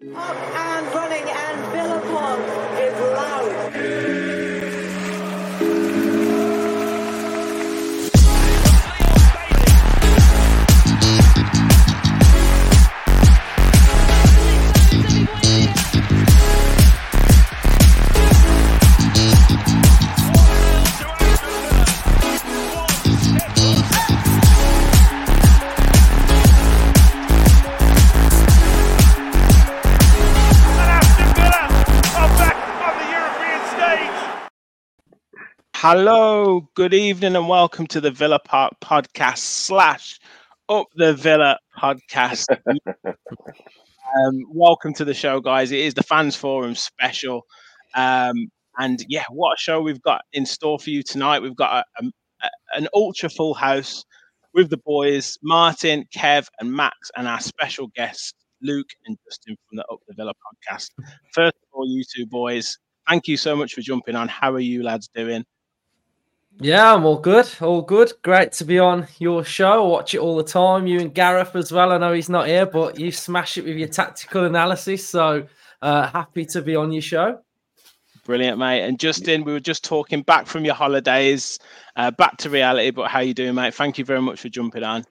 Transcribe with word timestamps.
Up 0.00 0.36
and 0.36 0.86
running, 0.94 1.24
and 1.24 1.58
Villapon 1.74 2.38
is 2.78 3.00
loud. 3.16 4.47
Hello, 35.90 36.68
good 36.74 36.92
evening, 36.92 37.34
and 37.34 37.48
welcome 37.48 37.86
to 37.86 37.98
the 37.98 38.10
Villa 38.10 38.38
Park 38.38 38.74
podcast 38.82 39.38
slash 39.38 40.20
Up 40.68 40.86
the 40.96 41.14
Villa 41.14 41.58
podcast. 41.78 42.44
um, 43.06 44.42
welcome 44.52 44.92
to 44.92 45.06
the 45.06 45.14
show, 45.14 45.40
guys. 45.40 45.72
It 45.72 45.78
is 45.78 45.94
the 45.94 46.02
Fans 46.02 46.36
Forum 46.36 46.74
special, 46.74 47.40
um, 47.94 48.48
and 48.76 49.02
yeah, 49.08 49.24
what 49.30 49.54
a 49.54 49.56
show 49.58 49.80
we've 49.80 50.02
got 50.02 50.20
in 50.34 50.44
store 50.44 50.78
for 50.78 50.90
you 50.90 51.02
tonight. 51.02 51.40
We've 51.40 51.56
got 51.56 51.86
a, 51.98 52.04
a, 52.04 52.50
an 52.74 52.88
ultra 52.92 53.30
full 53.30 53.54
house 53.54 54.04
with 54.52 54.68
the 54.68 54.80
boys, 54.84 55.38
Martin, 55.42 56.04
Kev, 56.14 56.48
and 56.60 56.70
Max, 56.70 57.10
and 57.16 57.26
our 57.26 57.40
special 57.40 57.86
guests, 57.96 58.34
Luke 58.60 58.90
and 59.06 59.16
Justin 59.26 59.56
from 59.66 59.76
the 59.76 59.86
Up 59.90 60.00
the 60.06 60.12
Villa 60.12 60.34
podcast. 60.34 60.90
First 61.32 61.56
of 61.56 61.68
all, 61.72 61.88
you 61.88 62.04
two 62.14 62.26
boys, 62.26 62.76
thank 63.08 63.26
you 63.26 63.38
so 63.38 63.56
much 63.56 63.72
for 63.72 63.80
jumping 63.80 64.16
on. 64.16 64.28
How 64.28 64.52
are 64.52 64.60
you 64.60 64.82
lads 64.82 65.08
doing? 65.14 65.46
Yeah, 66.60 66.94
I'm 66.94 67.04
all 67.04 67.18
good. 67.18 67.48
All 67.60 67.82
good. 67.82 68.12
Great 68.22 68.50
to 68.52 68.64
be 68.64 68.80
on 68.80 69.06
your 69.20 69.44
show. 69.44 69.84
I 69.84 69.88
watch 69.88 70.14
it 70.14 70.18
all 70.18 70.36
the 70.36 70.42
time. 70.42 70.88
You 70.88 70.98
and 70.98 71.14
Gareth 71.14 71.54
as 71.54 71.70
well. 71.70 71.92
I 71.92 71.98
know 71.98 72.12
he's 72.12 72.28
not 72.28 72.48
here, 72.48 72.66
but 72.66 72.98
you 72.98 73.12
smash 73.12 73.58
it 73.58 73.64
with 73.64 73.76
your 73.76 73.86
tactical 73.86 74.44
analysis. 74.44 75.06
So 75.06 75.46
uh, 75.82 76.08
happy 76.08 76.44
to 76.46 76.60
be 76.60 76.74
on 76.74 76.90
your 76.90 77.02
show. 77.02 77.38
Brilliant, 78.24 78.58
mate. 78.58 78.82
And 78.82 78.98
Justin, 78.98 79.44
we 79.44 79.52
were 79.52 79.60
just 79.60 79.84
talking 79.84 80.22
back 80.22 80.48
from 80.48 80.64
your 80.64 80.74
holidays, 80.74 81.60
uh, 81.94 82.10
back 82.10 82.38
to 82.38 82.50
reality. 82.50 82.90
But 82.90 83.08
how 83.08 83.20
you 83.20 83.34
doing, 83.34 83.54
mate? 83.54 83.74
Thank 83.74 83.96
you 83.96 84.04
very 84.04 84.20
much 84.20 84.40
for 84.40 84.48
jumping 84.48 84.82
on. 84.82 85.04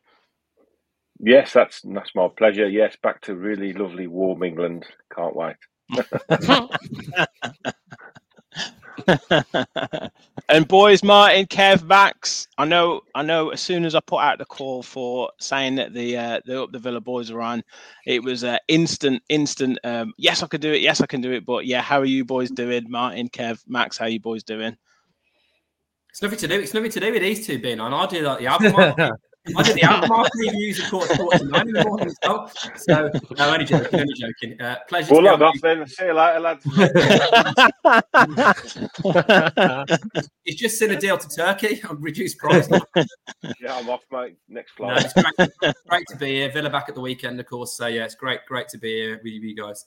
Yes, 1.19 1.53
that's 1.53 1.81
that's 1.81 2.13
my 2.13 2.27
pleasure. 2.27 2.67
Yes, 2.67 2.97
back 3.01 3.21
to 3.21 3.35
really 3.35 3.71
lovely 3.73 4.07
warm 4.07 4.43
England. 4.43 4.85
Can't 5.15 5.35
wait. 5.35 5.55
and 10.49 10.67
boys, 10.67 11.03
Martin, 11.03 11.45
Kev, 11.45 11.83
Max. 11.83 12.47
I 12.57 12.65
know, 12.65 13.01
I 13.15 13.23
know. 13.23 13.49
As 13.49 13.61
soon 13.61 13.83
as 13.83 13.95
I 13.95 13.99
put 13.99 14.19
out 14.19 14.37
the 14.37 14.45
call 14.45 14.81
for 14.81 15.29
saying 15.39 15.75
that 15.75 15.93
the 15.93 16.17
uh, 16.17 16.39
the 16.45 16.63
Up 16.63 16.71
the 16.71 16.79
Villa 16.79 17.01
boys 17.01 17.29
are 17.31 17.41
on, 17.41 17.63
it 18.05 18.23
was 18.23 18.43
uh, 18.43 18.57
instant, 18.67 19.21
instant. 19.29 19.77
Um, 19.83 20.13
yes, 20.17 20.43
I 20.43 20.47
can 20.47 20.61
do 20.61 20.71
it. 20.71 20.81
Yes, 20.81 21.01
I 21.01 21.05
can 21.05 21.21
do 21.21 21.31
it. 21.31 21.45
But 21.45 21.65
yeah, 21.65 21.81
how 21.81 21.99
are 21.99 22.05
you 22.05 22.23
boys 22.23 22.49
doing, 22.49 22.89
Martin, 22.89 23.29
Kev, 23.29 23.61
Max? 23.67 23.97
How 23.97 24.05
you 24.05 24.19
boys 24.19 24.43
doing? 24.43 24.77
It's 26.09 26.21
nothing 26.21 26.39
to 26.39 26.47
do. 26.47 26.59
It's 26.59 26.73
nothing 26.73 26.91
to 26.91 26.99
do 26.99 27.11
with 27.11 27.21
these 27.21 27.45
two 27.45 27.59
being 27.59 27.79
on. 27.79 27.93
I 27.93 28.05
do 28.07 28.21
like 28.21 28.39
the 28.39 28.47
aftermath. 28.47 29.11
I 29.55 29.63
do 29.63 29.73
the 29.73 29.83
aftermath 29.83 30.29
reviews 30.35 30.79
of 30.83 30.89
quarter 30.89 31.15
quarter 31.15 31.45
nine 31.45 31.67
in 31.67 31.73
the 31.73 31.83
morning 31.85 32.07
as 32.07 32.15
well. 32.23 32.51
So 32.75 33.09
no, 33.37 33.53
only 33.53 33.65
joking. 33.65 33.99
Only 33.99 34.13
joking. 34.15 34.59
Uh, 34.61 34.77
pleasure. 34.89 35.13
Well, 35.13 35.21
to 35.23 35.27
log 35.29 35.39
be 35.39 35.45
on 35.45 35.49
off 35.55 35.61
then. 35.61 35.87
See 35.87 36.05
you 36.05 36.13
later, 36.13 36.39
lads. 36.39 36.65
with- 36.65 36.91
It's 40.45 40.57
just 40.57 40.79
seen 40.79 40.91
a 40.91 40.99
deal 40.99 41.17
to 41.17 41.27
Turkey 41.29 41.81
on 41.89 42.01
reduced 42.01 42.37
price. 42.37 42.67
yeah, 43.61 43.75
I'm 43.75 43.89
off, 43.89 44.03
mate. 44.11 44.35
Next 44.47 44.71
flight. 44.73 45.05
it's 45.05 45.13
great, 45.13 45.75
great 45.87 46.05
to 46.09 46.17
be 46.17 46.27
here. 46.35 46.51
Villa 46.51 46.69
back 46.69 46.89
at 46.89 46.95
the 46.95 47.01
weekend, 47.01 47.39
of 47.39 47.45
course. 47.45 47.73
So 47.73 47.87
yeah, 47.87 48.05
it's 48.05 48.15
great, 48.15 48.39
great 48.47 48.67
to 48.69 48.77
be 48.77 48.93
here 48.95 49.15
with 49.23 49.33
you 49.33 49.55
guys. 49.55 49.85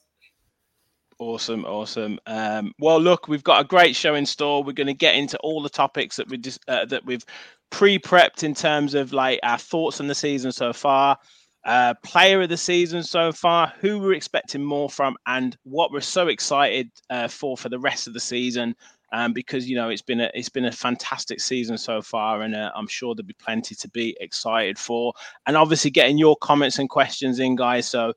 Awesome, 1.19 1.65
awesome. 1.66 2.19
Um, 2.26 2.72
well, 2.78 2.99
look, 3.00 3.28
we've 3.28 3.44
got 3.44 3.60
a 3.60 3.65
great 3.69 3.94
show 3.94 4.15
in 4.15 4.25
store. 4.25 4.65
We're 4.65 4.72
going 4.72 4.87
to 4.87 4.94
get 4.94 5.16
into 5.16 5.37
all 5.41 5.62
the 5.62 5.69
topics 5.69 6.16
that 6.16 6.28
we 6.28 6.38
just 6.38 6.60
uh, 6.66 6.87
that 6.87 7.04
we've 7.04 7.25
pre-prepped 7.70 8.42
in 8.42 8.54
terms 8.54 8.94
of 8.94 9.12
like 9.12 9.41
our 9.42 9.58
thoughts 9.58 10.00
on 10.00 10.06
the 10.06 10.14
season 10.14 10.53
so 10.53 10.72
far, 10.72 11.19
uh, 11.64 11.94
player 12.03 12.42
of 12.42 12.48
the 12.48 12.56
season 12.56 13.03
so 13.03 13.32
far, 13.32 13.72
who 13.81 13.98
we're 13.98 14.14
expecting 14.14 14.62
more 14.62 14.88
from, 14.88 15.16
and 15.26 15.56
what 15.64 15.92
we're 15.92 16.00
so 16.00 16.28
excited 16.28 16.91
uh, 17.10 17.28
for 17.28 17.56
for 17.56 17.69
the 17.69 17.78
rest 17.78 18.06
of 18.06 18.14
the 18.14 18.20
season. 18.20 18.75
Um, 19.12 19.32
because 19.32 19.69
you 19.69 19.75
know 19.75 19.88
it's 19.88 20.03
been 20.03 20.20
a 20.20 20.31
it's 20.34 20.48
been 20.48 20.66
a 20.66 20.72
fantastic 20.72 21.41
season 21.41 21.76
so 21.76 22.00
far, 22.00 22.42
and 22.42 22.54
uh, 22.54 22.70
I'm 22.76 22.86
sure 22.86 23.14
there'll 23.14 23.26
be 23.26 23.34
plenty 23.34 23.75
to 23.75 23.88
be 23.88 24.16
excited 24.20 24.78
for. 24.78 25.12
And 25.47 25.56
obviously, 25.56 25.91
getting 25.91 26.16
your 26.16 26.37
comments 26.37 26.78
and 26.78 26.88
questions 26.88 27.41
in, 27.41 27.56
guys. 27.56 27.88
So 27.88 28.12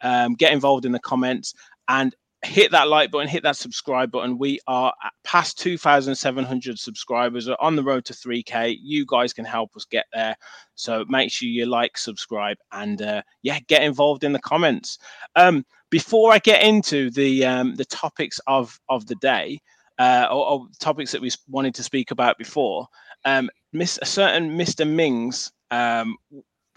um, 0.00 0.34
get 0.34 0.52
involved 0.52 0.86
in 0.86 0.92
the 0.92 1.00
comments 1.00 1.54
and 1.88 2.14
hit 2.44 2.70
that 2.70 2.88
like 2.88 3.10
button, 3.10 3.28
hit 3.28 3.42
that 3.42 3.56
subscribe 3.56 4.10
button. 4.10 4.38
We 4.38 4.60
are 4.66 4.92
past 5.24 5.58
2,700 5.58 6.78
subscribers, 6.78 7.48
We're 7.48 7.56
on 7.58 7.76
the 7.76 7.82
road 7.82 8.04
to 8.06 8.12
3K. 8.12 8.78
You 8.80 9.04
guys 9.06 9.32
can 9.32 9.44
help 9.44 9.76
us 9.76 9.84
get 9.84 10.06
there. 10.12 10.36
So 10.74 11.04
make 11.08 11.32
sure 11.32 11.48
you 11.48 11.66
like, 11.66 11.98
subscribe, 11.98 12.56
and 12.72 13.02
uh, 13.02 13.22
yeah, 13.42 13.58
get 13.66 13.82
involved 13.82 14.24
in 14.24 14.32
the 14.32 14.38
comments. 14.40 14.98
Um, 15.36 15.64
before 15.90 16.32
I 16.32 16.38
get 16.38 16.62
into 16.62 17.10
the 17.10 17.44
um, 17.44 17.74
the 17.74 17.84
topics 17.86 18.40
of 18.46 18.78
of 18.88 19.06
the 19.06 19.16
day, 19.16 19.60
uh, 19.98 20.28
or, 20.30 20.46
or 20.46 20.66
topics 20.78 21.12
that 21.12 21.20
we 21.20 21.30
wanted 21.48 21.74
to 21.74 21.82
speak 21.82 22.10
about 22.10 22.38
before, 22.38 22.86
um, 23.24 23.50
Miss 23.72 23.98
a 24.00 24.06
certain 24.06 24.56
Mr. 24.56 24.88
Mings 24.88 25.50
um, 25.70 26.16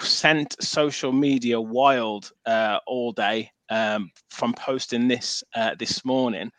sent 0.06 0.62
social 0.62 1.12
media 1.12 1.60
wild 1.60 2.32
uh, 2.46 2.80
all 2.88 3.12
day 3.12 3.52
um, 3.70 4.12
from 4.30 4.54
posting 4.54 5.08
this 5.08 5.44
uh, 5.56 5.76
this 5.80 6.04
morning. 6.06 6.52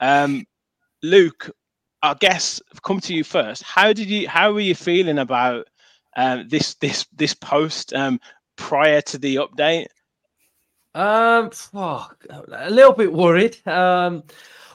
Um, 0.00 0.44
Luke, 1.02 1.50
I 2.02 2.14
guess 2.14 2.60
come 2.82 3.00
to 3.00 3.14
you 3.14 3.24
first. 3.24 3.62
How 3.62 3.92
did 3.92 4.08
you? 4.08 4.28
How 4.28 4.52
were 4.52 4.60
you 4.60 4.74
feeling 4.74 5.18
about 5.18 5.68
um, 6.16 6.48
this 6.48 6.74
this 6.76 7.06
this 7.14 7.34
post 7.34 7.92
um, 7.92 8.20
prior 8.56 9.00
to 9.02 9.18
the 9.18 9.36
update? 9.36 9.86
Um, 10.94 11.50
oh, 11.74 12.08
a 12.52 12.70
little 12.70 12.92
bit 12.92 13.12
worried. 13.12 13.56
Um, 13.66 14.22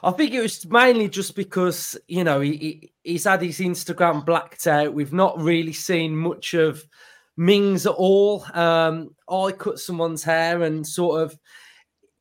I 0.02 0.10
think 0.12 0.32
it 0.32 0.40
was 0.40 0.66
mainly 0.66 1.08
just 1.08 1.34
because 1.34 1.96
you 2.08 2.24
know 2.24 2.40
he, 2.40 2.56
he 2.56 2.92
he's 3.04 3.24
had 3.24 3.42
his 3.42 3.58
Instagram 3.58 4.24
blacked 4.24 4.66
out. 4.66 4.94
We've 4.94 5.12
not 5.12 5.40
really 5.40 5.72
seen 5.72 6.16
much 6.16 6.54
of 6.54 6.84
Mings 7.40 7.86
at 7.86 7.94
all. 7.94 8.44
Um, 8.52 9.14
I 9.26 9.52
cut 9.52 9.78
someone's 9.78 10.22
hair 10.22 10.62
and 10.62 10.86
sort 10.86 11.22
of 11.22 11.38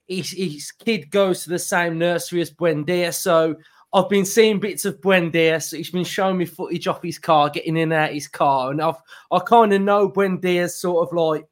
his, 0.07 0.31
his 0.31 0.71
kid 0.71 1.11
goes 1.11 1.43
to 1.43 1.49
the 1.49 1.59
same 1.59 1.97
nursery 1.97 2.39
as 2.39 2.49
Buendia, 2.51 3.13
so 3.13 3.57
I've 3.91 4.07
been 4.07 4.23
seeing 4.23 4.61
bits 4.61 4.85
of 4.85 5.01
Buendia. 5.01 5.61
So 5.61 5.75
he's 5.75 5.91
been 5.91 6.05
showing 6.05 6.37
me 6.37 6.45
footage 6.45 6.87
off 6.87 7.03
his 7.03 7.19
car, 7.19 7.49
getting 7.49 7.75
in 7.75 7.91
and 7.91 7.93
out 8.01 8.13
his 8.13 8.29
car, 8.29 8.71
and 8.71 8.81
I've 8.81 8.95
I 9.29 9.39
kind 9.39 9.73
of 9.73 9.81
know 9.81 10.09
Buendia's 10.09 10.79
sort 10.79 11.05
of 11.05 11.13
like 11.13 11.45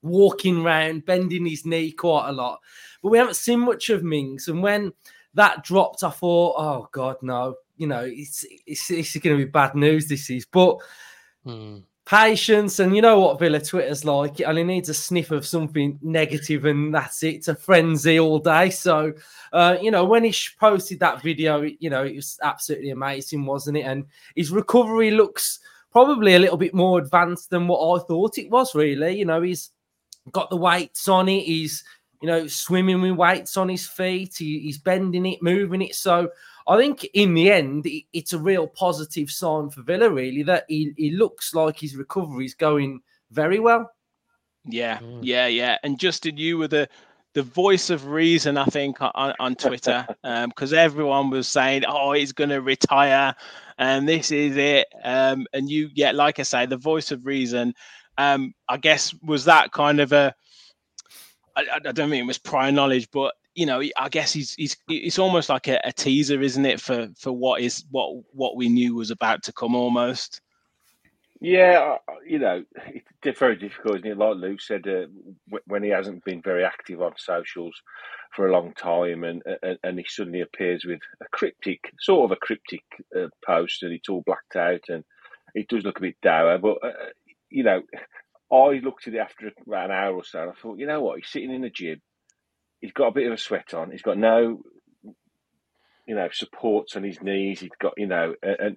walking 0.00 0.64
around, 0.64 1.04
bending 1.04 1.44
his 1.44 1.66
knee 1.66 1.92
quite 1.92 2.30
a 2.30 2.32
lot. 2.32 2.60
But 3.02 3.10
we 3.10 3.18
haven't 3.18 3.36
seen 3.36 3.60
much 3.60 3.90
of 3.90 4.02
Mings. 4.02 4.48
And 4.48 4.62
when 4.62 4.94
that 5.34 5.62
dropped, 5.62 6.02
I 6.02 6.10
thought, 6.10 6.54
oh 6.56 6.88
God, 6.90 7.16
no, 7.20 7.56
you 7.76 7.86
know, 7.86 8.04
it's 8.06 8.46
it's, 8.66 8.90
it's 8.90 9.14
going 9.18 9.38
to 9.38 9.44
be 9.44 9.50
bad 9.50 9.74
news. 9.74 10.08
This 10.08 10.30
is, 10.30 10.46
but 10.46 10.78
patience, 12.10 12.80
and 12.80 12.96
you 12.96 13.00
know 13.00 13.20
what 13.20 13.38
Villa 13.38 13.60
Twitter's 13.60 14.04
like. 14.04 14.40
It 14.40 14.44
only 14.44 14.64
needs 14.64 14.88
a 14.88 14.94
sniff 14.94 15.30
of 15.30 15.46
something 15.46 15.96
negative, 16.02 16.64
and 16.64 16.92
that's 16.92 17.22
it. 17.22 17.36
It's 17.36 17.48
a 17.48 17.54
frenzy 17.54 18.18
all 18.18 18.40
day. 18.40 18.70
So, 18.70 19.12
uh, 19.52 19.76
you 19.80 19.92
know, 19.92 20.04
when 20.04 20.24
he 20.24 20.34
posted 20.58 20.98
that 20.98 21.22
video, 21.22 21.62
you 21.62 21.88
know, 21.88 22.02
it 22.02 22.16
was 22.16 22.36
absolutely 22.42 22.90
amazing, 22.90 23.46
wasn't 23.46 23.76
it? 23.76 23.82
And 23.82 24.06
his 24.34 24.50
recovery 24.50 25.12
looks 25.12 25.60
probably 25.92 26.34
a 26.34 26.40
little 26.40 26.56
bit 26.56 26.74
more 26.74 26.98
advanced 26.98 27.50
than 27.50 27.68
what 27.68 27.78
I 27.78 28.04
thought 28.04 28.38
it 28.38 28.50
was. 28.50 28.74
Really, 28.74 29.16
you 29.16 29.24
know, 29.24 29.42
he's 29.42 29.70
got 30.32 30.50
the 30.50 30.56
weights 30.56 31.06
on 31.06 31.28
it. 31.28 31.44
He's 31.44 31.84
you 32.20 32.26
know 32.26 32.48
swimming 32.48 33.00
with 33.02 33.12
weights 33.12 33.56
on 33.56 33.68
his 33.68 33.86
feet. 33.86 34.34
He, 34.36 34.58
he's 34.58 34.78
bending 34.78 35.26
it, 35.26 35.44
moving 35.44 35.82
it. 35.82 35.94
So 35.94 36.28
I 36.66 36.76
think 36.76 37.04
in 37.14 37.34
the 37.34 37.50
end, 37.50 37.86
it's 38.12 38.32
a 38.32 38.38
real 38.38 38.66
positive 38.66 39.30
sign 39.30 39.70
for 39.70 39.82
Villa. 39.82 40.10
Really, 40.10 40.42
that 40.44 40.64
he, 40.68 40.92
he 40.96 41.10
looks 41.12 41.54
like 41.54 41.78
his 41.78 41.96
recovery 41.96 42.44
is 42.44 42.54
going 42.54 43.00
very 43.30 43.60
well. 43.60 43.90
Yeah, 44.64 45.00
yeah, 45.22 45.46
yeah. 45.46 45.78
And 45.82 45.98
Justin, 45.98 46.36
you 46.36 46.58
were 46.58 46.68
the 46.68 46.88
the 47.34 47.42
voice 47.42 47.90
of 47.90 48.06
reason, 48.06 48.56
I 48.56 48.64
think, 48.64 48.96
on, 49.00 49.34
on 49.38 49.54
Twitter, 49.54 50.06
because 50.22 50.72
everyone 50.72 51.30
was 51.30 51.48
saying, 51.48 51.84
"Oh, 51.86 52.12
he's 52.12 52.32
going 52.32 52.50
to 52.50 52.60
retire, 52.60 53.34
and 53.78 54.08
this 54.08 54.30
is 54.30 54.56
it." 54.56 54.88
Um, 55.02 55.46
and 55.52 55.70
you, 55.70 55.90
yeah, 55.94 56.12
like 56.12 56.38
I 56.38 56.42
say, 56.42 56.66
the 56.66 56.76
voice 56.76 57.10
of 57.10 57.26
reason. 57.26 57.74
Um, 58.18 58.52
I 58.68 58.76
guess 58.76 59.14
was 59.22 59.44
that 59.46 59.72
kind 59.72 60.00
of 60.00 60.12
a. 60.12 60.34
I, 61.56 61.62
I 61.62 61.76
I 61.76 61.92
don't 61.92 62.10
mean 62.10 62.24
it 62.24 62.26
was 62.26 62.38
prior 62.38 62.72
knowledge, 62.72 63.08
but 63.10 63.34
you 63.54 63.66
know, 63.66 63.82
I 63.96 64.08
guess 64.08 64.32
he's 64.32 64.54
he's 64.54 64.76
it's 64.88 65.18
almost 65.18 65.48
like 65.48 65.68
a, 65.68 65.80
a 65.84 65.92
teaser, 65.92 66.40
isn't 66.40 66.66
it, 66.66 66.80
for 66.80 67.08
for 67.18 67.32
what 67.32 67.60
is 67.60 67.84
what 67.90 68.22
what 68.32 68.56
we 68.56 68.68
knew 68.68 68.94
was 68.94 69.10
about 69.10 69.42
to 69.44 69.52
come 69.52 69.74
almost. 69.74 70.40
Yeah, 71.40 71.96
you 72.26 72.38
know, 72.38 72.64
it's 73.22 73.38
very 73.38 73.56
difficult, 73.56 73.98
isn't 73.98 74.10
it? 74.10 74.18
Like 74.18 74.36
Luke 74.36 74.60
said, 74.60 74.86
uh, 74.86 75.06
when 75.66 75.82
he 75.82 75.88
hasn't 75.88 76.24
been 76.24 76.42
very 76.42 76.64
active 76.64 77.00
on 77.00 77.12
socials 77.16 77.74
for 78.36 78.46
a 78.46 78.52
long 78.52 78.72
time, 78.74 79.24
and 79.24 79.42
and, 79.62 79.78
and 79.82 79.98
he 79.98 80.04
suddenly 80.06 80.42
appears 80.42 80.84
with 80.84 81.00
a 81.20 81.28
cryptic, 81.32 81.92
sort 82.00 82.30
of 82.30 82.36
a 82.36 82.40
cryptic 82.40 82.82
uh, 83.18 83.28
post, 83.44 83.82
and 83.82 83.92
it's 83.92 84.08
all 84.08 84.22
blacked 84.26 84.56
out, 84.56 84.82
and 84.88 85.02
it 85.54 85.66
does 85.68 85.82
look 85.82 85.98
a 85.98 86.02
bit 86.02 86.20
dour. 86.22 86.58
But 86.58 86.84
uh, 86.84 86.92
you 87.48 87.64
know, 87.64 87.82
I 88.52 88.80
looked 88.84 89.08
at 89.08 89.14
it 89.14 89.18
after 89.18 89.50
about 89.66 89.86
an 89.86 89.96
hour 89.96 90.14
or 90.14 90.24
so, 90.24 90.42
and 90.42 90.50
I 90.50 90.54
thought, 90.54 90.78
you 90.78 90.86
know 90.86 91.00
what? 91.00 91.18
He's 91.18 91.28
sitting 91.28 91.52
in 91.52 91.62
the 91.62 91.70
gym. 91.70 92.00
He's 92.80 92.92
got 92.92 93.08
a 93.08 93.12
bit 93.12 93.26
of 93.26 93.32
a 93.32 93.38
sweat 93.38 93.74
on. 93.74 93.90
He's 93.90 94.02
got 94.02 94.18
no, 94.18 94.62
you 96.06 96.14
know, 96.14 96.28
supports 96.32 96.96
on 96.96 97.04
his 97.04 97.20
knees. 97.20 97.60
He's 97.60 97.70
got, 97.80 97.94
you 97.96 98.06
know, 98.06 98.34
and, 98.42 98.56
and 98.58 98.76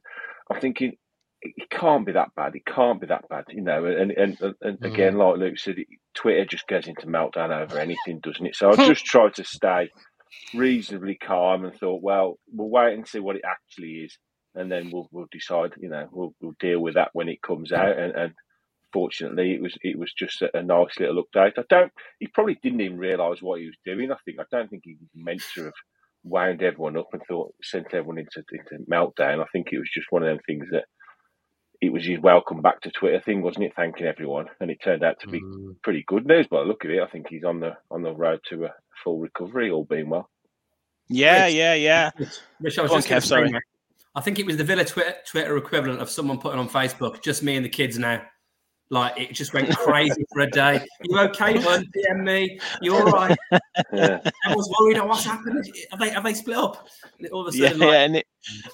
I'm 0.52 0.60
thinking 0.60 0.98
it 1.44 1.70
can't 1.70 2.06
be 2.06 2.14
that 2.14 2.34
bad. 2.36 2.56
It 2.56 2.66
can't 2.66 3.02
be 3.02 3.08
that 3.08 3.28
bad, 3.30 3.46
you 3.50 3.62
know. 3.62 3.86
And 3.86 4.12
and, 4.12 4.38
and 4.62 4.80
mm. 4.80 4.86
again, 4.86 5.18
like 5.18 5.38
Luke 5.38 5.58
said, 5.58 5.76
Twitter 6.14 6.46
just 6.46 6.68
goes 6.68 6.88
into 6.88 7.08
meltdown 7.08 7.50
over 7.50 7.80
anything, 7.80 8.20
doesn't 8.22 8.46
it? 8.46 8.56
So 8.56 8.72
I 8.72 8.76
just 8.88 9.06
tried 9.06 9.36
to 9.36 9.44
stay 9.44 9.90
reasonably 10.54 11.16
calm 11.16 11.66
and 11.66 11.76
thought, 11.76 12.02
well, 12.02 12.40
we'll 12.52 12.70
wait 12.70 12.94
and 12.94 13.08
see 13.08 13.20
what 13.20 13.36
it 13.36 13.44
actually 13.46 14.06
is, 14.06 14.18
and 14.56 14.72
then 14.72 14.90
we'll 14.92 15.10
we'll 15.12 15.28
decide. 15.32 15.74
You 15.80 15.90
know, 15.90 16.08
we'll 16.12 16.34
we'll 16.42 16.56
deal 16.60 16.80
with 16.80 16.96
that 16.96 17.10
when 17.14 17.30
it 17.30 17.42
comes 17.42 17.72
out. 17.72 17.98
And, 17.98 18.16
and 18.16 18.34
fortunately, 18.94 19.54
it 19.54 19.62
was 19.62 19.76
it 19.82 19.98
was 19.98 20.14
just 20.14 20.42
a, 20.42 20.58
a, 20.58 20.62
nice 20.62 21.00
little 21.00 21.24
update. 21.24 21.54
I 21.58 21.64
don't. 21.70 21.92
He 22.20 22.28
probably 22.28 22.60
didn't 22.62 22.82
even 22.82 22.98
realise 22.98 23.42
what 23.42 23.60
he 23.60 23.66
was 23.66 23.76
doing. 23.84 24.12
I 24.12 24.16
think 24.24 24.40
I 24.40 24.44
don't 24.52 24.70
think 24.70 24.84
he 24.86 24.96
meant 25.16 25.42
to 25.56 25.66
have 25.66 25.74
wound 26.24 26.62
everyone 26.62 26.98
up 26.98 27.10
and 27.12 27.22
thought 27.28 27.54
sent 27.62 27.88
everyone 27.94 28.20
into 28.20 28.44
into 28.52 28.86
meltdown. 28.90 29.42
I 29.42 29.48
think 29.52 29.70
it 29.72 29.80
was 29.80 29.90
just 29.94 30.08
one 30.12 30.24
of 30.24 30.30
them 30.30 30.40
things 30.46 30.68
that 30.72 30.86
it 31.82 31.92
was 31.92 32.06
his 32.06 32.20
welcome 32.20 32.62
back 32.62 32.80
to 32.82 32.92
Twitter 32.92 33.20
thing, 33.20 33.42
wasn't 33.42 33.66
it? 33.66 33.74
Thanking 33.76 34.06
everyone, 34.06 34.46
and 34.62 34.72
it 34.72 34.80
turned 34.82 35.04
out 35.04 35.20
to 35.20 35.28
be 35.28 35.42
mm. 35.42 35.76
pretty 35.84 36.06
good 36.08 36.26
news. 36.26 36.48
By 36.48 36.60
the 36.60 36.66
look 36.66 36.86
of 36.86 36.92
it, 36.92 37.02
I 37.02 37.08
think 37.08 37.28
he's 37.30 37.44
on 37.44 37.60
the 37.60 37.76
on 37.92 38.04
the 38.04 38.14
road 38.14 38.40
to 38.50 38.66
a 38.66 38.70
full 39.04 39.20
recovery, 39.20 39.70
all 39.70 39.84
being 39.84 40.10
well. 40.10 40.30
Yeah, 41.10 41.46
Rich, 41.46 41.56
yeah, 41.56 41.74
yeah. 41.74 42.12
Rich, 42.62 42.80
I 42.80 42.84
was 42.84 42.92
just 42.92 43.10
Kev, 43.10 43.24
sorry. 43.26 43.52
I 44.16 44.22
think 44.22 44.40
it 44.40 44.46
was 44.46 44.58
the 44.58 44.64
Villa 44.64 44.86
Twitter, 44.86 45.16
Twitter 45.28 45.58
equivalent 45.58 46.00
of 46.00 46.10
someone 46.10 46.38
putting 46.38 46.60
on 46.60 46.70
Facebook, 46.70 47.22
just 47.24 47.44
me 47.44 47.56
and 47.56 47.66
the 47.66 47.70
kids 47.70 47.98
now. 47.98 48.22
Like 48.90 49.20
it 49.20 49.34
just 49.34 49.54
went 49.54 49.76
crazy 49.76 50.24
for 50.32 50.42
a 50.42 50.50
day. 50.50 50.86
You 51.02 51.20
okay, 51.20 51.54
bud? 51.58 51.86
DM 51.96 52.24
me. 52.24 52.60
You 52.82 52.96
all 52.96 53.06
right? 53.06 53.36
Yeah. 53.92 54.20
I 54.46 54.56
was 54.56 54.72
worried. 54.80 54.98
Oh, 54.98 55.08
what's 55.08 55.26
happened? 55.26 55.66
Have 55.90 56.00
they 56.00 56.10
have 56.10 56.24
they 56.24 56.34
split 56.34 56.58
up? 56.58 56.88
All 57.32 57.42
of 57.42 57.48
a 57.48 57.58
sudden, 57.58 57.80
yeah, 57.80 57.86
like, 57.86 57.94
yeah 57.94 58.02
and 58.02 58.16
it, 58.18 58.28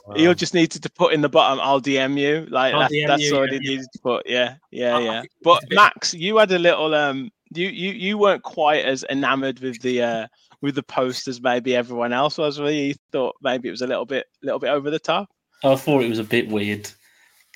wow. 0.05 0.15
he'll 0.15 0.33
just 0.33 0.53
needed 0.53 0.83
to 0.83 0.89
put 0.89 1.13
in 1.13 1.21
the 1.21 1.29
bottom. 1.29 1.59
I'll 1.61 1.81
DM 1.81 2.19
you. 2.19 2.47
Like 2.49 2.73
that, 2.73 2.91
DM 2.91 3.07
that's 3.07 3.23
you, 3.23 3.37
all 3.37 3.45
yeah, 3.45 3.53
he 3.53 3.59
needed 3.59 3.87
to 3.93 3.99
put. 3.99 4.27
Yeah, 4.27 4.55
yeah, 4.71 4.95
oh, 4.95 4.99
yeah. 4.99 5.23
But 5.41 5.63
Max, 5.69 6.13
you 6.13 6.37
had 6.37 6.51
a 6.51 6.59
little 6.59 6.93
um. 6.93 7.31
You 7.53 7.69
you 7.69 7.91
you 7.91 8.17
weren't 8.17 8.43
quite 8.43 8.85
as 8.85 9.05
enamored 9.09 9.59
with 9.59 9.81
the 9.81 10.01
uh 10.01 10.27
with 10.61 10.75
the 10.75 10.83
post 10.83 11.27
as 11.27 11.41
maybe 11.41 11.75
everyone 11.75 12.13
else 12.13 12.37
was. 12.37 12.59
Really, 12.59 12.87
you 12.87 12.95
thought 13.11 13.35
maybe 13.41 13.69
it 13.69 13.71
was 13.71 13.81
a 13.81 13.87
little 13.87 14.05
bit 14.05 14.25
little 14.43 14.59
bit 14.59 14.69
over 14.69 14.89
the 14.89 14.99
top. 14.99 15.29
I 15.63 15.75
thought 15.75 16.03
it 16.03 16.09
was 16.09 16.19
a 16.19 16.23
bit 16.23 16.47
weird 16.47 16.89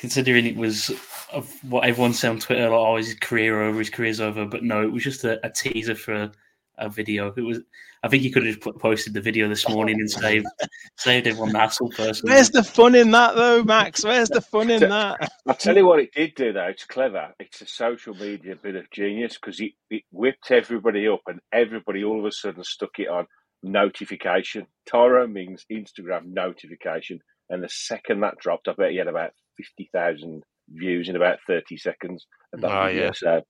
considering 0.04 0.46
it 0.46 0.58
was 0.58 0.90
of 1.32 1.50
what 1.64 1.86
everyone 1.86 2.12
said 2.12 2.32
on 2.32 2.38
Twitter, 2.38 2.64
like, 2.64 2.78
oh, 2.78 2.98
his 2.98 3.14
career 3.14 3.62
over, 3.62 3.80
his 3.80 3.90
career's 3.90 4.20
over. 4.20 4.46
But 4.46 4.62
no, 4.62 4.84
it 4.84 4.92
was 4.92 5.02
just 5.02 5.24
a, 5.24 5.40
a 5.46 5.50
teaser 5.50 5.96
for 5.96 6.14
a, 6.14 6.32
a, 6.78 6.90
video. 6.90 7.34
It 7.38 7.42
was. 7.44 7.62
I 8.04 8.10
think 8.10 8.22
he 8.22 8.30
could 8.30 8.46
have 8.46 8.60
just 8.60 8.80
posted 8.80 9.14
the 9.14 9.22
video 9.22 9.48
this 9.48 9.70
morning 9.70 10.02
and 10.02 10.12
saved 10.12 10.46
saved 10.98 11.26
everyone 11.26 11.54
the 11.54 11.60
hassle. 11.60 11.88
Personally, 11.88 12.36
where's 12.36 12.50
the 12.50 12.64
fun 12.64 12.96
in 12.96 13.12
that 13.12 13.36
though, 13.36 13.64
Max? 13.64 14.04
Where's 14.04 14.28
the 14.28 14.42
fun 14.42 14.70
in 14.70 14.82
that? 14.82 15.32
I'll 15.48 15.56
tell 15.56 15.78
you 15.78 15.86
what 15.86 16.00
it 16.00 16.14
did 16.14 16.36
do 16.36 16.52
though. 16.52 16.66
It's 16.66 16.84
clever. 16.84 17.34
It's 17.40 17.62
a 17.62 17.66
social 17.66 18.14
media 18.14 18.58
bit 18.58 18.76
of 18.76 18.92
genius 18.92 19.36
because 19.36 19.62
it, 19.62 19.72
it 19.90 20.04
whipped 20.12 20.52
everybody 20.52 21.08
up 21.08 21.22
and 21.28 21.40
everybody 21.54 22.04
all 22.04 22.20
of 22.20 22.26
a 22.26 22.32
sudden 22.34 22.66
stuck 22.66 23.00
it 23.00 23.08
on 23.08 23.26
notification. 23.64 24.68
Tyrone 24.86 25.32
Mings 25.32 25.66
Instagram 25.72 26.34
notification. 26.34 27.22
And 27.50 27.64
the 27.64 27.70
second 27.70 28.20
that 28.20 28.38
dropped, 28.38 28.68
I 28.68 28.74
bet 28.74 28.92
he 28.92 28.98
had 28.98 29.08
about 29.08 29.32
50,000 29.58 30.44
views 30.70 31.10
in 31.10 31.16
about 31.16 31.40
30 31.48 31.78
seconds. 31.78 32.26
oh, 32.62 32.88
yeah. 32.88 33.12
So, 33.14 33.42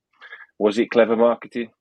was 0.59 0.77
it 0.79 0.91
clever 0.91 1.15
marketing? 1.15 1.71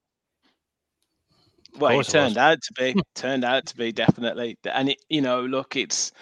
Well, 1.78 2.00
it 2.00 2.06
turned 2.06 2.32
it 2.32 2.38
out 2.38 2.62
to 2.62 2.72
be. 2.74 3.02
turned 3.14 3.44
out 3.44 3.66
to 3.66 3.76
be 3.76 3.92
definitely, 3.92 4.58
and 4.64 4.90
it, 4.90 4.98
you 5.08 5.22
know, 5.22 5.40
look, 5.42 5.76
it's 5.76 6.12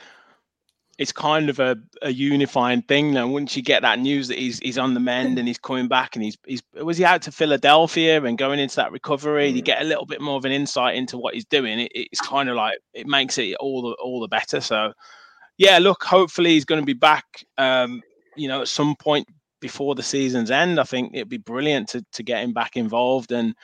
it's 1.01 1.13
kind 1.13 1.49
of 1.49 1.59
a, 1.59 1.79
a 2.03 2.13
unifying 2.13 2.83
thing 2.83 3.15
now. 3.15 3.27
Once 3.27 3.57
you 3.57 3.63
get 3.63 3.83
that 3.83 3.99
news 3.99 4.29
that 4.29 4.39
he's 4.39 4.59
he's 4.59 4.79
on 4.79 4.93
the 4.93 5.01
mend 5.01 5.39
and 5.39 5.49
he's 5.49 5.59
coming 5.59 5.89
back 5.89 6.15
and 6.15 6.23
he's 6.23 6.37
he's 6.47 6.63
was 6.75 6.99
he 6.99 7.05
out 7.05 7.23
to 7.23 7.33
Philadelphia 7.33 8.23
and 8.23 8.37
going 8.37 8.59
into 8.59 8.77
that 8.77 8.93
recovery, 8.93 9.51
mm. 9.51 9.57
you 9.57 9.63
get 9.63 9.81
a 9.81 9.85
little 9.85 10.05
bit 10.05 10.21
more 10.21 10.37
of 10.37 10.45
an 10.45 10.53
insight 10.53 10.95
into 10.95 11.17
what 11.17 11.35
he's 11.35 11.47
doing. 11.47 11.81
It, 11.81 11.91
it's 11.95 12.21
kind 12.21 12.49
of 12.49 12.57
like 12.57 12.79
it 12.93 13.07
makes 13.07 13.39
it 13.39 13.57
all 13.57 13.83
the 13.83 13.93
all 13.95 14.21
the 14.21 14.29
better. 14.29 14.61
So 14.61 14.93
yeah, 15.61 15.77
look, 15.77 16.03
hopefully 16.05 16.53
he's 16.53 16.65
going 16.65 16.81
to 16.81 16.87
be 16.87 16.95
back. 16.95 17.45
Um, 17.59 18.01
you 18.35 18.49
know, 18.49 18.63
at 18.63 18.69
some 18.69 18.97
point 18.97 19.29
before 19.61 19.95
the 19.95 20.03
season's 20.03 20.51
end, 20.51 20.81
I 20.81 20.85
think 20.85 21.11
it'd 21.13 21.29
be 21.29 21.37
brilliant 21.37 21.91
to 21.91 22.03
to 22.15 22.23
get 22.23 22.43
him 22.43 22.55
back 22.55 22.79
involved, 22.79 23.31
and 23.31 23.55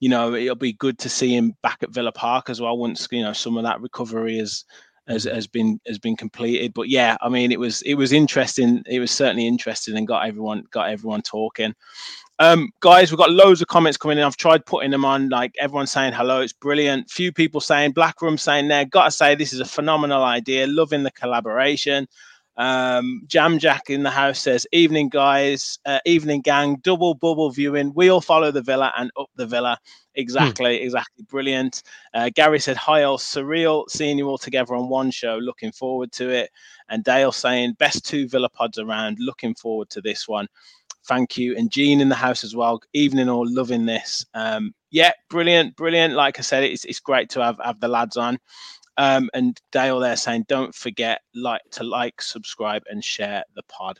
you 0.00 0.08
know, 0.08 0.34
it'll 0.34 0.56
be 0.56 0.72
good 0.72 0.98
to 0.98 1.08
see 1.08 1.36
him 1.36 1.54
back 1.62 1.78
at 1.84 1.94
Villa 1.94 2.10
Park 2.10 2.50
as 2.50 2.60
well 2.60 2.76
once 2.76 3.06
you 3.12 3.22
know 3.22 3.32
some 3.32 3.56
of 3.56 3.62
that 3.62 3.80
recovery 3.80 4.36
is 4.36 4.64
has, 5.08 5.24
has 5.24 5.46
been 5.46 5.80
has 5.86 5.98
been 5.98 6.16
completed. 6.16 6.72
But 6.74 6.88
yeah, 6.88 7.16
I 7.20 7.28
mean, 7.28 7.52
it 7.52 7.58
was 7.58 7.82
it 7.82 7.94
was 7.94 8.12
interesting. 8.12 8.82
It 8.86 9.00
was 9.00 9.10
certainly 9.10 9.46
interesting 9.46 9.96
and 9.96 10.06
got 10.06 10.26
everyone 10.26 10.64
got 10.70 10.90
everyone 10.90 11.22
talking. 11.22 11.74
Um, 12.40 12.70
guys, 12.80 13.10
we've 13.10 13.18
got 13.18 13.32
loads 13.32 13.60
of 13.60 13.68
comments 13.68 13.98
coming 13.98 14.18
in. 14.18 14.24
I've 14.24 14.36
tried 14.36 14.64
putting 14.64 14.92
them 14.92 15.04
on, 15.04 15.28
like 15.28 15.52
everyone 15.58 15.88
saying 15.88 16.12
hello. 16.12 16.40
It's 16.40 16.52
brilliant. 16.52 17.10
Few 17.10 17.32
people 17.32 17.60
saying 17.60 17.92
Black 17.92 18.22
Room 18.22 18.38
saying 18.38 18.68
there. 18.68 18.84
Got 18.84 19.06
to 19.06 19.10
say, 19.10 19.34
this 19.34 19.52
is 19.52 19.58
a 19.58 19.64
phenomenal 19.64 20.22
idea. 20.22 20.68
Loving 20.68 21.02
the 21.02 21.10
collaboration. 21.10 22.06
Um, 22.56 23.22
Jam 23.26 23.58
Jack 23.58 23.88
in 23.88 24.02
the 24.02 24.10
house 24.10 24.40
says, 24.40 24.66
"Evening, 24.72 25.08
guys. 25.08 25.78
Uh, 25.86 26.00
evening, 26.04 26.42
gang. 26.42 26.76
Double 26.82 27.14
bubble 27.14 27.50
viewing. 27.50 27.92
We 27.94 28.08
all 28.08 28.20
follow 28.20 28.50
the 28.50 28.62
villa 28.62 28.92
and 28.96 29.10
up 29.18 29.30
the 29.36 29.46
villa. 29.46 29.78
Exactly, 30.18 30.78
hmm. 30.78 30.84
exactly. 30.84 31.24
Brilliant." 31.24 31.82
Uh, 32.12 32.30
Gary 32.34 32.60
said, 32.60 32.76
"Hi, 32.76 33.04
all. 33.04 33.18
Surreal 33.18 33.88
seeing 33.88 34.18
you 34.18 34.28
all 34.28 34.38
together 34.38 34.74
on 34.74 34.88
one 34.88 35.10
show. 35.10 35.38
Looking 35.40 35.72
forward 35.72 36.12
to 36.12 36.28
it." 36.28 36.50
And 36.90 37.02
Dale 37.02 37.32
saying, 37.32 37.76
"Best 37.78 38.04
two 38.04 38.28
villa 38.28 38.50
pods 38.50 38.78
around. 38.78 39.16
Looking 39.18 39.54
forward 39.54 39.88
to 39.90 40.00
this 40.02 40.28
one." 40.28 40.48
thank 41.08 41.38
you. 41.38 41.56
And 41.56 41.70
Jean 41.70 42.02
in 42.02 42.10
the 42.10 42.14
house 42.14 42.44
as 42.44 42.54
well. 42.54 42.82
Evening 42.92 43.30
all, 43.30 43.46
loving 43.48 43.86
this. 43.86 44.26
Um, 44.34 44.74
yeah, 44.90 45.12
brilliant, 45.30 45.74
brilliant. 45.74 46.14
Like 46.14 46.38
I 46.38 46.42
said, 46.42 46.64
it's 46.64 46.84
it's 46.84 47.00
great 47.00 47.30
to 47.30 47.42
have 47.42 47.58
have 47.64 47.80
the 47.80 47.88
lads 47.88 48.18
on. 48.18 48.38
Um, 48.98 49.30
and 49.32 49.58
Dale 49.70 50.00
there 50.00 50.16
saying, 50.16 50.46
don't 50.48 50.74
forget 50.74 51.20
like 51.34 51.62
to 51.72 51.84
like, 51.84 52.20
subscribe, 52.20 52.82
and 52.90 53.02
share 53.02 53.44
the 53.54 53.62
pod. 53.68 53.98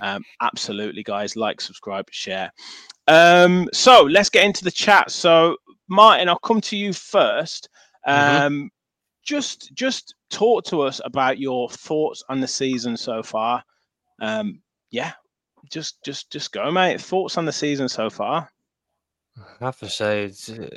Um, 0.00 0.24
absolutely, 0.40 1.02
guys, 1.02 1.36
like, 1.36 1.60
subscribe, 1.60 2.06
share. 2.10 2.52
Um, 3.08 3.68
so 3.72 4.02
let's 4.02 4.30
get 4.30 4.44
into 4.44 4.64
the 4.64 4.70
chat. 4.70 5.10
So 5.10 5.56
Martin, 5.88 6.28
I'll 6.28 6.38
come 6.38 6.60
to 6.62 6.76
you 6.76 6.92
first. 6.92 7.68
Mm-hmm. 8.06 8.44
Um, 8.44 8.52
mm-hmm. 8.52 8.66
Just 9.24 9.74
just 9.74 10.14
talk 10.30 10.64
to 10.66 10.82
us 10.82 11.00
about 11.04 11.38
your 11.38 11.68
thoughts 11.68 12.22
on 12.28 12.40
the 12.40 12.46
season 12.46 12.96
so 12.96 13.22
far. 13.22 13.64
Um, 14.20 14.60
yeah, 14.90 15.12
just 15.70 16.02
just 16.04 16.30
just 16.30 16.52
go, 16.52 16.70
mate. 16.70 17.00
Thoughts 17.00 17.36
on 17.36 17.44
the 17.44 17.52
season 17.52 17.88
so 17.88 18.08
far? 18.08 18.48
I 19.36 19.64
have 19.64 19.78
to 19.78 19.88
say, 19.88 20.24
it's 20.24 20.48
uh, 20.48 20.68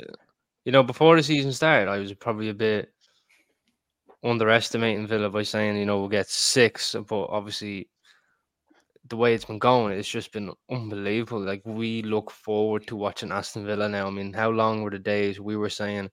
you 0.64 0.72
know 0.72 0.82
before 0.82 1.16
the 1.16 1.22
season 1.22 1.52
started, 1.52 1.88
I 1.88 1.98
was 1.98 2.12
probably 2.14 2.48
a 2.48 2.54
bit 2.54 2.92
underestimating 4.24 5.06
Villa 5.06 5.30
by 5.30 5.44
saying 5.44 5.76
you 5.76 5.86
know 5.86 6.00
we'll 6.00 6.08
get 6.08 6.28
six, 6.28 6.96
but 7.08 7.26
obviously 7.26 7.88
the 9.10 9.16
way 9.16 9.34
it's 9.34 9.44
been 9.44 9.58
going, 9.58 9.92
it's 9.98 10.08
just 10.08 10.32
been 10.32 10.52
unbelievable. 10.70 11.40
Like 11.40 11.62
we 11.64 12.02
look 12.02 12.30
forward 12.30 12.86
to 12.86 12.96
watching 12.96 13.32
Aston 13.32 13.66
Villa 13.66 13.88
now. 13.88 14.06
I 14.06 14.10
mean, 14.10 14.32
how 14.32 14.50
long 14.50 14.82
were 14.82 14.90
the 14.90 14.98
days 14.98 15.40
we 15.40 15.56
were 15.56 15.68
saying, 15.68 16.10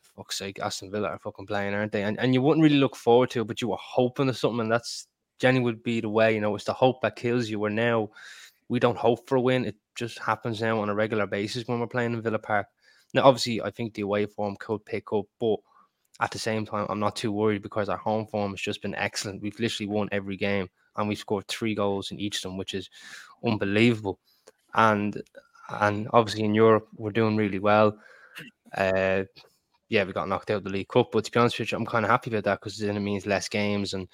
"Fuck's 0.00 0.36
sake, 0.36 0.58
Aston 0.60 0.90
Villa 0.90 1.08
are 1.08 1.18
fucking 1.18 1.46
playing, 1.46 1.74
aren't 1.74 1.92
they?" 1.92 2.02
And 2.02 2.18
and 2.18 2.34
you 2.34 2.42
wouldn't 2.42 2.62
really 2.62 2.76
look 2.76 2.96
forward 2.96 3.30
to 3.30 3.42
it, 3.42 3.46
but 3.46 3.62
you 3.62 3.68
were 3.68 3.78
hoping 3.80 4.26
for 4.26 4.32
something. 4.34 4.60
And 4.60 4.72
that's 4.72 5.06
Jenny 5.38 5.60
would 5.60 5.82
be 5.82 6.00
the 6.00 6.08
way, 6.08 6.34
you 6.34 6.40
know, 6.40 6.54
it's 6.56 6.64
the 6.64 6.72
hope 6.72 7.00
that 7.02 7.16
kills 7.16 7.48
you. 7.48 7.60
Where 7.60 7.70
now 7.70 8.10
we 8.68 8.80
don't 8.80 8.98
hope 8.98 9.28
for 9.28 9.36
a 9.36 9.40
win. 9.40 9.64
It 9.64 9.76
just 9.94 10.18
happens 10.18 10.60
now 10.60 10.80
on 10.80 10.90
a 10.90 10.94
regular 10.94 11.26
basis 11.26 11.66
when 11.66 11.80
we're 11.80 11.86
playing 11.86 12.14
in 12.14 12.22
Villa 12.22 12.38
Park. 12.40 12.66
Now, 13.14 13.22
obviously, 13.24 13.62
I 13.62 13.70
think 13.70 13.94
the 13.94 14.02
away 14.02 14.26
form 14.26 14.56
could 14.58 14.84
pick 14.84 15.12
up, 15.12 15.24
but 15.40 15.58
at 16.20 16.32
the 16.32 16.38
same 16.38 16.66
time, 16.66 16.86
I'm 16.90 17.00
not 17.00 17.16
too 17.16 17.32
worried 17.32 17.62
because 17.62 17.88
our 17.88 17.96
home 17.96 18.26
form 18.26 18.50
has 18.52 18.60
just 18.60 18.82
been 18.82 18.94
excellent. 18.96 19.40
We've 19.40 19.58
literally 19.58 19.88
won 19.88 20.08
every 20.12 20.36
game 20.36 20.68
and 20.98 21.08
we've 21.08 21.18
scored 21.18 21.48
three 21.48 21.74
goals 21.74 22.10
in 22.10 22.20
each 22.20 22.36
of 22.36 22.42
them, 22.42 22.58
which 22.58 22.74
is 22.74 22.90
unbelievable. 23.44 24.18
And 24.74 25.22
and 25.70 26.08
obviously 26.12 26.44
in 26.44 26.54
Europe, 26.54 26.88
we're 26.96 27.10
doing 27.12 27.36
really 27.36 27.58
well. 27.58 27.98
Uh, 28.76 29.24
yeah, 29.88 30.04
we 30.04 30.12
got 30.12 30.28
knocked 30.28 30.50
out 30.50 30.58
of 30.58 30.64
the 30.64 30.70
League 30.70 30.88
Cup. 30.88 31.10
But 31.12 31.24
to 31.24 31.30
be 31.30 31.40
honest 31.40 31.58
with 31.58 31.72
you, 31.72 31.78
I'm 31.78 31.86
kind 31.86 32.04
of 32.04 32.10
happy 32.10 32.30
about 32.30 32.44
that 32.44 32.60
because 32.60 32.78
then 32.78 32.96
it 32.96 33.00
means 33.00 33.26
less 33.26 33.48
games 33.48 33.94
and, 33.94 34.08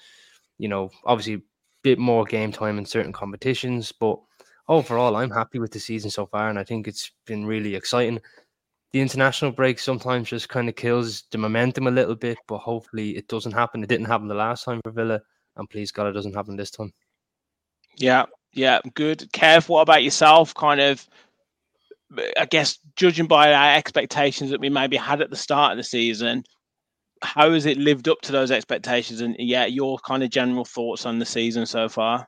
you 0.57 0.67
know, 0.67 0.89
obviously 1.05 1.35
a 1.35 1.41
bit 1.83 1.99
more 1.99 2.23
game 2.25 2.51
time 2.51 2.77
in 2.77 2.85
certain 2.85 3.11
competitions. 3.11 3.91
But 3.91 4.19
overall, 4.67 5.15
I'm 5.15 5.31
happy 5.31 5.59
with 5.59 5.71
the 5.71 5.79
season 5.79 6.09
so 6.09 6.25
far, 6.25 6.49
and 6.49 6.59
I 6.59 6.63
think 6.63 6.87
it's 6.87 7.11
been 7.25 7.45
really 7.45 7.75
exciting. 7.75 8.19
The 8.93 9.01
international 9.01 9.51
break 9.51 9.79
sometimes 9.79 10.29
just 10.29 10.47
kind 10.47 10.69
of 10.69 10.75
kills 10.75 11.23
the 11.31 11.37
momentum 11.37 11.87
a 11.87 11.91
little 11.91 12.15
bit, 12.15 12.37
but 12.47 12.59
hopefully 12.59 13.17
it 13.17 13.27
doesn't 13.27 13.51
happen. 13.51 13.83
It 13.83 13.89
didn't 13.89 14.05
happen 14.05 14.29
the 14.29 14.35
last 14.35 14.63
time 14.63 14.79
for 14.83 14.91
Villa, 14.91 15.21
and 15.55 15.69
please 15.69 15.91
God, 15.91 16.07
it 16.07 16.13
doesn't 16.13 16.35
happen 16.35 16.55
this 16.55 16.71
time. 16.71 16.93
Yeah, 17.97 18.25
yeah, 18.53 18.79
good. 18.93 19.19
Kev, 19.31 19.69
what 19.69 19.81
about 19.81 20.03
yourself? 20.03 20.53
Kind 20.53 20.81
of, 20.81 21.07
I 22.39 22.45
guess, 22.45 22.79
judging 22.95 23.27
by 23.27 23.53
our 23.53 23.75
expectations 23.75 24.49
that 24.51 24.59
we 24.59 24.69
maybe 24.69 24.97
had 24.97 25.21
at 25.21 25.29
the 25.29 25.35
start 25.35 25.71
of 25.71 25.77
the 25.77 25.83
season, 25.83 26.43
how 27.21 27.51
has 27.51 27.65
it 27.65 27.77
lived 27.77 28.07
up 28.07 28.21
to 28.21 28.31
those 28.31 28.51
expectations? 28.51 29.21
And 29.21 29.35
yeah, 29.39 29.65
your 29.65 29.97
kind 29.99 30.23
of 30.23 30.29
general 30.29 30.65
thoughts 30.65 31.05
on 31.05 31.19
the 31.19 31.25
season 31.25 31.65
so 31.65 31.89
far? 31.89 32.27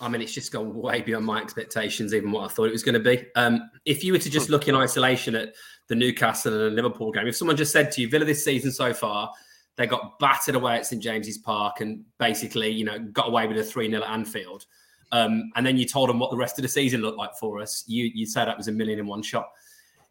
I 0.00 0.08
mean, 0.08 0.22
it's 0.22 0.32
just 0.32 0.52
gone 0.52 0.74
way 0.74 1.02
beyond 1.02 1.26
my 1.26 1.40
expectations, 1.40 2.14
even 2.14 2.30
what 2.30 2.44
I 2.44 2.48
thought 2.52 2.66
it 2.66 2.72
was 2.72 2.84
going 2.84 2.94
to 2.94 3.00
be. 3.00 3.26
Um, 3.34 3.68
if 3.84 4.04
you 4.04 4.12
were 4.12 4.18
to 4.20 4.30
just 4.30 4.48
look 4.48 4.68
in 4.68 4.76
isolation 4.76 5.34
at 5.34 5.54
the 5.88 5.96
Newcastle 5.96 6.52
and 6.52 6.62
the 6.62 6.82
Liverpool 6.82 7.10
game, 7.10 7.26
if 7.26 7.36
someone 7.36 7.56
just 7.56 7.72
said 7.72 7.90
to 7.92 8.00
you, 8.00 8.08
Villa 8.08 8.24
this 8.24 8.44
season 8.44 8.70
so 8.70 8.94
far, 8.94 9.32
they 9.78 9.86
got 9.86 10.18
battered 10.18 10.56
away 10.56 10.76
at 10.76 10.86
St 10.86 11.00
James's 11.00 11.38
Park 11.38 11.80
and 11.80 12.04
basically, 12.18 12.68
you 12.68 12.84
know, 12.84 12.98
got 12.98 13.28
away 13.28 13.46
with 13.46 13.56
a 13.56 13.62
3 13.62 13.88
0 13.88 14.02
at 14.02 14.10
Anfield. 14.10 14.66
Um, 15.12 15.50
and 15.54 15.64
then 15.64 15.78
you 15.78 15.86
told 15.86 16.10
them 16.10 16.18
what 16.18 16.30
the 16.30 16.36
rest 16.36 16.58
of 16.58 16.62
the 16.62 16.68
season 16.68 17.00
looked 17.00 17.16
like 17.16 17.34
for 17.40 17.62
us. 17.62 17.84
You 17.86 18.10
you 18.12 18.26
said 18.26 18.46
that 18.46 18.58
was 18.58 18.68
a 18.68 18.72
million 18.72 18.98
in 18.98 19.06
one 19.06 19.22
shot. 19.22 19.48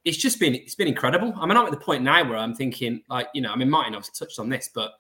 It's 0.06 0.18
just 0.18 0.40
been 0.40 0.56
it's 0.56 0.74
been 0.74 0.88
incredible. 0.88 1.34
I 1.38 1.46
mean, 1.46 1.58
I'm 1.58 1.66
at 1.66 1.72
the 1.72 1.78
point 1.78 2.02
now 2.02 2.28
where 2.28 2.38
I'm 2.38 2.56
thinking, 2.56 3.02
like, 3.10 3.28
you 3.34 3.42
know, 3.42 3.52
I 3.52 3.58
mean, 3.58 3.70
Martin 3.70 3.94
obviously 3.94 4.26
touched 4.26 4.40
on 4.40 4.50
this, 4.50 4.70
but 4.74 4.94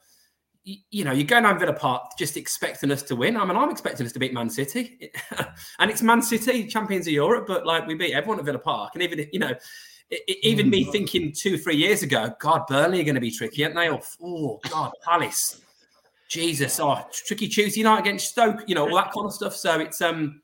you 0.63 1.05
know, 1.05 1.13
you're 1.13 1.25
going 1.25 1.43
down 1.43 1.57
Villa 1.57 1.71
Park 1.71 2.12
just 2.19 2.36
expecting 2.36 2.91
us 2.91 3.01
to 3.03 3.15
win. 3.15 3.38
I 3.38 3.45
mean, 3.45 3.55
I'm 3.55 3.69
expecting 3.69 4.05
us 4.05 4.12
to 4.12 4.19
beat 4.19 4.33
Man 4.33 4.50
City, 4.50 5.12
and 5.79 5.89
it's 5.89 6.01
Man 6.01 6.21
City, 6.21 6.67
champions 6.67 7.07
of 7.07 7.13
Europe, 7.13 7.45
but 7.47 7.65
like 7.65 7.88
we 7.88 7.95
beat 7.95 8.13
everyone 8.13 8.38
at 8.38 8.43
Villa 8.45 8.59
Park, 8.59 8.91
and 8.93 9.01
even 9.01 9.25
you 9.31 9.39
know, 9.39 9.53
even 10.27 10.69
me 10.69 10.85
thinking 10.85 11.31
two, 11.31 11.57
three 11.57 11.75
years 11.75 12.03
ago, 12.03 12.33
God, 12.39 12.65
Burnley 12.67 13.01
are 13.01 13.03
going 13.03 13.15
to 13.15 13.21
be 13.21 13.31
tricky, 13.31 13.63
aren't 13.63 13.75
they? 13.75 13.89
oh, 13.89 14.59
God, 14.69 14.91
Palace, 15.03 15.61
Jesus, 16.29 16.79
oh, 16.79 17.05
tricky 17.11 17.47
Tuesday 17.47 17.83
night 17.83 17.99
against 17.99 18.29
Stoke, 18.29 18.63
you 18.67 18.75
know, 18.75 18.87
all 18.87 18.95
that 18.95 19.11
kind 19.11 19.25
of 19.25 19.33
stuff. 19.33 19.55
So 19.55 19.79
it's 19.79 20.01
um, 20.01 20.41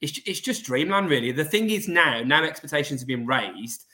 it's 0.00 0.20
it's 0.26 0.40
just 0.40 0.64
dreamland, 0.64 1.08
really. 1.08 1.32
The 1.32 1.44
thing 1.44 1.70
is 1.70 1.88
now, 1.88 2.22
now 2.22 2.44
expectations 2.44 3.00
have 3.00 3.08
been 3.08 3.26
raised 3.26 3.86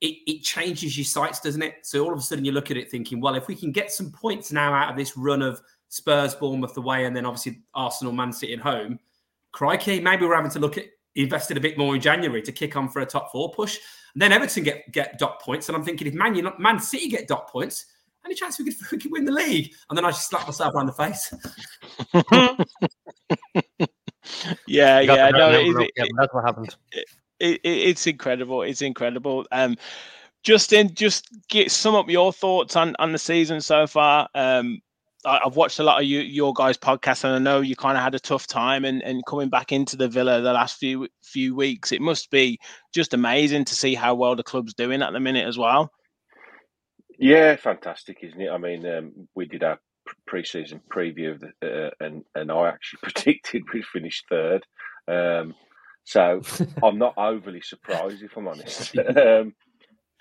it, 0.00 0.16
it 0.26 0.42
changes 0.42 0.96
your 0.96 1.04
sights, 1.04 1.40
doesn't 1.40 1.62
it? 1.62 1.74
So 1.82 2.04
all 2.04 2.12
of 2.12 2.18
a 2.18 2.22
sudden 2.22 2.44
you 2.44 2.52
look 2.52 2.70
at 2.70 2.76
it 2.76 2.90
thinking, 2.90 3.20
well, 3.20 3.34
if 3.34 3.48
we 3.48 3.54
can 3.54 3.72
get 3.72 3.90
some 3.90 4.12
points 4.12 4.52
now 4.52 4.74
out 4.74 4.90
of 4.90 4.96
this 4.96 5.16
run 5.16 5.42
of 5.42 5.60
Spurs, 5.88 6.34
Bournemouth 6.34 6.76
away, 6.76 7.06
and 7.06 7.16
then 7.16 7.24
obviously 7.24 7.62
Arsenal, 7.74 8.12
Man 8.12 8.32
City 8.32 8.54
at 8.54 8.60
home, 8.60 8.98
crikey, 9.52 10.00
maybe 10.00 10.26
we're 10.26 10.36
having 10.36 10.50
to 10.50 10.58
look 10.58 10.76
at 10.76 10.84
invested 11.14 11.56
a 11.56 11.60
bit 11.60 11.78
more 11.78 11.94
in 11.94 12.00
January 12.00 12.42
to 12.42 12.52
kick 12.52 12.76
on 12.76 12.90
for 12.90 13.00
a 13.00 13.06
top 13.06 13.32
four 13.32 13.50
push. 13.50 13.78
And 14.16 14.22
then 14.22 14.32
Everton 14.32 14.64
get 14.64 14.90
get 14.92 15.18
dot 15.18 15.42
points, 15.42 15.68
and 15.68 15.76
I'm 15.76 15.84
thinking 15.84 16.06
if 16.06 16.14
Man 16.14 16.34
United, 16.34 16.58
Man 16.58 16.80
City 16.80 17.06
get 17.10 17.28
dot 17.28 17.50
points, 17.50 17.84
any 18.24 18.34
chance 18.34 18.58
we 18.58 18.64
could, 18.64 18.74
we 18.92 18.96
could 18.96 19.12
win 19.12 19.26
the 19.26 19.32
league? 19.32 19.74
And 19.90 19.98
then 19.98 20.06
I 20.06 20.10
just 20.10 20.30
slap 20.30 20.46
myself 20.46 20.74
around 20.74 20.86
the 20.86 20.92
face. 20.92 21.34
yeah, 24.66 25.00
yeah, 25.00 25.28
no, 25.28 25.50
it, 25.50 25.92
yeah, 25.98 26.04
that's 26.16 26.32
what 26.32 26.46
happened. 26.46 26.74
It, 26.92 27.06
it, 27.40 27.60
it's 27.62 28.06
incredible. 28.06 28.62
It's 28.62 28.80
incredible. 28.80 29.46
Um, 29.52 29.76
Justin, 30.42 30.94
just 30.94 31.28
get 31.50 31.70
sum 31.70 31.94
up 31.94 32.08
your 32.08 32.32
thoughts 32.32 32.74
on 32.74 32.96
on 32.98 33.12
the 33.12 33.18
season 33.18 33.60
so 33.60 33.86
far. 33.86 34.30
Um, 34.34 34.80
I, 35.26 35.40
have 35.44 35.56
watched 35.56 35.78
a 35.78 35.82
lot 35.82 36.00
of 36.00 36.06
you, 36.06 36.20
your 36.20 36.54
guys' 36.54 36.78
podcasts, 36.78 37.24
and 37.24 37.34
I 37.34 37.38
know 37.38 37.60
you 37.60 37.76
kind 37.76 37.96
of 37.96 38.02
had 38.02 38.14
a 38.14 38.20
tough 38.20 38.46
time 38.46 38.84
and, 38.84 39.02
and 39.02 39.26
coming 39.26 39.48
back 39.48 39.72
into 39.72 39.96
the 39.96 40.08
Villa 40.08 40.40
the 40.40 40.52
last 40.52 40.78
few 40.78 41.08
few 41.22 41.54
weeks. 41.54 41.92
It 41.92 42.00
must 42.00 42.30
be 42.30 42.58
just 42.94 43.12
amazing 43.12 43.64
to 43.66 43.74
see 43.74 43.94
how 43.94 44.14
well 44.14 44.36
the 44.36 44.42
club's 44.42 44.74
doing 44.74 45.02
at 45.02 45.12
the 45.12 45.20
minute 45.20 45.46
as 45.46 45.58
well. 45.58 45.90
Yeah, 47.18 47.56
fantastic, 47.56 48.18
isn't 48.22 48.40
it? 48.40 48.50
I 48.50 48.58
mean, 48.58 48.86
um, 48.86 49.28
we 49.34 49.46
did 49.46 49.64
our 49.64 49.80
pre-season 50.26 50.80
preview, 50.92 51.32
of 51.32 51.40
the, 51.40 51.86
uh, 51.86 51.90
and 52.00 52.24
and 52.34 52.52
I 52.52 52.68
actually 52.68 53.00
predicted 53.02 53.64
we'd 53.72 53.84
finish 53.84 54.22
third. 54.30 54.64
Um, 55.08 55.54
so 56.04 56.40
I'm 56.82 56.98
not 56.98 57.14
overly 57.16 57.60
surprised, 57.60 58.22
if 58.22 58.36
I'm 58.36 58.48
honest. 58.48 58.96
um, 58.96 59.54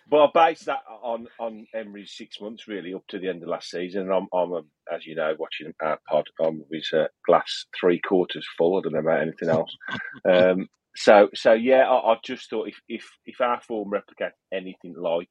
but 0.10 0.24
I 0.24 0.50
base 0.50 0.64
that 0.66 0.82
on 1.04 1.28
on 1.40 1.68
Emery's 1.74 2.14
six 2.16 2.42
months, 2.42 2.68
really, 2.68 2.94
up 2.94 3.06
to 3.10 3.20
the 3.20 3.30
end 3.30 3.44
of 3.44 3.50
last 3.50 3.70
season. 3.70 4.04
And 4.04 4.14
I'm, 4.14 4.28
I'm 4.34 4.54
um, 4.54 4.68
as 4.94 5.06
you 5.06 5.16
know, 5.16 5.34
watching 5.38 5.74
our 5.82 6.00
pod, 6.08 6.26
I'm 6.40 6.60
with 6.60 6.68
his 6.72 6.92
uh, 6.94 7.08
glass 7.26 7.66
three 7.80 8.00
quarters 8.00 8.48
full. 8.58 8.78
I 8.78 8.82
don't 8.82 8.94
know 8.94 9.00
about 9.00 9.22
anything 9.22 9.50
else. 9.50 9.76
Um, 10.30 10.68
so, 10.96 11.30
so 11.36 11.54
yeah, 11.54 11.90
I, 11.90 12.14
I, 12.14 12.16
just 12.24 12.50
thought 12.50 12.70
if, 12.70 12.80
if 12.88 13.06
if 13.26 13.42
our 13.42 13.62
form 13.62 13.92
replicates 13.92 14.32
anything 14.52 14.96
like 14.98 15.30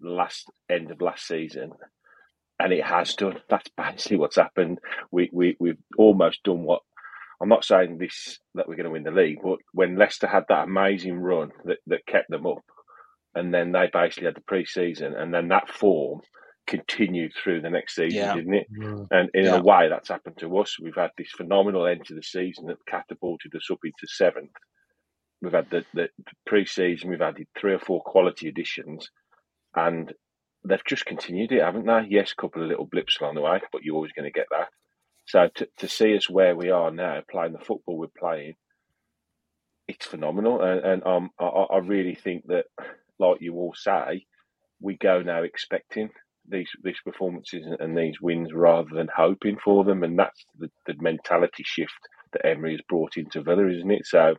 the 0.00 0.10
last 0.10 0.46
end 0.70 0.90
of 0.90 1.02
last 1.02 1.26
season, 1.26 1.72
and 2.58 2.72
it 2.72 2.84
has 2.84 3.14
done, 3.14 3.40
that's 3.50 3.68
basically 3.76 4.18
what's 4.18 4.36
happened. 4.36 4.78
We 5.10 5.28
we 5.32 5.56
we've 5.58 5.82
almost 5.98 6.44
done 6.44 6.62
what 6.62 6.82
I'm 7.42 7.48
not 7.48 7.64
saying 7.64 7.98
this 7.98 8.38
that 8.54 8.68
we're 8.68 8.76
going 8.76 8.84
to 8.84 8.90
win 8.90 9.02
the 9.02 9.10
league, 9.10 9.38
but 9.42 9.58
when 9.72 9.96
Leicester 9.96 10.26
had 10.26 10.44
that 10.48 10.64
amazing 10.64 11.18
run 11.18 11.50
that, 11.64 11.78
that 11.88 12.06
kept 12.06 12.30
them 12.30 12.46
up, 12.46 12.64
and 13.34 13.52
then 13.52 13.72
they 13.72 13.90
basically 13.92 14.26
had 14.26 14.36
the 14.36 14.42
pre-season, 14.42 15.14
and 15.14 15.34
then 15.34 15.48
that 15.48 15.68
form 15.68 16.20
continued 16.66 17.32
through 17.34 17.60
the 17.60 17.70
next 17.70 17.94
season, 17.94 18.18
yeah. 18.18 18.34
didn't 18.34 18.54
it? 18.54 18.66
Mm. 18.78 19.06
And 19.10 19.30
in 19.34 19.44
yeah. 19.44 19.56
a 19.56 19.62
way, 19.62 19.88
that's 19.88 20.08
happened 20.08 20.38
to 20.38 20.58
us. 20.58 20.78
We've 20.80 20.94
had 20.94 21.10
this 21.18 21.30
phenomenal 21.30 21.86
end 21.86 22.06
to 22.06 22.14
the 22.14 22.22
season 22.22 22.66
that 22.66 22.84
catapulted 22.86 23.54
us 23.54 23.70
up 23.70 23.80
into 23.84 24.06
seventh. 24.06 24.52
We've 25.42 25.52
had 25.52 25.68
the, 25.70 25.84
the 25.92 26.08
pre-season, 26.46 27.10
we've 27.10 27.20
added 27.20 27.46
three 27.58 27.74
or 27.74 27.78
four 27.78 28.02
quality 28.02 28.48
additions, 28.48 29.10
and 29.76 30.12
they've 30.66 30.84
just 30.86 31.04
continued 31.04 31.52
it, 31.52 31.62
haven't 31.62 31.86
they? 31.86 32.06
Yes, 32.08 32.32
a 32.32 32.40
couple 32.40 32.62
of 32.62 32.68
little 32.68 32.86
blips 32.86 33.18
along 33.20 33.34
the 33.34 33.42
way, 33.42 33.60
but 33.70 33.82
you're 33.82 33.96
always 33.96 34.12
going 34.12 34.30
to 34.30 34.38
get 34.38 34.46
that. 34.50 34.68
So 35.26 35.48
to, 35.56 35.68
to 35.78 35.88
see 35.88 36.16
us 36.16 36.30
where 36.30 36.56
we 36.56 36.70
are 36.70 36.90
now, 36.90 37.20
playing 37.30 37.52
the 37.52 37.58
football 37.58 37.98
we're 37.98 38.06
playing, 38.18 38.54
it's 39.86 40.06
phenomenal. 40.06 40.62
And, 40.62 40.80
and 40.80 41.06
um, 41.06 41.30
I, 41.38 41.44
I 41.44 41.78
really 41.78 42.14
think 42.14 42.46
that, 42.46 42.64
like 43.18 43.42
you 43.42 43.54
all 43.54 43.74
say, 43.76 44.24
we 44.80 44.96
go 44.96 45.20
now 45.20 45.42
expecting 45.42 46.10
these 46.48 46.68
these 46.82 47.00
performances 47.04 47.64
and 47.78 47.96
these 47.96 48.20
wins 48.20 48.52
rather 48.52 48.90
than 48.92 49.08
hoping 49.14 49.56
for 49.62 49.84
them, 49.84 50.02
and 50.02 50.18
that's 50.18 50.44
the, 50.58 50.68
the 50.86 50.94
mentality 51.00 51.64
shift 51.64 51.92
that 52.32 52.46
Emery 52.46 52.72
has 52.72 52.80
brought 52.88 53.16
into 53.16 53.42
Villa, 53.42 53.68
isn't 53.68 53.90
it? 53.90 54.06
So, 54.06 54.34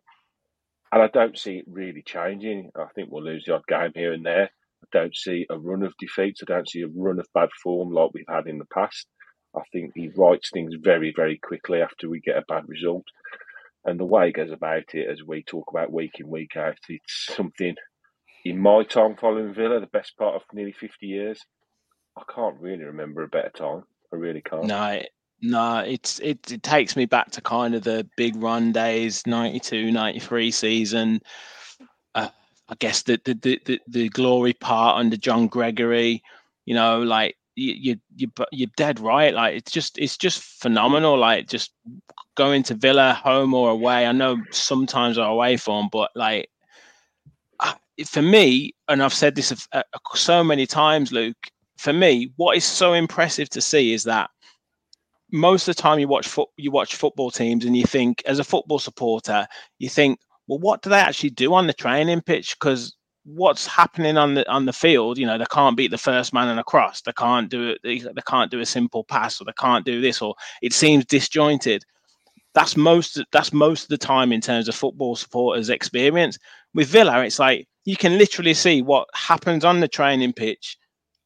and 0.91 1.01
I 1.01 1.07
don't 1.07 1.37
see 1.37 1.57
it 1.57 1.65
really 1.67 2.03
changing. 2.05 2.71
I 2.75 2.87
think 2.93 3.09
we'll 3.11 3.23
lose 3.23 3.45
the 3.45 3.55
odd 3.55 3.67
game 3.67 3.91
here 3.95 4.13
and 4.13 4.25
there. 4.25 4.49
I 4.83 4.87
don't 4.91 5.15
see 5.15 5.45
a 5.49 5.57
run 5.57 5.83
of 5.83 5.93
defeats. 5.99 6.41
I 6.43 6.53
don't 6.53 6.69
see 6.69 6.81
a 6.81 6.87
run 6.93 7.19
of 7.19 7.27
bad 7.33 7.49
form 7.63 7.91
like 7.91 8.11
we've 8.13 8.25
had 8.29 8.47
in 8.47 8.59
the 8.59 8.65
past. 8.65 9.07
I 9.55 9.61
think 9.71 9.93
he 9.95 10.09
writes 10.15 10.49
things 10.51 10.75
very, 10.79 11.13
very 11.15 11.39
quickly 11.41 11.81
after 11.81 12.09
we 12.09 12.19
get 12.19 12.37
a 12.37 12.43
bad 12.47 12.67
result. 12.67 13.05
And 13.85 13.99
the 13.99 14.05
way 14.05 14.27
he 14.27 14.33
goes 14.33 14.51
about 14.51 14.93
it, 14.93 15.07
as 15.09 15.21
we 15.25 15.43
talk 15.43 15.69
about 15.69 15.93
week 15.93 16.19
in, 16.19 16.27
week 16.27 16.57
out, 16.57 16.77
it's 16.89 17.27
something 17.35 17.75
in 18.43 18.59
my 18.59 18.83
time 18.83 19.15
following 19.15 19.53
Villa, 19.53 19.79
the 19.79 19.87
best 19.87 20.17
part 20.17 20.35
of 20.35 20.41
nearly 20.53 20.71
50 20.71 21.05
years. 21.05 21.41
I 22.17 22.23
can't 22.33 22.59
really 22.59 22.83
remember 22.83 23.23
a 23.23 23.27
better 23.27 23.49
time. 23.49 23.83
I 24.13 24.15
really 24.15 24.41
can't. 24.41 24.65
No, 24.65 25.01
no, 25.41 25.79
it's 25.79 26.19
it, 26.19 26.51
it 26.51 26.63
takes 26.63 26.95
me 26.95 27.05
back 27.05 27.31
to 27.31 27.41
kind 27.41 27.75
of 27.75 27.83
the 27.83 28.07
big 28.15 28.35
Ron 28.35 28.71
days, 28.71 29.25
92, 29.27 29.91
93 29.91 30.51
season. 30.51 31.19
Uh, 32.13 32.29
I 32.69 32.75
guess 32.79 33.03
the, 33.03 33.19
the 33.25 33.59
the 33.65 33.79
the 33.87 34.09
glory 34.09 34.53
part 34.53 34.97
under 34.97 35.17
John 35.17 35.47
Gregory, 35.47 36.23
you 36.65 36.73
know, 36.73 37.01
like 37.01 37.35
you 37.55 37.97
you 38.15 38.31
you're 38.51 38.69
dead 38.77 38.99
right. 38.99 39.33
Like 39.33 39.55
it's 39.55 39.71
just 39.71 39.97
it's 39.97 40.17
just 40.17 40.41
phenomenal. 40.41 41.17
Like 41.17 41.47
just 41.47 41.73
going 42.35 42.63
to 42.63 42.73
Villa, 42.73 43.13
home 43.13 43.53
or 43.53 43.69
away. 43.69 44.05
I 44.05 44.11
know 44.11 44.37
sometimes 44.51 45.17
are 45.17 45.29
away 45.29 45.57
from, 45.57 45.89
but 45.91 46.11
like 46.15 46.49
for 48.05 48.21
me, 48.21 48.73
and 48.89 49.01
I've 49.01 49.13
said 49.13 49.35
this 49.35 49.67
so 50.15 50.43
many 50.43 50.65
times, 50.65 51.11
Luke. 51.11 51.47
For 51.77 51.93
me, 51.93 52.31
what 52.37 52.57
is 52.57 52.63
so 52.63 52.93
impressive 52.93 53.49
to 53.49 53.61
see 53.61 53.93
is 53.93 54.03
that 54.03 54.29
most 55.31 55.67
of 55.67 55.75
the 55.75 55.81
time 55.81 55.99
you 55.99 56.07
watch 56.07 56.27
foot, 56.27 56.49
you 56.57 56.71
watch 56.71 56.95
football 56.95 57.31
teams, 57.31 57.65
and 57.65 57.75
you 57.75 57.85
think, 57.85 58.23
as 58.25 58.39
a 58.39 58.43
football 58.43 58.79
supporter, 58.79 59.47
you 59.79 59.89
think, 59.89 60.19
well, 60.47 60.59
what 60.59 60.81
do 60.81 60.89
they 60.89 60.99
actually 60.99 61.31
do 61.31 61.53
on 61.53 61.67
the 61.67 61.73
training 61.73 62.21
pitch? 62.21 62.55
Because 62.59 62.95
what's 63.25 63.65
happening 63.65 64.17
on 64.17 64.35
the 64.35 64.49
on 64.49 64.65
the 64.65 64.73
field 64.73 65.17
you 65.17 65.25
know 65.25 65.37
they 65.37 65.45
can't 65.49 65.75
beat 65.75 65.89
the 65.89 65.97
first 65.97 66.31
man 66.31 66.47
in 66.47 66.59
a 66.59 66.63
cross. 66.63 67.01
They 67.01 67.11
can't 67.13 67.49
do 67.49 67.69
it 67.69 67.79
they, 67.83 67.97
they 67.97 68.21
can't 68.27 68.51
do 68.51 68.59
a 68.59 68.65
simple 68.65 69.03
pass 69.03 69.41
or 69.41 69.45
they 69.45 69.53
can't 69.59 69.83
do 69.83 69.99
this 69.99 70.21
or 70.21 70.35
it 70.61 70.73
seems 70.73 71.05
disjointed. 71.05 71.83
That's 72.53 72.77
most 72.77 73.19
that's 73.31 73.51
most 73.51 73.83
of 73.83 73.89
the 73.89 73.97
time 73.97 74.31
in 74.31 74.41
terms 74.41 74.67
of 74.67 74.75
football 74.75 75.15
supporters 75.15 75.69
experience. 75.69 76.37
With 76.75 76.87
villa 76.87 77.23
it's 77.25 77.39
like 77.39 77.67
you 77.83 77.97
can 77.97 78.17
literally 78.19 78.53
see 78.53 78.83
what 78.83 79.07
happens 79.15 79.65
on 79.65 79.79
the 79.79 79.87
training 79.87 80.33
pitch 80.33 80.77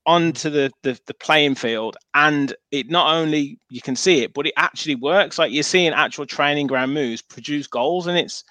onto 0.06 0.50
the, 0.50 0.72
the 0.84 1.00
the 1.06 1.14
playing 1.14 1.56
field 1.56 1.96
and 2.14 2.56
it 2.72 2.90
not 2.90 3.14
only 3.14 3.60
you 3.70 3.82
can 3.82 3.96
see 3.96 4.24
it 4.24 4.34
but 4.34 4.48
it 4.48 4.54
actually 4.58 4.96
works 4.96 5.38
like 5.38 5.52
you're 5.52 5.62
seeing 5.62 5.92
actual 5.94 6.26
training 6.26 6.68
ground 6.68 6.94
moves 6.94 7.22
produce 7.22 7.68
goals 7.68 8.08
and 8.08 8.18
it's 8.18 8.44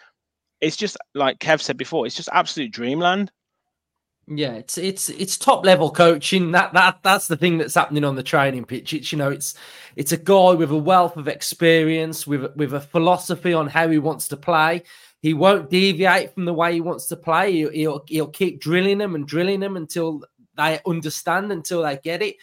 it's 0.60 0.76
just 0.76 0.96
like 1.14 1.38
kev 1.38 1.60
said 1.60 1.76
before 1.76 2.06
it's 2.06 2.14
just 2.14 2.28
absolute 2.32 2.70
dreamland 2.70 3.32
yeah, 4.30 4.52
it's 4.52 4.76
it's 4.76 5.08
it's 5.08 5.38
top 5.38 5.64
level 5.64 5.90
coaching. 5.90 6.52
That 6.52 6.74
that 6.74 6.98
that's 7.02 7.28
the 7.28 7.36
thing 7.36 7.56
that's 7.56 7.74
happening 7.74 8.04
on 8.04 8.14
the 8.14 8.22
training 8.22 8.66
pitch. 8.66 8.92
It's 8.92 9.10
you 9.10 9.16
know, 9.16 9.30
it's 9.30 9.54
it's 9.96 10.12
a 10.12 10.18
guy 10.18 10.52
with 10.52 10.70
a 10.70 10.76
wealth 10.76 11.16
of 11.16 11.28
experience, 11.28 12.26
with 12.26 12.54
with 12.54 12.74
a 12.74 12.80
philosophy 12.80 13.54
on 13.54 13.68
how 13.68 13.88
he 13.88 13.98
wants 13.98 14.28
to 14.28 14.36
play. 14.36 14.82
He 15.22 15.32
won't 15.34 15.70
deviate 15.70 16.34
from 16.34 16.44
the 16.44 16.52
way 16.52 16.74
he 16.74 16.80
wants 16.80 17.06
to 17.06 17.16
play. 17.16 17.52
He'll 17.52 17.70
he'll, 17.70 18.04
he'll 18.06 18.26
keep 18.28 18.60
drilling 18.60 18.98
them 18.98 19.14
and 19.14 19.26
drilling 19.26 19.60
them 19.60 19.76
until 19.76 20.22
they 20.58 20.80
understand, 20.86 21.50
until 21.50 21.82
they 21.82 21.98
get 22.02 22.20
it. 22.20 22.36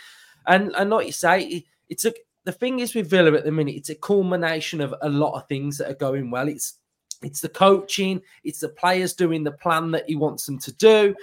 And 0.48 0.74
and 0.76 0.90
like 0.90 1.06
you 1.06 1.14
say, 1.14 1.66
it's 1.90 2.06
a 2.06 2.14
the 2.46 2.52
thing 2.52 2.80
is 2.80 2.96
with 2.96 3.10
Villa 3.10 3.34
at 3.34 3.44
the 3.44 3.52
minute. 3.52 3.76
It's 3.76 3.90
a 3.90 3.96
culmination 3.96 4.82
of 4.82 4.96
a 5.02 5.10
lot 5.10 5.36
of 5.36 5.48
things 5.48 5.78
that 5.78 5.90
are 5.90 5.96
going 5.96 6.32
well. 6.32 6.48
It's 6.48 6.80
it's 7.22 7.42
the 7.42 7.50
coaching, 7.50 8.22
it's 8.44 8.60
the 8.60 8.70
players 8.70 9.14
doing 9.14 9.44
the 9.44 9.52
plan 9.52 9.92
that 9.92 10.08
he 10.08 10.16
wants 10.16 10.46
them 10.46 10.60
to 10.60 10.74
do 10.74 11.16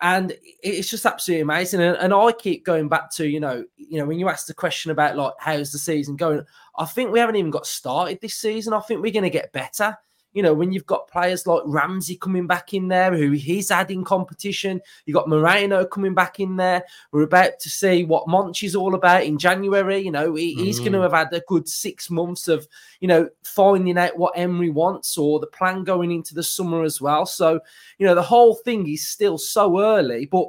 and 0.00 0.36
it's 0.62 0.90
just 0.90 1.06
absolutely 1.06 1.42
amazing. 1.42 1.80
And, 1.80 1.96
and, 1.96 2.14
I 2.14 2.30
keep 2.32 2.64
going 2.64 2.88
back 2.88 3.10
to 3.12 3.26
you 3.26 3.40
know, 3.40 3.64
you 3.76 3.98
know, 3.98 4.06
when 4.06 4.18
you 4.18 4.28
ask 4.28 4.46
the 4.46 4.54
question 4.54 4.92
about 4.92 5.16
like 5.16 5.32
how's 5.38 5.72
the 5.72 5.78
season 5.78 6.16
going, 6.16 6.44
I 6.76 6.84
think 6.84 7.10
we 7.10 7.18
haven't 7.18 7.36
even 7.36 7.50
got 7.50 7.66
started 7.66 8.20
this 8.20 8.36
season. 8.36 8.72
I 8.72 8.80
think 8.80 9.02
we're 9.02 9.12
going 9.12 9.24
to 9.24 9.30
get 9.30 9.52
better 9.52 9.96
you 10.32 10.42
know, 10.42 10.52
when 10.52 10.72
you've 10.72 10.86
got 10.86 11.08
players 11.08 11.46
like 11.46 11.62
Ramsey 11.64 12.16
coming 12.16 12.46
back 12.46 12.74
in 12.74 12.88
there, 12.88 13.16
who 13.16 13.32
he's 13.32 13.70
adding 13.70 14.04
competition, 14.04 14.80
you 15.06 15.14
got 15.14 15.28
Moreno 15.28 15.84
coming 15.86 16.14
back 16.14 16.38
in 16.38 16.56
there. 16.56 16.84
We're 17.12 17.22
about 17.22 17.58
to 17.60 17.70
see 17.70 18.04
what 18.04 18.28
Monch 18.28 18.62
is 18.62 18.76
all 18.76 18.94
about 18.94 19.24
in 19.24 19.38
January. 19.38 19.98
You 19.98 20.10
know, 20.10 20.34
he, 20.34 20.54
mm. 20.54 20.60
he's 20.60 20.78
going 20.78 20.92
to 20.92 21.00
have 21.00 21.12
had 21.12 21.32
a 21.32 21.40
good 21.48 21.68
six 21.68 22.10
months 22.10 22.46
of, 22.46 22.68
you 23.00 23.08
know, 23.08 23.28
finding 23.42 23.98
out 23.98 24.18
what 24.18 24.36
Emery 24.36 24.70
wants 24.70 25.16
or 25.16 25.40
the 25.40 25.46
plan 25.46 25.82
going 25.82 26.12
into 26.12 26.34
the 26.34 26.42
summer 26.42 26.82
as 26.82 27.00
well. 27.00 27.24
So, 27.24 27.60
you 27.98 28.06
know, 28.06 28.14
the 28.14 28.22
whole 28.22 28.54
thing 28.54 28.88
is 28.88 29.08
still 29.08 29.38
so 29.38 29.80
early, 29.80 30.26
but 30.26 30.48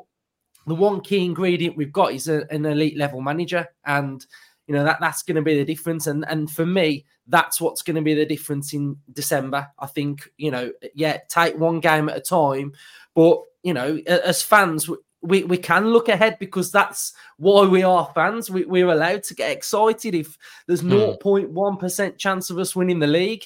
the 0.67 0.75
one 0.75 1.01
key 1.01 1.23
ingredient 1.23 1.77
we've 1.77 1.91
got 1.91 2.13
is 2.13 2.27
a, 2.27 2.45
an 2.51 2.65
elite 2.65 2.97
level 2.97 3.21
manager. 3.21 3.67
And, 3.85 4.25
you 4.69 4.75
know, 4.75 4.83
that 4.83 4.99
that's 5.01 5.23
going 5.23 5.35
to 5.35 5.41
be 5.41 5.57
the 5.57 5.65
difference. 5.65 6.05
And 6.05 6.23
and 6.29 6.49
for 6.49 6.63
me, 6.63 7.03
that's 7.25 7.59
what's 7.59 7.81
going 7.81 7.95
to 7.95 8.03
be 8.03 8.13
the 8.13 8.25
difference 8.25 8.71
in 8.71 8.97
December. 9.11 9.67
I 9.79 9.87
think, 9.87 10.29
you 10.37 10.51
know, 10.51 10.71
yeah, 10.93 11.17
take 11.27 11.57
one 11.57 11.79
game 11.79 12.07
at 12.07 12.17
a 12.17 12.21
time. 12.21 12.73
But, 13.15 13.41
you 13.63 13.73
know, 13.73 13.97
as 14.05 14.43
fans, 14.43 14.87
we, 15.21 15.43
we 15.43 15.57
can 15.57 15.87
look 15.87 16.07
ahead 16.07 16.37
because 16.39 16.71
that's 16.71 17.13
why 17.37 17.65
we 17.65 17.81
are 17.81 18.11
fans. 18.13 18.51
We, 18.51 18.65
we're 18.65 18.91
allowed 18.91 19.23
to 19.23 19.33
get 19.33 19.49
excited 19.49 20.13
if 20.13 20.37
there's 20.67 20.83
0.1% 20.83 22.11
hmm. 22.11 22.17
chance 22.17 22.51
of 22.51 22.59
us 22.59 22.75
winning 22.75 22.99
the 22.99 23.07
league. 23.07 23.45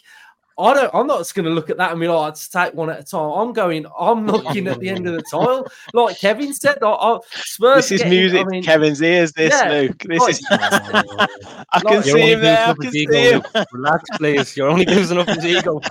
I 0.58 0.74
don't. 0.74 0.94
I'm 0.94 1.08
not 1.08 1.20
just 1.20 1.34
going 1.34 1.46
to 1.46 1.52
look 1.52 1.70
at 1.70 1.78
that 1.78 1.92
and 1.92 2.00
be 2.00 2.08
like, 2.08 2.16
oh, 2.16 2.24
"Let's 2.24 2.48
take 2.48 2.74
one 2.74 2.90
at 2.90 3.00
a 3.00 3.04
time." 3.04 3.32
I'm 3.32 3.54
going. 3.54 3.86
I'm 3.98 4.28
looking 4.28 4.68
at 4.68 4.80
the 4.80 4.90
end 4.90 5.08
of 5.08 5.16
the 5.16 5.24
tile, 5.24 5.66
like 5.94 6.20
Kevin 6.20 6.54
said. 6.54 6.78
I, 6.84 6.90
I, 6.90 7.20
Spurs. 7.32 7.90
This 7.90 8.02
is 8.02 8.10
music 8.10 8.46
I 8.46 8.50
mean, 8.50 8.64
Kevin's 8.64 9.02
ears. 9.02 9.32
This 9.34 9.54
yeah, 9.54 9.70
Luke. 9.72 10.04
This 10.04 10.20
like, 10.20 10.30
is. 10.30 10.46
I 10.52 11.28
like, 11.74 11.84
can 11.86 12.04
see 12.04 12.32
him 12.32 12.42
there. 12.42 12.68
I 12.68 12.74
can 12.74 12.92
see 12.92 13.08
him. 13.10 13.44
Relax, 13.72 14.04
please. 14.18 14.56
You're 14.56 14.70
only 14.70 14.86
losing 14.86 15.18
up 15.18 15.28
his 15.28 15.46
ego. 15.46 15.82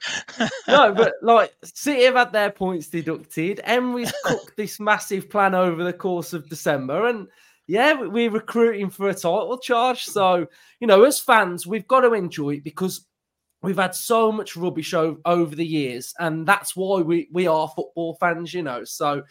no, 0.68 0.94
but 0.94 1.14
like 1.22 1.54
City 1.62 2.04
have 2.04 2.14
had 2.14 2.32
their 2.32 2.50
points 2.50 2.88
deducted. 2.88 3.60
Emery's 3.64 4.12
cooked 4.24 4.56
this 4.56 4.80
massive 4.80 5.28
plan 5.28 5.54
over 5.54 5.84
the 5.84 5.92
course 5.92 6.32
of 6.32 6.48
December, 6.48 7.06
and 7.06 7.28
yeah, 7.66 8.00
we're 8.00 8.30
recruiting 8.30 8.90
for 8.90 9.08
a 9.08 9.14
title 9.14 9.58
charge. 9.58 10.04
So 10.04 10.46
you 10.80 10.86
know, 10.86 11.04
as 11.04 11.20
fans, 11.20 11.66
we've 11.66 11.86
got 11.86 12.00
to 12.00 12.14
enjoy 12.14 12.54
it 12.54 12.64
because 12.64 13.06
we've 13.62 13.76
had 13.76 13.94
so 13.94 14.32
much 14.32 14.56
rubbish 14.56 14.94
over, 14.94 15.18
over 15.24 15.54
the 15.54 15.66
years, 15.66 16.14
and 16.18 16.46
that's 16.46 16.74
why 16.74 17.00
we, 17.00 17.28
we 17.32 17.46
are 17.46 17.68
football 17.68 18.14
fans, 18.14 18.54
you 18.54 18.62
know. 18.62 18.84
So 18.84 19.22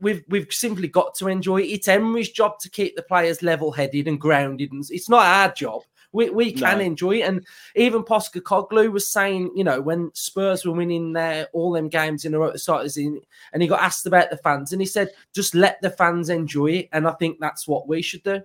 we've 0.00 0.24
we've 0.28 0.52
simply 0.52 0.88
got 0.88 1.14
to 1.16 1.28
enjoy 1.28 1.62
it. 1.62 1.66
It's 1.66 1.88
Emery's 1.88 2.30
job 2.30 2.58
to 2.60 2.70
keep 2.70 2.96
the 2.96 3.02
players 3.02 3.42
level 3.42 3.72
headed 3.72 4.08
and 4.08 4.20
grounded, 4.20 4.72
and 4.72 4.84
it's 4.90 5.08
not 5.08 5.24
our 5.24 5.52
job. 5.52 5.82
We, 6.12 6.30
we 6.30 6.52
can 6.52 6.78
no. 6.78 6.84
enjoy 6.84 7.18
it. 7.18 7.22
And 7.22 7.46
even 7.74 8.02
Postecoglou 8.02 8.90
was 8.90 9.10
saying, 9.10 9.50
you 9.54 9.64
know, 9.64 9.82
when 9.82 10.10
Spurs 10.14 10.64
were 10.64 10.72
winning 10.72 11.12
their 11.12 11.48
all 11.52 11.72
them 11.72 11.88
games 11.90 12.24
in 12.24 12.32
a 12.32 12.38
row 12.38 12.46
at 12.46 12.54
the 12.54 12.58
start 12.58 12.86
of 12.86 12.94
the 12.94 13.20
and 13.52 13.60
he 13.60 13.68
got 13.68 13.82
asked 13.82 14.06
about 14.06 14.30
the 14.30 14.38
fans, 14.38 14.72
and 14.72 14.80
he 14.80 14.86
said, 14.86 15.10
just 15.34 15.54
let 15.54 15.82
the 15.82 15.90
fans 15.90 16.30
enjoy 16.30 16.68
it. 16.68 16.88
And 16.92 17.06
I 17.06 17.12
think 17.12 17.38
that's 17.38 17.68
what 17.68 17.86
we 17.86 18.00
should 18.00 18.22
do. 18.22 18.40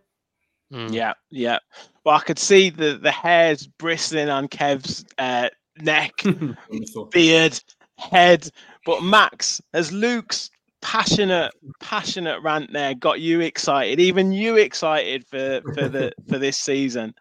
Mm. 0.72 0.94
Yeah, 0.94 1.14
yeah. 1.30 1.60
Well, 2.04 2.16
I 2.16 2.20
could 2.22 2.40
see 2.40 2.70
the 2.70 2.98
the 2.98 3.12
hairs 3.12 3.68
bristling 3.68 4.30
on 4.30 4.48
Kev's 4.48 5.06
uh, 5.18 5.50
neck, 5.80 6.24
beard, 7.12 7.60
head. 7.98 8.50
But 8.86 9.04
Max, 9.04 9.62
as 9.74 9.92
Luke's 9.92 10.50
passionate, 10.82 11.54
passionate 11.80 12.42
rant 12.42 12.74
there 12.74 12.96
got 12.96 13.20
you 13.20 13.42
excited, 13.42 14.00
even 14.00 14.32
you 14.32 14.58
excited 14.58 15.26
for 15.28 15.62
for 15.74 15.88
the 15.88 16.12
for 16.30 16.38
this 16.38 16.58
season. 16.58 17.14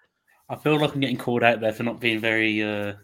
I 0.50 0.56
feel 0.56 0.80
like 0.80 0.92
I'm 0.92 1.00
getting 1.00 1.16
called 1.16 1.44
out 1.44 1.60
there 1.60 1.72
for 1.72 1.84
not 1.84 2.00
being 2.00 2.18
very. 2.18 2.60
Uh, 2.60 2.94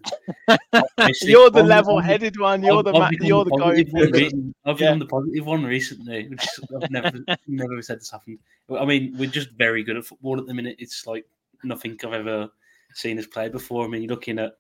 you're 1.23 1.49
the 1.49 1.63
level-headed 1.63 2.41
one. 2.41 2.65
You're 2.65 2.83
the 2.83 2.93
I've 2.93 3.13
you're 3.21 3.45
the 3.45 3.57
guy. 3.57 4.69
I've 4.69 4.79
been 4.79 4.89
on 4.89 4.99
the 4.99 5.07
positive 5.07 5.47
one 5.47 5.63
recently, 5.63 6.27
which 6.27 6.45
I've 6.75 6.91
never 6.91 7.13
never 7.47 7.81
said 7.83 8.01
this 8.01 8.11
happened. 8.11 8.41
I 8.77 8.85
mean, 8.85 9.15
we're 9.17 9.31
just 9.31 9.51
very 9.53 9.85
good 9.85 9.97
at 9.97 10.05
football 10.05 10.41
at 10.41 10.47
the 10.47 10.55
minute. 10.55 10.75
It's 10.81 11.07
like 11.07 11.25
nothing 11.63 11.97
I've 12.05 12.15
ever 12.15 12.49
seen 12.95 13.17
us 13.17 13.29
play 13.29 13.49
before. 13.49 13.85
I 13.85 13.89
mean, 13.89 14.03
you're 14.03 14.11
looking 14.11 14.41
at 14.41 14.59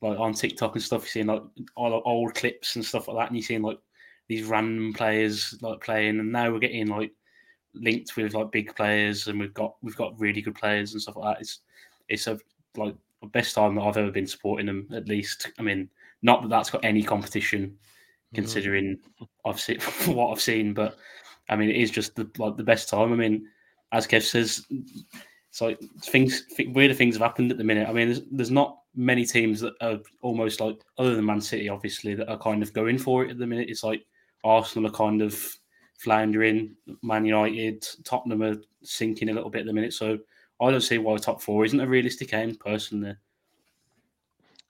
like 0.00 0.20
on 0.20 0.32
TikTok 0.32 0.76
and 0.76 0.82
stuff. 0.82 1.02
You're 1.02 1.08
seeing 1.08 1.26
like 1.26 1.42
all 1.74 2.00
old 2.04 2.36
clips 2.36 2.76
and 2.76 2.84
stuff 2.84 3.08
like 3.08 3.16
that, 3.16 3.28
and 3.30 3.36
you're 3.36 3.46
seeing 3.46 3.62
like 3.62 3.80
these 4.28 4.44
random 4.44 4.92
players 4.92 5.58
like 5.60 5.80
playing, 5.80 6.20
and 6.20 6.30
now 6.30 6.52
we're 6.52 6.60
getting 6.60 6.86
like 6.86 7.10
linked 7.74 8.16
with 8.16 8.34
like 8.34 8.52
big 8.52 8.76
players, 8.76 9.26
and 9.26 9.40
we've 9.40 9.54
got 9.54 9.74
we've 9.82 9.96
got 9.96 10.20
really 10.20 10.40
good 10.40 10.54
players 10.54 10.92
and 10.92 11.02
stuff 11.02 11.16
like 11.16 11.34
that. 11.34 11.40
It's 11.40 11.62
it's 12.08 12.26
a 12.26 12.38
like 12.76 12.94
the 13.20 13.28
best 13.28 13.54
time 13.54 13.74
that 13.74 13.82
I've 13.82 13.96
ever 13.96 14.10
been 14.10 14.26
supporting 14.26 14.66
them. 14.66 14.88
At 14.92 15.08
least, 15.08 15.50
I 15.58 15.62
mean, 15.62 15.88
not 16.22 16.42
that 16.42 16.48
that's 16.48 16.70
got 16.70 16.84
any 16.84 17.02
competition, 17.02 17.66
mm-hmm. 17.66 18.34
considering 18.34 18.98
mm. 19.20 19.28
I've 19.44 19.60
seen 19.60 19.80
what 20.14 20.30
I've 20.30 20.40
seen, 20.40 20.74
but 20.74 20.96
I 21.48 21.56
mean, 21.56 21.70
it 21.70 21.76
is 21.76 21.90
just 21.90 22.14
the 22.14 22.28
like 22.38 22.56
the 22.56 22.64
best 22.64 22.88
time. 22.88 23.12
I 23.12 23.16
mean, 23.16 23.48
as 23.92 24.06
Kev 24.06 24.22
says, 24.22 24.66
it's 25.50 25.60
like 25.60 25.80
things 26.02 26.44
weirder 26.58 26.94
things 26.94 27.16
have 27.16 27.22
happened 27.22 27.50
at 27.50 27.58
the 27.58 27.64
minute. 27.64 27.88
I 27.88 27.92
mean, 27.92 28.08
there's, 28.08 28.22
there's 28.30 28.50
not 28.50 28.78
many 28.94 29.24
teams 29.24 29.60
that 29.60 29.74
are 29.80 29.98
almost 30.22 30.60
like 30.60 30.78
other 30.98 31.14
than 31.14 31.24
Man 31.24 31.40
City, 31.40 31.68
obviously, 31.68 32.14
that 32.14 32.28
are 32.28 32.38
kind 32.38 32.62
of 32.62 32.72
going 32.72 32.98
for 32.98 33.24
it 33.24 33.30
at 33.30 33.38
the 33.38 33.46
minute. 33.46 33.68
It's 33.70 33.84
like 33.84 34.04
Arsenal 34.44 34.88
are 34.88 34.94
kind 34.94 35.22
of 35.22 35.34
floundering, 35.98 36.76
Man 37.02 37.24
United, 37.24 37.86
Tottenham 38.04 38.42
are 38.42 38.56
sinking 38.82 39.30
a 39.30 39.32
little 39.32 39.50
bit 39.50 39.60
at 39.60 39.66
the 39.66 39.72
minute. 39.72 39.92
So 39.92 40.18
I 40.60 40.70
don't 40.70 40.80
see 40.80 40.98
why 40.98 41.14
the 41.14 41.20
top 41.20 41.40
four 41.40 41.64
isn't 41.64 41.80
a 41.80 41.86
realistic 41.86 42.34
aim 42.34 42.56
personally. 42.56 43.14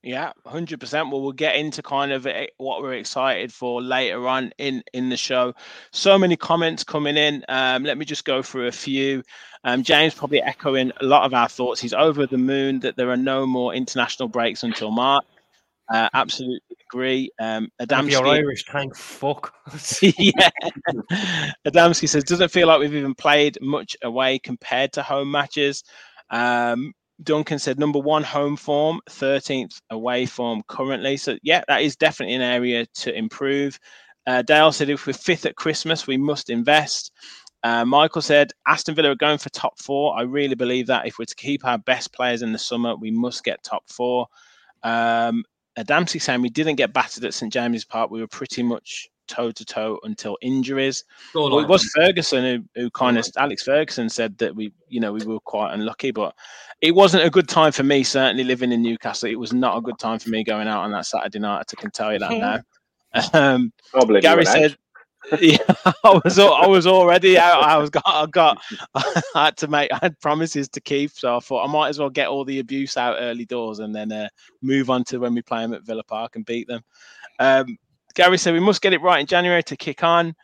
Yeah, 0.03 0.33
hundred 0.47 0.79
percent. 0.79 1.11
Well, 1.11 1.21
we'll 1.21 1.33
get 1.33 1.57
into 1.57 1.83
kind 1.83 2.13
of 2.13 2.27
eh, 2.27 2.47
what 2.59 2.83
we're 2.83 2.95
excited 2.95 3.53
for 3.53 3.83
later 3.83 4.29
on 4.29 4.53
in 4.59 4.83
in 4.93 5.09
the 5.09 5.17
show. 5.17 5.55
So 5.91 6.17
many 6.17 6.37
comments 6.37 6.85
coming 6.85 7.17
in. 7.17 7.45
Um, 7.49 7.83
let 7.83 7.99
me 7.99 8.05
just 8.05 8.25
go 8.25 8.41
through 8.41 8.69
a 8.69 8.73
few. 8.73 9.25
Um, 9.65 9.83
James 9.83 10.15
probably 10.15 10.41
echoing 10.41 10.93
a 11.01 11.05
lot 11.05 11.25
of 11.25 11.35
our 11.35 11.49
thoughts. 11.49 11.81
He's 11.81 11.93
over 11.93 12.27
the 12.27 12.39
moon 12.39 12.79
that 12.81 12.97
there 12.97 13.11
are 13.11 13.17
no 13.17 13.45
more 13.45 13.75
international 13.75 14.29
breaks 14.29 14.63
until 14.63 14.93
March. 14.93 15.27
Uh, 15.93 16.09
absolutely 16.13 16.77
agree. 16.91 17.31
Um, 17.41 17.71
Adamski, 17.81 18.11
you're 18.13 18.27
Irish, 18.27 18.65
thank 18.67 18.95
fuck. 18.95 19.55
yeah. 20.03 20.51
Adamski 21.67 22.09
says, 22.09 22.25
doesn't 22.25 22.51
feel 22.51 22.69
like 22.69 22.81
we've 22.81 22.95
even 22.95 23.15
played 23.15 23.59
much 23.61 23.97
away 24.03 24.39
compared 24.39 24.93
to 24.95 25.03
home 25.03 25.31
matches. 25.31 25.85
Um, 26.31 26.93
Duncan 27.23 27.59
said, 27.59 27.79
number 27.79 27.99
one, 27.99 28.23
home 28.23 28.57
form, 28.57 29.01
13th 29.11 29.81
away 29.91 30.27
form 30.27 30.63
currently. 30.69 31.17
So, 31.17 31.37
yeah, 31.43 31.63
that 31.69 31.83
is 31.83 31.97
definitely 31.97 32.35
an 32.37 32.43
area 32.43 32.87
to 32.97 33.17
improve. 33.17 33.79
Uh, 34.27 34.43
Dale 34.43 34.73
said, 34.73 34.91
if 34.91 35.07
we're 35.07 35.15
fifth 35.15 35.47
at 35.47 35.57
Christmas, 35.57 36.07
we 36.07 36.17
must 36.17 36.51
invest. 36.51 37.13
Uh, 37.65 37.85
Michael 37.85 38.23
said, 38.23 38.53
Aston 38.67 38.95
Villa 38.95 39.11
are 39.11 39.17
going 39.17 39.39
for 39.39 39.49
top 39.51 39.81
four. 39.81 40.17
I 40.17 40.23
really 40.23 40.55
believe 40.55 40.87
that 40.87 41.07
if 41.07 41.19
we're 41.19 41.25
to 41.25 41.35
keep 41.35 41.65
our 41.65 41.79
best 41.79 42.13
players 42.13 42.43
in 42.43 42.53
the 42.53 42.59
summer, 42.59 42.95
we 42.95 43.11
must 43.11 43.43
get 43.43 43.63
top 43.65 43.83
four. 43.89 44.27
Um, 44.85 45.45
Adamski 45.79 46.21
saying 46.21 46.43
we 46.43 46.49
didn't 46.49 46.77
get 46.77 46.93
battered 46.93 47.25
at 47.25 47.35
St 47.35 47.53
James's 47.53 47.85
Park. 47.85 48.11
We 48.11 48.21
were 48.21 48.27
pretty 48.27 48.63
much 48.63 49.09
toe 49.29 49.53
to 49.53 49.65
toe 49.65 50.01
until 50.03 50.37
injuries. 50.41 51.05
Well, 51.35 51.59
it 51.59 51.69
was 51.69 51.85
Ferguson 51.95 52.45
who, 52.75 52.83
who 52.83 52.91
kind 52.91 53.19
of 53.19 53.27
Alex 53.37 53.63
Ferguson 53.63 54.09
said 54.09 54.37
that 54.39 54.57
we, 54.57 54.73
you 54.89 55.01
know, 55.01 55.13
we 55.13 55.25
were 55.25 55.39
quite 55.41 55.75
unlucky, 55.75 56.11
but 56.11 56.35
it 56.81 56.95
wasn't 56.95 57.25
a 57.25 57.31
good 57.31 57.49
time 57.49 57.71
for 57.73 57.85
me. 57.85 58.03
Certainly 58.03 58.45
living 58.45 58.73
in 58.73 58.83
Newcastle, 58.83 59.31
it 59.31 59.39
was 59.39 59.53
not 59.53 59.77
a 59.77 59.81
good 59.81 59.99
time 59.99 60.19
for 60.19 60.31
me 60.31 60.43
going 60.43 60.67
out 60.67 60.83
on 60.83 60.93
that 60.93 61.07
Saturday 61.07 61.39
night. 61.39 61.67
I 61.71 61.81
can 61.81 61.91
tell 61.91 62.13
you 62.13 62.19
that 62.19 62.33
now. 62.33 62.61
Um, 63.33 63.73
Gary 64.21 64.45
said, 64.45 64.77
yeah, 65.41 65.59
I 66.05 66.21
was 66.25 66.39
I 66.39 66.67
was 66.67 66.87
already 66.87 67.39
out. 67.39 67.63
I 67.63 67.77
was 67.77 67.91
got 67.91 68.05
I 68.07 68.27
got 68.27 68.63
I 68.95 69.45
had 69.47 69.57
to 69.59 69.69
make 69.69 69.93
I 69.93 69.99
had 70.01 70.21
promises 70.21 70.69
to 70.71 70.81
keep, 70.81 71.11
so 71.11 71.37
I 71.37 71.41
thought 71.41 71.69
I 71.69 71.71
might 71.73 71.89
as 71.89 71.99
well 71.99 72.11
get 72.11 72.29
all 72.29 72.45
the 72.45 72.61
abuse 72.61 72.97
out 72.97 73.17
early 73.19 73.45
doors 73.45 73.81
and 73.81 73.95
then 73.95 74.11
uh, 74.11 74.29
move 74.63 74.91
on 74.91 75.05
to 75.05 75.19
when 75.19 75.35
we 75.35 75.43
play 75.43 75.63
them 75.63 75.75
at 75.75 75.85
Villa 75.85 76.05
Park 76.05 76.37
and 76.37 76.47
beat 76.47 76.67
them. 76.67 76.83
Um, 77.39 77.77
Gary 78.15 78.39
said 78.39 78.55
we 78.55 78.61
must 78.61 78.81
get 78.81 78.93
it 78.93 79.03
right 79.03 79.21
in 79.21 79.27
January 79.27 79.63
to 79.65 79.77
kick 79.77 80.03
on. 80.03 80.35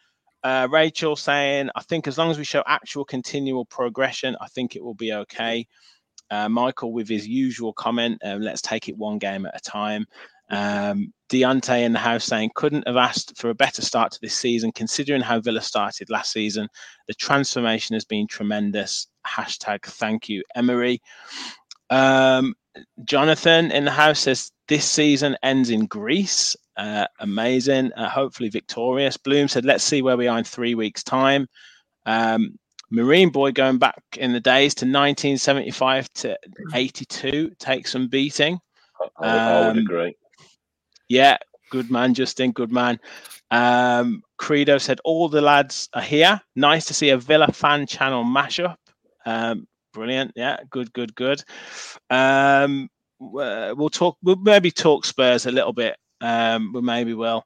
Uh, 0.43 0.69
Rachel 0.71 1.17
saying, 1.17 1.71
I 1.75 1.81
think 1.83 2.07
as 2.07 2.19
long 2.19 2.31
as 2.31 2.37
we 2.37 2.45
show 2.45 2.63
actual 2.67 3.05
continual 3.05 3.65
progression, 3.65 4.37
I 4.41 4.49
think 4.49 4.77
it 4.77 4.85
will 4.85 4.95
be 4.95 5.13
okay. 5.15 5.67
Uh, 6.31 6.51
Michael 6.51 6.93
with 6.93 7.09
his 7.09 7.27
usual 7.27 7.73
comment, 7.73 8.21
um, 8.25 8.43
let's 8.43 8.61
take 8.61 8.89
it 8.89 8.97
one 8.97 9.19
game 9.19 9.47
at 9.47 9.57
a 9.57 9.61
time. 9.61 10.07
Um, 10.51 11.13
Deontay 11.31 11.83
in 11.83 11.93
the 11.93 11.99
house 11.99 12.25
saying, 12.25 12.51
couldn't 12.55 12.87
have 12.87 12.97
asked 12.97 13.37
for 13.39 13.51
a 13.51 13.55
better 13.55 13.83
start 13.83 14.13
to 14.13 14.19
this 14.21 14.37
season, 14.37 14.73
considering 14.73 15.23
how 15.23 15.41
Villa 15.41 15.61
started 15.61 16.11
last 16.11 16.33
season. 16.33 16.69
The 17.09 17.15
transformation 17.15 17.95
has 17.95 18.05
been 18.05 18.27
tremendous. 18.27 19.09
Hashtag 19.27 19.83
thank 19.85 20.29
you, 20.29 20.43
Emery. 20.55 21.01
Um, 21.91 22.55
Jonathan 23.05 23.71
in 23.71 23.85
the 23.85 23.91
house 23.91 24.21
says, 24.21 24.51
this 24.69 24.89
season 24.91 25.37
ends 25.43 25.71
in 25.71 25.87
Greece. 25.87 26.57
Uh, 26.77 27.07
amazing. 27.21 27.93
Uh, 27.93 28.09
hopefully 28.09 28.49
victorious. 28.49 29.17
Bloom 29.17 29.49
said, 29.49 29.65
let's 29.65 29.85
see 29.85 30.03
where 30.03 30.17
we 30.17 30.27
are 30.27 30.39
in 30.39 30.45
three 30.45 30.75
weeks' 30.75 31.05
time. 31.05 31.47
Um, 32.07 32.59
Marine 32.91 33.31
Boy 33.31 33.53
going 33.53 33.79
back 33.79 34.03
in 34.19 34.33
the 34.33 34.41
days 34.41 34.75
to 34.77 34.85
1975 34.85 36.13
to 36.15 36.39
82 36.75 37.51
takes 37.59 37.93
some 37.93 38.09
beating. 38.09 38.59
I, 39.19 39.27
I 39.27 39.61
would 39.61 39.71
Um, 39.71 39.79
agree. 39.79 40.17
Yeah, 41.09 41.39
good 41.71 41.91
man, 41.91 42.15
Justin. 42.15 42.53
Good 42.53 42.73
man. 42.73 42.99
Um, 43.51 44.23
Credo 44.39 44.79
said 44.79 45.01
all 45.05 45.29
the 45.29 45.41
lads 45.41 45.89
are 45.95 46.03
here. 46.03 46.41
Nice 46.57 46.87
to 46.87 46.95
see 46.95 47.11
a 47.11 47.19
Villa 47.19 47.49
fan 47.53 47.87
channel 47.87 48.25
mashup. 48.25 48.77
Um, 49.27 49.67
brilliant. 49.93 50.33
Yeah, 50.35 50.59
good, 50.71 50.93
good, 50.93 51.15
good. 51.15 51.43
Um, 52.11 52.89
we'll 53.19 53.91
talk. 53.91 54.17
We'll 54.23 54.37
maybe 54.37 54.71
talk 54.71 55.05
Spurs 55.05 55.47
a 55.47 55.53
little 55.53 55.73
bit. 55.73 55.97
Um, 56.21 56.73
we 56.73 56.81
maybe 56.81 57.13
will. 57.15 57.45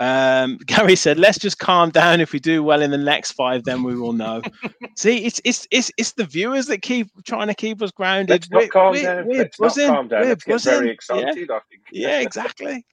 Um, 0.00 0.58
Gary 0.66 0.96
said, 0.96 1.18
"Let's 1.18 1.38
just 1.38 1.58
calm 1.58 1.90
down. 1.90 2.20
If 2.20 2.32
we 2.32 2.40
do 2.40 2.62
well 2.62 2.82
in 2.82 2.90
the 2.90 2.98
next 2.98 3.32
five, 3.32 3.64
then 3.64 3.82
we 3.82 3.94
will 3.96 4.12
know." 4.12 4.42
See, 4.96 5.24
it's 5.24 5.40
it's 5.44 5.66
it's 5.70 5.90
it's 5.98 6.12
the 6.12 6.24
viewers 6.24 6.66
that 6.66 6.82
keep 6.82 7.08
trying 7.26 7.48
to 7.48 7.54
keep 7.54 7.80
us 7.82 7.90
grounded. 7.90 8.30
Let's 8.30 8.50
not 8.50 8.58
We're- 8.58 8.68
calm 8.68 8.92
we're- 8.92 9.02
down. 9.04 9.26
we're 9.26 9.38
Let's 9.58 9.58
not 9.76 9.76
calm 9.76 10.08
down. 10.08 10.20
We're 10.22 10.28
Let's 10.28 10.44
get 10.44 10.62
very 10.62 10.96
buzzing. 11.08 11.18
Yeah 11.26 11.30
excited. 11.32 11.50
I 11.50 11.60
think. 11.68 11.82
yeah 11.92 12.20
exactly 12.26 12.84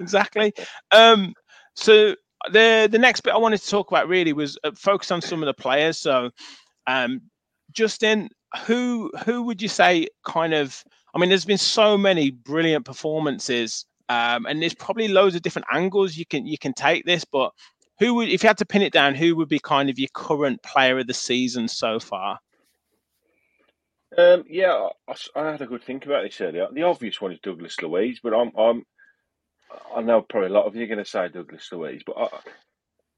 exactly 0.00 0.52
um 0.90 1.32
so 1.76 2.14
the 2.52 2.88
the 2.90 2.98
next 2.98 3.20
bit 3.22 3.32
i 3.32 3.36
wanted 3.36 3.60
to 3.60 3.68
talk 3.68 3.90
about 3.90 4.08
really 4.08 4.32
was 4.32 4.58
uh, 4.64 4.70
focus 4.76 5.10
on 5.12 5.20
some 5.22 5.40
of 5.42 5.46
the 5.46 5.54
players 5.54 5.96
so 5.98 6.30
um 6.88 7.20
justin 7.72 8.28
who 8.66 9.10
who 9.24 9.42
would 9.42 9.62
you 9.62 9.68
say 9.68 10.06
kind 10.26 10.52
of 10.52 10.82
i 11.14 11.18
mean 11.18 11.28
there's 11.28 11.44
been 11.44 11.56
so 11.58 11.96
many 11.96 12.30
brilliant 12.30 12.84
performances 12.84 13.86
um 14.08 14.46
and 14.46 14.60
there's 14.60 14.74
probably 14.74 15.08
loads 15.08 15.34
of 15.34 15.42
different 15.42 15.66
angles 15.72 16.16
you 16.16 16.26
can 16.26 16.46
you 16.46 16.58
can 16.58 16.72
take 16.72 17.04
this 17.04 17.24
but 17.24 17.52
who 17.98 18.14
would 18.14 18.28
if 18.28 18.42
you 18.42 18.48
had 18.48 18.58
to 18.58 18.66
pin 18.66 18.82
it 18.82 18.92
down 18.92 19.14
who 19.14 19.36
would 19.36 19.48
be 19.48 19.58
kind 19.58 19.88
of 19.88 19.98
your 19.98 20.08
current 20.14 20.62
player 20.62 20.98
of 20.98 21.06
the 21.06 21.14
season 21.14 21.68
so 21.68 21.98
far 21.98 22.38
Um, 24.16 24.44
yeah, 24.48 24.88
I 25.34 25.50
had 25.50 25.62
a 25.62 25.66
good 25.66 25.82
think 25.82 26.06
about 26.06 26.22
this 26.22 26.40
earlier. 26.40 26.68
The 26.72 26.82
obvious 26.82 27.20
one 27.20 27.32
is 27.32 27.40
Douglas 27.42 27.80
Luiz, 27.82 28.20
but 28.22 28.32
I'm, 28.32 28.52
I'm, 28.56 28.84
I 29.96 30.02
know 30.02 30.22
probably 30.22 30.50
a 30.50 30.52
lot 30.52 30.66
of 30.66 30.76
you 30.76 30.84
are 30.84 30.86
going 30.86 31.02
to 31.02 31.04
say 31.04 31.28
Douglas 31.28 31.68
Luiz, 31.72 32.02
but 32.06 32.16
I, 32.16 32.28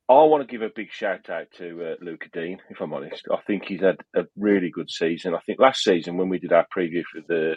I 0.08 0.24
want 0.24 0.42
to 0.42 0.50
give 0.50 0.62
a 0.62 0.72
big 0.74 0.90
shout 0.90 1.28
out 1.28 1.48
to 1.58 1.84
uh, 1.84 1.94
Lucas 2.00 2.30
Digne. 2.32 2.60
If 2.70 2.80
I'm 2.80 2.94
honest, 2.94 3.26
I 3.30 3.40
think 3.46 3.64
he's 3.64 3.82
had 3.82 3.98
a 4.14 4.24
really 4.36 4.70
good 4.70 4.90
season. 4.90 5.34
I 5.34 5.40
think 5.40 5.58
last 5.58 5.82
season 5.82 6.16
when 6.16 6.28
we 6.28 6.38
did 6.38 6.52
our 6.52 6.66
preview 6.74 7.02
for 7.12 7.20
the 7.28 7.56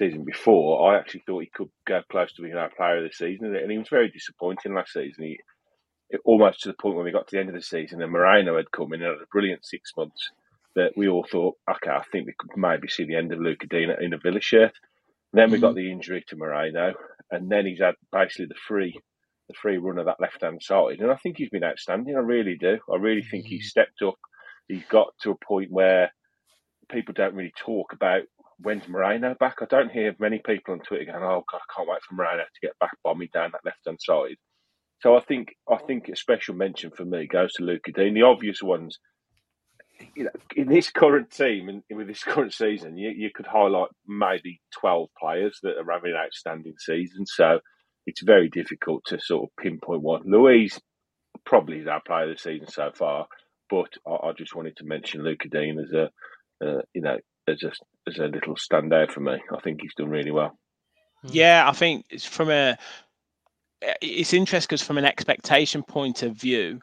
season 0.00 0.24
before, 0.24 0.90
I 0.90 0.98
actually 0.98 1.22
thought 1.26 1.40
he 1.40 1.50
could 1.54 1.70
go 1.86 2.00
close 2.10 2.32
to 2.32 2.42
being 2.42 2.54
our 2.54 2.70
player 2.70 2.98
of 2.98 3.04
the 3.04 3.14
season, 3.14 3.54
and 3.54 3.70
he 3.70 3.78
was 3.78 3.88
very 3.88 4.10
disappointing 4.10 4.74
last 4.74 4.92
season. 4.92 5.24
He 5.24 5.38
it, 6.10 6.20
almost 6.24 6.60
to 6.60 6.68
the 6.68 6.74
point 6.74 6.96
when 6.96 7.04
we 7.04 7.12
got 7.12 7.28
to 7.28 7.36
the 7.36 7.40
end 7.40 7.48
of 7.48 7.54
the 7.54 7.62
season, 7.62 8.02
and 8.02 8.12
Moreno 8.12 8.56
had 8.56 8.70
come 8.70 8.92
in 8.92 9.02
and 9.02 9.12
had 9.12 9.22
a 9.22 9.26
brilliant 9.32 9.64
six 9.64 9.92
months. 9.96 10.30
That 10.76 10.92
we 10.96 11.08
all 11.08 11.26
thought, 11.28 11.56
okay, 11.68 11.90
I 11.90 12.02
think 12.12 12.26
we 12.26 12.34
could 12.38 12.50
maybe 12.56 12.86
see 12.86 13.04
the 13.04 13.16
end 13.16 13.32
of 13.32 13.40
Lucas 13.40 13.68
Digne 13.68 13.92
in 14.00 14.12
a 14.12 14.18
Villa 14.18 14.40
shirt. 14.40 14.72
Then 15.32 15.50
we 15.50 15.58
got 15.58 15.74
mm-hmm. 15.74 15.78
the 15.78 15.90
injury 15.90 16.24
to 16.28 16.36
Moreno, 16.36 16.94
and 17.30 17.50
then 17.50 17.66
he's 17.66 17.80
had 17.80 17.96
basically 18.12 18.46
the 18.46 18.54
free, 18.68 18.96
the 19.48 19.54
free 19.54 19.78
run 19.78 19.98
of 19.98 20.06
that 20.06 20.20
left 20.20 20.42
hand 20.42 20.62
side, 20.62 21.00
and 21.00 21.10
I 21.10 21.16
think 21.16 21.38
he's 21.38 21.50
been 21.50 21.64
outstanding. 21.64 22.16
I 22.16 22.20
really 22.20 22.56
do. 22.56 22.78
I 22.90 22.96
really 22.96 23.22
think 23.22 23.46
he's 23.46 23.62
mm-hmm. 23.62 23.80
stepped 23.80 24.02
up. 24.02 24.18
He's 24.68 24.84
got 24.88 25.12
to 25.22 25.32
a 25.32 25.44
point 25.44 25.72
where 25.72 26.12
people 26.88 27.14
don't 27.14 27.34
really 27.34 27.52
talk 27.56 27.92
about 27.92 28.22
when's 28.62 28.88
Moreno 28.88 29.34
back. 29.38 29.56
I 29.60 29.66
don't 29.66 29.90
hear 29.90 30.14
many 30.18 30.40
people 30.44 30.74
on 30.74 30.80
Twitter 30.80 31.06
going, 31.06 31.22
"Oh 31.22 31.44
God, 31.50 31.60
I 31.60 31.74
can't 31.74 31.88
wait 31.88 32.02
for 32.02 32.14
Moreno 32.14 32.42
to 32.42 32.66
get 32.66 32.78
back 32.78 32.92
bombing 33.02 33.28
down 33.32 33.50
that 33.52 33.64
left 33.64 33.80
hand 33.86 33.98
side." 34.00 34.36
So 35.00 35.16
I 35.16 35.20
think 35.20 35.54
I 35.68 35.76
think 35.76 36.08
a 36.08 36.16
special 36.16 36.54
mention 36.54 36.90
for 36.90 37.04
me 37.04 37.26
goes 37.26 37.54
to 37.54 37.64
Lucas 37.64 37.94
Digne. 37.94 38.14
The 38.14 38.26
obvious 38.26 38.62
ones, 38.62 38.98
you 40.14 40.24
know, 40.24 40.30
in 40.54 40.68
this 40.68 40.90
current 40.90 41.30
team 41.30 41.68
and 41.68 41.82
with 41.90 42.06
this 42.06 42.22
current 42.24 42.52
season, 42.52 42.98
you, 42.98 43.10
you 43.10 43.30
could 43.34 43.46
highlight 43.46 43.88
maybe 44.06 44.60
twelve 44.78 45.08
players 45.18 45.58
that 45.62 45.78
are 45.78 45.92
having 45.92 46.12
an 46.12 46.18
outstanding 46.18 46.74
season. 46.78 47.26
So 47.26 47.60
it's 48.06 48.22
very 48.22 48.48
difficult 48.48 49.04
to 49.06 49.18
sort 49.20 49.44
of 49.44 49.56
pinpoint 49.62 50.02
one. 50.02 50.22
Luiz 50.24 50.78
probably 51.46 51.78
is 51.78 51.86
our 51.86 52.02
player 52.06 52.30
of 52.30 52.36
the 52.36 52.38
season 52.38 52.68
so 52.68 52.90
far, 52.94 53.26
but 53.70 53.92
I, 54.06 54.28
I 54.28 54.32
just 54.36 54.54
wanted 54.54 54.76
to 54.78 54.84
mention 54.84 55.22
Lucas 55.22 55.50
Digne 55.50 55.80
as 55.80 55.92
a, 55.92 56.10
uh, 56.66 56.82
you 56.92 57.02
know, 57.02 57.18
as 57.50 57.62
a 57.62 57.72
as 58.08 58.18
a 58.18 58.26
little 58.26 58.54
standout 58.54 59.10
for 59.12 59.20
me. 59.20 59.38
I 59.52 59.60
think 59.60 59.80
he's 59.82 59.94
done 59.94 60.08
really 60.08 60.30
well. 60.30 60.58
Yeah, 61.24 61.68
I 61.68 61.72
think 61.72 62.06
it's 62.10 62.24
from 62.24 62.50
a 62.50 62.76
it's 64.00 64.32
interesting 64.32 64.68
because 64.68 64.82
from 64.82 64.98
an 64.98 65.04
expectation 65.04 65.82
point 65.82 66.22
of 66.22 66.34
view, 66.34 66.80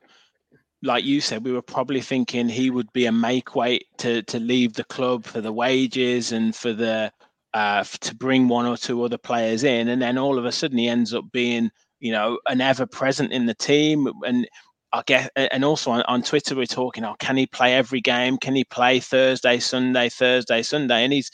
like 0.83 1.03
you 1.03 1.21
said, 1.21 1.45
we 1.45 1.51
were 1.51 1.61
probably 1.61 2.01
thinking 2.01 2.49
he 2.49 2.69
would 2.69 2.91
be 2.93 3.05
a 3.05 3.11
make 3.11 3.55
weight 3.55 3.85
to 3.97 4.21
to 4.23 4.39
leave 4.39 4.73
the 4.73 4.83
club 4.85 5.25
for 5.25 5.41
the 5.41 5.53
wages 5.53 6.31
and 6.31 6.55
for 6.55 6.73
the 6.73 7.11
uh 7.53 7.83
to 8.01 8.15
bring 8.15 8.47
one 8.47 8.65
or 8.65 8.77
two 8.77 9.03
other 9.03 9.17
players 9.17 9.63
in, 9.63 9.87
and 9.87 10.01
then 10.01 10.17
all 10.17 10.37
of 10.37 10.45
a 10.45 10.51
sudden 10.51 10.77
he 10.77 10.87
ends 10.87 11.13
up 11.13 11.25
being 11.31 11.71
you 11.99 12.11
know 12.11 12.39
an 12.47 12.61
ever 12.61 12.85
present 12.85 13.31
in 13.31 13.45
the 13.45 13.55
team 13.55 14.07
and. 14.25 14.47
I 14.93 15.03
guess, 15.05 15.29
and 15.35 15.65
also 15.65 15.91
on, 15.91 16.01
on 16.03 16.23
Twitter, 16.23 16.55
we're 16.55 16.65
talking, 16.65 17.03
oh, 17.03 17.15
can 17.19 17.35
he 17.35 17.45
play 17.45 17.75
every 17.75 18.01
game? 18.01 18.37
Can 18.37 18.55
he 18.55 18.63
play 18.63 18.99
Thursday, 18.99 19.59
Sunday, 19.59 20.09
Thursday, 20.09 20.61
Sunday? 20.61 21.03
And 21.03 21.11
he's 21.11 21.29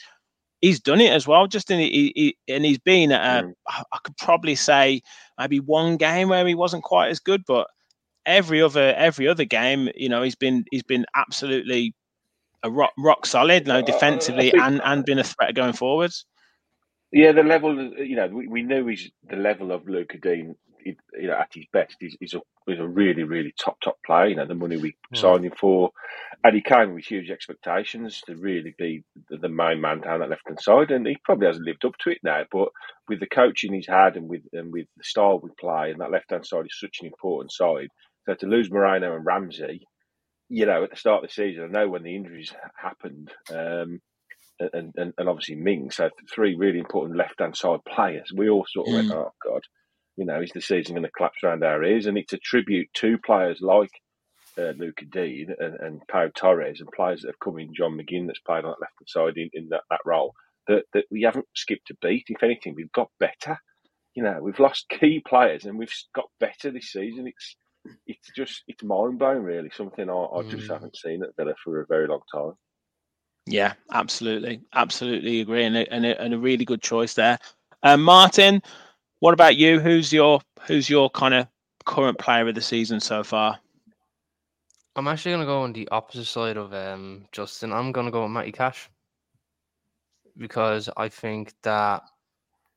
he's 0.60 0.80
done 0.80 1.00
it 1.00 1.12
as 1.12 1.26
well. 1.26 1.46
Just 1.46 1.70
in 1.70 1.78
he, 1.78 2.12
he, 2.16 2.36
and 2.52 2.64
he's 2.64 2.78
been 2.78 3.12
at 3.12 3.44
a, 3.44 3.46
hmm. 3.46 3.52
I 3.68 3.82
I 3.92 3.98
could 4.02 4.16
probably 4.16 4.54
say 4.54 5.02
maybe 5.38 5.60
one 5.60 5.96
game 5.96 6.28
where 6.28 6.46
he 6.46 6.54
wasn't 6.54 6.82
quite 6.82 7.10
as 7.10 7.20
good, 7.20 7.44
but 7.46 7.68
every 8.26 8.60
other 8.60 8.94
every 8.94 9.28
other 9.28 9.44
game, 9.44 9.88
you 9.94 10.08
know, 10.08 10.22
he's 10.22 10.34
been 10.34 10.64
he's 10.70 10.82
been 10.82 11.06
absolutely 11.14 11.94
a 12.62 12.70
rock 12.70 12.92
rock 12.98 13.26
solid, 13.26 13.66
you 13.66 13.72
know, 13.72 13.82
defensively 13.82 14.50
think- 14.50 14.62
and 14.62 14.80
and 14.84 15.04
been 15.04 15.18
a 15.18 15.24
threat 15.24 15.54
going 15.54 15.74
forwards. 15.74 16.26
Yeah, 17.12 17.30
the 17.30 17.44
level, 17.44 17.76
you 17.96 18.16
know, 18.16 18.26
we, 18.26 18.48
we 18.48 18.62
knew 18.62 18.88
he's 18.88 19.08
the 19.30 19.36
level 19.36 19.70
of 19.70 19.88
Lucas 19.88 20.18
Digne, 20.20 20.56
he- 20.84 21.20
you 21.20 21.28
know, 21.28 21.34
at 21.38 21.48
his 21.54 21.66
best. 21.72 21.96
He's, 21.98 22.16
he's, 22.20 22.34
a, 22.34 22.40
he's 22.66 22.78
a 22.78 22.86
really, 22.86 23.24
really 23.24 23.52
top, 23.58 23.80
top 23.80 23.98
player. 24.04 24.26
You 24.26 24.36
know, 24.36 24.46
the 24.46 24.54
money 24.54 24.76
we 24.76 24.94
signed 25.14 25.44
him 25.44 25.52
for. 25.58 25.90
And 26.44 26.54
he 26.54 26.60
came 26.62 26.94
with 26.94 27.04
huge 27.04 27.30
expectations 27.30 28.20
to 28.26 28.36
really 28.36 28.74
be 28.78 29.02
the, 29.28 29.38
the 29.38 29.48
main 29.48 29.80
man 29.80 30.00
down 30.00 30.20
that 30.20 30.30
left 30.30 30.46
hand 30.46 30.60
side. 30.60 30.90
And 30.90 31.06
he 31.06 31.16
probably 31.24 31.46
hasn't 31.46 31.66
lived 31.66 31.84
up 31.84 31.96
to 32.00 32.10
it 32.10 32.18
now. 32.22 32.42
But 32.52 32.68
with 33.08 33.20
the 33.20 33.26
coaching 33.26 33.72
he's 33.72 33.88
had 33.88 34.16
and 34.16 34.28
with 34.28 34.42
and 34.52 34.72
with 34.72 34.86
the 34.96 35.04
style 35.04 35.40
we 35.42 35.50
play, 35.58 35.90
and 35.90 36.00
that 36.00 36.10
left 36.10 36.30
hand 36.30 36.46
side 36.46 36.66
is 36.66 36.78
such 36.78 36.98
an 37.00 37.06
important 37.06 37.52
side. 37.52 37.88
So 38.26 38.34
to 38.34 38.46
lose 38.46 38.70
Moreno 38.70 39.14
and 39.14 39.24
Ramsey, 39.24 39.86
you 40.48 40.66
know, 40.66 40.84
at 40.84 40.90
the 40.90 40.96
start 40.96 41.24
of 41.24 41.30
the 41.30 41.34
season, 41.34 41.64
I 41.64 41.66
know 41.68 41.88
when 41.88 42.02
the 42.02 42.14
injuries 42.14 42.52
happened. 42.76 43.32
Um, 43.50 44.00
and, 44.60 44.92
and, 44.96 45.12
and 45.18 45.28
obviously 45.28 45.56
Ming. 45.56 45.90
So 45.90 46.10
three 46.32 46.54
really 46.54 46.78
important 46.78 47.18
left 47.18 47.40
hand 47.40 47.56
side 47.56 47.80
players. 47.88 48.30
We 48.34 48.48
all 48.48 48.64
sort 48.68 48.88
of 48.88 48.94
went, 48.94 49.10
oh 49.12 49.32
God, 49.44 49.62
you 50.16 50.24
know, 50.24 50.40
is 50.40 50.50
the 50.54 50.60
season 50.60 50.94
going 50.94 51.04
to 51.04 51.10
collapse 51.10 51.38
around 51.42 51.64
our 51.64 51.82
ears? 51.84 52.06
And 52.06 52.16
it's 52.18 52.32
a 52.32 52.38
tribute 52.38 52.88
to 52.94 53.18
players 53.18 53.60
like 53.60 53.90
uh, 54.58 54.72
Lucas 54.78 55.08
Digne 55.10 55.54
and, 55.58 55.74
and 55.80 56.00
Pau 56.08 56.28
Torres 56.34 56.80
and 56.80 56.88
players 56.90 57.22
that 57.22 57.28
have 57.28 57.40
come 57.40 57.58
in, 57.58 57.74
John 57.74 57.98
McGinn 57.98 58.26
that's 58.26 58.40
played 58.40 58.64
on 58.64 58.70
that 58.70 58.80
left 58.80 58.94
hand 58.98 59.08
side 59.08 59.36
in, 59.36 59.50
in 59.52 59.68
that, 59.70 59.82
that 59.90 60.00
role, 60.04 60.32
that, 60.68 60.84
that 60.92 61.04
we 61.10 61.22
haven't 61.22 61.46
skipped 61.54 61.90
a 61.90 61.94
beat. 62.00 62.24
If 62.28 62.42
anything, 62.42 62.74
we've 62.76 62.92
got 62.92 63.10
better. 63.18 63.58
You 64.14 64.22
know, 64.22 64.38
we've 64.40 64.60
lost 64.60 64.88
key 64.88 65.22
players 65.26 65.64
and 65.64 65.78
we've 65.78 65.92
got 66.14 66.26
better 66.38 66.70
this 66.70 66.92
season. 66.92 67.26
It's 67.26 67.56
it's 68.06 68.30
just 68.34 68.62
it's 68.66 68.82
mind 68.82 69.18
blowing, 69.18 69.42
really. 69.42 69.70
Something 69.74 70.08
I, 70.08 70.14
I 70.14 70.42
just 70.44 70.70
haven't 70.70 70.96
seen 70.96 71.22
at 71.22 71.36
Villa 71.36 71.54
for 71.62 71.80
a 71.80 71.86
very 71.86 72.06
long 72.06 72.22
time. 72.32 72.52
Yeah, 73.46 73.74
absolutely, 73.92 74.62
absolutely 74.72 75.40
agree, 75.40 75.64
and 75.64 75.76
a, 75.76 75.92
and 75.92 76.06
a, 76.06 76.18
and 76.20 76.32
a 76.32 76.38
really 76.38 76.64
good 76.64 76.80
choice 76.80 77.12
there. 77.12 77.38
Um, 77.82 78.02
Martin, 78.02 78.62
what 79.24 79.32
about 79.32 79.56
you? 79.56 79.80
Who's 79.80 80.12
your 80.12 80.42
who's 80.66 80.90
your 80.90 81.08
kind 81.08 81.32
of 81.32 81.48
current 81.86 82.18
player 82.18 82.46
of 82.46 82.54
the 82.54 82.60
season 82.60 83.00
so 83.00 83.24
far? 83.24 83.58
I'm 84.96 85.08
actually 85.08 85.32
going 85.32 85.40
to 85.40 85.46
go 85.46 85.62
on 85.62 85.72
the 85.72 85.88
opposite 85.88 86.26
side 86.26 86.58
of 86.58 86.74
um, 86.74 87.24
Justin. 87.32 87.72
I'm 87.72 87.90
going 87.90 88.04
to 88.04 88.12
go 88.12 88.24
with 88.24 88.32
Matty 88.32 88.52
Cash 88.52 88.90
because 90.36 90.90
I 90.98 91.08
think 91.08 91.54
that, 91.62 92.02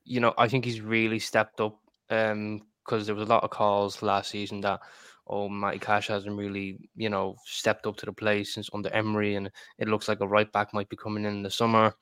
you 0.05 0.21
know, 0.21 0.33
I 0.37 0.47
think 0.47 0.63
he's 0.63 0.79
really 0.79 1.19
stepped 1.19 1.59
up 1.59 1.77
because 2.07 2.31
um, 2.31 2.61
there 2.87 3.15
was 3.15 3.27
a 3.27 3.33
lot 3.33 3.43
of 3.43 3.49
calls 3.49 4.01
last 4.01 4.31
season 4.31 4.61
that, 4.61 4.79
oh, 5.27 5.49
Matty 5.49 5.79
Cash 5.79 6.07
hasn't 6.07 6.37
really, 6.37 6.79
you 6.95 7.09
know, 7.09 7.35
stepped 7.43 7.85
up 7.87 7.97
to 7.97 8.05
the 8.05 8.13
plate 8.13 8.47
since 8.47 8.69
under 8.73 8.89
Emery 8.93 9.35
and 9.35 9.51
it 9.79 9.89
looks 9.89 10.07
like 10.07 10.21
a 10.21 10.27
right 10.27 10.49
back 10.53 10.73
might 10.73 10.87
be 10.87 10.95
coming 10.95 11.25
in, 11.25 11.33
in 11.33 11.43
the 11.43 11.51
summer. 11.51 11.93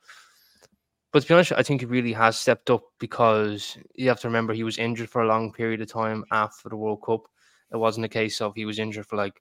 But 1.16 1.22
to 1.22 1.28
be 1.28 1.34
honest, 1.34 1.52
I 1.56 1.62
think 1.62 1.80
he 1.80 1.86
really 1.86 2.12
has 2.12 2.38
stepped 2.38 2.68
up 2.68 2.82
because 2.98 3.78
you 3.94 4.06
have 4.08 4.20
to 4.20 4.28
remember 4.28 4.52
he 4.52 4.64
was 4.64 4.76
injured 4.76 5.08
for 5.08 5.22
a 5.22 5.26
long 5.26 5.50
period 5.50 5.80
of 5.80 5.90
time 5.90 6.26
after 6.30 6.68
the 6.68 6.76
World 6.76 7.02
Cup. 7.02 7.22
It 7.72 7.78
wasn't 7.78 8.04
a 8.04 8.10
case 8.10 8.42
of 8.42 8.54
he 8.54 8.66
was 8.66 8.78
injured 8.78 9.06
for 9.06 9.16
like 9.16 9.40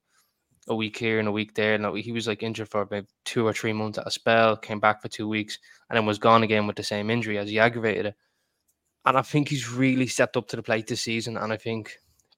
a 0.69 0.73
week 0.73 0.95
here 0.95 1.19
and 1.19 1.27
a 1.27 1.33
week 1.33 1.53
there. 1.53 1.77
No, 1.77 1.93
he 1.95 2.13
was 2.13 2.27
like 2.27 2.43
injured 2.43 2.69
for 2.69 2.79
about 2.79 3.07
two 3.25 3.45
or 3.45 3.51
three 3.51 3.73
months 3.73 3.97
at 3.97 4.07
a 4.07 4.11
spell, 4.11 4.55
came 4.55 4.79
back 4.79 5.01
for 5.01 5.09
two 5.09 5.27
weeks, 5.27 5.59
and 5.89 5.97
then 5.97 6.05
was 6.05 6.17
gone 6.17 6.43
again 6.43 6.65
with 6.65 6.77
the 6.77 6.83
same 6.83 7.09
injury 7.09 7.37
as 7.37 7.49
he 7.49 7.59
aggravated 7.59 8.05
it. 8.05 8.15
And 9.05 9.17
I 9.17 9.21
think 9.21 9.49
he's 9.49 9.69
really 9.69 10.07
stepped 10.07 10.37
up 10.37 10.47
to 10.47 10.55
the 10.55 10.63
plate 10.63 10.87
this 10.87 11.01
season. 11.01 11.35
And 11.35 11.51
I 11.51 11.57
think 11.57 11.97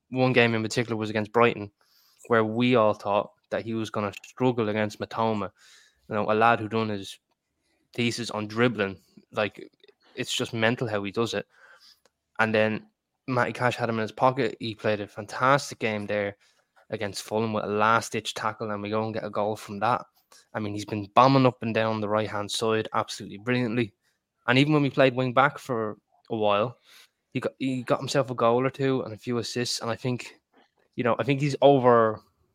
one 0.10 0.34
game 0.34 0.56
in 0.56 0.64
particular 0.64 0.98
was 0.98 1.12
against 1.12 1.32
Brighton, 1.32 1.70
where 2.26 2.44
we 2.44 2.74
all 2.74 2.96
thought 2.96 3.34
that 3.52 3.66
he 3.66 3.76
was 3.76 3.92
going 3.92 4.12
to 4.12 4.20
struggle 4.28 4.70
against 4.70 5.00
Mitoma, 5.00 5.52
You 6.10 6.16
know, 6.16 6.24
a 6.24 6.34
lad 6.34 6.60
who 6.60 6.68
done 6.68 6.90
his 6.90 7.20
thesis 7.94 8.32
on 8.32 8.48
dribbling, 8.48 8.98
like 9.32 9.70
it's 10.16 10.34
just 10.34 10.54
mental 10.54 10.88
how 10.88 11.04
he 11.04 11.12
does 11.12 11.34
it. 11.34 11.46
And 12.40 12.54
then 12.54 12.88
Matty 13.28 13.54
Cash 13.54 13.76
had 13.76 13.90
him 13.90 13.96
in 13.96 14.04
his 14.04 14.12
pocket. 14.12 14.58
He 14.60 14.76
played 14.76 15.02
a 15.02 15.08
fantastic 15.08 15.80
game 15.80 16.06
there 16.06 16.38
against 16.90 17.24
Fulham 17.24 17.54
with 17.54 17.66
a 17.66 17.68
last 17.68 18.12
ditch 18.12 18.34
tackle, 18.34 18.72
and 18.72 18.82
we 18.82 18.90
go 18.90 19.04
and 19.04 19.14
get 19.14 19.26
a 19.26 19.30
goal 19.30 19.56
from 19.56 19.80
that. 19.80 20.06
I 20.54 20.60
mean, 20.60 20.74
he's 20.74 20.86
been 20.86 21.10
bombing 21.14 21.46
up 21.46 21.62
and 21.62 21.74
down 21.74 22.02
the 22.02 22.10
right 22.10 22.30
hand 22.30 22.50
side 22.50 22.88
absolutely 22.94 23.38
brilliantly. 23.38 23.94
And 24.48 24.58
even 24.58 24.74
when 24.74 24.82
we 24.82 24.90
played 24.90 25.16
wing 25.16 25.34
back 25.34 25.58
for 25.58 25.98
a 26.30 26.36
while, 26.36 26.78
he 27.34 27.40
got 27.40 27.54
he 27.60 27.84
got 27.84 28.00
himself 28.00 28.32
a 28.32 28.36
goal 28.36 28.66
or 28.66 28.70
two 28.70 29.02
and 29.04 29.14
a 29.14 29.18
few 29.18 29.38
assists. 29.38 29.82
And 29.82 29.92
I 29.92 29.96
think, 29.96 30.36
you 30.96 31.04
know, 31.04 31.16
I 31.20 31.24
think 31.24 31.42
he's 31.42 31.56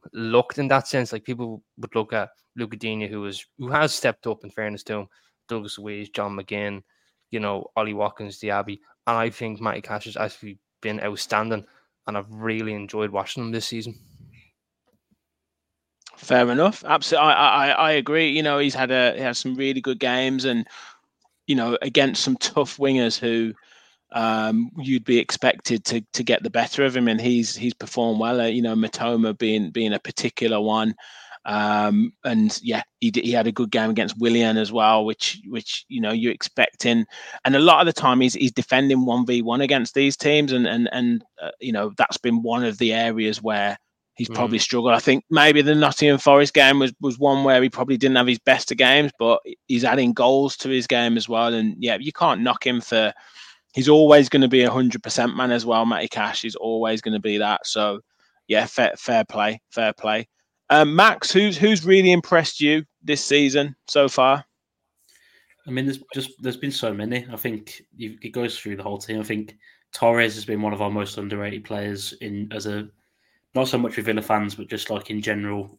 overlooked 0.06 0.58
in 0.58 0.68
that 0.68 0.88
sense. 0.88 1.12
Like 1.12 1.24
people 1.24 1.62
would 1.78 1.94
look 1.94 2.12
at 2.12 2.30
Lucas 2.56 2.78
Digne, 2.78 3.08
who 3.08 3.24
is 3.26 3.44
who 3.58 3.70
has 3.70 3.94
stepped 3.94 4.26
up 4.26 4.44
in 4.44 4.50
fairness 4.50 4.82
to 4.84 4.94
him, 4.94 5.08
Douglas 5.48 5.78
Luiz, 5.78 6.08
John 6.10 6.36
McGinn, 6.36 6.82
you 7.30 7.40
know, 7.40 7.66
Ollie 7.76 7.94
Watkins, 7.94 8.38
Diaby. 8.38 8.78
And 9.06 9.16
I 9.16 9.30
think 9.30 9.60
Matty 9.60 9.80
Cash 9.80 10.04
has 10.04 10.16
actually 10.16 10.58
been 10.80 11.00
outstanding. 11.00 11.64
And 12.06 12.18
I've 12.18 12.30
really 12.30 12.72
enjoyed 12.72 13.10
watching 13.10 13.44
him 13.44 13.52
this 13.52 13.66
season. 13.66 13.98
Fair 16.16 16.48
enough. 16.50 16.84
Absolutely, 16.86 17.28
I, 17.28 17.32
I 17.32 17.70
I 17.70 17.90
agree. 17.92 18.30
You 18.30 18.42
know, 18.42 18.58
he's 18.58 18.74
had 18.74 18.90
a 18.90 19.14
he 19.14 19.20
has 19.20 19.38
some 19.38 19.54
really 19.56 19.80
good 19.80 19.98
games, 19.98 20.44
and 20.44 20.66
you 21.46 21.56
know, 21.56 21.76
against 21.82 22.22
some 22.22 22.36
tough 22.36 22.76
wingers 22.76 23.18
who 23.18 23.52
um, 24.12 24.70
you'd 24.79 25.05
be 25.05 25.18
expected 25.18 25.85
to 25.87 26.03
to 26.12 26.22
get 26.22 26.42
the 26.42 26.51
better 26.51 26.85
of 26.85 26.96
him, 26.96 27.09
and 27.09 27.20
he's 27.20 27.57
he's 27.57 27.75
performed 27.75 28.20
well. 28.20 28.40
Uh, 28.40 28.46
you 28.46 28.62
know, 28.62 28.75
Mitoma 28.75 29.37
being 29.37 29.70
being 29.70 29.92
a 29.92 29.98
particular 29.98 30.61
one, 30.61 30.94
um, 31.44 32.12
and 32.25 32.59
yeah, 32.62 32.83
he 33.01 33.11
he 33.14 33.33
had 33.33 33.46
a 33.46 33.53
good 33.53 33.70
game 33.70 33.90
against 33.90 34.18
Willian 34.18 34.57
as 34.57 34.70
well, 34.70 35.05
which 35.05 35.40
which 35.48 35.85
you 35.88 36.01
know 36.01 36.12
you're 36.12 36.33
expecting. 36.33 37.05
And 37.44 37.57
a 37.57 37.61
lot 37.61 37.81
of 37.81 37.87
the 37.87 38.01
time, 38.01 38.20
he's 38.20 38.35
he's 38.35 38.53
defending 38.53 39.05
one 39.05 39.27
v 39.27 39.42
one 39.42 39.61
against 39.61 39.94
these 39.94 40.16
teams, 40.16 40.53
and 40.53 40.66
and 40.66 40.88
and 40.92 41.25
uh, 41.42 41.51
you 41.61 41.72
know 41.72 41.92
that's 41.96 42.18
been 42.18 42.42
one 42.42 42.64
of 42.64 42.79
the 42.79 42.92
areas 42.92 43.42
where 43.42 43.77
he's 44.14 44.29
mm. 44.29 44.35
probably 44.35 44.59
struggled. 44.59 44.94
I 44.94 45.01
think 45.01 45.25
maybe 45.31 45.62
the 45.62 45.75
Nottingham 45.75 46.18
Forest 46.18 46.55
game 46.55 46.79
was 46.79 46.92
was 47.01 47.18
one 47.18 47.42
where 47.44 47.62
he 47.62 47.68
probably 47.68 47.96
didn't 47.96 48.16
have 48.16 48.29
his 48.29 48.38
best 48.38 48.70
of 48.70 48.77
games, 48.77 49.11
but 49.18 49.40
he's 49.66 49.85
adding 49.85 50.12
goals 50.12 50.57
to 50.59 50.68
his 50.68 50.87
game 50.87 51.16
as 51.16 51.29
well. 51.29 51.53
And 51.53 51.75
yeah, 51.79 51.96
you 51.98 52.12
can't 52.12 52.42
knock 52.42 52.66
him 52.66 52.81
for. 52.81 53.12
He's 53.72 53.88
always 53.88 54.28
going 54.28 54.42
to 54.42 54.48
be 54.48 54.62
a 54.62 54.70
hundred 54.70 55.02
percent 55.02 55.37
man 55.37 55.50
as 55.50 55.64
well. 55.64 55.87
Matty 55.87 56.08
Cash 56.08 56.44
is 56.44 56.56
always 56.56 57.00
going 57.00 57.14
to 57.14 57.20
be 57.20 57.38
that. 57.38 57.66
So 57.66 58.00
yeah, 58.48 58.66
fair 58.66 58.92
fair 58.96 59.24
play, 59.24 59.61
fair 59.70 59.92
play. 59.92 60.28
Um, 60.70 60.94
Max, 60.94 61.32
who's 61.32 61.56
who's 61.56 61.85
really 61.85 62.12
impressed 62.12 62.61
you 62.61 62.85
this 63.02 63.24
season 63.24 63.74
so 63.88 64.08
far? 64.08 64.44
I 65.66 65.70
mean, 65.70 65.87
there's 65.87 66.00
just 66.14 66.30
there's 66.42 66.56
been 66.56 66.72
so 66.72 66.92
many. 66.92 67.26
I 67.30 67.37
think 67.37 67.82
it 67.98 68.32
goes 68.32 68.58
through 68.58 68.76
the 68.76 68.82
whole 68.82 68.98
team. 68.98 69.20
I 69.20 69.24
think 69.24 69.56
Torres 69.92 70.35
has 70.35 70.44
been 70.44 70.62
one 70.62 70.72
of 70.72 70.82
our 70.82 70.90
most 70.90 71.18
underrated 71.18 71.64
players 71.64 72.12
in 72.20 72.48
as 72.52 72.66
a 72.66 72.88
not 73.54 73.68
so 73.68 73.78
much 73.78 73.96
with 73.96 74.06
Villa 74.06 74.22
fans, 74.22 74.54
but 74.54 74.68
just 74.68 74.90
like 74.90 75.11
in 75.11 75.20
general. 75.20 75.78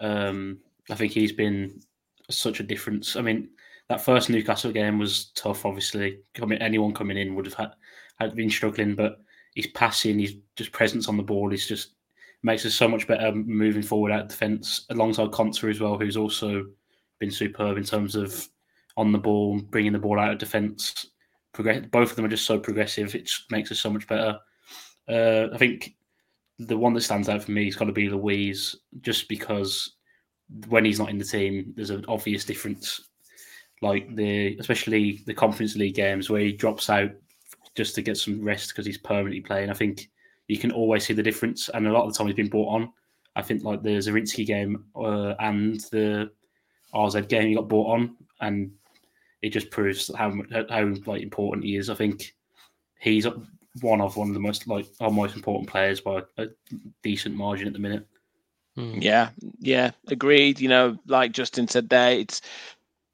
Um, 0.00 0.58
I 0.90 0.94
think 0.94 1.12
he's 1.12 1.32
been 1.32 1.80
such 2.30 2.60
a 2.60 2.64
difference. 2.64 3.16
I 3.16 3.22
mean, 3.22 3.48
that 3.92 4.00
first 4.00 4.30
Newcastle 4.30 4.72
game 4.72 4.98
was 4.98 5.26
tough. 5.34 5.66
Obviously, 5.66 6.20
coming 6.32 6.58
anyone 6.62 6.94
coming 6.94 7.18
in 7.18 7.34
would 7.34 7.44
have 7.44 7.54
had, 7.54 7.72
had 8.18 8.34
been 8.34 8.48
struggling, 8.48 8.94
but 8.94 9.18
his 9.54 9.66
passing, 9.68 10.18
his 10.18 10.36
just 10.56 10.72
presence 10.72 11.08
on 11.08 11.18
the 11.18 11.22
ball 11.22 11.52
is 11.52 11.66
just 11.66 11.90
makes 12.42 12.64
us 12.64 12.74
so 12.74 12.88
much 12.88 13.06
better 13.06 13.32
moving 13.32 13.82
forward 13.82 14.10
out 14.10 14.30
defence. 14.30 14.86
Alongside 14.88 15.30
Konsa 15.30 15.68
as 15.68 15.78
well, 15.78 15.98
who's 15.98 16.16
also 16.16 16.64
been 17.20 17.30
superb 17.30 17.76
in 17.76 17.84
terms 17.84 18.16
of 18.16 18.48
on 18.96 19.12
the 19.12 19.18
ball, 19.18 19.60
bringing 19.60 19.92
the 19.92 19.98
ball 19.98 20.18
out 20.18 20.32
of 20.32 20.38
defence. 20.38 21.08
Progress- 21.52 21.84
both 21.90 22.08
of 22.08 22.16
them 22.16 22.24
are 22.24 22.28
just 22.28 22.46
so 22.46 22.58
progressive. 22.58 23.14
It 23.14 23.30
makes 23.50 23.70
us 23.70 23.78
so 23.78 23.90
much 23.90 24.06
better. 24.06 24.38
Uh, 25.06 25.48
I 25.52 25.58
think 25.58 25.96
the 26.58 26.78
one 26.78 26.94
that 26.94 27.02
stands 27.02 27.28
out 27.28 27.42
for 27.42 27.50
me 27.50 27.66
has 27.66 27.76
got 27.76 27.84
to 27.84 27.92
be 27.92 28.08
Luiz, 28.08 28.74
just 29.02 29.28
because 29.28 29.96
when 30.68 30.86
he's 30.86 30.98
not 30.98 31.10
in 31.10 31.18
the 31.18 31.24
team, 31.26 31.74
there's 31.76 31.90
an 31.90 32.06
obvious 32.08 32.46
difference. 32.46 33.10
Like 33.82 34.14
the 34.14 34.56
especially 34.58 35.22
the 35.26 35.34
Conference 35.34 35.76
League 35.76 35.94
games 35.94 36.30
where 36.30 36.40
he 36.40 36.52
drops 36.52 36.88
out 36.88 37.10
just 37.74 37.94
to 37.96 38.02
get 38.02 38.16
some 38.16 38.42
rest 38.42 38.68
because 38.68 38.86
he's 38.86 38.98
permanently 38.98 39.40
playing. 39.40 39.70
I 39.70 39.74
think 39.74 40.08
you 40.48 40.58
can 40.58 40.72
always 40.72 41.04
see 41.04 41.14
the 41.14 41.22
difference, 41.22 41.68
and 41.68 41.86
a 41.86 41.92
lot 41.92 42.04
of 42.04 42.12
the 42.12 42.18
time 42.18 42.26
he's 42.26 42.36
been 42.36 42.48
brought 42.48 42.74
on. 42.74 42.92
I 43.34 43.42
think 43.42 43.64
like 43.64 43.82
the 43.82 43.96
Zrinjski 43.98 44.46
game 44.46 44.84
uh, 44.94 45.34
and 45.40 45.80
the 45.90 46.30
AZ 46.94 47.14
game 47.26 47.48
he 47.48 47.54
got 47.54 47.68
brought 47.68 47.94
on, 47.94 48.16
and 48.40 48.70
it 49.40 49.50
just 49.50 49.70
proves 49.70 50.10
how 50.16 50.32
how 50.70 50.94
like 51.06 51.22
important 51.22 51.64
he 51.64 51.76
is. 51.76 51.90
I 51.90 51.94
think 51.94 52.34
he's 53.00 53.26
one 53.80 54.00
of 54.00 54.16
one 54.16 54.28
of 54.28 54.34
the 54.34 54.40
most 54.40 54.68
like 54.68 54.86
our 55.00 55.10
most 55.10 55.34
important 55.34 55.68
players 55.68 56.00
by 56.00 56.22
a 56.38 56.46
decent 57.02 57.34
margin 57.34 57.66
at 57.66 57.72
the 57.72 57.78
minute. 57.78 58.06
Hmm. 58.76 58.98
Yeah, 59.00 59.30
yeah, 59.58 59.90
agreed. 60.08 60.60
You 60.60 60.68
know, 60.68 60.98
like 61.06 61.32
Justin 61.32 61.68
said 61.68 61.88
there, 61.88 62.12
it's 62.12 62.40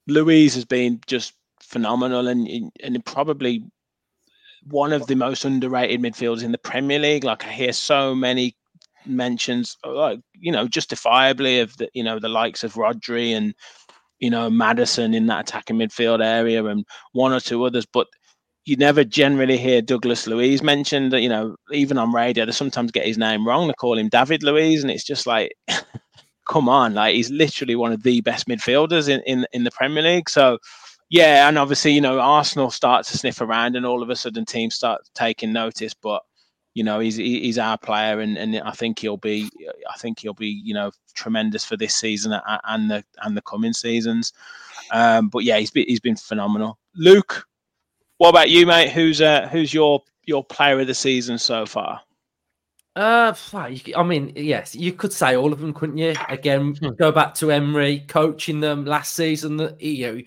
Luiz 0.09 0.55
has 0.55 0.65
been 0.65 0.99
just 1.07 1.33
phenomenal 1.61 2.27
and 2.27 2.71
and 2.83 3.05
probably 3.05 3.63
one 4.63 4.93
of 4.93 5.07
the 5.07 5.15
most 5.15 5.45
underrated 5.45 6.01
midfielders 6.01 6.43
in 6.43 6.51
the 6.51 6.57
Premier 6.57 6.99
League. 6.99 7.23
Like 7.23 7.45
I 7.45 7.51
hear 7.51 7.73
so 7.73 8.13
many 8.15 8.55
mentions, 9.05 9.77
like 9.85 10.19
you 10.33 10.51
know, 10.51 10.67
justifiably 10.67 11.59
of 11.59 11.75
the 11.77 11.89
you 11.93 12.03
know 12.03 12.19
the 12.19 12.29
likes 12.29 12.63
of 12.63 12.73
Rodri 12.73 13.31
and 13.35 13.53
you 14.19 14.29
know 14.29 14.49
Maddison 14.49 15.13
in 15.13 15.27
that 15.27 15.49
attacking 15.49 15.77
midfield 15.77 16.23
area 16.23 16.63
and 16.65 16.85
one 17.13 17.33
or 17.33 17.39
two 17.39 17.63
others, 17.63 17.85
but 17.85 18.07
you 18.65 18.75
never 18.75 19.03
generally 19.03 19.57
hear 19.57 19.81
Douglas 19.81 20.27
Luiz 20.27 20.61
mentioned. 20.61 21.13
You 21.13 21.29
know, 21.29 21.55
even 21.71 21.97
on 21.97 22.13
radio, 22.13 22.45
they 22.45 22.51
sometimes 22.51 22.91
get 22.91 23.05
his 23.05 23.17
name 23.17 23.47
wrong. 23.47 23.67
They 23.67 23.73
call 23.73 23.97
him 23.97 24.09
David 24.09 24.43
Luiz, 24.43 24.83
and 24.83 24.91
it's 24.91 25.03
just 25.03 25.25
like, 25.25 25.51
come 26.49 26.67
on, 26.67 26.95
like 26.95 27.15
he's 27.15 27.29
literally 27.29 27.75
one 27.75 27.93
of 27.93 28.03
the 28.03 28.21
best 28.21 28.47
midfielders 28.47 29.07
in 29.07 29.21
in, 29.25 29.45
in 29.53 29.63
the 29.63 29.71
Premier 29.71 30.03
League. 30.03 30.29
So. 30.29 30.57
Yeah, 31.11 31.47
and 31.47 31.57
obviously, 31.57 31.93
you 31.93 32.01
know, 32.01 32.19
Arsenal 32.19 32.69
start 32.69 33.03
to 33.07 33.17
sniff 33.17 33.41
around, 33.41 33.75
and 33.75 33.83
all 33.83 34.03
of 34.03 34.11
a 34.11 34.15
sudden, 34.15 34.45
teams 34.45 34.75
start 34.75 35.01
taking 35.15 35.51
notice. 35.51 35.95
But 35.95 36.21
you 36.75 36.83
know, 36.83 36.99
he's 36.99 37.15
he's 37.15 37.57
our 37.57 37.77
player, 37.77 38.19
and, 38.19 38.37
and 38.37 38.59
I 38.59 38.71
think 38.71 38.99
he'll 38.99 39.17
be, 39.17 39.49
I 39.91 39.97
think 39.97 40.19
he'll 40.19 40.35
be, 40.35 40.61
you 40.63 40.73
know, 40.73 40.91
tremendous 41.15 41.65
for 41.65 41.75
this 41.77 41.95
season 41.95 42.39
and 42.65 42.91
the 42.91 43.03
and 43.23 43.35
the 43.35 43.41
coming 43.41 43.73
seasons. 43.73 44.33
Um, 44.91 45.29
but 45.29 45.43
yeah, 45.43 45.57
he's 45.57 45.71
been 45.71 45.85
he's 45.87 45.99
been 45.99 46.15
phenomenal. 46.15 46.77
Luke, 46.95 47.43
what 48.17 48.29
about 48.29 48.49
you, 48.49 48.67
mate? 48.67 48.91
Who's 48.91 49.19
uh, 49.19 49.47
who's 49.47 49.73
your 49.73 50.03
your 50.25 50.43
player 50.43 50.79
of 50.79 50.87
the 50.87 50.93
season 50.93 51.39
so 51.39 51.65
far? 51.65 52.01
Uh, 52.99 53.33
I 53.53 54.03
mean, 54.03 54.33
yes, 54.35 54.75
you 54.75 54.91
could 54.91 55.13
say 55.13 55.37
all 55.37 55.53
of 55.53 55.61
them, 55.61 55.73
couldn't 55.73 55.97
you? 55.97 56.13
Again, 56.27 56.75
hmm. 56.75 56.89
go 56.99 57.13
back 57.13 57.33
to 57.35 57.49
Emery 57.49 58.01
coaching 58.09 58.59
them 58.59 58.83
last 58.83 59.15
season. 59.15 59.55
That 59.55 59.81
you 59.81 60.05
know, 60.05 60.21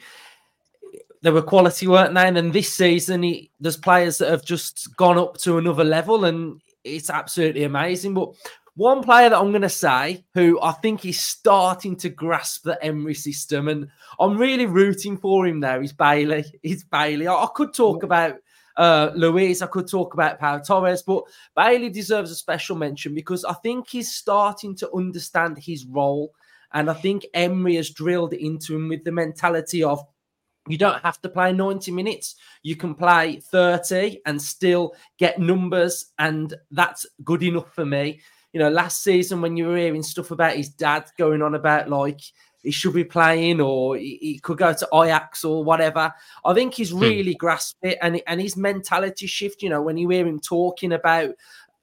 they 1.20 1.30
were 1.30 1.42
quality, 1.42 1.86
weren't 1.86 2.14
they? 2.14 2.26
And 2.26 2.34
then 2.34 2.50
this 2.50 2.72
season, 2.72 3.24
he, 3.24 3.50
there's 3.60 3.76
players 3.76 4.16
that 4.18 4.30
have 4.30 4.42
just 4.42 4.96
gone 4.96 5.18
up 5.18 5.36
to 5.40 5.58
another 5.58 5.84
level, 5.84 6.24
and 6.24 6.62
it's 6.82 7.10
absolutely 7.10 7.64
amazing. 7.64 8.14
But 8.14 8.30
one 8.74 9.02
player 9.02 9.28
that 9.28 9.38
I'm 9.38 9.50
going 9.50 9.60
to 9.60 9.68
say 9.68 10.24
who 10.32 10.58
I 10.62 10.72
think 10.72 11.04
is 11.04 11.20
starting 11.20 11.94
to 11.96 12.08
grasp 12.08 12.64
the 12.64 12.82
Emery 12.82 13.12
system, 13.12 13.68
and 13.68 13.86
I'm 14.18 14.38
really 14.38 14.64
rooting 14.64 15.18
for 15.18 15.46
him 15.46 15.60
there, 15.60 15.82
is 15.82 15.92
Bailey. 15.92 16.46
He's 16.62 16.84
Bailey. 16.84 17.26
I, 17.26 17.34
I 17.34 17.48
could 17.54 17.74
talk 17.74 18.02
about 18.02 18.36
Uh, 18.76 19.10
Luiz, 19.14 19.62
I 19.62 19.66
could 19.66 19.88
talk 19.88 20.14
about 20.14 20.38
Pau 20.38 20.58
Torres, 20.58 21.02
but 21.02 21.24
Bailey 21.54 21.90
deserves 21.90 22.30
a 22.30 22.34
special 22.34 22.76
mention 22.76 23.14
because 23.14 23.44
I 23.44 23.54
think 23.54 23.88
he's 23.88 24.14
starting 24.14 24.74
to 24.76 24.90
understand 24.92 25.58
his 25.58 25.84
role. 25.86 26.32
And 26.72 26.90
I 26.90 26.94
think 26.94 27.26
Emery 27.34 27.76
has 27.76 27.90
drilled 27.90 28.32
into 28.32 28.74
him 28.74 28.88
with 28.88 29.04
the 29.04 29.12
mentality 29.12 29.82
of 29.82 30.02
you 30.68 30.78
don't 30.78 31.02
have 31.02 31.20
to 31.22 31.28
play 31.28 31.52
90 31.52 31.90
minutes. 31.90 32.36
You 32.62 32.76
can 32.76 32.94
play 32.94 33.40
30 33.40 34.20
and 34.26 34.40
still 34.40 34.94
get 35.18 35.38
numbers. 35.38 36.12
And 36.18 36.54
that's 36.70 37.04
good 37.24 37.42
enough 37.42 37.74
for 37.74 37.84
me. 37.84 38.20
You 38.52 38.60
know, 38.60 38.70
last 38.70 39.02
season 39.02 39.40
when 39.40 39.56
you 39.56 39.66
were 39.66 39.76
hearing 39.76 40.02
stuff 40.02 40.30
about 40.30 40.56
his 40.56 40.68
dad 40.68 41.10
going 41.18 41.42
on 41.42 41.54
about 41.54 41.88
like 41.88 42.20
he 42.62 42.70
should 42.70 42.94
be 42.94 43.04
playing 43.04 43.60
or 43.60 43.96
he, 43.96 44.18
he 44.20 44.38
could 44.38 44.58
go 44.58 44.72
to 44.72 44.88
Ajax 44.94 45.44
or 45.44 45.64
whatever, 45.64 46.12
I 46.44 46.54
think 46.54 46.74
he's 46.74 46.90
hmm. 46.90 47.00
really 47.00 47.32
hmm. 47.32 47.38
grasped 47.38 47.84
it 47.84 47.98
and, 48.02 48.20
and 48.26 48.40
his 48.40 48.56
mentality 48.56 49.26
shift. 49.26 49.62
You 49.62 49.70
know, 49.70 49.82
when 49.82 49.96
you 49.96 50.08
hear 50.08 50.26
him 50.26 50.40
talking 50.40 50.92
about 50.92 51.34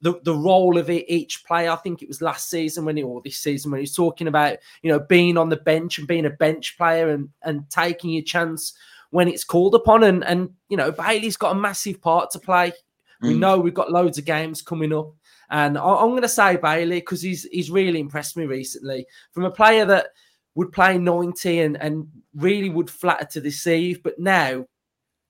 the, 0.01 0.19
the 0.23 0.33
role 0.33 0.77
of 0.77 0.89
it, 0.89 1.05
each 1.09 1.43
player. 1.45 1.71
I 1.71 1.75
think 1.75 2.01
it 2.01 2.07
was 2.07 2.21
last 2.21 2.49
season 2.49 2.85
when 2.85 2.97
he 2.97 3.03
or 3.03 3.21
this 3.21 3.37
season 3.37 3.71
when 3.71 3.81
he's 3.81 3.95
talking 3.95 4.27
about 4.27 4.57
you 4.81 4.91
know 4.91 4.99
being 4.99 5.37
on 5.37 5.49
the 5.49 5.57
bench 5.57 5.97
and 5.97 6.07
being 6.07 6.25
a 6.25 6.29
bench 6.29 6.77
player 6.77 7.09
and 7.09 7.29
and 7.43 7.69
taking 7.69 8.11
your 8.11 8.23
chance 8.23 8.73
when 9.09 9.27
it's 9.27 9.43
called 9.43 9.75
upon. 9.75 10.03
And 10.03 10.23
and 10.23 10.51
you 10.69 10.77
know 10.77 10.91
Bailey's 10.91 11.37
got 11.37 11.55
a 11.55 11.59
massive 11.59 12.01
part 12.01 12.31
to 12.31 12.39
play. 12.39 12.71
Mm. 13.21 13.27
We 13.27 13.33
know 13.33 13.59
we've 13.59 13.73
got 13.73 13.91
loads 13.91 14.17
of 14.17 14.25
games 14.25 14.61
coming 14.61 14.93
up, 14.93 15.13
and 15.49 15.77
I, 15.77 16.01
am 16.01 16.11
going 16.11 16.21
to 16.21 16.29
say 16.29 16.55
Bailey 16.55 17.01
because 17.01 17.21
he's 17.21 17.43
he's 17.51 17.71
really 17.71 17.99
impressed 17.99 18.37
me 18.37 18.45
recently 18.45 19.05
from 19.33 19.43
a 19.43 19.51
player 19.51 19.83
that 19.85 20.07
would 20.59 20.73
play 20.73 20.97
90 20.97 21.61
and 21.61 21.81
and 21.81 22.05
really 22.35 22.69
would 22.69 22.89
flatter 22.89 23.23
to 23.23 23.39
deceive, 23.39 24.03
but 24.03 24.19
now 24.19 24.65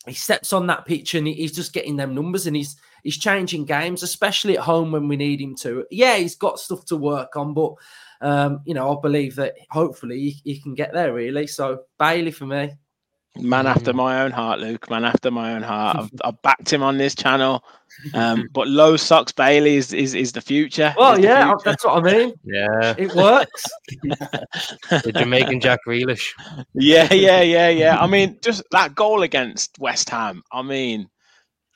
he 0.07 0.13
steps 0.13 0.53
on 0.53 0.65
that 0.65 0.87
pitch 0.87 1.13
and 1.13 1.27
he's 1.27 1.55
just 1.55 1.71
getting 1.71 1.97
them 1.97 2.15
numbers 2.15 2.47
and 2.47 2.55
he's 2.55 2.75
he's 3.03 3.19
changing 3.19 3.63
games, 3.65 4.01
especially 4.01 4.57
at 4.57 4.63
home 4.63 4.91
when 4.91 5.07
we 5.07 5.15
need 5.15 5.39
him 5.39 5.55
to. 5.57 5.85
Yeah, 5.91 6.17
he's 6.17 6.35
got 6.35 6.59
stuff 6.59 6.83
to 6.85 6.97
work 6.97 7.35
on, 7.35 7.53
but 7.53 7.73
um, 8.21 8.61
you 8.65 8.73
know, 8.73 8.97
I 8.97 8.99
believe 8.99 9.35
that 9.35 9.53
hopefully 9.69 10.19
he, 10.19 10.53
he 10.53 10.59
can 10.59 10.73
get 10.73 10.93
there 10.93 11.13
really. 11.13 11.45
So 11.45 11.83
Bailey 11.99 12.31
for 12.31 12.47
me. 12.47 12.71
Man 13.37 13.67
after 13.67 13.93
my 13.93 14.21
own 14.21 14.31
heart, 14.31 14.59
Luke. 14.59 14.89
Man 14.89 15.05
after 15.05 15.31
my 15.31 15.53
own 15.53 15.61
heart. 15.61 15.97
I've, 15.97 16.11
I've 16.23 16.41
backed 16.41 16.71
him 16.71 16.83
on 16.83 16.97
this 16.97 17.15
channel. 17.15 17.63
Um, 18.13 18.47
but 18.53 18.67
low 18.67 18.97
socks 18.97 19.31
Bailey 19.31 19.75
is, 19.75 19.93
is, 19.93 20.13
is 20.13 20.31
the 20.31 20.41
future. 20.41 20.93
Well, 20.97 21.19
yeah, 21.19 21.47
future. 21.47 21.61
that's 21.65 21.85
what 21.85 22.05
I 22.05 22.11
mean. 22.11 22.33
Yeah, 22.43 22.95
it 22.97 23.13
works. 23.15 23.63
the 24.03 25.11
Jamaican 25.15 25.61
Jack 25.61 25.79
Grealish. 25.87 26.27
Yeah, 26.73 27.13
yeah, 27.13 27.41
yeah, 27.41 27.69
yeah. 27.69 27.99
I 27.99 28.07
mean, 28.07 28.37
just 28.43 28.63
that 28.71 28.95
goal 28.95 29.23
against 29.23 29.77
West 29.79 30.09
Ham. 30.09 30.41
I 30.51 30.61
mean, 30.61 31.07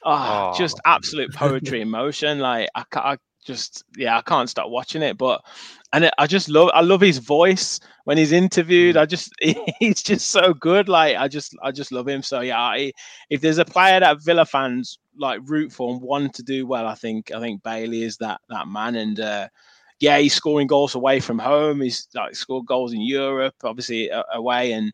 oh, 0.04 0.52
oh. 0.54 0.58
just 0.58 0.80
absolute 0.86 1.34
poetry 1.34 1.82
in 1.82 1.90
motion. 1.90 2.40
Like 2.40 2.70
I, 2.76 2.84
I 2.96 3.18
just 3.44 3.84
yeah, 3.98 4.18
I 4.18 4.22
can't 4.22 4.50
stop 4.50 4.70
watching 4.70 5.02
it. 5.02 5.18
But 5.18 5.44
and 5.94 6.06
it, 6.06 6.14
I 6.18 6.28
just 6.28 6.50
love 6.50 6.72
I 6.74 6.82
love 6.82 7.02
his 7.02 7.20
voice 7.20 7.80
when 8.06 8.18
he's 8.18 8.32
interviewed. 8.32 8.96
Mm. 8.96 9.00
I 9.02 9.06
just 9.06 9.32
he's 9.80 10.02
just 10.02 10.30
so 10.30 10.54
good. 10.54 10.90
Like 10.90 11.18
I 11.18 11.28
just 11.28 11.56
I 11.62 11.72
just 11.72 11.92
love 11.92 12.08
him. 12.08 12.22
So 12.24 12.42
yeah, 12.42 12.60
I, 12.60 12.92
if 13.30 13.42
there's 13.42 13.60
a 13.60 13.66
player 13.66 14.00
that 14.00 14.24
Villa 14.24 14.46
fans 14.46 14.98
like 15.18 15.42
root 15.46 15.72
for 15.72 15.92
and 15.94 16.02
want 16.02 16.34
to 16.36 16.44
do 16.44 16.66
well, 16.66 16.88
I 16.88 16.96
think 16.96 17.32
I 17.32 17.40
think 17.40 17.64
Bailey 17.64 18.04
is 18.04 18.18
that 18.18 18.42
that 18.50 18.68
man. 18.68 18.96
And 18.96 19.20
uh, 19.20 19.48
yeah, 20.00 20.18
he's 20.18 20.34
scoring 20.34 20.68
goals 20.68 20.96
away 20.96 21.20
from 21.20 21.40
home. 21.40 21.82
He's 21.82 22.08
like 22.16 22.36
scored 22.36 22.66
goals 22.66 22.94
in 22.94 23.02
Europe, 23.02 23.56
obviously 23.64 24.12
uh, 24.12 24.24
away, 24.34 24.72
and 24.72 24.92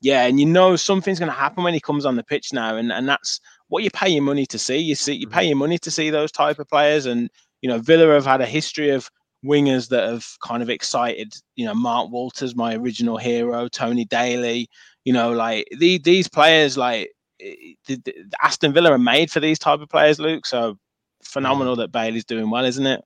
yeah, 0.00 0.26
and 0.26 0.38
you 0.38 0.46
know 0.46 0.76
something's 0.76 1.18
going 1.18 1.30
to 1.30 1.38
happen 1.38 1.64
when 1.64 1.74
he 1.74 1.80
comes 1.80 2.04
on 2.04 2.16
the 2.16 2.24
pitch 2.24 2.52
now, 2.52 2.76
and 2.76 2.92
and 2.92 3.08
that's 3.08 3.40
what 3.68 3.84
you 3.84 3.90
pay 3.90 4.08
your 4.08 4.22
money 4.22 4.44
to 4.46 4.58
see. 4.58 4.76
You 4.76 4.94
see, 4.94 5.14
you 5.14 5.28
pay 5.28 5.40
mm-hmm. 5.40 5.48
your 5.48 5.56
money 5.56 5.78
to 5.78 5.90
see 5.90 6.10
those 6.10 6.30
type 6.30 6.58
of 6.58 6.68
players, 6.68 7.06
and 7.06 7.30
you 7.62 7.68
know 7.68 7.78
Villa 7.78 8.12
have 8.12 8.26
had 8.26 8.40
a 8.40 8.46
history 8.46 8.90
of 8.90 9.08
wingers 9.44 9.88
that 9.88 10.08
have 10.08 10.26
kind 10.44 10.62
of 10.62 10.70
excited. 10.70 11.32
You 11.56 11.66
know, 11.66 11.74
Mark 11.74 12.10
Walters, 12.10 12.54
my 12.54 12.74
original 12.74 13.16
hero, 13.16 13.68
Tony 13.68 14.04
Daley. 14.04 14.68
You 15.04 15.12
know, 15.12 15.32
like 15.32 15.66
the, 15.78 15.98
these 15.98 16.28
players, 16.28 16.76
like 16.76 17.10
the, 17.40 17.76
the, 17.86 18.14
Aston 18.40 18.72
Villa 18.72 18.92
are 18.92 18.98
made 18.98 19.30
for 19.30 19.40
these 19.40 19.58
type 19.58 19.80
of 19.80 19.88
players, 19.88 20.20
Luke. 20.20 20.46
So 20.46 20.78
phenomenal 21.22 21.74
mm. 21.74 21.78
that 21.78 21.92
Bailey's 21.92 22.24
doing 22.24 22.50
well, 22.50 22.64
isn't 22.64 22.86
it? 22.86 23.02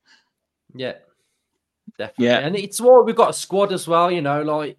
Yeah, 0.75 0.95
definitely. 1.99 2.27
Yeah, 2.27 2.39
and 2.39 2.57
it's 2.57 2.81
what 2.81 3.07
we've 3.07 3.17
got 3.17 3.31
a 3.31 3.35
squad 3.35 3.73
as 3.73 3.89
well. 3.89 4.11
You 4.11 4.23
know, 4.23 4.43
like 4.43 4.79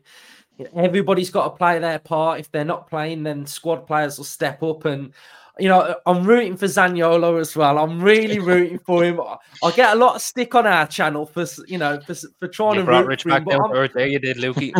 everybody's 0.75 1.31
got 1.31 1.45
to 1.45 1.57
play 1.57 1.79
their 1.79 1.99
part. 1.99 2.39
If 2.39 2.51
they're 2.51 2.65
not 2.65 2.89
playing, 2.89 3.23
then 3.23 3.45
squad 3.45 3.87
players 3.87 4.17
will 4.17 4.25
step 4.25 4.61
up 4.61 4.85
and 4.85 5.13
you 5.59 5.67
know, 5.67 5.95
I'm 6.05 6.23
rooting 6.23 6.57
for 6.57 6.65
Zaniolo 6.65 7.39
as 7.39 7.55
well. 7.55 7.77
I'm 7.77 8.01
really 8.01 8.39
rooting 8.39 8.79
for 8.79 9.03
him. 9.03 9.19
I 9.63 9.71
get 9.71 9.93
a 9.93 9.99
lot 9.99 10.15
of 10.15 10.21
stick 10.21 10.55
on 10.55 10.67
our 10.67 10.87
channel 10.87 11.25
for 11.25 11.45
you 11.67 11.77
know 11.77 11.99
for, 12.01 12.15
for 12.39 12.47
trying 12.47 12.75
you 12.75 12.85
to 12.85 12.91
root 12.91 13.07
Rich 13.07 13.25
back 13.25 13.41
him, 13.41 13.49
down 13.49 13.69
to 13.69 13.75
earth. 13.75 13.91
There 13.93 14.07
you 14.07 14.19
did, 14.19 14.37
Lukey. 14.37 14.71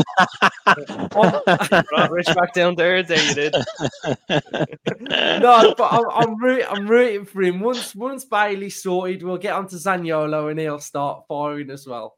brought 1.90 2.12
Rich 2.12 2.28
back 2.28 2.54
down 2.54 2.76
to 2.76 2.84
earth. 2.84 3.08
There 3.08 3.28
you 3.28 3.34
did. 3.34 3.56
no, 5.42 5.74
but 5.78 5.94
I'm 5.94 6.06
I'm, 6.12 6.38
root, 6.38 6.66
I'm 6.70 6.88
rooting 6.88 7.26
for 7.26 7.42
him. 7.42 7.60
Once 7.60 7.96
once 7.96 8.26
Bailey 8.26 8.70
sorted, 8.70 9.24
we'll 9.24 9.38
get 9.38 9.54
onto 9.54 9.78
Zaniolo 9.78 10.52
and 10.52 10.60
he'll 10.60 10.80
start 10.80 11.24
firing 11.28 11.70
as 11.70 11.88
well. 11.88 12.18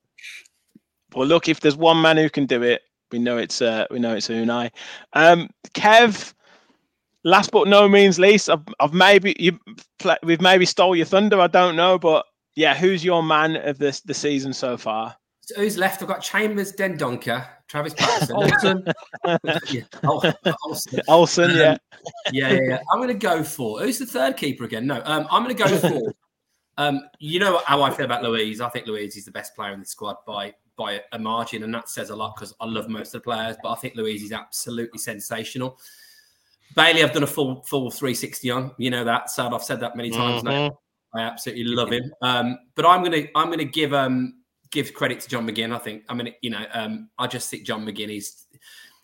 Well, 1.15 1.27
look, 1.27 1.49
if 1.49 1.59
there's 1.59 1.77
one 1.77 2.01
man 2.01 2.17
who 2.17 2.29
can 2.29 2.45
do 2.45 2.61
it, 2.61 2.81
we 3.11 3.19
know 3.19 3.37
it's 3.37 3.61
uh, 3.61 3.85
we 3.89 3.99
know 3.99 4.15
it's 4.15 4.27
Unai. 4.27 4.71
Um, 5.13 5.49
Kev 5.73 6.33
last 7.23 7.51
but 7.51 7.67
no 7.67 7.87
means 7.87 8.19
least, 8.19 8.49
I've, 8.49 8.63
I've 8.79 8.93
maybe 8.93 9.35
you 9.39 9.59
we've 10.23 10.41
maybe 10.41 10.65
stole 10.65 10.95
your 10.95 11.05
thunder. 11.05 11.39
I 11.39 11.47
don't 11.47 11.75
know, 11.75 11.97
but 11.97 12.25
yeah, 12.55 12.75
who's 12.75 13.03
your 13.03 13.23
man 13.23 13.55
of 13.55 13.77
this 13.77 14.01
the 14.01 14.13
season 14.13 14.53
so 14.53 14.77
far? 14.77 15.15
So 15.41 15.55
who's 15.55 15.77
left? 15.77 16.01
I've 16.01 16.07
got 16.07 16.21
Chambers, 16.21 16.73
Dendoncker, 16.73 17.45
Travis 17.67 17.93
Patterson, 17.97 18.35
Olsen, 18.35 18.85
yeah. 19.71 19.81
Olsen. 20.03 21.01
Olsen, 21.07 21.51
yeah. 21.51 21.77
yeah, 22.31 22.53
yeah, 22.53 22.59
yeah. 22.61 22.79
I'm 22.91 22.99
going 22.99 23.07
to 23.07 23.13
go 23.15 23.43
for 23.43 23.79
who's 23.79 23.97
the 23.97 24.05
third 24.05 24.37
keeper 24.37 24.65
again? 24.65 24.85
No, 24.85 25.01
um, 25.05 25.27
I'm 25.31 25.43
going 25.43 25.55
to 25.55 25.63
go 25.63 25.77
for. 25.77 26.13
Um, 26.77 27.01
you 27.19 27.39
know 27.39 27.61
how 27.65 27.81
I 27.81 27.89
feel 27.89 28.05
about 28.05 28.23
Luiz. 28.23 28.61
I 28.61 28.69
think 28.69 28.87
Luiz 28.87 29.17
is 29.17 29.25
the 29.25 29.31
best 29.31 29.53
player 29.53 29.73
in 29.73 29.79
the 29.79 29.85
squad 29.85 30.17
by 30.25 30.53
by 30.77 31.01
a 31.11 31.19
margin, 31.19 31.63
and 31.63 31.73
that 31.73 31.89
says 31.89 32.09
a 32.09 32.15
lot 32.15 32.35
because 32.35 32.53
I 32.61 32.65
love 32.65 32.87
most 32.87 33.07
of 33.13 33.21
the 33.21 33.25
players. 33.25 33.57
But 33.61 33.71
I 33.71 33.75
think 33.75 33.95
Luiz 33.95 34.23
is 34.23 34.31
absolutely 34.31 34.99
sensational. 34.99 35.79
Bailey, 36.75 37.03
I've 37.03 37.13
done 37.13 37.23
a 37.23 37.27
full 37.27 37.63
full 37.63 37.91
360 37.91 38.51
on. 38.51 38.71
You 38.77 38.89
know 38.89 39.03
that, 39.03 39.29
Sad. 39.29 39.53
I've 39.53 39.63
said 39.63 39.79
that 39.79 39.95
many 39.95 40.09
times 40.09 40.43
mm-hmm. 40.43 40.67
now. 40.67 40.79
I 41.13 41.21
absolutely 41.21 41.63
love 41.65 41.91
him. 41.91 42.13
Um, 42.21 42.57
but 42.75 42.85
I'm 42.85 43.03
gonna 43.03 43.23
I'm 43.35 43.49
gonna 43.49 43.63
give 43.63 43.93
um 43.93 44.41
give 44.71 44.93
credit 44.93 45.19
to 45.21 45.29
John 45.29 45.47
McGinn. 45.47 45.73
I 45.73 45.79
think 45.79 46.03
I 46.09 46.13
mean 46.13 46.33
you 46.41 46.51
know 46.51 46.65
um 46.73 47.09
I 47.17 47.27
just 47.27 47.49
think 47.49 47.65
John 47.65 47.85
McGinn 47.85 48.15
is 48.15 48.45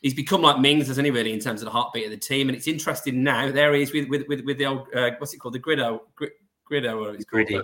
he's 0.02 0.14
become 0.14 0.42
like 0.42 0.60
Mings, 0.60 0.88
hasn't 0.88 1.06
he? 1.06 1.12
Really 1.12 1.34
in 1.34 1.40
terms 1.40 1.62
of 1.62 1.66
the 1.66 1.72
heartbeat 1.72 2.06
of 2.06 2.12
the 2.12 2.18
team, 2.18 2.50
and 2.50 2.56
it's 2.56 2.68
interesting 2.68 3.24
now. 3.24 3.52
There 3.52 3.74
he 3.74 3.82
is 3.82 3.92
with 3.92 4.08
with 4.10 4.28
with, 4.28 4.46
with 4.46 4.58
the 4.58 4.66
old 4.68 4.88
uh, 4.96 5.12
what's 5.18 5.34
it 5.34 5.38
called 5.38 5.56
the 5.56 5.60
Grido 5.60 6.02
Grido 6.70 7.02
or 7.02 7.16
it's 7.16 7.26
Griddy 7.26 7.60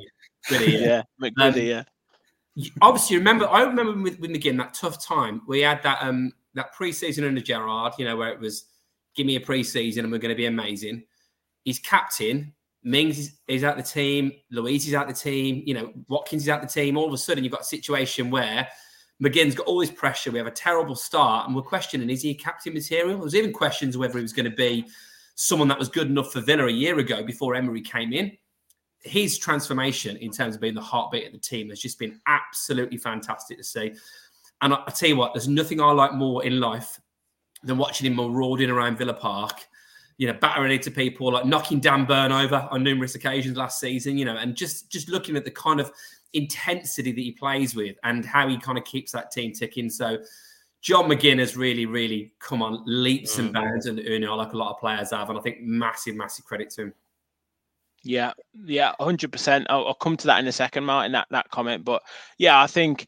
Griddy 0.48 0.72
yeah 0.74 1.04
McGriddy 1.22 1.78
um, 1.78 1.84
yeah. 2.56 2.70
Obviously, 2.82 3.18
remember 3.18 3.48
I 3.48 3.62
remember 3.62 4.02
with, 4.02 4.20
with 4.20 4.32
McGinn 4.32 4.58
that 4.58 4.74
tough 4.74 5.04
time. 5.04 5.42
We 5.48 5.62
had 5.62 5.84
that 5.84 6.00
um 6.02 6.34
that 6.56 6.74
preseason 6.76 7.28
under 7.28 7.42
Gerrard. 7.42 7.94
you 7.98 8.06
know, 8.06 8.18
where 8.18 8.30
it 8.30 8.40
was 8.40 8.66
give 9.16 9.26
me 9.26 9.36
a 9.36 9.40
preseason 9.40 10.00
and 10.00 10.12
we're 10.12 10.18
going 10.20 10.30
to 10.30 10.36
be 10.36 10.46
amazing. 10.46 11.04
He's 11.64 11.80
captain. 11.80 12.54
Mings 12.84 13.38
is, 13.48 13.64
out 13.64 13.78
the 13.78 13.84
team. 13.84 14.32
Luiz 14.50 14.88
is 14.88 14.94
out 14.94 15.08
the 15.08 15.14
team. 15.14 15.62
You 15.66 15.76
know, 15.76 15.94
Watkins 16.08 16.44
is 16.44 16.50
out 16.50 16.62
the 16.62 16.68
team. 16.68 16.98
All 16.98 17.08
of 17.08 17.14
a 17.14 17.18
sudden, 17.18 17.44
you've 17.44 17.54
got 17.54 17.62
a 17.62 17.66
situation 17.66 18.32
where 18.32 18.68
McGinn's 19.24 19.54
got 19.54 19.68
all 19.68 19.80
this 19.80 19.92
pressure. 19.92 20.32
We 20.32 20.40
have 20.40 20.48
a 20.48 20.52
terrible 20.52 20.96
start, 20.96 21.46
and 21.46 21.56
we're 21.56 21.62
questioning: 21.62 22.10
is 22.10 22.24
he 22.24 22.34
captain 22.34 22.74
material? 22.74 23.10
There 23.10 23.18
was 23.24 23.36
even 23.36 23.54
questions 23.54 23.98
whether 23.98 24.18
he 24.18 24.24
was 24.24 24.34
going 24.34 24.50
to 24.50 24.56
be 24.56 24.88
someone 25.36 25.68
that 25.68 25.78
was 25.78 25.90
good 25.90 26.08
enough 26.08 26.34
for 26.34 26.42
Villa 26.42 26.66
a 26.66 26.72
year 26.72 26.98
ago 26.98 27.24
before 27.24 27.54
Emery 27.54 27.82
came 27.82 28.14
in. 28.14 28.32
His 29.04 29.38
transformation 29.38 30.18
in 30.18 30.32
terms 30.32 30.56
of 30.56 30.62
being 30.62 30.74
the 30.74 30.82
heartbeat 30.82 31.28
of 31.28 31.34
the 31.34 31.40
team 31.40 31.70
has 31.70 31.80
just 31.80 32.00
been 32.00 32.20
absolutely 32.28 32.98
fantastic 32.98 33.58
to 33.58 33.64
see. 33.64 33.94
And 34.62 34.74
I, 34.74 34.84
I 34.88 34.92
tell 34.92 35.10
you 35.10 35.16
what, 35.16 35.34
there's 35.34 35.48
nothing 35.48 35.82
I 35.82 35.92
like 35.92 36.14
more 36.14 36.44
in 36.44 36.60
life 36.60 37.00
than 37.64 37.78
watching 37.78 38.08
him 38.08 38.16
marauding 38.16 38.70
around 38.70 38.98
Villa 38.98 39.14
Park, 39.14 39.68
you 40.18 40.28
know, 40.28 40.34
battering 40.34 40.72
into 40.72 40.92
people, 40.92 41.32
like 41.32 41.46
knocking 41.46 41.80
Dan 41.80 42.06
Burn 42.06 42.32
over 42.32 42.68
on 42.72 42.84
numerous 42.84 43.16
occasions 43.16 43.58
last 43.58 43.80
season, 43.80 44.18
you 44.18 44.26
know, 44.26 44.38
and 44.38 44.56
just 44.56 44.92
just 44.92 45.10
looking 45.10 45.36
at 45.36 45.46
the 45.46 45.52
kind 45.52 45.80
of 45.80 45.92
intensity 46.34 47.12
that 47.12 47.22
he 47.22 47.32
plays 47.32 47.76
with 47.76 47.98
and 48.04 48.26
how 48.26 48.48
he 48.48 48.58
kind 48.58 48.78
of 48.78 48.84
keeps 48.84 49.12
that 49.12 49.32
team 49.32 49.52
ticking. 49.52 49.90
So 49.90 50.18
John 50.82 51.06
McGinn 51.06 51.40
has 51.40 51.56
really, 51.56 51.86
really 51.86 52.34
come 52.40 52.62
on 52.62 52.84
leaps 52.86 53.38
and 53.38 53.50
mm. 53.50 53.54
bounds 53.54 53.86
and 53.86 54.00
you 54.00 54.20
know, 54.20 54.36
like 54.36 54.54
a 54.54 54.58
lot 54.58 54.72
of 54.72 54.80
players 54.80 55.12
have. 55.12 55.30
And 55.30 55.38
I 55.38 55.42
think 55.42 55.62
massive, 55.62 56.16
massive 56.16 56.46
credit 56.46 56.70
to 56.72 56.84
him. 56.84 56.94
Yeah, 58.04 58.34
yeah, 58.66 58.94
hundred 59.00 59.32
percent. 59.32 59.68
I'll 59.70 59.94
come 59.94 60.18
to 60.18 60.28
that 60.28 60.40
in 60.40 60.48
a 60.48 60.52
second, 60.52 60.86
Martin. 60.86 61.12
That 61.12 61.28
that 61.30 61.50
comment, 61.52 61.86
but 61.86 62.02
yeah, 62.40 62.60
I 62.60 62.66
think 62.66 63.08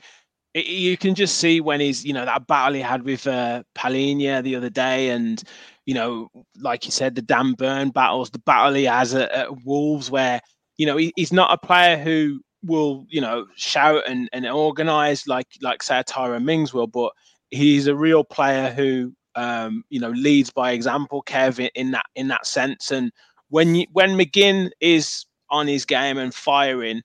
you 0.53 0.97
can 0.97 1.15
just 1.15 1.37
see 1.37 1.61
when 1.61 1.79
he's, 1.79 2.05
you 2.05 2.13
know, 2.13 2.25
that 2.25 2.47
battle 2.47 2.73
he 2.73 2.81
had 2.81 3.03
with 3.03 3.25
uh, 3.27 3.63
Palhinha 3.75 4.43
the 4.43 4.55
other 4.55 4.69
day, 4.69 5.09
and 5.09 5.41
you 5.85 5.93
know, 5.93 6.29
like 6.59 6.85
you 6.85 6.91
said, 6.91 7.15
the 7.15 7.21
Dan 7.21 7.53
Burn 7.53 7.89
battles, 7.89 8.29
the 8.29 8.39
battle 8.39 8.73
he 8.73 8.85
has 8.85 9.13
at, 9.15 9.31
at 9.31 9.65
Wolves, 9.65 10.11
where 10.11 10.39
you 10.77 10.85
know 10.85 10.97
he, 10.97 11.11
he's 11.15 11.33
not 11.33 11.51
a 11.53 11.65
player 11.65 11.97
who 11.97 12.39
will, 12.63 13.05
you 13.09 13.19
know, 13.19 13.45
shout 13.55 14.03
and, 14.07 14.29
and 14.31 14.45
organize 14.47 15.27
like 15.27 15.47
like 15.61 15.83
say 15.83 16.01
Tyrone 16.05 16.45
Mings 16.45 16.73
will, 16.73 16.87
but 16.87 17.11
he's 17.51 17.87
a 17.87 17.95
real 17.95 18.23
player 18.23 18.71
who 18.71 19.13
um, 19.35 19.83
you 19.89 19.99
know 19.99 20.11
leads 20.11 20.51
by 20.51 20.71
example, 20.71 21.23
Kev, 21.23 21.67
in 21.75 21.91
that 21.91 22.05
in 22.15 22.27
that 22.27 22.45
sense. 22.45 22.91
And 22.91 23.11
when 23.49 23.75
you, 23.75 23.87
when 23.91 24.11
McGinn 24.11 24.69
is 24.79 25.25
on 25.49 25.67
his 25.67 25.85
game 25.85 26.17
and 26.19 26.33
firing, 26.33 27.01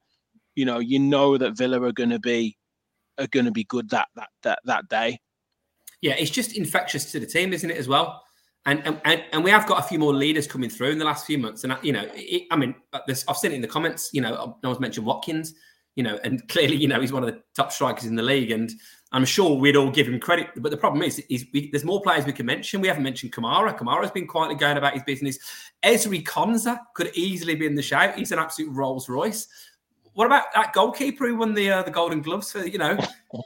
you 0.54 0.66
know, 0.66 0.78
you 0.80 0.98
know 0.98 1.38
that 1.38 1.56
Villa 1.56 1.80
are 1.82 1.92
going 1.92 2.10
to 2.10 2.18
be 2.18 2.57
are 3.18 3.26
going 3.28 3.46
to 3.46 3.52
be 3.52 3.64
good 3.64 3.90
that 3.90 4.08
that 4.16 4.28
that 4.42 4.58
that 4.64 4.88
day. 4.88 5.20
Yeah, 6.00 6.14
it's 6.14 6.30
just 6.30 6.56
infectious 6.56 7.10
to 7.12 7.20
the 7.20 7.26
team, 7.26 7.52
isn't 7.52 7.70
it? 7.70 7.76
As 7.76 7.88
well. 7.88 8.22
And, 8.66 9.00
and, 9.04 9.24
and 9.32 9.42
we 9.42 9.50
have 9.50 9.66
got 9.66 9.78
a 9.78 9.88
few 9.88 9.98
more 9.98 10.12
leaders 10.12 10.46
coming 10.46 10.68
through 10.68 10.90
in 10.90 10.98
the 10.98 11.04
last 11.04 11.26
few 11.26 11.38
months. 11.38 11.64
And, 11.64 11.74
you 11.82 11.92
know, 11.92 12.06
it, 12.14 12.42
I 12.50 12.56
mean, 12.56 12.74
uh, 12.92 13.00
this, 13.06 13.24
I've 13.26 13.38
seen 13.38 13.52
it 13.52 13.54
in 13.54 13.62
the 13.62 13.68
comments, 13.68 14.10
you 14.12 14.20
know, 14.20 14.34
um, 14.36 14.54
no 14.62 14.68
one's 14.68 14.80
mentioned 14.80 15.06
Watkins, 15.06 15.54
you 15.96 16.02
know, 16.02 16.18
and 16.22 16.46
clearly, 16.50 16.76
you 16.76 16.86
know, 16.86 17.00
he's 17.00 17.12
one 17.12 17.24
of 17.24 17.30
the 17.32 17.42
top 17.56 17.72
strikers 17.72 18.04
in 18.04 18.14
the 18.14 18.22
league. 18.22 18.50
And 18.50 18.70
I'm 19.10 19.24
sure 19.24 19.56
we'd 19.56 19.76
all 19.76 19.90
give 19.90 20.06
him 20.06 20.20
credit. 20.20 20.48
But 20.56 20.70
the 20.70 20.76
problem 20.76 21.02
is, 21.02 21.18
is 21.30 21.46
we, 21.54 21.70
there's 21.70 21.84
more 21.84 22.02
players 22.02 22.26
we 22.26 22.32
can 22.32 22.44
mention. 22.44 22.82
We 22.82 22.88
haven't 22.88 23.04
mentioned 23.04 23.32
Kamara. 23.32 23.76
Kamara's 23.76 24.10
been 24.10 24.26
quietly 24.26 24.56
going 24.56 24.76
about 24.76 24.92
his 24.92 25.02
business. 25.04 25.38
Ezri 25.82 26.22
Konsa 26.22 26.78
could 26.94 27.10
easily 27.14 27.54
be 27.54 27.64
in 27.64 27.74
the 27.74 27.80
shout. 27.80 28.16
He's 28.16 28.32
an 28.32 28.38
absolute 28.38 28.70
Rolls 28.70 29.08
Royce. 29.08 29.48
What 30.18 30.26
about 30.26 30.52
that 30.52 30.72
goalkeeper 30.72 31.28
who 31.28 31.36
won 31.36 31.54
the 31.54 31.70
uh, 31.70 31.82
the 31.84 31.92
Golden 31.92 32.20
Gloves 32.20 32.50
for 32.50 32.66
you 32.66 32.76
know? 32.76 32.98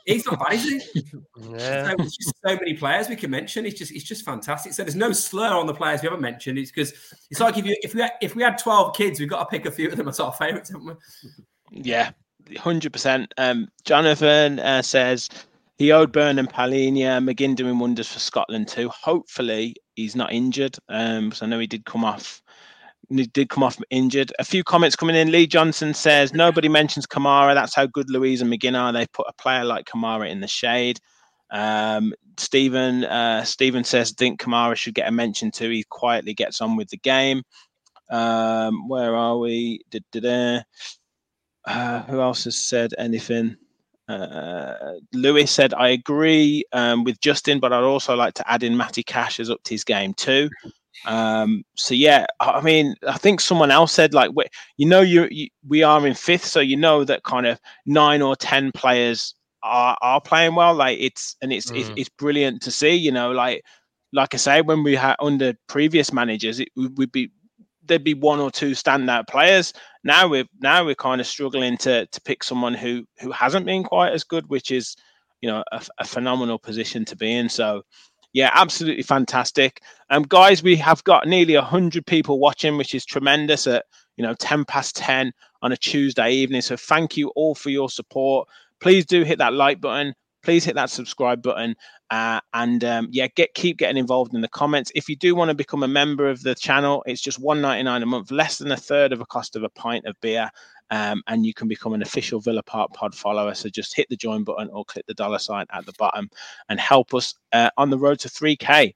He's 0.07 0.25
not 0.25 0.39
bad, 0.39 0.55
is 0.55 0.64
he? 0.64 1.03
Yeah. 1.37 1.91
So, 1.91 1.97
there's 1.99 2.16
just 2.16 2.35
so 2.43 2.55
many 2.55 2.73
players 2.73 3.11
we 3.11 3.16
can 3.16 3.31
mention. 3.31 3.66
It's 3.66 3.79
just 3.79 3.93
it's 3.93 4.05
just 4.05 4.25
fantastic. 4.25 4.73
So 4.73 4.83
there's 4.83 4.97
no 4.97 5.12
slur 5.12 5.51
on 5.53 5.66
the 5.66 5.75
players 5.75 6.01
we 6.01 6.07
haven't 6.07 6.23
mentioned. 6.23 6.57
It's 6.57 6.70
because 6.70 6.95
it's 7.31 7.41
like 7.41 7.59
if 7.59 7.66
you 7.66 7.77
if 7.83 7.95
we 7.95 8.01
had, 8.01 8.12
if 8.23 8.35
we 8.35 8.43
had 8.43 8.57
12 8.57 8.97
kids, 8.97 9.20
we've 9.20 9.29
got 9.29 9.41
to 9.41 9.47
pick 9.51 9.66
a 9.66 9.70
few 9.70 9.91
of 9.91 9.99
them 9.99 10.09
as 10.09 10.18
our 10.18 10.33
favourites, 10.33 10.70
haven't 10.70 10.87
we? 10.87 10.95
Yeah, 11.70 12.12
hundred 12.57 12.95
percent. 12.95 13.35
Um, 13.37 13.68
Jonathan 13.85 14.59
uh, 14.59 14.81
says 14.81 15.29
he 15.77 15.93
owed 15.93 16.11
Burn 16.11 16.39
and 16.39 16.49
Palhinha, 16.49 17.23
McGinn 17.23 17.55
doing 17.55 17.79
wonders 17.81 18.11
for 18.11 18.18
Scotland 18.18 18.68
too. 18.68 18.89
Hopefully 18.89 19.77
he's 19.97 20.16
not 20.16 20.33
injured. 20.33 20.79
Um, 20.89 21.29
because 21.29 21.43
I 21.43 21.47
know 21.49 21.59
he 21.59 21.66
did 21.66 21.85
come 21.85 22.03
off 22.03 22.43
did 23.11 23.48
come 23.48 23.62
off 23.62 23.78
injured. 23.90 24.32
A 24.38 24.44
few 24.44 24.64
comments 24.64 24.96
coming 24.96 25.16
in. 25.16 25.30
Lee 25.30 25.46
Johnson 25.46 25.94
says 25.94 26.32
nobody 26.32 26.68
mentions 26.68 27.07
Kamara. 27.07 27.55
That's 27.55 27.74
how 27.74 27.86
good 27.86 28.11
Luiz 28.11 28.40
and 28.40 28.53
McGinn 28.53 28.78
are. 28.78 28.92
They 28.92 29.07
put 29.07 29.26
a 29.28 29.32
player 29.34 29.64
like 29.64 29.86
Kamara 29.86 30.30
in 30.30 30.40
the 30.40 30.48
shade. 30.48 30.98
Um, 31.50 32.14
Stephen 32.38 33.05
uh, 33.05 33.44
Stephen 33.44 33.84
says 33.84 34.12
think 34.12 34.40
Kamara 34.40 34.76
should 34.76 34.94
get 34.94 35.09
a 35.09 35.12
mention 35.12 35.50
too. 35.50 35.68
He 35.68 35.84
quietly 35.90 36.34
gets 36.34 36.61
on 36.61 36.76
with 36.76 36.88
the 36.88 36.96
game. 36.96 37.42
Um, 38.11 38.88
where 38.88 39.14
are 39.14 39.38
we? 39.38 39.80
Uh, 41.64 42.03
who 42.03 42.20
else 42.20 42.44
has 42.44 42.57
said 42.57 42.92
anything? 42.98 43.57
Uh, 44.09 44.94
Lewis 45.12 45.50
said, 45.50 45.72
I 45.74 45.88
agree 45.88 46.64
um, 46.72 47.05
with 47.05 47.20
Justin, 47.20 47.61
but 47.61 47.72
I'd 47.72 47.84
also 47.84 48.14
like 48.14 48.34
to 48.34 48.50
add 48.50 48.62
in 48.62 48.76
Matty 48.76 49.03
Cash 49.03 49.40
as 49.40 49.48
up 49.48 49.62
to 49.64 49.74
his 49.74 49.84
game 49.84 50.12
too. 50.14 50.50
Um, 51.05 51.64
so 51.76 51.94
yeah, 51.94 52.26
I 52.40 52.61
mean, 52.61 52.94
I 53.07 53.18
think 53.18 53.40
someone 53.40 53.70
else 53.70 53.92
said 53.92 54.14
like, 54.14 54.30
you 54.76 54.86
know, 54.86 55.00
you, 55.00 55.28
you 55.30 55.48
we 55.66 55.82
are 55.82 56.07
in 56.07 56.14
fifth, 56.14 56.44
so 56.44 56.61
you 56.61 56.76
know 56.76 57.05
that 57.05 57.24
kind 57.24 57.46
of 57.46 57.61
nine 57.86 58.22
or 58.22 58.36
ten 58.36 58.70
players 58.72 59.34
are 59.62 59.96
are 60.00 60.20
playing 60.20 60.55
well. 60.55 60.74
Like 60.74 60.98
it's 61.00 61.36
and 61.42 61.53
it's 61.53 61.70
mm. 61.70 61.80
it's, 61.80 61.90
it's 61.96 62.09
brilliant 62.09 62.62
to 62.62 62.70
see. 62.70 62.94
You 62.94 63.12
know, 63.12 63.32
like 63.32 63.64
like 64.12 64.34
I 64.34 64.36
say, 64.36 64.61
when 64.62 64.82
we 64.82 64.94
had 64.94 65.16
under 65.20 65.55
previous 65.68 66.12
managers, 66.12 66.61
it 66.61 66.68
would 66.76 67.12
be 67.12 67.30
there'd 67.84 68.05
be 68.05 68.14
one 68.14 68.38
or 68.38 68.50
two 68.50 68.72
standout 68.72 69.26
players. 69.26 69.72
Now 70.05 70.28
we're 70.28 70.46
now 70.61 70.84
we're 70.84 70.94
kind 70.94 71.20
of 71.20 71.26
struggling 71.26 71.76
to 71.78 72.07
to 72.07 72.20
pick 72.22 72.44
someone 72.44 72.74
who 72.74 73.05
who 73.20 73.30
hasn't 73.32 73.66
been 73.66 73.84
quite 73.84 74.12
as 74.12 74.24
good, 74.24 74.48
which 74.48 74.70
is 74.70 74.96
you 75.40 75.50
know 75.50 75.64
a, 75.72 75.82
a 75.98 76.05
phenomenal 76.05 76.59
position 76.59 77.05
to 77.07 77.16
be 77.16 77.32
in. 77.32 77.48
So 77.48 77.82
yeah, 78.33 78.51
absolutely 78.55 79.03
fantastic. 79.03 79.83
Um, 80.11 80.22
guys, 80.22 80.62
we 80.62 80.76
have 80.76 81.05
got 81.05 81.26
nearly 81.26 81.55
hundred 81.55 82.07
people 82.07 82.39
watching, 82.39 82.76
which 82.76 82.95
is 82.95 83.05
tremendous. 83.05 83.66
At 83.66 83.85
you 84.16 84.22
know 84.22 84.35
ten 84.35 84.64
past 84.64 84.97
ten 84.97 85.33
on 85.61 85.72
a 85.72 85.76
Tuesday 85.76 86.33
evening. 86.33 86.62
So 86.62 86.76
thank 86.76 87.16
you 87.16 87.28
all 87.37 87.55
for 87.55 87.70
your 87.70 87.91
support. 87.91 88.49
Please 88.80 89.05
do 89.07 89.22
hit 89.22 89.39
that 89.39 89.53
like 89.53 89.80
button. 89.80 90.14
Please 90.43 90.64
hit 90.64 90.74
that 90.74 90.91
subscribe 90.91 91.41
button, 91.41 91.76
uh, 92.11 92.41
and 92.53 92.83
um, 92.83 93.09
yeah, 93.12 93.28
get 93.37 93.55
keep 93.55 93.76
getting 93.76 93.97
involved 93.97 94.35
in 94.35 94.41
the 94.41 94.49
comments. 94.49 94.91
If 94.95 95.09
you 95.09 95.14
do 95.14 95.35
want 95.35 95.51
to 95.51 95.55
become 95.55 95.83
a 95.83 95.89
member 95.89 96.28
of 96.28 96.43
the 96.43 96.55
channel, 96.55 97.05
it's 97.07 97.20
just 97.20 97.39
one 97.39 97.61
ninety 97.61 97.85
nine 97.85 98.03
a 98.03 98.07
month, 98.07 98.30
less 98.30 98.59
than 98.59 98.72
a 98.72 98.76
third 98.76 99.12
of 99.12 99.20
a 99.20 99.26
cost 99.26 99.57
of 99.57 99.62
a 99.62 99.68
pint 99.68 100.07
of 100.07 100.20
beer. 100.20 100.51
Um, 100.93 101.22
and 101.26 101.47
you 101.47 101.55
can 101.55 101.68
become 101.68 101.95
an 101.95 102.03
official 102.03 102.38
Villa 102.38 102.62
Park 102.62 102.93
Pod 102.93 103.14
follower. 103.14 103.55
So 103.55 103.70
just 103.70 103.97
hit 103.97 104.11
the 104.11 104.16
join 104.16 104.45
button 104.45 104.68
or 104.70 104.84
click 104.84 105.07
the 105.07 105.14
dollar 105.14 105.38
sign 105.38 105.64
at 105.72 105.86
the 105.86 105.95
bottom 105.99 106.28
and 106.68 106.78
help 106.78 107.14
us 107.14 107.34
uh, 107.55 107.70
on 107.78 107.88
the 107.88 107.99
road 107.99 108.20
to 108.20 108.28
3K. 108.28 108.95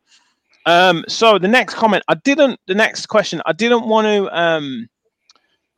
Um, 0.67 1.07
so 1.09 1.39
the 1.39 1.49
next 1.49 1.75
comment, 1.75 2.05
I 2.07 2.17
didn't. 2.17 2.61
The 2.67 2.75
next 2.75 3.07
question, 3.07 3.41
I 3.47 3.55
didn't 3.55 3.89
want 3.89 4.05
to. 4.05 4.39
Um, 4.39 4.91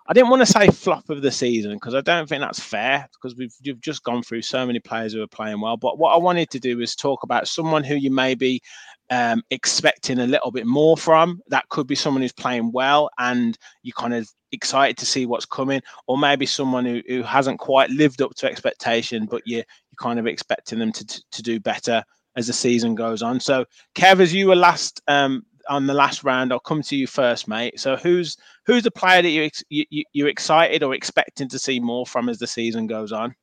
I 0.08 0.14
didn't 0.14 0.30
want 0.30 0.40
to 0.40 0.46
say 0.46 0.68
flop 0.68 1.08
of 1.10 1.20
the 1.20 1.30
season 1.30 1.74
because 1.74 1.94
I 1.94 2.00
don't 2.00 2.26
think 2.26 2.40
that's 2.40 2.58
fair 2.58 3.06
because 3.12 3.36
we've, 3.36 3.54
we've 3.62 3.80
just 3.80 4.02
gone 4.02 4.22
through 4.22 4.40
so 4.40 4.66
many 4.66 4.80
players 4.80 5.12
who 5.12 5.22
are 5.22 5.28
playing 5.28 5.60
well. 5.60 5.76
But 5.76 5.98
what 5.98 6.14
I 6.14 6.16
wanted 6.16 6.48
to 6.50 6.58
do 6.58 6.80
is 6.80 6.96
talk 6.96 7.24
about 7.24 7.46
someone 7.46 7.84
who 7.84 7.94
you 7.94 8.10
maybe 8.10 8.62
um, 9.10 9.42
expecting 9.50 10.18
a 10.18 10.26
little 10.26 10.50
bit 10.50 10.66
more 10.66 10.96
from. 10.96 11.42
That 11.48 11.68
could 11.68 11.86
be 11.86 11.94
someone 11.94 12.22
who's 12.22 12.32
playing 12.32 12.72
well 12.72 13.10
and 13.18 13.58
you 13.82 13.92
kind 13.92 14.14
of 14.14 14.30
excited 14.52 14.96
to 14.98 15.06
see 15.06 15.26
what's 15.26 15.46
coming, 15.46 15.80
or 16.06 16.18
maybe 16.18 16.46
someone 16.46 16.84
who, 16.84 17.02
who 17.06 17.22
hasn't 17.22 17.58
quite 17.58 17.90
lived 17.90 18.22
up 18.22 18.34
to 18.36 18.46
expectation, 18.46 19.26
but 19.26 19.42
you, 19.46 19.56
you're 19.56 19.64
kind 19.98 20.18
of 20.18 20.26
expecting 20.26 20.78
them 20.78 20.92
to, 20.92 21.06
to, 21.06 21.22
to 21.32 21.42
do 21.42 21.60
better 21.60 22.02
as 22.36 22.46
the 22.46 22.52
season 22.52 22.94
goes 22.94 23.22
on. 23.22 23.40
So, 23.40 23.64
Kev, 23.94 24.20
as 24.20 24.32
you 24.32 24.48
were 24.48 24.56
last 24.56 25.02
um, 25.08 25.44
on 25.68 25.86
the 25.86 25.94
last 25.94 26.24
round, 26.24 26.52
I'll 26.52 26.60
come 26.60 26.82
to 26.82 26.96
you 26.96 27.06
first, 27.06 27.48
mate. 27.48 27.78
So, 27.80 27.96
who's 27.96 28.36
who's 28.64 28.84
the 28.84 28.90
player 28.90 29.22
that 29.22 29.28
you, 29.28 29.50
you 29.70 30.04
you're 30.12 30.28
excited 30.28 30.82
or 30.82 30.94
expecting 30.94 31.48
to 31.48 31.58
see 31.58 31.80
more 31.80 32.06
from 32.06 32.28
as 32.28 32.38
the 32.38 32.46
season 32.46 32.86
goes 32.86 33.12
on? 33.12 33.34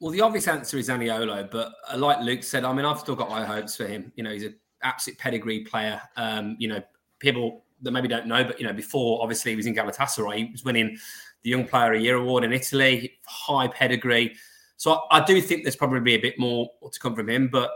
Well, 0.00 0.12
the 0.12 0.20
obvious 0.20 0.46
answer 0.46 0.78
is 0.78 0.88
Zaniolo, 0.88 1.50
but 1.50 1.72
uh, 1.90 1.96
like 1.96 2.20
Luke 2.20 2.44
said, 2.44 2.64
I 2.64 2.72
mean, 2.72 2.84
I've 2.84 3.00
still 3.00 3.16
got 3.16 3.30
high 3.30 3.44
hopes 3.44 3.74
for 3.74 3.86
him. 3.86 4.12
You 4.14 4.22
know, 4.22 4.30
he's 4.30 4.44
an 4.44 4.54
absolute 4.82 5.18
pedigree 5.18 5.64
player. 5.64 6.00
Um, 6.16 6.54
you 6.58 6.68
know, 6.68 6.82
people 7.18 7.64
that 7.82 7.90
maybe 7.90 8.08
don't 8.08 8.26
know, 8.26 8.44
but 8.44 8.58
you 8.60 8.66
know, 8.66 8.72
before 8.72 9.22
obviously 9.22 9.52
he 9.52 9.56
was 9.56 9.66
in 9.66 9.74
Galatasaray, 9.74 10.36
he 10.36 10.52
was 10.52 10.64
winning 10.64 10.98
the 11.42 11.50
Young 11.50 11.66
Player 11.66 11.92
of 11.92 11.98
the 11.98 12.04
Year 12.04 12.16
award 12.16 12.44
in 12.44 12.52
Italy, 12.52 13.18
high 13.26 13.68
pedigree. 13.68 14.34
So 14.76 15.00
I, 15.10 15.18
I 15.18 15.24
do 15.24 15.40
think 15.40 15.64
there's 15.64 15.76
probably 15.76 16.14
a 16.14 16.20
bit 16.20 16.38
more 16.38 16.70
to 16.90 17.00
come 17.00 17.14
from 17.14 17.28
him, 17.28 17.48
but 17.48 17.70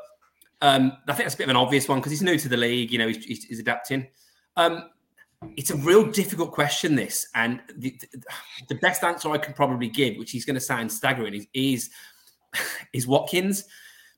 um, 0.60 0.92
I 1.08 1.12
think 1.12 1.24
that's 1.24 1.34
a 1.34 1.38
bit 1.38 1.44
of 1.44 1.50
an 1.50 1.56
obvious 1.56 1.88
one 1.88 1.98
because 1.98 2.12
he's 2.12 2.22
new 2.22 2.38
to 2.38 2.48
the 2.48 2.56
league. 2.56 2.92
You 2.92 2.98
know, 2.98 3.08
he's, 3.08 3.24
he's, 3.24 3.44
he's 3.44 3.58
adapting. 3.58 4.06
Um, 4.56 4.90
it's 5.56 5.70
a 5.70 5.76
real 5.76 6.08
difficult 6.08 6.52
question, 6.52 6.94
this, 6.94 7.26
and 7.34 7.60
the, 7.76 7.98
the, 8.68 8.76
best 8.76 9.02
answer 9.02 9.28
I 9.30 9.38
can 9.38 9.54
probably 9.54 9.88
give, 9.88 10.16
which 10.16 10.36
is 10.36 10.44
going 10.44 10.54
to 10.54 10.60
sound 10.60 10.92
staggering, 10.92 11.34
is 11.34 11.46
is, 11.52 11.90
is 12.92 13.06
Watkins 13.08 13.64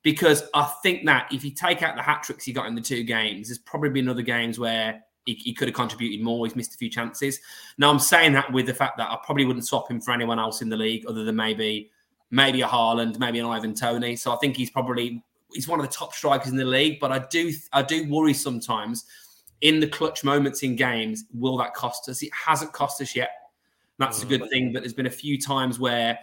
because 0.04 0.44
I 0.52 0.64
think 0.82 1.06
that 1.06 1.32
if 1.32 1.44
you 1.44 1.50
take 1.50 1.82
out 1.82 1.96
the 1.96 2.02
hat 2.02 2.22
tricks 2.22 2.44
he 2.44 2.52
got 2.52 2.66
in 2.66 2.76
the 2.76 2.80
two 2.80 3.02
games, 3.02 3.48
there's 3.48 3.58
probably 3.58 3.88
been 3.88 4.08
other 4.08 4.22
games 4.22 4.58
where 4.58 5.02
he, 5.26 5.34
he, 5.34 5.54
could 5.54 5.68
have 5.68 5.74
contributed 5.74 6.22
more. 6.22 6.46
He's 6.46 6.56
missed 6.56 6.74
a 6.74 6.76
few 6.76 6.90
chances. 6.90 7.40
Now 7.78 7.90
I'm 7.90 7.98
saying 7.98 8.32
that 8.34 8.52
with 8.52 8.66
the 8.66 8.74
fact 8.74 8.98
that 8.98 9.10
I 9.10 9.18
probably 9.24 9.44
wouldn't 9.44 9.66
swap 9.66 9.90
him 9.90 10.00
for 10.00 10.12
anyone 10.12 10.38
else 10.38 10.62
in 10.62 10.68
the 10.68 10.76
league 10.76 11.06
other 11.06 11.24
than 11.24 11.36
maybe 11.36 11.90
maybe 12.30 12.62
a 12.62 12.66
Haaland, 12.66 13.18
maybe 13.18 13.38
an 13.38 13.46
Ivan 13.46 13.74
Toney. 13.74 14.16
So 14.16 14.32
I 14.32 14.36
think 14.36 14.56
he's 14.56 14.70
probably 14.70 15.22
he's 15.52 15.68
one 15.68 15.80
of 15.80 15.86
the 15.86 15.92
top 15.92 16.14
strikers 16.14 16.50
in 16.50 16.56
the 16.56 16.64
league. 16.64 17.00
But 17.00 17.12
I 17.12 17.20
do 17.30 17.52
I 17.72 17.82
do 17.82 18.08
worry 18.10 18.34
sometimes 18.34 19.04
in 19.60 19.80
the 19.80 19.86
clutch 19.86 20.24
moments 20.24 20.62
in 20.62 20.76
games. 20.76 21.24
Will 21.32 21.56
that 21.58 21.74
cost 21.74 22.08
us? 22.08 22.22
It 22.22 22.30
hasn't 22.32 22.72
cost 22.72 23.00
us 23.00 23.16
yet. 23.16 23.30
That's 23.98 24.22
a 24.22 24.26
good 24.26 24.42
mm. 24.42 24.50
thing. 24.50 24.72
But 24.72 24.82
there's 24.82 24.92
been 24.92 25.06
a 25.06 25.10
few 25.10 25.40
times 25.40 25.78
where 25.78 26.18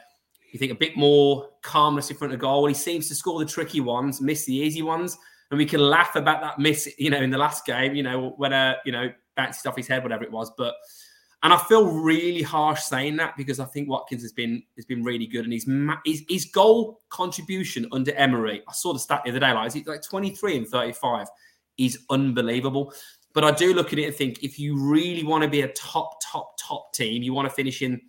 you 0.52 0.60
think 0.60 0.72
a 0.72 0.76
bit 0.76 0.97
more 0.97 1.49
calmness 1.62 2.12
in 2.12 2.18
front 2.18 2.34
of 2.34 2.39
goal. 2.39 2.66
He 2.66 2.74
seems 2.74 3.08
to 3.08 3.16
score 3.16 3.39
the 3.39 3.45
tricky 3.45 3.80
ones, 3.80 4.20
miss 4.20 4.45
the 4.45 4.56
easy 4.56 4.82
ones, 4.82 5.18
and 5.52 5.58
we 5.58 5.66
can 5.66 5.82
laugh 5.82 6.16
about 6.16 6.41
that 6.41 6.60
miss. 6.60 6.89
You 6.97 7.10
know, 7.10 7.22
in 7.22 7.30
the 7.30 7.38
last 7.38 7.66
game, 7.66 7.93
you 7.93 8.04
know, 8.04 8.34
when 8.38 8.54
uh, 8.54 8.76
you 8.86 8.91
know 8.91 9.12
bounces 9.36 9.66
off 9.66 9.76
his 9.76 9.88
head, 9.88 10.02
whatever 10.02 10.24
it 10.24 10.32
was. 10.32 10.52
But 10.58 10.76
and 11.43 11.54
I 11.54 11.58
feel 11.58 11.88
really 11.88 12.41
harsh 12.41 12.82
saying 12.82 13.18
that 13.18 13.36
because 13.36 13.60
I 13.60 13.66
think 13.66 13.89
Watkins 13.89 14.22
has 14.22 14.32
been 14.32 14.64
has 14.78 14.86
been 14.86 15.04
really 15.04 15.28
good, 15.28 15.43
and 15.43 15.54
his 15.54 15.70
his, 16.06 16.24
his 16.30 16.45
goal 16.45 17.02
contribution 17.10 17.88
under 17.91 18.14
Emery. 18.14 18.64
I 18.68 18.72
saw 18.74 18.93
the 18.93 18.99
stat 18.99 19.22
the 19.26 19.32
other 19.32 19.39
day, 19.39 19.52
like 19.52 19.74
he's 19.74 19.86
like 19.86 20.02
twenty 20.02 20.32
three 20.36 20.58
and 20.58 20.68
thirty 20.68 20.93
five. 20.93 21.28
is 21.78 21.99
unbelievable. 22.10 22.93
But 23.34 23.43
I 23.45 23.52
do 23.52 23.74
look 23.74 23.93
at 23.93 23.99
it 23.99 24.06
and 24.06 24.16
think 24.16 24.43
if 24.43 24.60
you 24.60 24.78
really 24.78 25.24
want 25.24 25.43
to 25.43 25.49
be 25.49 25.62
a 25.62 25.70
top, 25.70 26.20
top, 26.22 26.58
top 26.60 26.93
team, 26.93 27.24
you 27.24 27.34
want 27.34 27.47
to 27.47 27.54
finish 27.54 27.82
in 27.82 28.02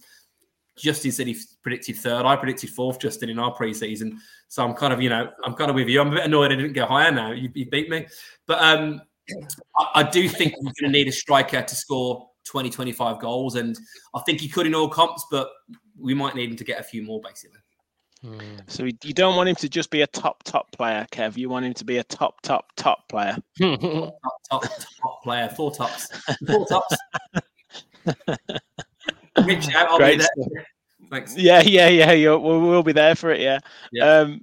Justin 0.77 1.13
said 1.13 1.27
he 1.27 1.37
predicted 1.63 1.97
third. 1.97 2.25
I 2.25 2.37
predicted 2.37 2.71
fourth, 2.71 2.99
Justin, 2.99 3.29
in 3.29 3.39
our 3.39 3.55
preseason. 3.55 4.17
So 4.49 4.65
I'm 4.65 4.75
kind 4.75 4.93
of, 4.93 5.01
you 5.03 5.09
know, 5.09 5.31
I'm 5.45 5.55
kind 5.55 5.71
of 5.71 5.75
with 5.75 5.89
you. 5.89 6.01
I'm 6.01 6.09
a 6.09 6.17
bit 6.17 6.25
annoyed 6.25 6.53
I 6.53 6.57
didn't 6.57 6.73
go 6.73 6.87
higher 6.87 7.13
now. 7.13 7.33
You, 7.33 7.51
you 7.55 7.69
beat 7.69 7.91
me. 7.91 8.07
But 8.47 8.63
um, 8.63 9.03
I, 9.79 9.89
I 9.97 10.03
do 10.03 10.29
think 10.29 10.55
we're 10.59 10.73
going 10.81 10.93
to 10.93 10.99
need 10.99 11.09
a 11.09 11.13
striker 11.13 11.63
to 11.63 11.75
score 11.75 12.29
20, 12.45 12.71
25 12.71 13.21
goals. 13.21 13.57
And 13.57 13.79
I 14.15 14.21
think 14.23 14.41
he 14.41 14.49
could 14.49 14.67
in 14.67 14.75
all 14.75 14.89
comps, 14.89 15.27
but 15.31 15.51
we 15.99 16.15
might 16.15 16.35
need 16.35 16.51
him 16.51 16.57
to 16.57 16.65
get 16.65 16.81
a 16.81 16.83
few 16.83 17.03
more, 17.03 17.21
basically. 17.21 17.61
So 18.69 18.85
you 18.85 19.13
don't 19.13 19.35
want 19.35 19.49
him 19.49 19.57
to 19.57 19.69
just 19.69 19.91
be 19.91 20.03
a 20.03 20.07
top 20.07 20.45
top 20.45 20.71
player, 20.71 21.05
Kev. 21.11 21.37
You 21.37 21.49
want 21.49 21.67
him 21.67 21.75
to 21.75 21.85
be 21.85 21.97
a 21.97 22.05
top 22.05 22.41
top 22.43 22.67
top 22.77 23.09
player. 23.09 23.37
top, 23.61 24.15
top, 24.49 24.63
top 24.63 25.23
player, 25.25 25.49
four 25.49 25.73
tops, 25.73 26.09
four 26.47 26.65
tops. 26.67 26.97
Reach 29.57 29.75
out, 29.75 29.89
I'll 29.89 29.99
Great 29.99 30.19
be 30.19 30.19
there. 30.19 30.29
stuff. 30.39 30.65
Thanks. 31.11 31.37
Yeah, 31.37 31.61
yeah, 31.61 31.89
yeah. 31.89 32.13
You'll, 32.13 32.41
we'll, 32.41 32.61
we'll 32.61 32.83
be 32.83 32.93
there 32.93 33.15
for 33.15 33.31
it. 33.31 33.41
Yeah. 33.41 33.59
Yeah. 33.93 34.21
Um, 34.21 34.41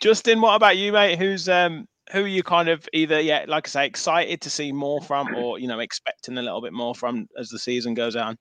Justin, 0.00 0.40
what 0.40 0.54
about 0.54 0.76
you, 0.76 0.92
mate? 0.92 1.18
Who's 1.18 1.48
um, 1.48 1.86
who 2.12 2.24
are 2.24 2.26
you 2.26 2.42
kind 2.42 2.68
of 2.68 2.88
either, 2.92 3.20
yeah, 3.20 3.44
like 3.48 3.66
I 3.68 3.70
say, 3.70 3.86
excited 3.86 4.40
to 4.42 4.50
see 4.50 4.72
more 4.72 5.02
from, 5.02 5.34
or 5.34 5.58
you 5.58 5.68
know, 5.68 5.80
expecting 5.80 6.38
a 6.38 6.42
little 6.42 6.62
bit 6.62 6.72
more 6.72 6.94
from 6.94 7.28
as 7.38 7.48
the 7.48 7.58
season 7.58 7.94
goes 7.94 8.16
on? 8.16 8.38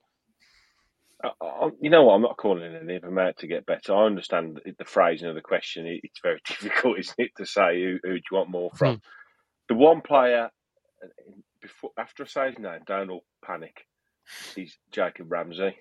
I, 1.23 1.31
I, 1.41 1.69
you 1.81 1.89
know 1.89 2.03
what? 2.03 2.13
I'm 2.13 2.21
not 2.21 2.37
calling 2.37 2.75
any 2.75 2.95
of 2.95 3.01
them 3.01 3.17
out 3.17 3.37
to 3.37 3.47
get 3.47 3.65
better. 3.65 3.93
I 3.93 4.05
understand 4.05 4.61
the 4.77 4.85
phrasing 4.85 5.27
of 5.27 5.35
the 5.35 5.41
question. 5.41 5.85
It, 5.87 6.01
it's 6.03 6.19
very 6.21 6.39
difficult, 6.47 6.99
isn't 6.99 7.19
it, 7.19 7.31
to 7.37 7.45
say 7.45 7.81
who, 7.81 7.99
who 8.03 8.13
do 8.13 8.21
you 8.31 8.37
want 8.37 8.49
more 8.49 8.71
from? 8.75 9.01
The 9.67 9.75
one 9.75 10.01
player 10.01 10.49
uh, 11.03 11.07
before 11.61 11.91
after 11.97 12.23
I 12.23 12.27
say 12.27 12.47
his 12.49 12.59
name, 12.59 12.79
don't 12.85 13.09
all 13.09 13.25
panic. 13.43 13.85
He's 14.55 14.77
Jacob 14.91 15.31
Ramsey. 15.31 15.75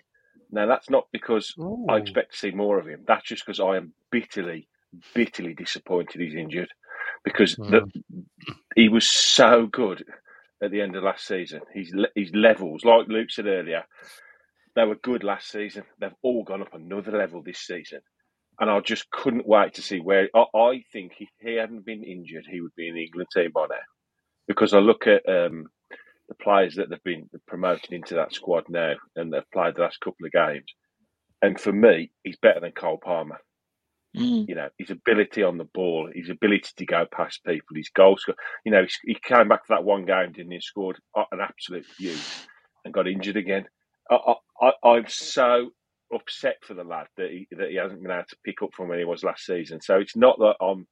Now 0.51 0.66
that's 0.66 0.90
not 0.90 1.07
because 1.12 1.55
I 1.88 1.97
expect 1.97 2.32
to 2.32 2.38
see 2.38 2.51
more 2.53 2.78
of 2.78 2.86
him. 2.88 3.05
That's 3.07 3.26
just 3.26 3.44
because 3.47 3.61
I 3.61 3.76
am 3.76 3.92
bitterly, 4.12 4.68
bitterly 5.14 5.55
disappointed 5.55 6.20
he's 6.20 6.34
injured 6.34 6.70
because 7.24 7.59
the, 7.68 7.82
he 8.76 8.88
was 8.88 9.09
so 9.09 9.66
good 9.66 10.05
at 10.62 10.70
the 10.70 10.80
end 10.80 10.97
of 10.97 11.05
last 11.05 11.26
season. 11.26 11.61
His 11.74 11.92
his 12.14 12.32
levels, 12.34 12.84
like 12.84 13.09
Luke 13.09 13.30
said 13.30 13.47
earlier, 13.47 13.84
they 14.76 14.84
were 14.84 14.97
good 14.97 15.24
last 15.24 15.51
season. 15.51 15.84
They've 16.01 16.14
all 16.22 16.44
gone 16.44 16.62
up 16.62 16.74
another 16.74 17.12
level 17.12 17.42
this 17.42 17.61
season, 17.61 18.01
and 18.61 18.70
I 18.70 18.80
just 18.80 19.11
couldn't 19.11 19.49
wait 19.49 19.74
to 19.74 19.82
see 19.82 20.01
where. 20.01 20.28
I, 20.34 20.44
I 20.57 20.84
think 20.92 21.14
if 21.20 21.28
he 21.40 21.57
hadn't 21.57 21.86
been 21.86 22.05
injured, 22.05 22.47
he 22.51 22.61
would 22.61 22.74
be 22.76 22.88
in 22.88 22.94
the 22.94 23.05
England 23.05 23.28
team 23.34 23.51
by 23.55 23.66
now. 23.70 23.76
Because 24.49 24.74
I 24.74 24.78
look 24.78 25.07
at 25.07 25.28
um, 25.28 25.66
the 26.28 26.34
players 26.34 26.76
that 26.76 26.90
they've 26.90 27.02
been 27.04 27.28
promoted 27.46 27.92
into 27.92 28.14
that 28.14 28.32
squad 28.32 28.64
now, 28.68 28.94
and 29.14 29.32
they've 29.32 29.50
played 29.52 29.76
the 29.76 29.82
last 29.82 30.00
couple 30.00 30.26
of 30.26 30.32
games, 30.32 30.66
and 31.42 31.60
for 31.60 31.72
me, 31.72 32.10
he's 32.24 32.38
better 32.38 32.60
than 32.60 32.72
Cole 32.72 32.98
Palmer. 33.02 33.38
Mm. 34.16 34.48
You 34.48 34.54
know, 34.54 34.68
his 34.78 34.90
ability 34.90 35.42
on 35.42 35.58
the 35.58 35.68
ball, 35.74 36.08
his 36.12 36.30
ability 36.30 36.70
to 36.76 36.86
go 36.86 37.04
past 37.10 37.44
people, 37.44 37.76
his 37.76 37.90
goal 37.90 38.16
score. 38.16 38.34
You 38.64 38.72
know, 38.72 38.86
he, 39.04 39.14
came 39.22 39.48
back 39.48 39.66
for 39.66 39.74
that 39.74 39.84
one 39.84 40.06
game, 40.06 40.32
didn't 40.32 40.52
he? 40.52 40.60
Scored 40.60 40.98
an 41.14 41.40
absolute 41.40 41.84
beaut 41.98 42.18
and 42.84 42.94
got 42.94 43.08
injured 43.08 43.36
again. 43.36 43.66
I, 44.10 44.34
I, 44.62 44.72
I'm 44.82 45.08
so 45.08 45.70
upset 46.14 46.56
for 46.62 46.74
the 46.74 46.84
lad 46.84 47.08
that 47.16 47.30
he 47.30 47.48
that 47.50 47.70
he 47.70 47.76
hasn't 47.76 48.00
been 48.00 48.12
able 48.12 48.24
to 48.28 48.36
pick 48.44 48.62
up 48.62 48.70
from 48.72 48.88
where 48.88 48.98
he 48.98 49.04
was 49.04 49.24
last 49.24 49.44
season. 49.44 49.80
So 49.82 49.96
it's 49.98 50.16
not 50.16 50.38
that 50.38 50.56
I'm. 50.60 50.86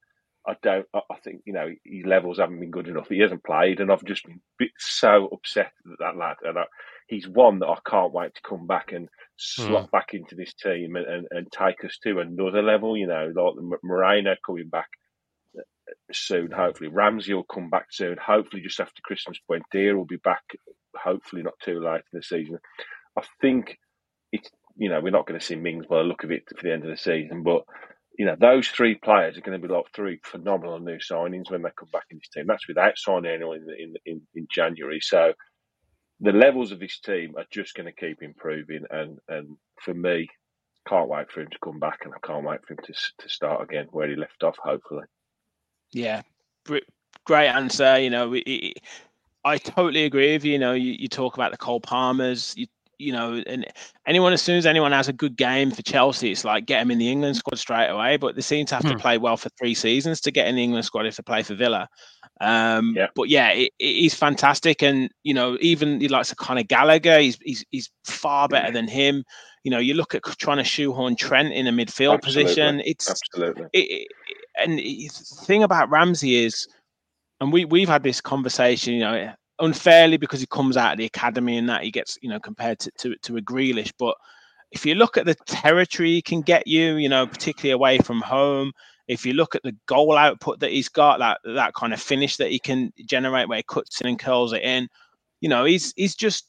I 0.46 0.56
don't. 0.62 0.86
I 0.94 1.16
think 1.22 1.42
you 1.46 1.54
know 1.54 1.70
his 1.84 2.04
levels 2.04 2.38
haven't 2.38 2.60
been 2.60 2.70
good 2.70 2.88
enough. 2.88 3.08
He 3.08 3.20
hasn't 3.20 3.44
played, 3.44 3.80
and 3.80 3.90
I've 3.90 4.04
just 4.04 4.26
been 4.58 4.70
so 4.78 5.28
upset 5.32 5.72
at 5.90 5.98
that 6.00 6.16
lad. 6.16 6.36
And 6.42 6.58
I, 6.58 6.64
he's 7.08 7.26
one 7.26 7.60
that 7.60 7.68
I 7.68 7.78
can't 7.88 8.12
wait 8.12 8.34
to 8.34 8.42
come 8.42 8.66
back 8.66 8.92
and 8.92 9.08
slot 9.36 9.84
hmm. 9.84 9.90
back 9.90 10.12
into 10.12 10.34
this 10.34 10.52
team 10.52 10.96
and, 10.96 11.06
and, 11.06 11.26
and 11.30 11.52
take 11.52 11.84
us 11.84 11.98
to 12.02 12.20
another 12.20 12.62
level. 12.62 12.96
You 12.96 13.06
know, 13.06 13.32
like 13.34 13.54
the 13.56 13.78
Moreno 13.82 14.36
coming 14.44 14.68
back 14.68 14.88
uh, 15.58 15.62
soon. 16.12 16.50
Hopefully, 16.50 16.90
Ramsey 16.90 17.32
will 17.32 17.44
come 17.44 17.70
back 17.70 17.86
soon. 17.90 18.16
Hopefully, 18.18 18.62
just 18.62 18.80
after 18.80 19.00
Christmas, 19.02 19.38
point, 19.46 19.62
Buendia 19.74 19.96
will 19.96 20.04
be 20.04 20.16
back. 20.16 20.44
Hopefully, 20.94 21.42
not 21.42 21.54
too 21.64 21.80
late 21.80 22.02
in 22.12 22.18
the 22.18 22.22
season. 22.22 22.58
I 23.16 23.22
think 23.40 23.78
it's 24.30 24.50
you 24.76 24.90
know 24.90 25.00
we're 25.00 25.10
not 25.10 25.26
going 25.26 25.40
to 25.40 25.46
see 25.46 25.54
Mings 25.54 25.86
by 25.86 25.98
the 25.98 26.04
look 26.04 26.24
of 26.24 26.30
it 26.30 26.42
for 26.54 26.62
the 26.62 26.72
end 26.72 26.84
of 26.84 26.90
the 26.90 26.98
season, 26.98 27.42
but 27.42 27.62
you 28.18 28.26
know 28.26 28.36
those 28.38 28.68
three 28.68 28.94
players 28.94 29.36
are 29.36 29.40
going 29.40 29.60
to 29.60 29.66
be 29.66 29.72
like 29.72 29.84
three 29.94 30.20
phenomenal 30.22 30.78
new 30.78 30.98
signings 30.98 31.50
when 31.50 31.62
they 31.62 31.70
come 31.76 31.88
back 31.92 32.04
in 32.10 32.18
this 32.18 32.28
team. 32.28 32.46
That's 32.46 32.68
without 32.68 32.96
signing 32.96 33.30
anyone 33.30 33.66
in 33.78 33.94
in, 34.06 34.20
in, 34.34 34.46
January. 34.52 35.00
So 35.00 35.32
the 36.20 36.32
levels 36.32 36.72
of 36.72 36.80
this 36.80 37.00
team 37.00 37.34
are 37.36 37.46
just 37.50 37.74
going 37.74 37.86
to 37.86 37.92
keep 37.92 38.22
improving, 38.22 38.84
and 38.90 39.18
and 39.28 39.56
for 39.82 39.94
me, 39.94 40.28
can't 40.88 41.08
wait 41.08 41.30
for 41.30 41.40
him 41.40 41.48
to 41.50 41.58
come 41.62 41.78
back, 41.78 42.00
and 42.04 42.14
I 42.14 42.26
can't 42.26 42.44
wait 42.44 42.60
for 42.66 42.74
him 42.74 42.80
to 42.84 42.92
to 42.92 43.28
start 43.28 43.62
again 43.62 43.88
where 43.90 44.08
he 44.08 44.16
left 44.16 44.42
off. 44.42 44.56
Hopefully. 44.62 45.04
Yeah, 45.92 46.22
great 47.24 47.48
answer. 47.48 47.98
You 47.98 48.10
know, 48.10 48.32
it, 48.32 48.42
it, 48.46 48.78
I 49.44 49.58
totally 49.58 50.04
agree 50.04 50.32
with 50.32 50.44
you. 50.44 50.52
You 50.52 50.58
know, 50.58 50.72
you, 50.72 50.92
you 50.92 51.08
talk 51.08 51.34
about 51.34 51.50
the 51.50 51.58
Cole 51.58 51.80
Palmers. 51.80 52.54
You 52.56 52.66
you 52.98 53.12
know, 53.12 53.42
and 53.46 53.66
anyone 54.06 54.32
as 54.32 54.42
soon 54.42 54.56
as 54.56 54.66
anyone 54.66 54.92
has 54.92 55.08
a 55.08 55.12
good 55.12 55.36
game 55.36 55.70
for 55.70 55.82
Chelsea, 55.82 56.30
it's 56.32 56.44
like 56.44 56.66
get 56.66 56.80
them 56.80 56.90
in 56.90 56.98
the 56.98 57.10
England 57.10 57.36
squad 57.36 57.58
straight 57.58 57.88
away. 57.88 58.16
But 58.16 58.34
they 58.34 58.40
seem 58.42 58.66
to 58.66 58.74
have 58.74 58.84
to 58.84 58.92
Hmm. 58.92 58.98
play 58.98 59.18
well 59.18 59.36
for 59.36 59.48
three 59.58 59.74
seasons 59.74 60.20
to 60.22 60.30
get 60.30 60.46
in 60.48 60.56
the 60.56 60.62
England 60.64 60.84
squad 60.84 61.06
if 61.06 61.16
they 61.16 61.22
play 61.22 61.42
for 61.42 61.54
Villa. 61.54 61.88
Um, 62.40 62.94
Yeah. 62.96 63.08
But 63.14 63.28
yeah, 63.28 63.50
it, 63.50 63.72
it, 63.78 63.94
he's 63.94 64.14
fantastic, 64.14 64.82
and 64.82 65.10
you 65.22 65.34
know, 65.34 65.56
even 65.60 66.00
he 66.00 66.08
likes 66.08 66.32
a 66.32 66.36
kind 66.36 66.58
of 66.58 66.68
Gallagher. 66.68 67.18
He's 67.20 67.38
he's 67.42 67.64
he's 67.70 67.90
far 68.04 68.48
better 68.48 68.72
than 68.72 68.88
him. 68.88 69.24
You 69.62 69.70
know, 69.70 69.78
you 69.78 69.94
look 69.94 70.14
at 70.14 70.22
trying 70.38 70.58
to 70.58 70.64
shoehorn 70.64 71.16
Trent 71.16 71.52
in 71.52 71.66
a 71.66 71.72
midfield 71.72 72.14
Absolutely. 72.14 72.44
position. 72.44 72.82
It's 72.84 73.10
Absolutely. 73.10 73.66
it, 73.72 74.08
and 74.58 74.78
the 74.78 75.08
thing 75.46 75.62
about 75.62 75.90
Ramsey 75.90 76.44
is, 76.44 76.66
and 77.40 77.52
we 77.52 77.64
we've 77.64 77.88
had 77.88 78.02
this 78.02 78.20
conversation, 78.20 78.94
you 78.94 79.00
know, 79.00 79.32
unfairly 79.60 80.16
because 80.16 80.40
he 80.40 80.46
comes 80.46 80.76
out 80.76 80.92
of 80.92 80.98
the 80.98 81.04
academy 81.04 81.58
and 81.58 81.68
that 81.68 81.82
he 81.82 81.90
gets, 81.90 82.18
you 82.22 82.28
know, 82.28 82.40
compared 82.40 82.78
to 82.80 82.90
to, 82.98 83.16
to 83.22 83.36
a 83.36 83.42
Grealish. 83.42 83.92
But 83.98 84.16
if 84.72 84.84
you 84.84 84.94
look 84.94 85.16
at 85.16 85.26
the 85.26 85.36
territory 85.46 86.10
he 86.10 86.22
can 86.22 86.40
get 86.40 86.66
you, 86.66 86.96
you 86.96 87.08
know, 87.08 87.26
particularly 87.26 87.72
away 87.72 87.98
from 87.98 88.20
home, 88.20 88.72
if 89.08 89.24
you 89.26 89.34
look 89.34 89.54
at 89.54 89.62
the 89.62 89.76
goal 89.86 90.16
output 90.16 90.60
that 90.60 90.72
he's 90.72 90.88
got, 90.88 91.18
that 91.18 91.38
that 91.44 91.74
kind 91.74 91.92
of 91.92 92.00
finish 92.00 92.36
that 92.36 92.50
he 92.50 92.58
can 92.58 92.92
generate 93.06 93.48
where 93.48 93.58
he 93.58 93.64
cuts 93.68 94.00
in 94.00 94.06
and 94.08 94.18
curls 94.18 94.52
it 94.52 94.62
in, 94.62 94.88
you 95.40 95.48
know, 95.48 95.64
he's 95.64 95.92
he's 95.96 96.14
just 96.14 96.48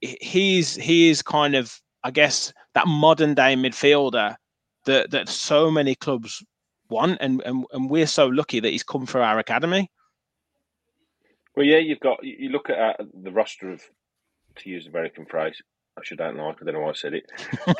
he's 0.00 0.74
he 0.76 1.10
is 1.10 1.22
kind 1.22 1.54
of 1.54 1.78
I 2.04 2.10
guess 2.10 2.52
that 2.74 2.86
modern 2.88 3.34
day 3.34 3.54
midfielder 3.54 4.34
that 4.86 5.10
that 5.10 5.28
so 5.28 5.70
many 5.70 5.94
clubs 5.94 6.42
want, 6.88 7.18
and 7.20 7.42
and, 7.44 7.64
and 7.72 7.90
we're 7.90 8.06
so 8.06 8.26
lucky 8.26 8.60
that 8.60 8.70
he's 8.70 8.82
come 8.82 9.06
through 9.06 9.22
our 9.22 9.38
academy. 9.38 9.90
Well, 11.56 11.66
yeah, 11.66 11.78
you've 11.78 12.00
got 12.00 12.18
you 12.22 12.50
look 12.50 12.70
at 12.70 12.78
uh, 12.78 13.04
the 13.22 13.32
roster 13.32 13.70
of, 13.70 13.82
to 14.56 14.70
use 14.70 14.86
an 14.86 14.92
American 14.92 15.26
phrase, 15.26 15.60
I 15.98 16.02
should 16.04 16.18
don't 16.18 16.36
like. 16.36 16.56
I 16.60 16.64
don't 16.64 16.74
know 16.74 16.80
why 16.80 16.90
I 16.90 16.94
said 16.94 17.14
it. 17.14 17.24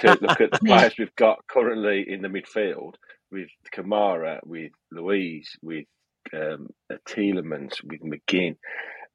To 0.00 0.18
look 0.20 0.40
at 0.40 0.50
the 0.50 0.58
players 0.64 0.94
we've 0.98 1.14
got 1.16 1.46
currently 1.48 2.04
in 2.06 2.22
the 2.22 2.28
midfield 2.28 2.94
with 3.30 3.48
Kamara, 3.74 4.40
with 4.44 4.72
Luiz, 4.90 5.48
with 5.62 5.86
um, 6.34 6.68
uh, 6.92 6.96
Tielemans, 7.08 7.82
with 7.84 8.00
McGinn. 8.02 8.56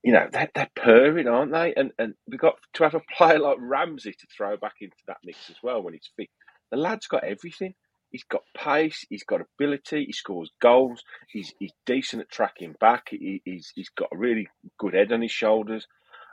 You 0.03 0.13
know 0.13 0.27
they're, 0.31 0.49
they're 0.53 0.69
purring, 0.75 1.27
aren't 1.27 1.51
they? 1.51 1.73
And 1.75 1.91
and 1.99 2.13
we've 2.27 2.39
got 2.39 2.55
to 2.75 2.83
have 2.83 2.95
a 2.95 3.01
player 3.15 3.39
like 3.39 3.57
Ramsey 3.59 4.11
to 4.11 4.27
throw 4.35 4.55
back 4.57 4.75
into 4.81 4.95
that 5.07 5.17
mix 5.23 5.49
as 5.49 5.57
well 5.63 5.81
when 5.81 5.93
he's 5.93 6.09
fit. 6.15 6.29
The 6.71 6.77
lad's 6.77 7.07
got 7.07 7.23
everything. 7.23 7.73
He's 8.15 8.23
got 8.23 8.43
pace. 8.55 9.05
He's 9.09 9.25
got 9.25 9.41
ability. 9.41 10.05
He 10.05 10.13
scores 10.13 10.49
goals. 10.61 11.03
He's 11.27 11.53
he's 11.59 11.73
decent 11.85 12.21
at 12.21 12.29
tracking 12.29 12.73
back. 12.79 13.07
He, 13.09 13.41
he's 13.43 13.73
he's 13.75 13.89
got 13.89 14.07
a 14.13 14.17
really 14.17 14.47
good 14.79 14.93
head 14.93 15.11
on 15.11 15.21
his 15.21 15.33
shoulders. 15.33 15.85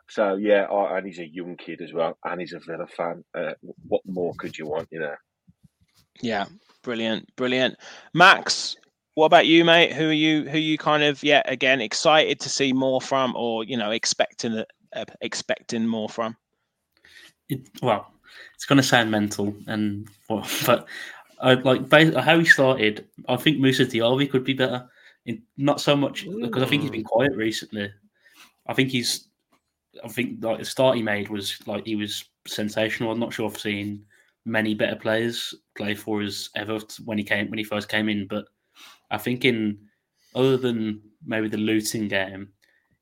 So 0.09 0.37
yeah, 0.37 0.67
I, 0.71 0.99
and 0.99 1.07
he's 1.09 1.19
a 1.19 1.27
young 1.27 1.57
kid 1.57 1.81
as 1.83 1.93
well, 1.93 2.17
and 2.25 2.41
he's 2.41 2.53
a 2.53 2.61
Villa 2.61 2.87
fan. 2.87 3.25
Uh, 3.37 3.55
what 3.89 4.03
more 4.07 4.33
could 4.39 4.57
you 4.57 4.69
want? 4.69 4.87
You 4.93 5.01
know. 5.01 5.15
Yeah, 6.21 6.45
brilliant, 6.85 7.35
brilliant. 7.35 7.75
Max, 8.15 8.77
what 9.15 9.27
about 9.27 9.49
you, 9.49 9.65
mate? 9.65 9.93
Who 9.93 10.11
are 10.11 10.13
you? 10.13 10.49
Who 10.49 10.57
are 10.57 10.61
you 10.61 10.79
kind 10.79 11.03
of 11.03 11.21
yeah 11.25 11.43
again 11.47 11.81
excited 11.81 12.39
to 12.39 12.49
see 12.49 12.73
more 12.73 13.01
from, 13.01 13.35
or 13.35 13.65
you 13.65 13.77
know 13.77 13.91
expecting 13.91 14.63
uh, 14.95 15.05
expecting 15.21 15.85
more 15.85 16.09
from? 16.09 16.37
it, 17.49 17.69
well, 17.83 18.13
it's 18.55 18.65
going 18.65 18.77
to 18.77 18.83
sound 18.83 19.11
mental, 19.11 19.55
and 19.67 20.09
well, 20.29 20.47
but 20.67 20.87
I 21.43 21.55
like 21.55 21.91
how 22.15 22.39
he 22.39 22.45
started. 22.45 23.09
I 23.29 23.37
think 23.37 23.59
Musa 23.59 23.85
Diaby 23.85 24.31
could 24.31 24.45
be 24.45 24.55
better. 24.55 24.89
In, 25.27 25.43
not 25.57 25.81
so 25.81 25.95
much 25.95 26.25
because 26.41 26.63
I 26.63 26.67
think 26.67 26.83
he's 26.83 26.91
been 26.91 27.05
quiet 27.05 27.37
recently. 27.37 27.93
I 28.67 28.75
think 28.75 28.91
he's. 28.91 29.29
I 30.03 30.09
think 30.09 30.43
like 30.43 30.59
the 30.59 30.65
start 30.65 30.97
he 30.97 31.03
made 31.03 31.29
was 31.29 31.59
like 31.67 31.85
he 31.85 31.97
was 31.97 32.25
sensational. 32.47 33.11
I'm 33.11 33.21
not 33.21 33.33
sure 33.33 33.49
I've 33.49 33.59
seen 33.59 34.05
many 34.45 34.75
better 34.75 34.97
players 34.97 35.55
play 35.77 35.95
for 35.95 36.23
us 36.23 36.49
ever 36.57 36.81
when 37.05 37.19
he 37.19 37.25
came 37.25 37.51
when 37.51 37.59
he 37.59 37.65
first 37.65 37.89
came 37.89 38.09
in, 38.09 38.27
but 38.27 38.47
I 39.11 39.19
think 39.19 39.45
in 39.45 39.79
other 40.35 40.57
than 40.57 41.03
maybe 41.25 41.49
the 41.49 41.59
Luton 41.59 42.09
game, 42.09 42.49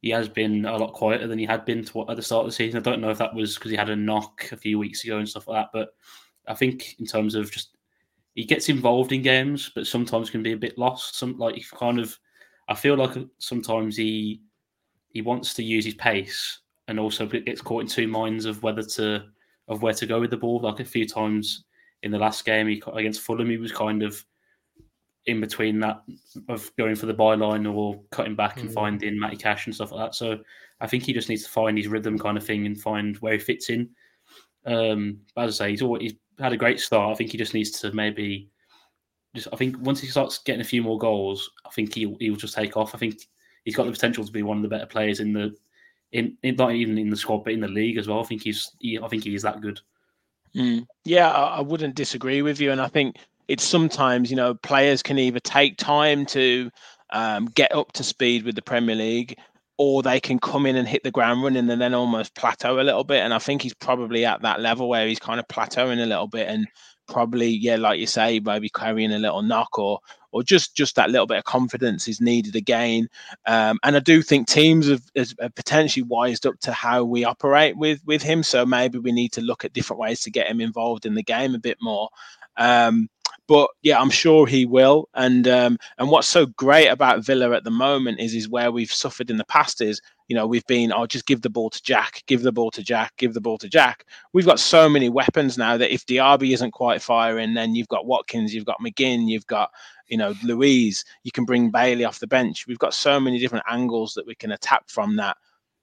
he 0.01 0.11
has 0.11 0.29
been 0.29 0.65
a 0.65 0.77
lot 0.77 0.95
quieter 0.95 1.27
than 1.27 1.39
he 1.39 1.45
had 1.45 1.65
been 1.65 1.85
to, 1.85 2.09
at 2.09 2.17
the 2.17 2.23
start 2.23 2.45
of 2.45 2.49
the 2.49 2.53
season. 2.53 2.79
I 2.79 2.83
don't 2.83 3.01
know 3.01 3.11
if 3.11 3.19
that 3.19 3.35
was 3.35 3.55
because 3.55 3.71
he 3.71 3.77
had 3.77 3.91
a 3.91 3.97
knock 3.97 4.49
a 4.51 4.57
few 4.57 4.79
weeks 4.79 5.05
ago 5.05 5.19
and 5.19 5.29
stuff 5.29 5.47
like 5.47 5.65
that, 5.65 5.71
but 5.73 5.91
I 6.49 6.55
think 6.55 6.99
in 6.99 7.07
terms 7.07 7.35
of 7.35 7.53
just 7.53 7.77
he 8.41 8.47
gets 8.47 8.71
involved 8.71 9.13
in 9.13 9.21
games, 9.21 9.71
but 9.75 9.87
sometimes 9.87 10.31
can 10.31 10.43
be 10.43 10.53
a 10.53 10.57
bit 10.57 10.79
lost. 10.79 11.15
Some 11.19 11.37
like 11.37 11.57
he 11.57 11.65
kind 11.75 12.01
of, 12.01 12.19
I 12.69 12.75
feel 12.75 12.97
like 12.97 13.11
sometimes 13.37 13.99
he 13.99 14.41
he 15.11 15.21
wants 15.21 15.53
to 15.55 15.63
use 15.63 15.85
his 15.85 15.93
pace 15.93 16.61
and 16.89 16.99
also 16.99 17.27
gets 17.27 17.61
caught 17.61 17.83
in 17.83 17.87
two 17.87 18.09
minds 18.09 18.47
of 18.47 18.63
whether 18.63 18.83
to 18.83 19.25
of 19.69 19.83
where 19.83 19.93
to 19.93 20.07
go 20.07 20.21
with 20.21 20.31
the 20.31 20.39
ball. 20.39 20.59
Like 20.59 20.81
a 20.81 20.87
few 20.87 21.07
times 21.07 21.65
in 22.03 22.11
the 22.11 22.19
last 22.19 22.47
game 22.47 22.67
he, 22.67 22.83
against 22.95 23.21
Fulham, 23.21 23.51
he 23.51 23.59
was 23.59 23.73
kind 23.73 24.03
of 24.03 24.25
in 25.27 25.39
between 25.39 25.79
that 25.81 26.03
of 26.49 26.75
going 26.79 26.95
for 26.97 27.05
the 27.05 27.13
byline 27.13 27.71
or 27.71 28.01
cutting 28.11 28.37
back 28.37 28.53
mm-hmm. 28.53 28.61
and 28.61 28.71
mm. 28.71 28.75
finding 28.75 29.21
Matty 29.21 29.37
Cash 29.37 29.67
and 29.67 29.75
stuff 29.75 29.93
like 29.93 30.07
that. 30.07 30.15
So 30.15 30.39
I 30.81 30.87
think 30.87 31.03
he 31.03 31.13
just 31.13 31.29
needs 31.29 31.45
to 31.45 31.51
find 31.51 31.77
his 31.77 31.89
rhythm 31.89 32.19
kind 32.19 32.39
of 32.39 32.47
thing 32.47 32.65
and 32.65 32.81
find 32.81 33.19
where 33.19 33.35
he 33.35 33.39
fits 33.39 33.69
in. 33.69 33.91
Um, 34.67 35.21
as 35.37 35.61
I 35.61 35.65
say, 35.65 35.71
he's 35.71 35.83
always 35.83 36.03
he's 36.03 36.15
had 36.39 36.53
a 36.53 36.57
great 36.57 36.81
start. 36.81 37.13
I 37.13 37.15
think 37.17 37.31
he 37.31 37.39
just 37.39 37.55
needs 37.55 37.71
to 37.81 37.93
maybe 37.93 38.51
just. 39.35 39.49
I 39.53 39.57
think 39.57 39.77
once 39.81 40.01
he 40.01 40.07
starts 40.07 40.39
getting 40.39 40.61
a 40.61 40.65
few 40.65 40.83
more 40.83 40.99
goals, 40.99 41.51
I 41.67 41.71
think 41.71 41.95
he'll 41.95 42.17
he'll 42.21 42.37
just 42.37 42.55
take 42.55 42.77
off. 42.77 42.95
I 42.95 42.99
think 42.99 43.27
he's 43.65 43.77
got 43.77 43.87
the 43.87 43.93
potential 43.93 44.25
to 44.25 44.33
be 44.33 44.43
one 44.43 44.59
of 44.59 44.63
the 44.63 44.69
better 44.69 44.87
players 44.87 45.21
in 45.21 45.33
the 45.33 45.55
in, 46.13 46.37
in 46.43 46.57
not 46.57 46.73
even 46.73 46.99
in 46.99 47.11
the 47.11 47.17
squad 47.17 47.45
but 47.45 47.53
in 47.53 47.61
the 47.61 47.69
league 47.69 47.99
as 47.99 48.09
well. 48.09 48.21
I 48.21 48.25
think 48.25 48.43
he's 48.43 48.71
he, 48.81 48.99
I 48.99 49.09
think 49.09 49.25
he's 49.25 49.43
that 49.43 49.61
good. 49.61 49.81
Mm. 50.55 50.87
Yeah, 51.05 51.31
I, 51.31 51.59
I 51.59 51.61
wouldn't 51.61 51.95
disagree 51.95 52.43
with 52.43 52.61
you, 52.61 52.73
and 52.73 52.81
I 52.81 52.89
think 52.89 53.17
it's 53.49 53.65
sometimes 53.65 54.31
you 54.31 54.37
know 54.37 54.55
players 54.55 55.03
can 55.03 55.19
either 55.19 55.41
take 55.41 55.77
time 55.77 56.27
to 56.27 56.71
um, 57.11 57.47
get 57.47 57.75
up 57.75 57.93
to 57.93 58.05
speed 58.05 58.45
with 58.45 58.55
the 58.55 58.63
Premier 58.63 58.97
League, 58.97 59.39
or 59.83 60.03
they 60.03 60.21
can 60.21 60.39
come 60.39 60.67
in 60.67 60.77
and 60.77 60.87
hit 60.87 61.03
the 61.05 61.11
ground 61.11 61.43
running 61.43 61.71
and 61.71 61.81
then 61.81 61.95
almost 61.95 62.35
plateau 62.35 62.79
a 62.79 62.83
little 62.83 63.03
bit. 63.03 63.23
And 63.23 63.33
I 63.33 63.39
think 63.39 63.63
he's 63.63 63.73
probably 63.73 64.27
at 64.27 64.43
that 64.43 64.61
level 64.61 64.91
where 64.91 65.09
he's 65.09 65.19
kind 65.19 65.41
of 65.41 65.49
plateauing 65.49 66.03
a 66.03 66.07
little 66.07 66.29
bit 66.29 66.49
and 66.49 66.69
probably, 67.09 67.49
yeah, 67.49 67.77
like 67.77 67.99
you 67.99 68.07
say, 68.07 68.41
maybe 68.41 68.69
carrying 68.69 69.11
a 69.11 69.19
little 69.19 69.41
knock 69.41 69.79
or 69.79 70.01
or 70.33 70.43
just 70.43 70.77
just 70.77 70.97
that 70.97 71.09
little 71.09 71.27
bit 71.27 71.39
of 71.39 71.45
confidence 71.45 72.09
is 72.09 72.21
needed 72.21 72.57
again. 72.57 73.09
Um, 73.47 73.79
and 73.83 73.97
I 73.97 74.01
do 74.01 74.21
think 74.21 74.49
teams 74.49 74.87
have, 74.87 75.03
have, 75.17 75.55
potentially 75.55 76.03
wised 76.03 76.45
up 76.45 76.61
to 76.61 76.73
how 76.73 77.03
we 77.03 77.25
operate 77.25 77.79
with 77.79 78.03
with 78.05 78.23
him. 78.23 78.43
So 78.43 78.67
maybe 78.67 78.99
we 78.99 79.13
need 79.13 79.33
to 79.33 79.41
look 79.41 79.65
at 79.65 79.73
different 79.73 80.01
ways 80.01 80.21
to 80.21 80.31
get 80.31 80.49
him 80.49 80.61
involved 80.61 81.07
in 81.07 81.15
the 81.15 81.23
game 81.23 81.55
a 81.55 81.59
bit 81.59 81.79
more. 81.81 82.11
Um, 82.59 83.09
but 83.51 83.69
yeah, 83.83 83.99
I'm 83.99 84.11
sure 84.11 84.47
he 84.47 84.65
will. 84.65 85.09
And 85.15 85.49
um, 85.49 85.77
and 85.99 86.09
what's 86.09 86.29
so 86.29 86.47
great 86.47 86.87
about 86.87 87.25
Villa 87.25 87.51
at 87.51 87.65
the 87.65 87.71
moment 87.73 88.21
is 88.21 88.33
is 88.33 88.49
where 88.49 88.71
we've 88.71 88.93
suffered 88.93 89.29
in 89.29 89.39
the 89.39 89.45
past 89.45 89.81
is 89.81 90.01
you 90.29 90.37
know 90.37 90.47
we've 90.47 90.67
been 90.69 90.93
oh, 90.93 91.05
just 91.05 91.27
give 91.27 91.43
the 91.43 91.51
ball 91.51 91.69
to 91.69 91.83
Jack, 91.83 92.23
give 92.29 92.43
the 92.43 92.53
ball 92.53 92.71
to 92.71 92.81
Jack, 92.81 93.13
give 93.17 93.35
the 93.35 93.41
ball 93.41 93.59
to 93.59 93.69
Jack. 93.69 94.05
We've 94.33 94.47
got 94.47 94.61
so 94.61 94.89
many 94.89 95.09
weapons 95.09 95.59
now 95.59 95.77
that 95.77 95.93
if 95.93 96.07
Diaby 96.07 96.55
isn't 96.55 96.71
quite 96.71 97.03
firing, 97.03 97.55
then 97.55 97.75
you've 97.75 97.89
got 97.89 98.07
Watkins, 98.07 98.55
you've 98.55 98.67
got 98.67 98.81
McGinn, 98.81 99.29
you've 99.29 99.49
got 99.49 99.73
you 100.07 100.17
know 100.17 100.33
Luiz. 100.45 101.05
You 101.25 101.33
can 101.33 101.45
bring 101.45 101.73
Bailey 101.73 102.05
off 102.05 102.21
the 102.21 102.29
bench. 102.29 102.69
We've 102.69 102.79
got 102.79 102.95
so 102.95 103.19
many 103.19 103.41
different 103.41 103.65
angles 103.69 104.15
that 104.15 104.29
we 104.29 104.37
can 104.37 104.53
attack 104.53 104.85
from 104.87 105.17
that 105.17 105.37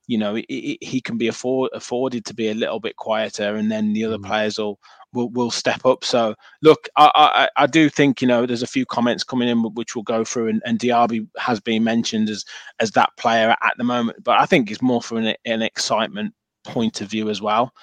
you 0.08 0.18
know, 0.18 0.36
it, 0.36 0.46
it, 0.50 0.84
he 0.84 1.02
can 1.02 1.18
be 1.18 1.28
afford, 1.28 1.70
afforded 1.74 2.26
to 2.26 2.34
be 2.34 2.50
a 2.50 2.54
little 2.56 2.80
bit 2.80 2.96
quieter, 2.96 3.56
and 3.56 3.72
then 3.72 3.94
the 3.94 4.06
other 4.06 4.18
mm. 4.18 4.26
players 4.26 4.58
will, 4.58 4.80
will 5.14 5.30
will 5.30 5.52
step 5.52 5.86
up. 5.86 6.04
So, 6.04 6.34
look, 6.62 6.88
I, 6.96 7.12
I, 7.58 7.64
I 7.64 7.68
do 7.68 7.90
think 7.90 8.22
you 8.22 8.28
know 8.28 8.46
there's 8.46 8.64
a 8.64 8.68
few 8.68 8.86
comments 8.86 9.24
coming 9.24 9.50
in 9.50 9.62
which 9.76 9.96
we'll 9.96 10.04
go 10.04 10.24
through, 10.24 10.48
and, 10.48 10.62
and 10.66 10.80
Diaby 10.80 11.28
has 11.38 11.60
been 11.60 11.84
mentioned 11.84 12.30
as 12.30 12.46
as 12.80 12.92
that 12.92 13.10
player 13.18 13.56
at 13.62 13.74
the 13.78 13.84
moment, 13.84 14.24
but 14.24 14.40
I 14.40 14.46
think 14.46 14.72
it's 14.72 14.82
more 14.82 15.02
from 15.02 15.18
an, 15.18 15.36
an 15.46 15.62
excitement 15.62 16.34
point 16.64 17.02
of 17.02 17.10
view 17.10 17.30
as 17.30 17.42
well. 17.42 17.74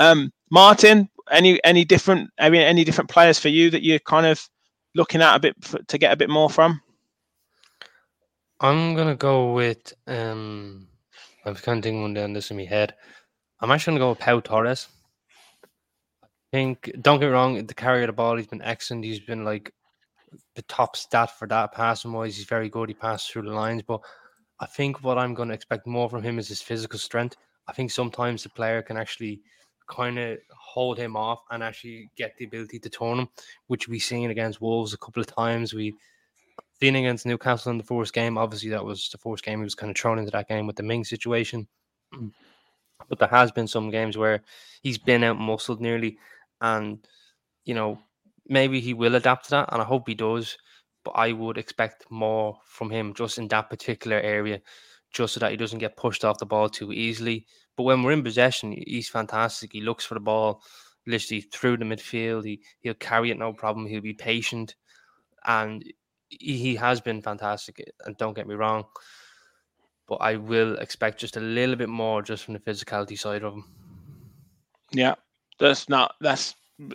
Um, 0.00 0.32
Martin, 0.50 1.08
any 1.30 1.62
any 1.64 1.84
different 1.84 2.30
I 2.38 2.50
mean, 2.50 2.62
any 2.62 2.84
different 2.84 3.10
players 3.10 3.38
for 3.38 3.48
you 3.48 3.70
that 3.70 3.84
you're 3.84 4.00
kind 4.00 4.26
of 4.26 4.48
looking 4.94 5.22
at 5.22 5.36
a 5.36 5.40
bit 5.40 5.54
for, 5.60 5.78
to 5.78 5.98
get 5.98 6.12
a 6.12 6.16
bit 6.16 6.28
more 6.28 6.50
from? 6.50 6.80
I'm 8.60 8.96
gonna 8.96 9.14
go 9.14 9.52
with 9.52 9.92
um 10.08 10.88
I'm 11.44 11.54
kind 11.54 11.78
of 11.78 11.84
thinking 11.84 12.02
one 12.02 12.32
this 12.32 12.50
in 12.50 12.56
my 12.56 12.64
head. 12.64 12.94
I'm 13.60 13.70
actually 13.70 13.92
going 13.92 13.98
to 13.98 14.04
go 14.04 14.08
with 14.10 14.18
Pau 14.18 14.40
Torres. 14.40 14.88
I 16.22 16.26
think, 16.52 16.90
don't 17.00 17.20
get 17.20 17.26
wrong, 17.26 17.64
the 17.66 17.74
carry 17.74 18.02
of 18.02 18.08
the 18.08 18.12
ball, 18.12 18.36
he's 18.36 18.46
been 18.46 18.62
excellent. 18.62 19.04
He's 19.04 19.20
been 19.20 19.44
like 19.44 19.72
the 20.54 20.62
top 20.62 20.96
stat 20.96 21.38
for 21.38 21.46
that 21.48 21.72
passing 21.72 22.12
wise. 22.12 22.36
He's 22.36 22.46
very 22.46 22.68
good. 22.68 22.88
He 22.88 22.94
passed 22.94 23.30
through 23.30 23.42
the 23.42 23.50
lines. 23.50 23.82
But 23.82 24.00
I 24.60 24.66
think 24.66 25.02
what 25.02 25.18
I'm 25.18 25.34
going 25.34 25.48
to 25.48 25.54
expect 25.54 25.86
more 25.86 26.08
from 26.08 26.22
him 26.22 26.38
is 26.38 26.48
his 26.48 26.62
physical 26.62 26.98
strength. 26.98 27.36
I 27.66 27.72
think 27.72 27.90
sometimes 27.90 28.42
the 28.42 28.48
player 28.48 28.82
can 28.82 28.96
actually 28.96 29.40
kind 29.88 30.18
of 30.18 30.38
hold 30.58 30.98
him 30.98 31.16
off 31.16 31.42
and 31.50 31.62
actually 31.62 32.10
get 32.16 32.34
the 32.38 32.44
ability 32.44 32.78
to 32.78 32.90
turn 32.90 33.20
him, 33.20 33.28
which 33.66 33.88
we've 33.88 34.02
seen 34.02 34.30
against 34.30 34.60
Wolves 34.60 34.94
a 34.94 34.98
couple 34.98 35.20
of 35.20 35.26
times. 35.26 35.74
We 35.74 35.94
being 36.80 36.96
against 36.96 37.26
Newcastle 37.26 37.70
in 37.70 37.78
the 37.78 37.84
first 37.84 38.12
game, 38.12 38.38
obviously 38.38 38.70
that 38.70 38.84
was 38.84 39.08
the 39.10 39.18
first 39.18 39.44
game 39.44 39.58
he 39.58 39.64
was 39.64 39.74
kind 39.74 39.90
of 39.90 39.96
thrown 39.96 40.18
into 40.18 40.30
that 40.30 40.48
game 40.48 40.66
with 40.66 40.76
the 40.76 40.82
Ming 40.82 41.04
situation. 41.04 41.66
Mm. 42.14 42.32
But 43.08 43.18
there 43.18 43.28
has 43.28 43.52
been 43.52 43.68
some 43.68 43.90
games 43.90 44.16
where 44.16 44.42
he's 44.82 44.98
been 44.98 45.24
out 45.24 45.38
muscled 45.38 45.80
nearly, 45.80 46.18
and 46.60 46.98
you 47.64 47.74
know 47.74 47.98
maybe 48.46 48.80
he 48.80 48.94
will 48.94 49.14
adapt 49.14 49.44
to 49.44 49.50
that, 49.52 49.68
and 49.72 49.80
I 49.80 49.84
hope 49.84 50.08
he 50.08 50.14
does. 50.14 50.56
But 51.04 51.12
I 51.12 51.32
would 51.32 51.58
expect 51.58 52.04
more 52.10 52.58
from 52.64 52.90
him 52.90 53.14
just 53.14 53.38
in 53.38 53.48
that 53.48 53.70
particular 53.70 54.18
area, 54.18 54.60
just 55.12 55.34
so 55.34 55.40
that 55.40 55.50
he 55.50 55.56
doesn't 55.56 55.78
get 55.78 55.96
pushed 55.96 56.24
off 56.24 56.38
the 56.38 56.46
ball 56.46 56.68
too 56.68 56.92
easily. 56.92 57.46
But 57.76 57.84
when 57.84 58.02
we're 58.02 58.12
in 58.12 58.24
possession, 58.24 58.72
he's 58.72 59.08
fantastic. 59.08 59.72
He 59.72 59.80
looks 59.80 60.04
for 60.04 60.14
the 60.14 60.20
ball 60.20 60.60
literally 61.06 61.40
through 61.40 61.78
the 61.78 61.84
midfield. 61.84 62.44
He 62.44 62.60
he'll 62.80 62.94
carry 62.94 63.30
it 63.30 63.38
no 63.38 63.52
problem. 63.52 63.86
He'll 63.86 64.00
be 64.00 64.14
patient, 64.14 64.74
and 65.46 65.84
he 66.28 66.74
has 66.76 67.00
been 67.00 67.22
fantastic, 67.22 67.82
and 68.04 68.16
don't 68.16 68.34
get 68.34 68.46
me 68.46 68.54
wrong, 68.54 68.84
but 70.06 70.16
I 70.16 70.36
will 70.36 70.76
expect 70.76 71.20
just 71.20 71.36
a 71.36 71.40
little 71.40 71.76
bit 71.76 71.88
more 71.88 72.22
just 72.22 72.44
from 72.44 72.54
the 72.54 72.60
physicality 72.60 73.18
side 73.18 73.42
of 73.42 73.54
him. 73.54 73.64
Yeah, 74.92 75.14
that's 75.58 75.88
not 75.88 76.14
that's 76.20 76.54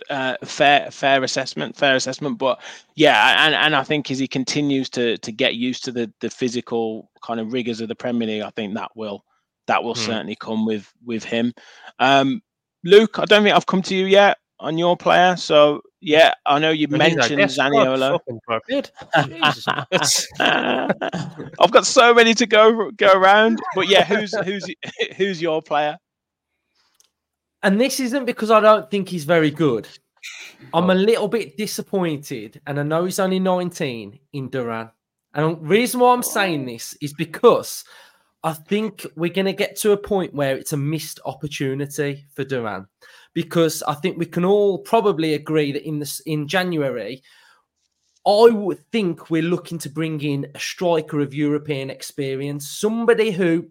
uh, 0.10 0.36
fair 0.44 0.90
fair 0.92 1.24
assessment, 1.24 1.76
fair 1.76 1.96
assessment. 1.96 2.38
But 2.38 2.62
yeah, 2.96 3.46
and 3.46 3.56
and 3.56 3.76
I 3.76 3.84
think 3.84 4.10
as 4.12 4.20
he 4.20 4.28
continues 4.28 4.90
to 4.92 5.18
to 5.18 5.32
get 5.32 5.56
used 5.56 5.84
to 5.86 5.92
the 5.92 6.12
the 6.22 6.30
physical 6.30 7.10
kind 7.22 7.40
of 7.40 7.54
rigors 7.54 7.82
of 7.82 7.88
the 7.88 7.96
Premier 7.96 8.28
League, 8.28 8.44
I 8.44 8.50
think 8.52 8.74
that 8.76 8.92
will 8.96 9.24
that 9.68 9.84
will 9.84 9.96
hmm. 9.96 10.02
certainly 10.02 10.36
come 10.36 10.66
with 10.66 10.92
with 11.06 11.24
him. 11.24 11.54
Um, 12.00 12.42
Luke, 12.84 13.20
I 13.20 13.26
don't 13.26 13.44
think 13.44 13.56
I've 13.56 13.66
come 13.66 13.82
to 13.84 13.96
you 13.96 14.06
yet 14.06 14.38
on 14.60 14.78
your 14.78 14.98
player. 14.98 15.36
So 15.36 15.82
yeah, 16.04 16.34
I 16.46 16.60
know 16.60 16.72
you 16.72 16.90
mentioned 16.90 17.40
like, 17.40 17.50
Zaniolo. 17.50 18.20
I've 21.60 21.72
got 21.72 21.86
so 21.86 22.14
many 22.14 22.34
to 22.34 22.46
go 22.46 22.92
go 22.92 23.14
around, 23.14 23.62
but 23.74 23.88
yeah, 23.88 24.04
who's 24.04 24.36
who's 24.40 24.66
who's 25.16 25.42
your 25.42 25.62
player? 25.62 25.98
And 27.64 27.80
this 27.80 28.02
isn't 28.02 28.26
because 28.26 28.52
I 28.52 28.60
don't 28.60 28.92
think 28.92 29.08
he's 29.08 29.24
very 29.24 29.50
good. 29.50 29.88
I'm 30.74 30.90
a 30.90 30.94
oh. 30.94 30.98
little 30.98 31.28
bit 31.30 31.58
disappointed, 31.58 32.60
and 32.68 32.80
I 32.80 32.84
know 32.84 33.06
he's 33.06 33.20
only 33.20 33.40
19 33.40 34.20
in 34.34 34.50
Duran. 34.50 34.92
And 35.34 35.56
the 35.56 35.62
reason 35.62 36.02
why 36.02 36.14
I'm 36.14 36.24
saying 36.24 36.66
this 36.66 36.98
is 37.02 37.14
because 37.14 37.86
I 38.44 38.54
think 38.54 39.06
we're 39.16 39.32
going 39.32 39.46
to 39.46 39.54
get 39.54 39.78
to 39.78 39.94
a 39.94 39.98
point 39.98 40.34
where 40.34 40.58
it's 40.58 40.74
a 40.74 40.78
missed 40.78 41.22
opportunity 41.26 42.26
for 42.34 42.44
Duran 42.44 42.88
because 43.34 43.82
I 43.84 43.94
think 43.94 44.18
we 44.18 44.26
can 44.26 44.44
all 44.44 44.80
probably 44.80 45.34
agree 45.34 45.72
that 45.72 45.88
in 45.88 46.00
this 46.00 46.20
in 46.22 46.48
January, 46.48 47.24
I 48.26 48.50
would 48.52 48.80
think 48.92 49.30
we're 49.30 49.42
looking 49.42 49.78
to 49.80 49.90
bring 49.90 50.22
in 50.22 50.48
a 50.56 50.60
striker 50.60 51.20
of 51.20 51.34
European 51.34 51.90
experience, 51.90 52.70
somebody 52.70 53.32
who 53.32 53.70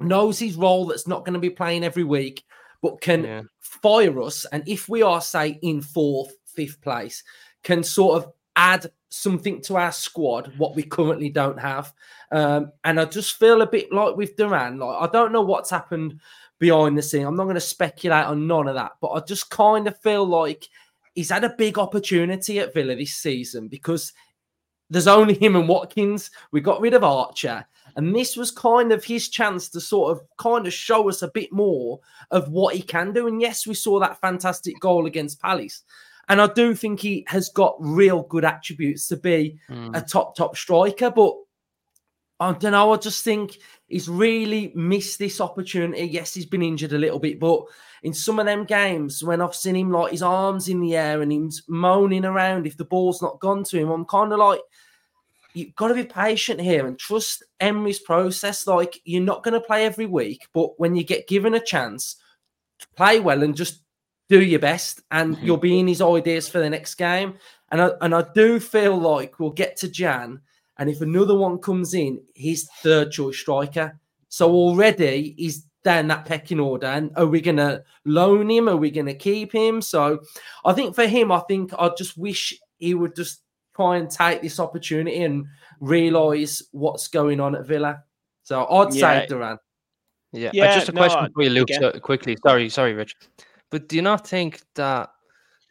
knows 0.00 0.38
his 0.38 0.56
role 0.56 0.86
that's 0.86 1.08
not 1.08 1.24
going 1.24 1.34
to 1.34 1.40
be 1.40 1.50
playing 1.50 1.84
every 1.84 2.04
week, 2.04 2.44
but 2.82 3.00
can 3.00 3.24
yeah. 3.24 3.42
fire 3.60 4.20
us. 4.22 4.44
And 4.52 4.62
if 4.68 4.88
we 4.88 5.02
are, 5.02 5.20
say, 5.20 5.58
in 5.62 5.80
fourth, 5.80 6.32
fifth 6.46 6.80
place, 6.80 7.24
can 7.64 7.82
sort 7.82 8.22
of 8.22 8.32
add 8.58 8.90
something 9.08 9.62
to 9.62 9.76
our 9.76 9.92
squad 9.92 10.52
what 10.58 10.74
we 10.74 10.82
currently 10.82 11.30
don't 11.30 11.58
have. 11.58 11.94
Um, 12.32 12.72
and 12.84 13.00
I 13.00 13.04
just 13.06 13.38
feel 13.38 13.62
a 13.62 13.66
bit 13.66 13.90
like 13.92 14.16
with 14.16 14.36
Duran, 14.36 14.78
like 14.78 15.00
I 15.00 15.10
don't 15.10 15.32
know 15.32 15.42
what's 15.42 15.70
happened 15.70 16.20
behind 16.58 16.98
the 16.98 17.02
scene. 17.02 17.24
I'm 17.24 17.36
not 17.36 17.44
going 17.44 17.54
to 17.54 17.60
speculate 17.60 18.26
on 18.26 18.48
none 18.48 18.68
of 18.68 18.74
that, 18.74 18.92
but 19.00 19.12
I 19.12 19.20
just 19.20 19.48
kind 19.48 19.86
of 19.86 19.98
feel 20.00 20.26
like 20.26 20.68
he's 21.14 21.30
had 21.30 21.44
a 21.44 21.54
big 21.56 21.78
opportunity 21.78 22.58
at 22.58 22.74
Villa 22.74 22.96
this 22.96 23.14
season 23.14 23.68
because 23.68 24.12
there's 24.90 25.06
only 25.06 25.34
him 25.34 25.54
and 25.54 25.68
Watkins. 25.68 26.30
We 26.50 26.60
got 26.60 26.80
rid 26.80 26.94
of 26.94 27.04
Archer. 27.04 27.64
And 27.96 28.14
this 28.14 28.36
was 28.36 28.50
kind 28.50 28.92
of 28.92 29.04
his 29.04 29.28
chance 29.28 29.68
to 29.70 29.80
sort 29.80 30.12
of 30.12 30.22
kind 30.36 30.66
of 30.66 30.72
show 30.72 31.08
us 31.08 31.22
a 31.22 31.28
bit 31.28 31.52
more 31.52 32.00
of 32.30 32.48
what 32.48 32.74
he 32.74 32.82
can 32.82 33.12
do. 33.12 33.26
And 33.26 33.40
yes, 33.40 33.66
we 33.66 33.74
saw 33.74 33.98
that 34.00 34.20
fantastic 34.20 34.78
goal 34.80 35.06
against 35.06 35.40
Palace. 35.40 35.82
And 36.28 36.40
I 36.40 36.46
do 36.46 36.74
think 36.74 37.00
he 37.00 37.24
has 37.28 37.48
got 37.48 37.76
real 37.78 38.22
good 38.22 38.44
attributes 38.44 39.08
to 39.08 39.16
be 39.16 39.58
mm. 39.68 39.96
a 39.96 40.00
top, 40.02 40.36
top 40.36 40.56
striker. 40.56 41.10
But 41.10 41.34
I 42.40 42.52
don't 42.52 42.72
know. 42.72 42.92
I 42.92 42.96
just 42.98 43.24
think 43.24 43.58
he's 43.88 44.08
really 44.08 44.72
missed 44.74 45.18
this 45.18 45.40
opportunity. 45.40 46.04
Yes, 46.04 46.34
he's 46.34 46.46
been 46.46 46.62
injured 46.62 46.92
a 46.92 46.98
little 46.98 47.18
bit, 47.18 47.40
but 47.40 47.62
in 48.02 48.14
some 48.14 48.38
of 48.38 48.46
them 48.46 48.64
games, 48.64 49.24
when 49.24 49.40
I've 49.40 49.54
seen 49.54 49.74
him 49.74 49.90
like 49.90 50.12
his 50.12 50.22
arms 50.22 50.68
in 50.68 50.80
the 50.80 50.96
air 50.96 51.20
and 51.22 51.32
he's 51.32 51.62
moaning 51.66 52.24
around 52.24 52.66
if 52.66 52.76
the 52.76 52.84
ball's 52.84 53.22
not 53.22 53.40
gone 53.40 53.64
to 53.64 53.78
him, 53.78 53.90
I'm 53.90 54.04
kind 54.04 54.32
of 54.32 54.38
like, 54.38 54.60
you've 55.54 55.74
got 55.74 55.88
to 55.88 55.94
be 55.94 56.04
patient 56.04 56.60
here 56.60 56.86
and 56.86 56.96
trust 56.98 57.42
Emery's 57.58 57.98
process. 57.98 58.66
Like, 58.66 59.00
you're 59.04 59.22
not 59.22 59.42
going 59.42 59.54
to 59.54 59.66
play 59.66 59.84
every 59.84 60.06
week, 60.06 60.46
but 60.52 60.78
when 60.78 60.94
you 60.94 61.02
get 61.02 61.26
given 61.26 61.54
a 61.54 61.60
chance, 61.60 62.16
play 62.96 63.18
well 63.18 63.42
and 63.42 63.56
just 63.56 63.82
do 64.28 64.42
your 64.42 64.60
best, 64.60 65.02
and 65.10 65.36
mm-hmm. 65.36 65.46
you'll 65.46 65.56
be 65.56 65.78
in 65.78 65.88
his 65.88 66.02
ideas 66.02 66.48
for 66.48 66.58
the 66.58 66.70
next 66.70 66.94
game. 66.96 67.34
And 67.70 67.82
I, 67.82 67.90
and 68.00 68.14
I 68.14 68.24
do 68.34 68.60
feel 68.60 68.96
like 68.96 69.38
we'll 69.38 69.50
get 69.50 69.76
to 69.78 69.88
Jan 69.88 70.40
and 70.78 70.88
if 70.88 71.00
another 71.00 71.36
one 71.36 71.58
comes 71.58 71.92
in, 71.92 72.20
he's 72.34 72.68
third 72.82 73.10
choice 73.10 73.36
striker. 73.36 73.98
So 74.28 74.50
already 74.50 75.34
he's 75.36 75.64
down 75.82 76.06
that 76.08 76.24
pecking 76.24 76.60
order. 76.60 76.86
And 76.86 77.10
are 77.16 77.26
we 77.26 77.40
going 77.40 77.56
to 77.56 77.82
loan 78.04 78.48
him? 78.48 78.68
Are 78.68 78.76
we 78.76 78.90
going 78.90 79.06
to 79.06 79.14
keep 79.14 79.52
him? 79.52 79.82
So 79.82 80.20
I 80.64 80.72
think 80.72 80.94
for 80.94 81.06
him, 81.06 81.32
I 81.32 81.40
think 81.40 81.72
I 81.78 81.90
just 81.98 82.16
wish 82.16 82.58
he 82.78 82.94
would 82.94 83.16
just 83.16 83.42
try 83.74 83.96
and 83.96 84.08
take 84.08 84.40
this 84.40 84.60
opportunity 84.60 85.22
and 85.22 85.46
realise 85.80 86.62
what's 86.70 87.08
going 87.08 87.40
on 87.40 87.56
at 87.56 87.66
Villa. 87.66 88.04
So 88.44 88.64
I'd 88.66 88.94
yeah. 88.94 89.20
say 89.20 89.26
Duran. 89.26 89.58
Yeah. 90.32 90.50
yeah 90.52 90.74
just 90.74 90.90
a 90.90 90.92
no, 90.92 91.00
question 91.00 91.32
for 91.34 91.42
you, 91.42 91.50
Luke, 91.50 91.68
so 91.72 91.90
quickly. 91.92 92.36
Sorry, 92.44 92.68
sorry, 92.68 92.92
Rich. 92.92 93.14
But 93.70 93.88
do 93.88 93.96
you 93.96 94.02
not 94.02 94.26
think 94.26 94.62
that 94.74 95.10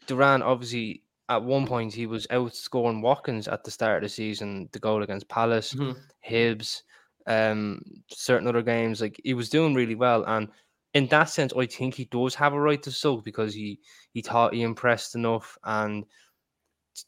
Duran 0.08 0.42
obviously 0.42 1.04
at 1.30 1.44
one 1.44 1.68
point 1.68 1.94
he 1.94 2.06
was 2.06 2.28
outscoring 2.28 3.02
Watkins 3.02 3.48
at 3.48 3.64
the 3.64 3.72
start 3.72 3.98
of 3.98 4.04
the 4.04 4.10
season, 4.10 4.70
the 4.72 4.80
goal 4.80 5.04
against 5.04 5.28
Palace, 5.28 5.74
mm-hmm. 5.74 6.00
Hibs, 6.28 6.84
um, 7.26 7.82
certain 8.10 8.48
other 8.48 8.62
games. 8.62 9.02
Like 9.02 9.20
he 9.24 9.34
was 9.34 9.50
doing 9.50 9.74
really 9.76 9.96
well, 9.96 10.24
and 10.26 10.48
in 10.94 11.08
that 11.08 11.30
sense, 11.30 11.54
I 11.56 11.66
think 11.66 11.96
he 11.96 12.06
does 12.06 12.34
have 12.36 12.54
a 12.54 12.60
right 12.60 12.82
to 12.84 12.92
sulk 12.92 13.26
because 13.26 13.54
he 13.54 13.80
he 14.14 14.22
thought 14.22 14.54
he 14.54 14.62
impressed 14.62 15.16
enough 15.16 15.58
and 15.64 16.06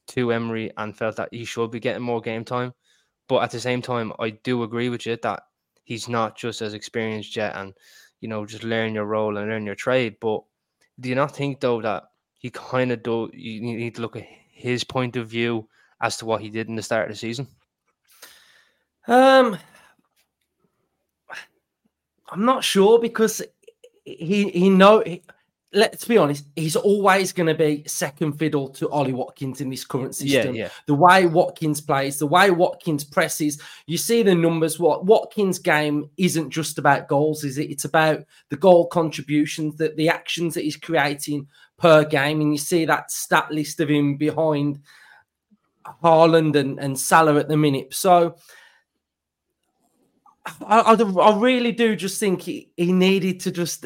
to 0.07 0.31
Emery 0.31 0.71
and 0.77 0.95
felt 0.95 1.15
that 1.15 1.29
he 1.31 1.45
should 1.45 1.71
be 1.71 1.79
getting 1.79 2.03
more 2.03 2.21
game 2.21 2.43
time. 2.43 2.73
But 3.27 3.43
at 3.43 3.51
the 3.51 3.59
same 3.59 3.81
time, 3.81 4.11
I 4.19 4.31
do 4.31 4.63
agree 4.63 4.89
with 4.89 5.05
you 5.05 5.17
that 5.23 5.43
he's 5.83 6.07
not 6.07 6.37
just 6.37 6.61
as 6.61 6.73
experienced 6.73 7.35
yet, 7.35 7.55
and 7.55 7.73
you 8.19 8.27
know, 8.27 8.45
just 8.45 8.63
learn 8.63 8.93
your 8.93 9.05
role 9.05 9.37
and 9.37 9.47
learn 9.47 9.65
your 9.65 9.75
trade. 9.75 10.17
But 10.19 10.41
do 10.99 11.09
you 11.09 11.15
not 11.15 11.35
think 11.35 11.59
though 11.59 11.81
that 11.81 12.09
he 12.39 12.49
kind 12.49 12.91
of 12.91 13.03
do. 13.03 13.29
You 13.33 13.61
need 13.61 13.95
to 13.95 14.01
look 14.01 14.15
at 14.15 14.25
his 14.51 14.83
point 14.83 15.15
of 15.17 15.27
view 15.27 15.67
as 16.01 16.17
to 16.17 16.25
what 16.25 16.41
he 16.41 16.49
did 16.49 16.69
in 16.69 16.75
the 16.75 16.81
start 16.81 17.09
of 17.09 17.11
the 17.11 17.19
season. 17.19 17.47
Um, 19.07 19.57
I'm 22.29 22.45
not 22.45 22.63
sure 22.63 22.99
because 22.99 23.41
he 24.05 24.49
he 24.49 24.69
know. 24.69 25.03
He, 25.05 25.21
let's 25.71 26.05
be 26.05 26.17
honest, 26.17 26.45
he's 26.55 26.75
always 26.75 27.31
going 27.31 27.47
to 27.47 27.53
be 27.53 27.83
second 27.85 28.33
fiddle 28.33 28.69
to 28.69 28.89
Ollie 28.89 29.13
Watkins 29.13 29.61
in 29.61 29.69
this 29.69 29.85
current 29.85 30.15
system. 30.15 30.55
Yeah, 30.55 30.63
yeah. 30.63 30.69
The 30.87 30.95
way 30.95 31.27
Watkins 31.27 31.79
plays, 31.79 32.17
the 32.17 32.25
way 32.27 32.49
Watkins 32.49 33.03
presses, 33.03 33.61
you 33.85 33.97
see 33.97 34.23
the 34.23 34.33
numbers. 34.33 34.79
What 34.79 35.05
Watkins' 35.05 35.59
game 35.59 36.09
isn't 36.17 36.49
just 36.49 36.79
about 36.79 37.07
goals, 37.07 37.43
is 37.43 37.57
it? 37.59 37.69
It's 37.69 37.85
about 37.85 38.25
the 38.49 38.57
goal 38.57 38.87
contributions, 38.87 39.75
that 39.75 39.95
the 39.95 40.09
actions 40.09 40.55
that 40.55 40.63
he's 40.63 40.77
creating 40.77 41.47
per 41.77 42.03
game, 42.03 42.41
and 42.41 42.51
you 42.51 42.57
see 42.57 42.85
that 42.85 43.11
stat 43.11 43.51
list 43.51 43.79
of 43.79 43.89
him 43.89 44.17
behind 44.17 44.79
Haaland 46.03 46.55
and, 46.55 46.79
and 46.79 46.99
Salah 46.99 47.35
at 47.35 47.47
the 47.47 47.57
minute. 47.57 47.93
So. 47.93 48.35
I, 50.65 50.79
I, 50.79 50.93
I 50.95 51.37
really 51.37 51.71
do 51.71 51.95
just 51.95 52.19
think 52.19 52.41
he, 52.41 52.71
he 52.75 52.91
needed 52.91 53.41
to 53.41 53.51
just 53.51 53.85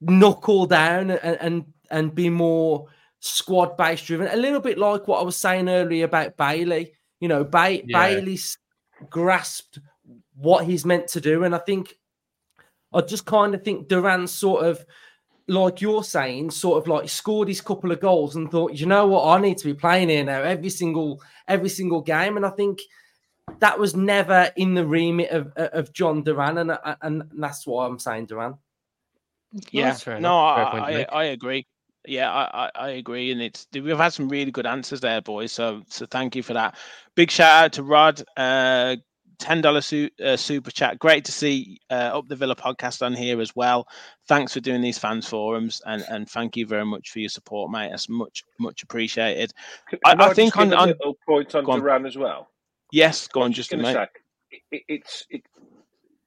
knuckle 0.00 0.66
down 0.66 1.10
and 1.10 1.38
and, 1.40 1.64
and 1.90 2.14
be 2.14 2.30
more 2.30 2.88
squad 3.20 3.76
based 3.76 4.06
driven. 4.06 4.28
A 4.28 4.36
little 4.36 4.60
bit 4.60 4.78
like 4.78 5.08
what 5.08 5.20
I 5.20 5.24
was 5.24 5.36
saying 5.36 5.68
earlier 5.68 6.04
about 6.04 6.36
Bailey. 6.36 6.92
You 7.20 7.28
know, 7.28 7.44
ba- 7.44 7.82
yeah. 7.84 7.98
Bailey's 7.98 8.58
grasped 9.08 9.78
what 10.36 10.66
he's 10.66 10.84
meant 10.84 11.08
to 11.08 11.20
do, 11.20 11.44
and 11.44 11.54
I 11.54 11.58
think 11.58 11.96
I 12.92 13.00
just 13.00 13.24
kind 13.24 13.54
of 13.54 13.62
think 13.62 13.88
Duran 13.88 14.26
sort 14.26 14.64
of 14.64 14.84
like 15.46 15.80
you're 15.80 16.04
saying, 16.04 16.50
sort 16.50 16.82
of 16.82 16.88
like 16.88 17.08
scored 17.08 17.48
his 17.48 17.60
couple 17.60 17.92
of 17.92 18.00
goals 18.00 18.36
and 18.36 18.50
thought, 18.50 18.72
you 18.72 18.86
know 18.86 19.06
what, 19.06 19.26
I 19.26 19.40
need 19.40 19.58
to 19.58 19.66
be 19.66 19.74
playing 19.74 20.08
here 20.08 20.24
now 20.24 20.42
every 20.42 20.70
single 20.70 21.22
every 21.48 21.68
single 21.68 22.02
game, 22.02 22.36
and 22.36 22.46
I 22.46 22.50
think 22.50 22.80
that 23.58 23.78
was 23.78 23.94
never 23.94 24.50
in 24.56 24.74
the 24.74 24.86
remit 24.86 25.30
of 25.30 25.52
of 25.56 25.92
Jhon 25.92 26.24
Duran, 26.24 26.58
and 26.58 26.78
and 27.02 27.24
that's 27.32 27.66
why 27.66 27.86
I'm 27.86 27.98
saying 27.98 28.26
Duran. 28.26 28.58
Yeah, 29.70 29.96
no, 30.18 30.38
I, 30.38 30.62
I, 30.62 31.06
I, 31.12 31.24
agree. 31.24 31.66
Yeah, 32.06 32.30
I, 32.32 32.70
I, 32.74 32.88
agree, 32.90 33.30
and 33.30 33.40
it's 33.40 33.66
we've 33.72 33.96
had 33.96 34.12
some 34.12 34.28
really 34.28 34.50
good 34.50 34.66
answers 34.66 35.00
there, 35.00 35.20
boys. 35.20 35.52
So 35.52 35.82
so 35.88 36.06
thank 36.06 36.34
you 36.34 36.42
for 36.42 36.54
that. 36.54 36.76
Big 37.14 37.30
shout 37.30 37.64
out 37.64 37.72
to 37.74 37.82
Rod. 37.82 38.22
Uh, 38.36 38.96
ten 39.38 39.60
dollar 39.60 39.80
su- 39.80 40.10
uh, 40.24 40.36
super 40.36 40.70
chat. 40.70 40.98
Great 40.98 41.24
to 41.26 41.32
see 41.32 41.80
uh, 41.90 42.10
up 42.18 42.28
the 42.28 42.36
Villa 42.36 42.56
podcast 42.56 43.04
on 43.04 43.14
here 43.14 43.40
as 43.40 43.54
well. 43.54 43.86
Thanks 44.26 44.52
for 44.52 44.60
doing 44.60 44.80
these 44.80 44.98
fans 44.98 45.28
forums, 45.28 45.80
and 45.86 46.04
and 46.10 46.28
thank 46.28 46.56
you 46.56 46.66
very 46.66 46.84
much 46.84 47.10
for 47.10 47.20
your 47.20 47.28
support, 47.28 47.70
mate. 47.70 47.90
That's 47.90 48.08
much 48.08 48.44
much 48.58 48.82
appreciated. 48.82 49.52
Can, 49.88 49.98
I, 50.04 50.12
I, 50.12 50.30
I 50.30 50.34
think 50.34 50.56
on, 50.56 50.74
on 50.74 50.94
point 51.26 51.54
on 51.54 51.64
Duran 51.64 52.06
as 52.06 52.16
well. 52.16 52.48
Yes, 52.92 53.28
go 53.28 53.42
on, 53.42 53.52
just 53.52 53.72
a 53.72 53.76
minute. 53.76 54.08
It, 54.70 54.82
it's 54.88 55.26
it, 55.30 55.42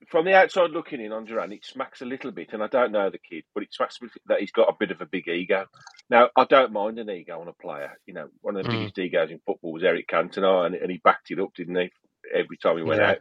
from 0.08 0.26
the 0.26 0.34
outside 0.34 0.72
looking 0.72 1.02
in 1.02 1.12
on 1.12 1.26
Duran, 1.26 1.52
it 1.52 1.66
smacks 1.66 2.02
a 2.02 2.06
little 2.06 2.32
bit, 2.32 2.54
and 2.54 2.64
I 2.64 2.68
don't 2.68 2.94
know 2.94 3.10
the 3.10 3.18
kid, 3.18 3.44
but 3.54 3.64
it 3.64 3.74
smacks 3.74 4.00
that 4.28 4.40
he's 4.40 4.52
got 4.52 4.70
a 4.70 4.76
bit 4.80 4.92
of 4.92 5.02
a 5.02 5.06
big 5.06 5.28
ego. 5.28 5.66
Now, 6.10 6.30
I 6.36 6.46
don't 6.46 6.72
mind 6.72 6.98
an 6.98 7.10
ego 7.10 7.40
on 7.42 7.50
a 7.50 7.54
player. 7.54 7.92
You 8.06 8.14
know, 8.14 8.28
one 8.42 8.56
of 8.56 8.64
the 8.64 8.70
mm. 8.70 8.80
biggest 8.80 9.00
egos 9.00 9.32
in 9.32 9.42
football 9.46 9.74
was 9.74 9.84
Eric 9.84 10.08
Cantona, 10.08 10.66
and, 10.66 10.76
and, 10.76 10.90
he 10.90 11.02
backed 11.04 11.32
it 11.32 11.40
up, 11.40 11.54
didn't 11.56 11.76
he? 11.76 11.92
Every 12.34 12.58
time 12.58 12.78
he 12.78 12.84
went 12.84 13.02
yeah. 13.02 13.12
out. 13.12 13.18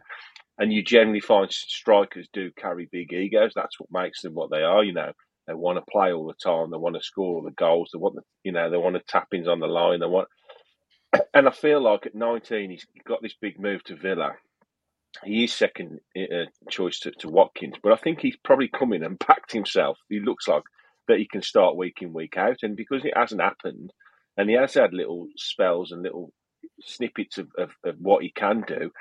And 0.59 0.71
you 0.71 0.81
generally 0.81 1.19
find 1.19 1.51
strikers 1.51 2.29
do 2.31 2.51
carry 2.57 2.87
big 2.89 3.11
egos. 3.11 3.51
That's 3.53 3.79
what 3.79 3.91
makes 3.91 4.21
them 4.21 4.33
what 4.33 4.49
they 4.49 4.63
are. 4.63 4.83
You 4.83 4.93
know, 4.93 5.11
they 5.45 5.53
want 5.53 5.77
to 5.77 5.91
play 5.91 6.13
all 6.13 6.25
the 6.25 6.33
time. 6.33 6.71
They 6.71 6.77
want 6.77 6.95
to 6.95 7.03
score 7.03 7.35
all 7.35 7.43
the 7.43 7.51
goals. 7.51 7.89
They 7.93 7.99
want 7.99 8.15
the, 8.15 8.21
you 8.43 8.53
know, 8.53 8.69
they 8.69 8.77
want 8.77 8.95
the 8.95 9.01
tap 9.07 9.27
ins 9.33 9.47
on 9.47 9.59
the 9.59 9.67
line. 9.67 9.99
They 9.99 10.07
want, 10.07 10.29
and 11.33 11.47
I 11.47 11.51
feel 11.51 11.81
like 11.81 12.05
at 12.05 12.15
19, 12.15 12.71
he's 12.71 12.87
got 13.05 13.21
this 13.21 13.35
big 13.39 13.59
move 13.59 13.83
to 13.83 13.95
Villa 13.95 14.35
he 15.23 15.43
is 15.43 15.53
second 15.53 15.99
uh, 16.17 16.45
choice 16.69 16.99
to, 16.99 17.11
to, 17.11 17.29
Watkins, 17.29 17.75
but 17.81 17.93
I 17.93 17.97
think 17.97 18.19
he's 18.19 18.37
probably 18.43 18.67
coming 18.67 19.03
and 19.03 19.19
backed 19.19 19.51
himself. 19.51 19.97
He 20.09 20.19
looks 20.19 20.47
like 20.47 20.63
that 21.07 21.17
he 21.17 21.27
can 21.27 21.41
start 21.41 21.77
week 21.77 21.99
in 22.01 22.13
week 22.13 22.37
out, 22.37 22.57
and 22.61 22.75
because 22.75 23.03
it 23.03 23.15
hasn't 23.15 23.41
happened, 23.41 23.91
and 24.37 24.49
he 24.49 24.55
has 24.55 24.73
had 24.73 24.93
little 24.93 25.27
spells 25.35 25.91
and 25.91 26.03
little 26.03 26.31
snippets 26.81 27.37
of, 27.37 27.47
of, 27.57 27.71
of 27.83 27.95
what 27.99 28.23
he 28.23 28.31
can 28.31 28.63
do. 28.67 28.91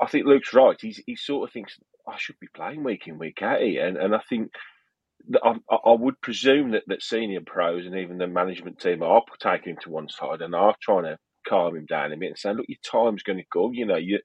I 0.00 0.06
think 0.06 0.26
Luke's 0.26 0.54
right. 0.54 0.76
He's 0.80 1.02
he 1.06 1.16
sort 1.16 1.48
of 1.48 1.52
thinks 1.52 1.78
I 2.08 2.16
should 2.16 2.38
be 2.40 2.48
playing 2.54 2.84
week 2.84 3.06
in 3.06 3.18
week 3.18 3.42
out 3.42 3.60
here, 3.60 3.86
and 3.86 3.96
and 3.96 4.14
I 4.14 4.20
think 4.28 4.50
I, 5.42 5.54
I 5.70 5.92
would 5.92 6.20
presume 6.20 6.72
that, 6.72 6.84
that 6.86 7.02
senior 7.02 7.40
pros 7.44 7.86
and 7.86 7.96
even 7.96 8.18
the 8.18 8.26
management 8.26 8.78
team 8.78 9.02
are 9.02 9.22
taking 9.40 9.72
him 9.72 9.78
to 9.82 9.90
one 9.90 10.08
side 10.08 10.42
and 10.42 10.54
are 10.54 10.76
trying 10.82 11.04
to 11.04 11.18
calm 11.48 11.76
him 11.76 11.86
down 11.86 12.12
a 12.12 12.16
bit 12.16 12.28
and 12.28 12.38
saying, 12.38 12.56
look, 12.56 12.66
your 12.68 12.78
time's 12.84 13.22
going 13.22 13.38
to 13.38 13.44
go. 13.50 13.70
You 13.70 13.86
know, 13.86 13.96
you 13.96 14.18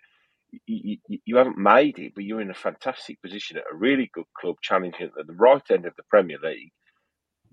you, 0.65 0.97
you, 1.25 1.37
haven't 1.37 1.57
made 1.57 1.99
it, 1.99 2.13
but 2.15 2.23
you're 2.23 2.41
in 2.41 2.51
a 2.51 2.55
fantastic 2.55 3.21
position 3.21 3.57
at 3.57 3.71
a 3.71 3.75
really 3.75 4.09
good 4.13 4.25
club, 4.39 4.55
challenging 4.61 5.09
at 5.19 5.27
the 5.27 5.33
right 5.33 5.61
end 5.71 5.85
of 5.85 5.95
the 5.95 6.03
Premier 6.09 6.37
League. 6.43 6.71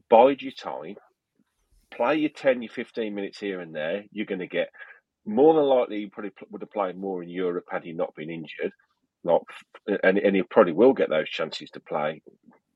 Bide 0.08 0.42
your 0.42 0.52
time, 0.52 0.96
play 1.90 2.16
your 2.16 2.30
10, 2.30 2.62
your 2.62 2.72
15 2.72 3.14
minutes 3.14 3.38
here 3.38 3.60
and 3.60 3.74
there. 3.74 4.04
You're 4.12 4.26
going 4.26 4.40
to 4.40 4.46
get 4.46 4.68
more 5.24 5.54
than 5.54 5.64
likely, 5.64 5.98
you 5.98 6.10
probably 6.10 6.32
would 6.50 6.62
have 6.62 6.72
played 6.72 6.96
more 6.96 7.22
in 7.22 7.28
Europe 7.28 7.66
had 7.70 7.84
he 7.84 7.92
not 7.92 8.14
been 8.14 8.30
injured. 8.30 8.72
Not, 9.24 9.42
and, 10.04 10.18
and 10.18 10.36
he 10.36 10.42
probably 10.42 10.72
will 10.72 10.92
get 10.92 11.10
those 11.10 11.28
chances 11.28 11.68
to 11.70 11.80
play, 11.80 12.22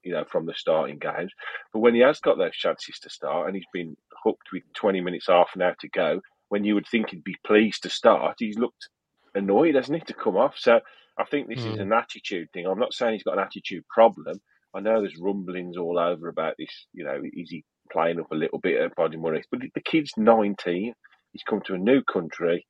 you 0.02 0.12
know, 0.12 0.24
from 0.24 0.46
the 0.46 0.54
starting 0.54 0.98
games. 0.98 1.32
But 1.72 1.78
when 1.78 1.94
he 1.94 2.00
has 2.00 2.18
got 2.18 2.38
those 2.38 2.56
chances 2.56 2.98
to 3.00 3.10
start 3.10 3.46
and 3.46 3.54
he's 3.54 3.64
been 3.72 3.96
hooked 4.24 4.48
with 4.52 4.64
20 4.74 5.00
minutes, 5.00 5.28
half 5.28 5.50
an 5.54 5.62
hour 5.62 5.76
to 5.80 5.88
go, 5.90 6.20
when 6.48 6.64
you 6.64 6.74
would 6.74 6.88
think 6.88 7.10
he'd 7.10 7.22
be 7.22 7.36
pleased 7.46 7.84
to 7.84 7.90
start, 7.90 8.34
he's 8.40 8.58
looked 8.58 8.88
annoyed, 9.34 9.74
hasn't 9.74 9.98
he, 9.98 10.04
to 10.04 10.14
come 10.14 10.36
off? 10.36 10.54
So 10.58 10.80
I 11.18 11.24
think 11.24 11.48
this 11.48 11.60
mm. 11.60 11.72
is 11.72 11.74
hmm. 11.76 11.82
an 11.82 11.92
attitude 11.92 12.48
thing. 12.52 12.66
I'm 12.66 12.78
not 12.78 12.94
saying 12.94 13.14
he's 13.14 13.22
got 13.22 13.38
an 13.38 13.44
attitude 13.44 13.84
problem. 13.88 14.40
I 14.74 14.80
know 14.80 15.00
there's 15.00 15.18
rumblings 15.18 15.76
all 15.76 15.98
over 15.98 16.28
about 16.28 16.54
this. 16.58 16.86
You 16.92 17.04
know, 17.04 17.20
is 17.24 17.50
he 17.50 17.64
playing 17.92 18.20
up 18.20 18.30
a 18.30 18.36
little 18.36 18.58
bit 18.58 18.80
at 18.80 18.96
Bodymoor's? 18.96 19.46
But 19.50 19.60
the 19.74 19.80
kid's 19.80 20.12
19. 20.16 20.94
He's 21.32 21.42
come 21.42 21.60
to 21.66 21.74
a 21.74 21.78
new 21.78 22.02
country, 22.02 22.66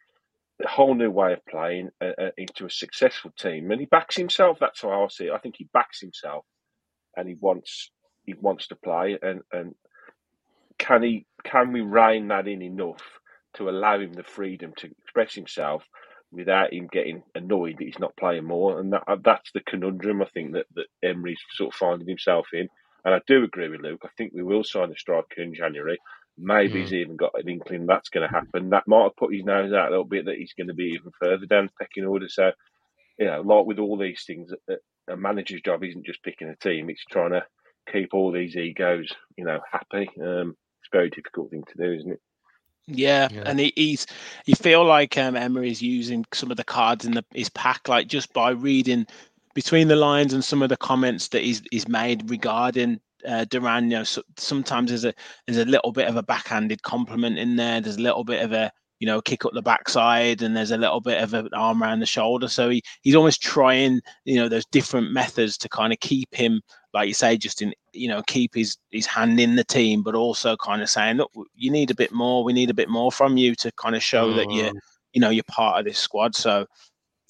a 0.62 0.68
whole 0.68 0.94
new 0.94 1.10
way 1.10 1.32
of 1.32 1.44
playing 1.46 1.90
uh, 2.00 2.12
uh, 2.18 2.30
into 2.36 2.66
a 2.66 2.70
successful 2.70 3.30
team, 3.38 3.70
and 3.70 3.80
he 3.80 3.86
backs 3.86 4.16
himself. 4.16 4.58
That's 4.60 4.82
how 4.82 5.04
I 5.04 5.08
see 5.08 5.26
it. 5.26 5.32
I 5.32 5.38
think 5.38 5.56
he 5.58 5.68
backs 5.72 6.00
himself, 6.00 6.44
and 7.16 7.28
he 7.28 7.36
wants 7.40 7.90
he 8.24 8.34
wants 8.34 8.68
to 8.68 8.76
play. 8.76 9.18
And 9.22 9.42
and 9.52 9.74
can 10.78 11.02
he 11.02 11.26
can 11.44 11.72
we 11.72 11.80
rein 11.80 12.28
that 12.28 12.48
in 12.48 12.62
enough 12.62 13.02
to 13.54 13.68
allow 13.68 13.98
him 13.98 14.12
the 14.12 14.22
freedom 14.22 14.72
to 14.78 14.90
express 14.90 15.34
himself? 15.34 15.84
Without 16.32 16.72
him 16.72 16.88
getting 16.90 17.22
annoyed 17.34 17.76
that 17.78 17.84
he's 17.84 17.98
not 17.98 18.16
playing 18.16 18.44
more. 18.44 18.78
And 18.78 18.92
that, 18.92 19.04
that's 19.24 19.50
the 19.52 19.60
conundrum 19.60 20.22
I 20.22 20.26
think 20.26 20.52
that, 20.52 20.66
that 20.74 20.86
Emery's 21.02 21.40
sort 21.54 21.74
of 21.74 21.78
finding 21.78 22.08
himself 22.08 22.46
in. 22.52 22.68
And 23.04 23.14
I 23.14 23.20
do 23.26 23.44
agree 23.44 23.68
with 23.68 23.80
Luke. 23.80 24.02
I 24.04 24.10
think 24.16 24.32
we 24.34 24.42
will 24.42 24.62
sign 24.64 24.92
a 24.92 24.96
striker 24.96 25.42
in 25.42 25.54
January. 25.54 25.98
Maybe 26.38 26.74
mm. 26.74 26.82
he's 26.82 26.92
even 26.92 27.16
got 27.16 27.32
an 27.34 27.48
inkling 27.48 27.86
that's 27.86 28.10
going 28.10 28.28
to 28.28 28.34
happen. 28.34 28.70
That 28.70 28.86
might 28.86 29.04
have 29.04 29.16
put 29.16 29.34
his 29.34 29.44
nose 29.44 29.72
out 29.72 29.88
a 29.88 29.90
little 29.90 30.04
bit 30.04 30.26
that 30.26 30.36
he's 30.36 30.54
going 30.54 30.68
to 30.68 30.74
be 30.74 30.94
even 30.94 31.10
further 31.20 31.46
down 31.46 31.66
the 31.66 31.72
pecking 31.84 32.04
order. 32.04 32.28
So, 32.28 32.52
you 33.18 33.26
know, 33.26 33.40
like 33.40 33.66
with 33.66 33.78
all 33.78 33.98
these 33.98 34.22
things, 34.26 34.50
a 35.08 35.16
manager's 35.16 35.62
job 35.62 35.82
isn't 35.82 36.06
just 36.06 36.22
picking 36.22 36.48
a 36.48 36.56
team; 36.56 36.88
it's 36.88 37.04
trying 37.10 37.32
to 37.32 37.44
keep 37.90 38.10
all 38.14 38.32
these 38.32 38.56
egos, 38.56 39.12
you 39.36 39.44
know, 39.44 39.60
happy. 39.70 40.08
Um, 40.22 40.56
it's 40.80 40.88
a 40.92 40.96
very 40.96 41.10
difficult 41.10 41.50
thing 41.50 41.64
to 41.64 41.82
do, 41.82 41.92
isn't 41.92 42.12
it? 42.12 42.20
Yeah, 42.90 43.28
yeah. 43.30 43.42
and 43.46 43.60
he, 43.60 43.72
he's 43.76 44.06
you 44.46 44.54
feel 44.54 44.84
like 44.84 45.16
um, 45.18 45.36
Emery 45.36 45.70
is 45.70 45.82
using 45.82 46.24
some 46.32 46.50
of 46.50 46.56
the 46.56 46.64
cards 46.64 47.04
in 47.04 47.12
the, 47.12 47.24
his 47.34 47.48
pack, 47.50 47.88
like 47.88 48.08
just 48.08 48.32
by 48.32 48.50
reading 48.50 49.06
between 49.54 49.88
the 49.88 49.96
lines 49.96 50.32
and 50.32 50.44
some 50.44 50.62
of 50.62 50.68
the 50.68 50.76
comments 50.76 51.28
that 51.28 51.42
he's 51.42 51.62
he's 51.70 51.88
made 51.88 52.28
regarding 52.30 53.00
uh, 53.26 53.44
Duran, 53.44 53.90
you 53.90 53.98
know, 53.98 54.04
so, 54.04 54.22
sometimes 54.36 54.90
there's 54.90 55.04
a 55.04 55.14
there's 55.46 55.58
a 55.58 55.70
little 55.70 55.92
bit 55.92 56.08
of 56.08 56.16
a 56.16 56.22
backhanded 56.22 56.82
compliment 56.82 57.38
in 57.38 57.56
there. 57.56 57.80
There's 57.80 57.96
a 57.96 58.02
little 58.02 58.24
bit 58.24 58.42
of 58.42 58.52
a 58.52 58.70
you 58.98 59.06
know 59.06 59.20
kick 59.20 59.44
up 59.44 59.52
the 59.52 59.62
backside, 59.62 60.42
and 60.42 60.56
there's 60.56 60.70
a 60.70 60.78
little 60.78 61.00
bit 61.00 61.22
of 61.22 61.34
an 61.34 61.48
arm 61.54 61.82
around 61.82 62.00
the 62.00 62.06
shoulder. 62.06 62.48
So 62.48 62.68
he 62.70 62.82
he's 63.02 63.14
almost 63.14 63.42
trying 63.42 64.00
you 64.24 64.36
know 64.36 64.48
those 64.48 64.66
different 64.66 65.12
methods 65.12 65.56
to 65.58 65.68
kind 65.68 65.92
of 65.92 66.00
keep 66.00 66.34
him, 66.34 66.60
like 66.92 67.08
you 67.08 67.14
say, 67.14 67.36
just 67.36 67.62
in 67.62 67.72
you 67.92 68.08
know 68.08 68.22
keep 68.26 68.54
his 68.54 68.76
his 68.90 69.06
hand 69.06 69.40
in 69.40 69.56
the 69.56 69.64
team, 69.64 70.02
but 70.02 70.14
also 70.14 70.56
kind 70.56 70.82
of 70.82 70.90
saying, 70.90 71.16
look, 71.16 71.32
you 71.54 71.70
need 71.70 71.90
a 71.90 71.94
bit 71.94 72.12
more. 72.12 72.44
We 72.44 72.52
need 72.52 72.70
a 72.70 72.74
bit 72.74 72.88
more 72.88 73.12
from 73.12 73.36
you 73.36 73.54
to 73.56 73.72
kind 73.72 73.94
of 73.94 74.02
show 74.02 74.32
mm. 74.32 74.36
that 74.36 74.50
you 74.50 74.72
you 75.12 75.20
know 75.20 75.30
you're 75.30 75.44
part 75.44 75.78
of 75.78 75.84
this 75.84 75.98
squad. 75.98 76.34
So 76.34 76.66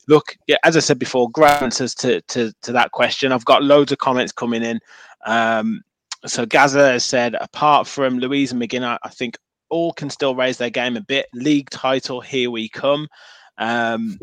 look, 0.08 0.36
yeah, 0.46 0.56
as 0.64 0.76
I 0.76 0.80
said 0.80 0.98
before, 0.98 1.30
great 1.30 1.62
answers 1.62 1.94
to, 1.96 2.20
to, 2.22 2.52
to 2.62 2.72
that 2.72 2.90
question. 2.90 3.32
I've 3.32 3.44
got 3.44 3.62
loads 3.62 3.92
of 3.92 3.98
comments 3.98 4.32
coming 4.32 4.62
in. 4.62 4.80
Um, 5.24 5.82
so 6.26 6.44
Gaza 6.44 6.92
has 6.92 7.04
said, 7.04 7.36
apart 7.40 7.86
from 7.86 8.18
Luiz 8.18 8.52
and 8.52 8.61
McGinn, 8.61 8.98
I 9.02 9.08
think 9.08 9.38
all 9.70 9.92
can 9.92 10.11
still 10.11 10.34
raise 10.34 10.58
their 10.58 10.68
game 10.68 10.96
a 10.96 11.00
bit. 11.00 11.26
League 11.32 11.70
title, 11.70 12.20
here 12.20 12.50
we 12.50 12.68
come. 12.68 13.08
Um, 13.56 14.18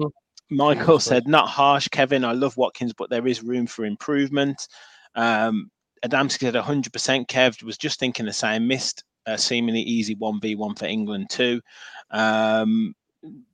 Michael 0.50 1.00
said, 1.00 1.28
not 1.28 1.48
harsh, 1.48 1.88
Kevin. 1.88 2.26
I 2.26 2.34
love 2.34 2.58
Watkins, 2.58 2.94
but 2.94 3.10
there 3.10 3.26
is 3.26 3.44
room 3.44 3.66
for 3.66 3.86
improvement. 3.86 4.68
Um, 5.18 5.70
Adamski 6.06 6.42
said 6.42 6.54
100% 6.54 7.28
Kev 7.28 7.64
was 7.64 7.78
just 7.78 8.00
thinking 8.00 8.26
the 8.26 8.34
same. 8.34 8.68
Missed 8.68 9.04
a 9.26 9.38
seemingly 9.38 9.82
easy 9.82 10.16
1v1 10.16 10.80
for 10.80 10.86
England 10.86 11.30
too. 11.30 11.60
Um, 12.12 12.96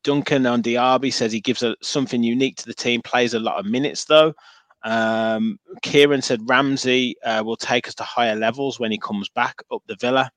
Duncan 0.03 0.45
on 0.45 0.61
Diaby 0.61 1.11
says 1.11 1.31
he 1.31 1.41
gives 1.41 1.63
a, 1.63 1.75
something 1.81 2.21
unique 2.21 2.57
to 2.57 2.65
the 2.65 2.73
team, 2.73 3.01
plays 3.01 3.33
a 3.33 3.39
lot 3.39 3.59
of 3.59 3.65
minutes 3.65 4.05
though. 4.05 4.33
Um, 4.83 5.57
Kieran 5.81 6.21
said 6.21 6.41
Ramsey 6.47 7.15
uh, 7.23 7.41
will 7.43 7.55
take 7.55 7.87
us 7.87 7.95
to 7.95 8.03
higher 8.03 8.35
levels 8.35 8.79
when 8.79 8.91
he 8.91 8.97
comes 8.97 9.29
back 9.29 9.55
up 9.71 9.81
the 9.87 9.95
Villa. 9.99 10.29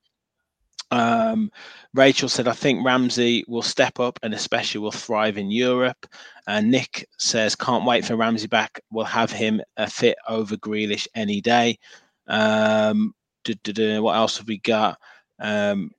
Um, 0.91 1.51
Rachel 1.95 2.29
said, 2.29 2.49
I 2.49 2.53
think 2.53 2.85
Ramsey 2.85 3.45
will 3.49 3.63
step 3.63 3.99
up 3.99 4.19
and 4.23 4.35
especially 4.35 4.81
will 4.81 4.93
thrive 4.93 5.39
in 5.39 5.51
Europe. 5.51 6.07
And 6.47 6.71
Nick 6.71 7.09
says, 7.19 7.57
can't 7.57 7.85
wait 7.85 8.05
for 8.05 8.17
Ramsey 8.17 8.47
back. 8.47 8.81
We'll 8.91 9.05
have 9.05 9.33
him 9.33 9.61
a 9.77 9.89
fit 9.91 10.17
over 10.29 10.57
Grealish 10.57 11.09
any 11.15 11.41
day. 11.41 11.79
Um, 12.27 13.15
what 13.47 14.17
else 14.17 14.39
have 14.39 14.49
we 14.49 14.59
got? 14.59 14.99
Um, 15.39 15.93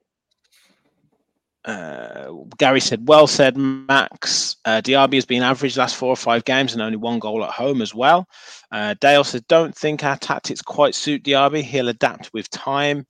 uh, 1.67 2.31
Gary 2.57 2.79
said, 2.79 3.07
"Well 3.09 3.27
said, 3.27 3.57
Max. 3.57 4.55
Uh, 4.63 4.81
Diaby 4.81 5.15
has 5.15 5.25
been 5.25 5.43
average 5.43 5.77
last 5.77 5.97
four 5.97 6.09
or 6.09 6.15
five 6.15 6.45
games 6.45 6.71
and 6.71 6.81
only 6.81 6.95
one 6.95 7.19
goal 7.19 7.43
at 7.43 7.51
home 7.51 7.81
as 7.81 7.93
well." 7.93 8.27
Uh, 8.71 8.95
Dale 9.01 9.25
said, 9.25 9.45
"Don't 9.47 9.75
think 9.75 10.03
our 10.03 10.15
tactics 10.17 10.61
quite 10.61 10.95
suit 10.95 11.23
Diaby. 11.23 11.63
He'll 11.63 11.89
adapt 11.89 12.31
with 12.33 12.49
time." 12.49 13.05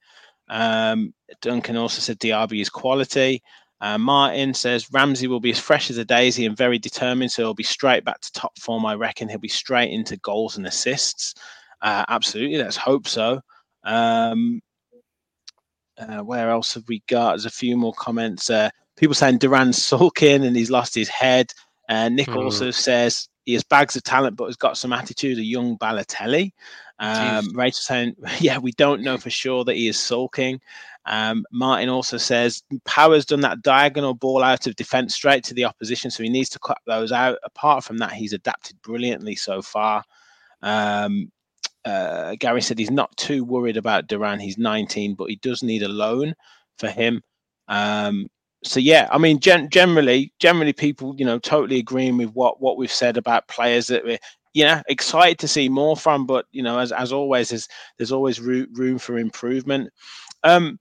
Um, 0.50 1.14
Duncan 1.42 1.78
also 1.78 2.00
said 2.02 2.20
Diaby 2.20 2.62
is 2.62 2.70
quality. 2.70 3.42
Uh, 3.80 3.98
Martin 3.98 4.54
says 4.54 4.92
Ramsey 4.92 5.28
will 5.28 5.40
be 5.40 5.52
as 5.52 5.60
fresh 5.60 5.90
as 5.92 5.98
a 5.98 6.06
daisy 6.06 6.46
and 6.46 6.58
very 6.58 6.80
determined, 6.80 7.32
so 7.32 7.44
he'll 7.44 7.54
be 7.54 7.64
straight 7.64 8.04
back 8.04 8.20
to 8.22 8.32
top 8.32 8.58
form. 8.58 8.86
I 8.86 8.96
reckon 8.96 9.30
he'll 9.30 9.38
be 9.38 9.48
straight 9.48 9.92
into 9.92 10.18
goals 10.18 10.58
and 10.58 10.66
assists. 10.66 11.36
Uh, 11.82 12.04
absolutely, 12.08 12.58
let's 12.58 12.78
hope 12.78 13.08
so. 13.08 13.40
Um, 13.84 14.62
uh, 16.00 16.20
where 16.20 16.50
else 16.50 16.74
have 16.74 16.88
we 16.88 17.04
got? 17.08 17.32
There's 17.32 17.46
a 17.46 17.52
few 17.52 17.78
more 17.78 17.94
comments. 17.94 18.50
Uh, 18.50 18.70
people 18.96 19.16
saying 19.16 19.38
Duran's 19.38 19.84
sulking 19.84 20.46
and 20.46 20.56
he's 20.56 20.72
lost 20.72 20.96
his 20.96 21.10
head. 21.10 21.52
Uh, 21.88 22.10
Nick 22.10 22.28
mm. 22.28 22.44
also 22.44 22.72
says 22.72 23.30
he 23.46 23.54
has 23.54 23.64
bags 23.64 23.96
of 23.96 24.04
talent, 24.04 24.36
but 24.36 24.46
has 24.46 24.58
got 24.58 24.78
some 24.78 24.92
attitude. 24.92 25.38
A 25.38 25.44
young 25.44 25.78
Balotelli. 25.78 26.52
Um, 27.00 27.52
Rachel 27.54 27.82
saying, 27.82 28.16
yeah, 28.40 28.58
we 28.58 28.72
don't 28.74 29.02
know 29.02 29.18
for 29.18 29.30
sure 29.30 29.64
that 29.66 29.76
he 29.76 29.88
is 29.88 30.00
sulking. 30.00 30.60
Um, 31.06 31.46
Martin 31.52 31.88
also 31.90 32.18
says 32.18 32.64
Power's 32.84 33.26
done 33.26 33.40
that 33.42 33.62
diagonal 33.62 34.14
ball 34.14 34.44
out 34.44 34.68
of 34.68 34.76
defence 34.76 35.16
straight 35.16 35.44
to 35.46 35.54
the 35.54 35.64
opposition, 35.64 36.12
so 36.12 36.24
he 36.24 36.30
needs 36.30 36.50
to 36.50 36.60
cut 36.60 36.80
those 36.86 37.12
out. 37.12 37.38
Apart 37.44 37.84
from 37.84 37.98
that, 38.00 38.12
he's 38.12 38.34
adapted 38.34 38.82
brilliantly 38.82 39.36
so 39.36 39.62
far. 39.62 40.04
Um, 40.62 41.32
uh, 41.86 42.36
Gary 42.40 42.62
said 42.62 42.78
he's 42.78 42.92
not 42.92 43.16
too 43.16 43.46
worried 43.46 43.78
about 43.78 44.08
Duran. 44.08 44.42
He's 44.42 44.58
19, 44.58 45.16
but 45.16 45.30
he 45.30 45.38
does 45.38 45.64
need 45.64 45.84
a 45.84 45.88
loan 45.88 46.36
for 46.78 46.90
him. 46.90 47.22
Um, 47.70 48.28
so 48.64 48.82
yeah, 48.82 49.08
I 49.10 49.18
mean, 49.18 49.40
gen- 49.40 49.70
generally, 49.70 50.34
generally, 50.40 50.74
people, 50.74 51.16
you 51.18 51.26
know, 51.26 51.40
totally 51.40 51.80
agreeing 51.80 52.18
with 52.18 52.32
what 52.32 52.60
what 52.60 52.78
we've 52.78 52.92
said 52.92 53.16
about 53.16 53.48
players 53.48 53.88
that 53.88 54.04
we're, 54.04 54.20
know, 54.64 54.82
excited 54.88 55.40
to 55.40 55.48
see 55.48 55.70
more 55.70 55.98
from. 55.98 56.26
But 56.26 56.46
you 56.52 56.64
know, 56.64 56.80
as 56.80 56.92
as 56.92 57.12
always, 57.12 57.50
there's 57.50 57.68
there's 57.98 58.12
always 58.12 58.40
room 58.40 58.68
room 58.74 58.98
for 59.00 59.18
improvement. 59.18 59.92
Um, 60.44 60.80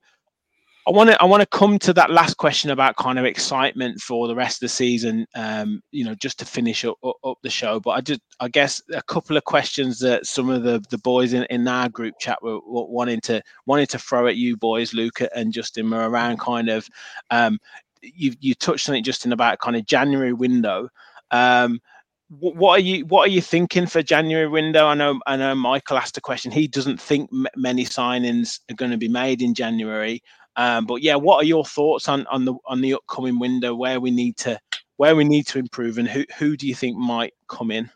I 0.89 0.93
want 0.93 1.11
to 1.11 1.21
I 1.21 1.25
want 1.25 1.41
to 1.41 1.47
come 1.47 1.81
to 1.81 1.93
that 1.95 2.11
last 2.11 2.37
question 2.37 2.71
about 2.71 2.95
kind 2.95 3.19
of 3.19 3.25
excitement 3.25 4.01
for 4.01 4.29
the 4.29 4.37
rest 4.37 4.59
of 4.59 4.67
the 4.67 4.69
season. 4.69 5.27
Um, 5.35 5.83
you 5.91 6.05
know, 6.05 6.15
just 6.15 6.39
to 6.39 6.45
finish 6.45 6.85
up, 6.85 6.97
up, 7.03 7.17
up, 7.25 7.39
the 7.43 7.51
show. 7.51 7.81
But 7.81 7.91
I 7.91 8.01
just 8.03 8.21
I 8.39 8.47
guess 8.47 8.81
a 8.95 9.03
couple 9.03 9.37
of 9.37 9.43
questions 9.43 9.99
that 10.01 10.27
some 10.27 10.49
of 10.49 10.63
the, 10.63 10.81
the 10.91 10.99
boys 10.99 11.33
in, 11.33 11.43
in 11.51 11.67
our 11.67 11.89
group 11.89 12.15
chat 12.21 12.41
were, 12.41 12.61
were 12.61 12.87
wanting 12.87 13.21
to 13.23 13.43
wanting 13.67 13.89
to 13.89 13.99
throw 13.99 14.29
at 14.29 14.37
you 14.37 14.57
boys, 14.57 14.95
Luca 14.95 15.29
and 15.37 15.53
Justin, 15.53 15.91
were 15.91 16.09
around 16.09 16.39
kind 16.39 16.69
of 16.69 16.89
um, 17.33 17.59
you 18.01 18.35
you 18.39 18.55
touched 18.55 18.89
on 18.89 18.95
it, 18.95 19.03
Justin, 19.03 19.33
about 19.33 19.59
kind 19.59 19.75
of 19.75 19.87
January 19.87 20.33
window. 20.33 20.89
Um, 21.33 21.81
what 22.29 22.73
are 22.73 22.83
you 22.83 23.07
what 23.07 23.29
are 23.29 23.31
you 23.31 23.41
thinking 23.41 23.87
for 23.87 24.03
January 24.03 24.49
window? 24.49 24.87
I 24.87 24.95
know 24.95 25.21
I 25.27 25.37
know 25.37 25.55
Michael 25.55 25.99
asked 25.99 26.17
a 26.17 26.21
question. 26.21 26.51
He 26.51 26.67
doesn't 26.67 27.01
think 27.01 27.31
many 27.57 27.85
signings 27.85 28.61
are 28.71 28.75
going 28.75 28.91
to 28.91 28.97
be 28.97 29.09
made 29.09 29.43
in 29.43 29.55
January. 29.55 30.23
Um, 30.57 30.87
but 30.87 31.03
yeah, 31.03 31.17
what 31.17 31.37
are 31.37 31.47
your 31.47 31.65
thoughts 31.65 32.09
on 32.09 32.27
on 32.27 32.45
the 32.45 32.55
on 32.67 32.81
the 32.81 32.95
upcoming 32.95 33.39
window 33.39 33.75
where 33.75 34.01
we 34.01 34.11
need 34.11 34.37
to 34.39 34.59
where 34.97 35.15
we 35.15 35.25
need 35.25 35.47
to 35.49 35.59
improve 35.59 35.99
and 35.99 36.09
who 36.09 36.25
who 36.37 36.57
do 36.57 36.67
you 36.67 36.75
think 36.75 36.97
might 36.97 37.35
come 37.49 37.71
in? 37.71 37.91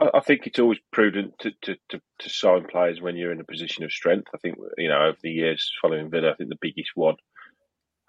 I 0.00 0.20
think 0.20 0.46
it's 0.46 0.60
always 0.60 0.78
prudent 0.92 1.36
to, 1.40 1.50
to, 1.62 1.76
to, 1.88 2.00
to, 2.20 2.30
sign 2.30 2.66
players 2.66 3.00
when 3.00 3.16
you're 3.16 3.32
in 3.32 3.40
a 3.40 3.44
position 3.44 3.82
of 3.82 3.90
strength. 3.90 4.28
I 4.32 4.38
think 4.38 4.56
you 4.76 4.88
know 4.88 5.00
over 5.00 5.18
the 5.20 5.30
years 5.30 5.72
following 5.82 6.08
Villa, 6.08 6.30
I 6.30 6.34
think 6.34 6.50
the 6.50 6.58
biggest 6.60 6.90
one 6.94 7.16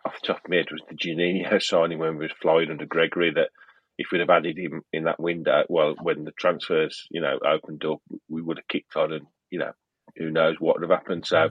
off 0.06 0.14
the 0.22 0.28
top 0.28 0.46
of 0.46 0.50
my 0.52 0.58
head 0.58 0.68
was 0.72 0.82
the 0.88 0.96
Juninho 0.96 1.62
signing 1.62 1.98
when 1.98 2.18
we 2.18 2.26
was 2.26 2.36
flying 2.40 2.70
under 2.70 2.86
Gregory. 2.86 3.32
That 3.32 3.50
if 4.00 4.08
we'd 4.12 4.22
have 4.22 4.30
added 4.30 4.58
him 4.58 4.82
in 4.94 5.04
that 5.04 5.20
window, 5.20 5.66
well, 5.68 5.94
when 6.02 6.24
the 6.24 6.32
transfers 6.32 7.06
you 7.12 7.22
know 7.22 7.38
opened 7.46 7.84
up, 7.86 8.00
we 8.30 8.42
would 8.42 8.58
have 8.58 8.68
kicked 8.68 8.96
on 8.96 9.12
and 9.12 9.28
you 9.52 9.60
know 9.60 9.74
who 10.18 10.32
knows 10.32 10.56
what 10.60 10.80
would 10.80 10.90
have 10.90 10.98
happened. 10.98 11.26
So 11.26 11.50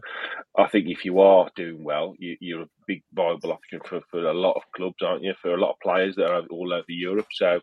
I 0.56 0.66
think 0.66 0.88
if 0.88 1.04
you 1.04 1.20
are 1.20 1.50
doing 1.54 1.84
well, 1.84 2.14
you, 2.18 2.58
are 2.58 2.62
a 2.62 2.68
big 2.86 3.02
viable 3.12 3.52
option 3.52 3.80
for, 3.84 4.00
for 4.10 4.24
a 4.24 4.34
lot 4.34 4.56
of 4.56 4.62
clubs, 4.74 4.96
aren't 5.00 5.22
you? 5.22 5.34
For 5.40 5.54
a 5.54 5.60
lot 5.60 5.70
of 5.70 5.80
players 5.80 6.16
that 6.16 6.30
are 6.30 6.42
all 6.50 6.72
over 6.72 6.84
Europe. 6.88 7.28
So 7.30 7.60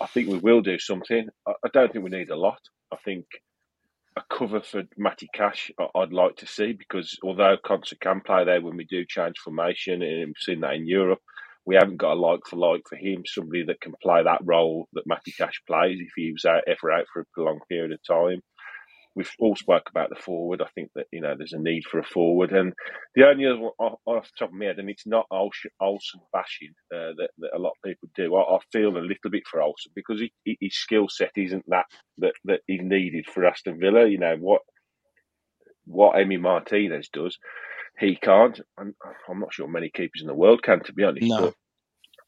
I 0.00 0.06
think 0.06 0.28
we 0.28 0.38
will 0.38 0.60
do 0.60 0.78
something. 0.78 1.28
I, 1.46 1.52
I 1.64 1.68
don't 1.72 1.92
think 1.92 2.04
we 2.04 2.10
need 2.10 2.30
a 2.30 2.36
lot. 2.36 2.58
I 2.92 2.96
think 3.04 3.26
a 4.16 4.22
cover 4.32 4.60
for 4.60 4.84
Matty 4.96 5.28
Cash 5.34 5.70
I'd 5.94 6.12
like 6.12 6.36
to 6.36 6.46
see 6.46 6.72
because 6.72 7.18
although 7.22 7.56
Konsa 7.64 7.98
can 8.00 8.20
play 8.20 8.44
there 8.44 8.60
when 8.60 8.76
we 8.76 8.84
do 8.84 9.04
change 9.08 9.38
formation, 9.38 10.02
and 10.02 10.26
we've 10.26 10.34
seen 10.38 10.60
that 10.60 10.74
in 10.74 10.86
Europe, 10.86 11.20
we 11.66 11.76
haven't 11.76 11.96
got 11.96 12.14
a 12.14 12.20
like 12.20 12.40
for 12.48 12.56
like 12.56 12.82
for 12.88 12.96
him, 12.96 13.22
somebody 13.26 13.64
that 13.64 13.80
can 13.80 13.94
play 14.02 14.22
that 14.22 14.40
role 14.44 14.86
that 14.92 15.06
Matty 15.06 15.32
Cash 15.32 15.62
plays 15.66 15.98
if 16.00 16.10
he 16.16 16.32
was 16.32 16.44
out, 16.44 16.62
ever 16.66 16.92
out 16.92 17.06
for 17.12 17.20
a 17.20 17.26
prolonged 17.34 17.62
period 17.68 17.92
of 17.92 18.00
time 18.06 18.40
we've 19.14 19.30
all 19.38 19.56
spoke 19.56 19.88
about 19.88 20.10
the 20.10 20.16
forward. 20.16 20.60
I 20.60 20.68
think 20.74 20.90
that 20.94 21.06
you 21.12 21.20
know 21.20 21.34
there's 21.36 21.52
a 21.52 21.58
need 21.58 21.84
for 21.84 21.98
a 21.98 22.04
forward, 22.04 22.52
and 22.52 22.72
the 23.14 23.26
only 23.26 23.46
other 23.46 23.58
one 23.58 23.72
off, 23.78 23.98
the 24.06 24.30
top 24.38 24.48
of 24.48 24.54
my 24.54 24.66
head, 24.66 24.78
and 24.78 24.90
it's 24.90 25.06
not 25.06 25.26
Olsen 25.30 26.20
bashing 26.32 26.74
uh, 26.92 27.14
that, 27.16 27.30
that, 27.38 27.50
a 27.54 27.58
lot 27.58 27.70
of 27.70 27.82
people 27.84 28.08
do. 28.14 28.34
I, 28.34 28.56
I, 28.56 28.58
feel 28.72 28.96
a 28.96 28.98
little 28.98 29.30
bit 29.30 29.44
for 29.50 29.62
Olsen 29.62 29.92
because 29.94 30.20
he, 30.20 30.32
he, 30.44 30.56
his 30.60 30.76
skill 30.76 31.08
set 31.08 31.32
isn't 31.36 31.64
that 31.68 31.86
that 32.18 32.34
that 32.44 32.60
is 32.68 32.80
needed 32.82 33.26
for 33.26 33.46
Aston 33.46 33.78
Villa. 33.78 34.08
You 34.08 34.18
know 34.18 34.36
what 34.38 34.62
what 35.86 36.16
Emi 36.16 36.40
Martinez 36.40 37.08
does, 37.12 37.38
he 37.98 38.16
can't. 38.16 38.60
I'm, 38.78 38.94
I'm 39.28 39.40
not 39.40 39.52
sure 39.52 39.68
many 39.68 39.90
keepers 39.90 40.20
in 40.20 40.26
the 40.26 40.34
world 40.34 40.62
can, 40.62 40.82
to 40.84 40.92
be 40.92 41.04
honest. 41.04 41.26
No. 41.26 41.40
But 41.40 41.54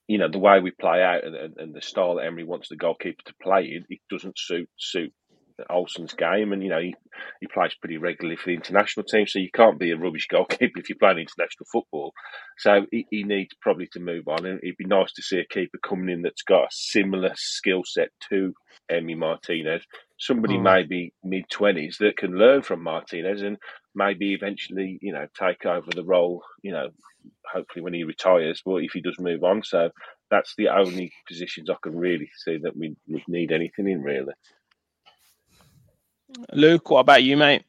you 0.09 0.19
know 0.19 0.29
the 0.31 0.39
way 0.39 0.61
we 0.61 0.71
play 0.71 1.03
out 1.03 1.25
and, 1.25 1.35
and, 1.35 1.57
and 1.57 1.75
the 1.75 1.83
style 1.83 2.17
that 2.17 2.27
Emery 2.27 2.45
wants 2.45 2.69
the 2.69 2.77
goalkeeper 2.77 3.23
to 3.27 3.35
play 3.43 3.65
in, 3.65 3.85
it 3.89 4.01
doesn't 4.09 4.39
suit 4.39 4.69
suit 4.79 5.13
Olsen's 5.71 6.13
game, 6.13 6.53
and 6.53 6.63
you 6.63 6.69
know 6.69 6.81
he, 6.81 6.95
he 7.41 7.47
plays 7.47 7.75
pretty 7.81 7.97
regularly 7.97 8.37
for 8.37 8.51
the 8.51 8.57
international 8.57 9.05
team, 9.05 9.27
so 9.27 9.39
you 9.39 9.51
can't 9.55 9.79
be 9.79 9.91
a 9.91 9.97
rubbish 9.97 10.27
goalkeeper 10.31 10.79
if 10.79 10.89
you're 10.89 10.99
playing 10.99 11.19
international 11.19 11.67
football. 11.73 12.13
So 12.59 12.87
he, 12.91 13.07
he 13.11 13.25
needs 13.25 13.55
probably 13.61 13.89
to 13.93 14.01
move 14.01 14.29
on, 14.29 14.45
and 14.47 14.61
it'd 14.63 14.77
be 14.77 14.85
nice 14.85 15.13
to 15.15 15.23
see 15.23 15.39
a 15.39 15.47
keeper 15.47 15.79
coming 15.87 16.11
in 16.11 16.23
that's 16.23 16.43
got 16.43 16.65
a 16.65 16.71
similar 16.71 17.33
skill 17.37 17.83
set 17.85 18.09
to 18.31 18.53
Emi 18.91 19.17
Martinez, 19.17 19.85
somebody 20.19 20.57
Hmm. 20.57 20.63
maybe 20.65 21.13
mid 21.25 21.49
twenties 21.51 21.99
that 21.99 22.17
can 22.17 22.39
learn 22.39 22.63
from 22.63 22.83
Martinez 22.83 23.43
and 23.43 23.59
maybe 23.95 24.33
eventually 24.35 24.99
you 25.03 25.13
know 25.13 25.27
take 25.39 25.67
over 25.67 25.91
the 25.91 26.05
role. 26.05 26.43
You 26.63 26.73
know, 26.73 26.89
hopefully 27.53 27.83
when 27.83 27.95
he 27.95 28.05
retires, 28.05 28.63
but 28.65 28.77
if 28.77 28.93
he 28.93 29.01
does 29.01 29.19
move 29.19 29.45
on, 29.45 29.63
so 29.63 29.91
that's 30.31 30.55
the 30.57 30.69
only 30.69 31.13
positions 31.29 31.71
I 31.71 31.77
can 31.83 31.97
really 31.97 32.29
see 32.45 32.59
that 32.59 32.77
we 32.77 32.97
would 33.09 33.23
need 33.29 33.53
anything 33.53 33.89
in 33.89 34.03
really. 34.03 34.33
Luke, 36.53 36.91
what 36.91 37.01
about 37.01 37.23
you, 37.23 37.37
mate? 37.37 37.63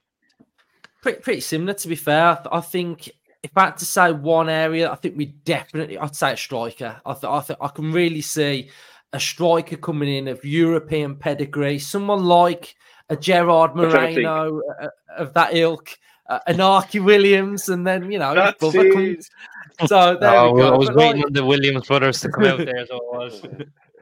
pretty, 1.01 1.21
pretty 1.21 1.41
similar 1.41 1.73
to 1.73 1.87
be 1.87 1.95
fair. 1.95 2.23
I, 2.23 2.57
I 2.57 2.61
think 2.61 3.09
if 3.43 3.51
I 3.55 3.65
had 3.65 3.77
to 3.77 3.85
say 3.85 4.11
one 4.11 4.49
area, 4.49 4.91
I 4.91 4.95
think 4.95 5.15
we 5.15 5.25
definitely 5.27 5.97
I'd 5.97 6.15
say 6.15 6.33
a 6.33 6.37
striker. 6.37 6.99
I 7.05 7.13
th- 7.13 7.23
I 7.25 7.39
think 7.41 7.59
I 7.61 7.67
can 7.69 7.91
really 7.91 8.21
see 8.21 8.69
a 9.13 9.19
striker 9.19 9.77
coming 9.77 10.09
in 10.15 10.27
of 10.27 10.43
European 10.43 11.15
pedigree, 11.15 11.79
someone 11.79 12.25
like 12.25 12.75
a 13.09 13.15
Gerard 13.15 13.71
I'm 13.71 13.89
trying 13.89 14.07
to 14.09 14.13
think. 14.15 14.27
Moreno 14.27 14.61
uh, 14.81 14.87
of 15.17 15.33
that 15.33 15.55
ilk, 15.55 15.97
uh, 16.29 16.39
an 16.47 16.59
Archie 16.59 16.99
Williams, 16.99 17.69
and 17.69 17.87
then 17.87 18.11
you 18.11 18.19
know 18.19 18.29
his 18.29 18.35
That's 18.35 18.59
brother 18.59 18.91
comes. 18.93 19.29
So 19.85 20.17
there 20.19 20.35
Oh, 20.35 20.53
we 20.53 20.61
go. 20.61 20.73
I 20.73 20.77
was 20.77 20.87
But 20.87 20.95
waiting 20.97 21.17
like- 21.17 21.25
on 21.27 21.33
the 21.33 21.45
Williams 21.45 21.85
brothers 21.87 22.19
to 22.21 22.29
come 22.29 22.45
out 22.45 22.57
there, 22.57 22.85
so 22.87 22.95
I 23.13 23.17
was. 23.17 23.43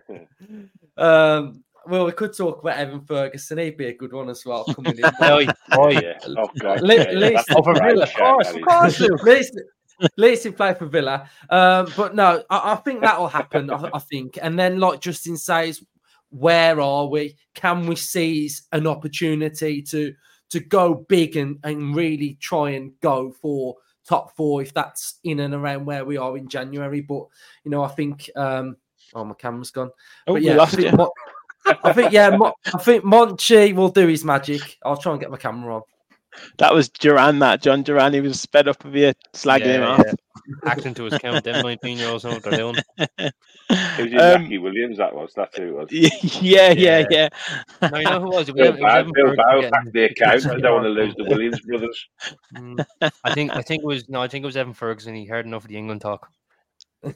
um, 0.98 1.64
well, 1.88 2.06
we 2.06 2.12
could 2.14 2.36
talk 2.36 2.62
about 2.62 2.78
Evan 2.78 3.02
Ferguson. 3.02 3.58
He'd 3.60 3.78
be 3.78 3.88
a 3.88 3.94
good 3.94 4.14
one 4.14 4.30
as 4.30 4.44
well 4.46 4.64
coming 4.66 4.98
in. 4.98 5.04
Oh, 5.22 5.40
yeah. 5.40 5.52
oh, 5.74 5.90
yeah. 5.90 6.00
Yeah. 6.00 6.18
Oh 6.38 6.50
God. 6.60 6.82
Le- 6.82 6.96
yeah, 6.96 7.12
least- 7.12 7.46
that's 7.48 7.60
a 7.60 7.64
for 7.64 7.74
great 7.74 7.92
Villa, 7.94 8.04
of 8.04 8.10
shout, 8.10 8.20
course, 8.20 8.48
that 8.48 8.56
of 8.56 8.58
is. 8.58 8.64
course, 9.22 9.52
Least 10.18 10.56
play 10.56 10.74
for 10.74 10.86
Villa. 10.86 11.30
Um, 11.50 11.88
but 11.96 12.16
no, 12.16 12.44
I, 12.50 12.74
I 12.74 12.76
think 12.76 13.02
that'll 13.02 13.28
happen. 13.28 13.70
I, 13.70 13.90
I 13.94 14.00
think, 14.00 14.38
and 14.42 14.58
then 14.58 14.80
like 14.80 15.02
Justin 15.02 15.38
says, 15.38 15.84
where 16.30 16.80
are 16.82 17.08
we? 17.08 17.36
Can 17.54 17.88
we 17.88 17.96
seize 17.96 18.64
an 18.72 18.88
opportunity 18.88 19.82
to 19.84 20.14
to 20.50 20.60
go 20.60 21.06
big 21.08 21.38
and 21.38 21.58
and 21.64 21.96
really 21.96 22.38
try 22.42 22.72
and 22.72 22.92
go 23.02 23.32
for 23.32 23.76
top 24.08 24.36
four 24.36 24.62
if 24.62 24.74
that's 24.74 25.20
in 25.24 25.40
and 25.40 25.54
around 25.54 25.86
where 25.86 26.06
we 26.06 26.18
are 26.18 26.38
in 26.38 26.48
January? 26.48 27.02
But 27.02 27.26
you 27.64 27.72
know, 27.72 27.84
I 27.84 27.90
think. 27.90 28.30
Um, 28.36 28.78
oh, 29.14 29.24
my 29.24 29.36
camera's 29.36 29.72
gone. 29.72 29.92
Oh, 30.28 30.34
But 30.34 30.42
yeah, 30.42 30.62
I 30.62 30.66
think. 30.66 31.00
I 31.84 31.94
think 31.94 32.12
yeah, 32.12 32.30
Mo- 32.30 32.54
I 32.74 32.78
think 32.78 33.04
Monchi 33.04 33.74
will 33.74 33.90
do 33.90 34.08
his 34.08 34.24
magic. 34.24 34.78
I'll 34.86 34.98
try 34.98 35.14
and 35.14 35.22
get 35.22 35.32
my 35.32 35.38
camera 35.38 35.78
on. 35.78 35.82
That 36.58 36.74
was 36.74 36.90
Duran, 36.90 37.40
that 37.40 37.62
Jhon 37.64 37.84
Duran. 37.84 38.14
He 38.14 38.22
was 38.22 38.40
sped 38.40 38.68
up 38.68 38.84
of 38.86 38.96
you 38.96 39.14
slagging 39.34 39.66
him 39.66 39.84
off. 39.84 40.04
yeah. 40.06 40.14
Acting 40.66 40.94
to 40.96 41.06
his 41.06 41.18
count, 41.20 41.44
them 41.44 41.64
19 41.64 41.98
year 41.98 42.10
olds 42.10 42.24
know 42.24 42.32
what 42.32 42.44
they're 42.44 42.58
doing. 42.58 42.76
It 42.98 43.34
was 43.70 44.00
in 44.00 44.20
Um, 44.20 44.42
Jackie 44.44 44.58
Williams. 44.60 44.98
That 44.98 45.16
was. 45.16 45.32
That's 45.36 45.58
who 45.58 45.80
it 45.80 45.92
was. 45.92 45.92
yeah, 46.42 46.72
yeah, 46.72 47.04
yeah. 47.10 47.30
No, 47.82 47.98
you 47.98 48.04
know 48.04 48.20
who 48.22 48.30
was? 48.30 48.50
It 48.50 48.56
was 48.56 48.72
Bill 48.78 48.86
Evan- 48.86 49.12
it 49.16 49.24
was 49.26 49.36
Bow, 49.36 49.36
Bill 49.36 49.36
Bow 49.36 49.62
getting- 49.62 49.92
the 49.92 50.04
account. 50.04 50.46
I 50.52 50.60
don't 50.60 50.74
want 50.74 50.84
to 50.86 50.90
lose 50.90 51.16
the 51.16 51.24
Williams 51.24 51.60
brothers. 51.62 52.08
Mm, 52.56 52.86
I 53.24 53.34
think 53.34 53.56
I 53.56 53.62
think 53.62 53.82
it 53.84 53.88
was 53.88 54.08
no, 54.10 54.22
I 54.22 54.28
think 54.28 54.44
it 54.44 54.46
was 54.46 54.58
Evan 54.58 54.74
Ferguson. 54.74 55.16
He 55.16 55.26
heard 55.26 55.46
enough 55.46 55.64
of 55.64 55.70
the 55.70 55.78
England 55.78 56.02
talk. 56.02 56.30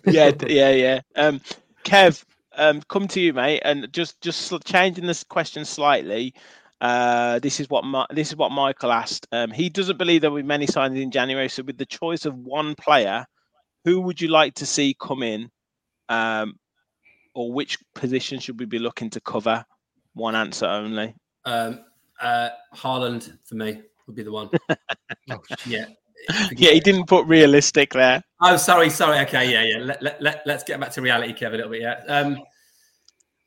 yeah, 0.06 0.32
yeah, 0.48 0.72
yeah. 0.72 1.02
Um, 1.16 1.42
Kev, 1.84 2.24
um, 2.56 2.82
come 2.90 3.08
to 3.10 3.20
you, 3.20 3.34
mate, 3.34 3.62
and 3.64 3.92
just 3.94 4.22
just 4.22 4.54
changing 4.66 5.06
this 5.06 5.24
question 5.24 5.66
slightly. 5.66 6.34
Uh, 6.82 7.40
this 7.40 7.60
is 7.60 7.70
what 7.70 7.86
Mi- 7.86 8.06
this 8.12 8.30
is 8.30 8.36
what 8.36 8.52
Michael 8.52 8.92
asked. 8.92 9.28
Um, 9.32 9.52
he 9.52 9.70
doesn't 9.70 9.98
believe 9.98 10.22
there 10.22 10.32
will 10.32 10.42
be 10.42 10.48
many 10.48 10.66
signings 10.66 11.02
in 11.02 11.12
January. 11.12 11.50
So, 11.50 11.64
with 11.64 11.78
the 11.78 11.86
choice 11.86 12.26
of 12.26 12.36
one 12.36 12.76
player, 12.76 13.26
who 13.84 14.00
would 14.02 14.22
you 14.22 14.30
like 14.30 14.54
to 14.56 14.66
see 14.66 14.96
come 15.00 15.24
in, 15.24 15.50
um, 16.08 16.58
or 17.36 17.52
which 17.52 17.78
position 17.96 18.40
should 18.40 18.60
we 18.60 18.66
be 18.66 18.80
looking 18.80 19.10
to 19.12 19.22
cover? 19.22 19.66
One 20.14 20.36
answer 20.36 20.66
only. 20.66 21.16
Um, 21.46 21.82
uh, 22.22 22.50
Haaland 22.76 23.38
for 23.46 23.56
me 23.56 23.82
would 24.08 24.16
be 24.16 24.24
the 24.24 24.32
one. 24.32 24.50
Oh, 25.32 25.40
yeah. 25.68 25.86
Yeah, 26.52 26.72
he 26.72 26.80
didn't 26.80 27.06
put 27.06 27.26
realistic 27.28 27.94
there. 27.94 28.22
Oh, 28.42 28.58
sorry, 28.58 28.90
sorry. 28.90 29.20
Okay, 29.20 29.52
yeah, 29.52 29.64
yeah. 29.64 29.84
Let, 29.84 30.02
let, 30.02 30.22
let, 30.22 30.42
let's 30.46 30.64
get 30.64 30.80
back 30.80 30.92
to 30.94 31.02
reality, 31.02 31.34
Kev, 31.34 31.54
a 31.54 31.58
little 31.58 31.72
bit. 31.72 31.82
Yeah. 31.82 32.02
Um, 32.08 32.40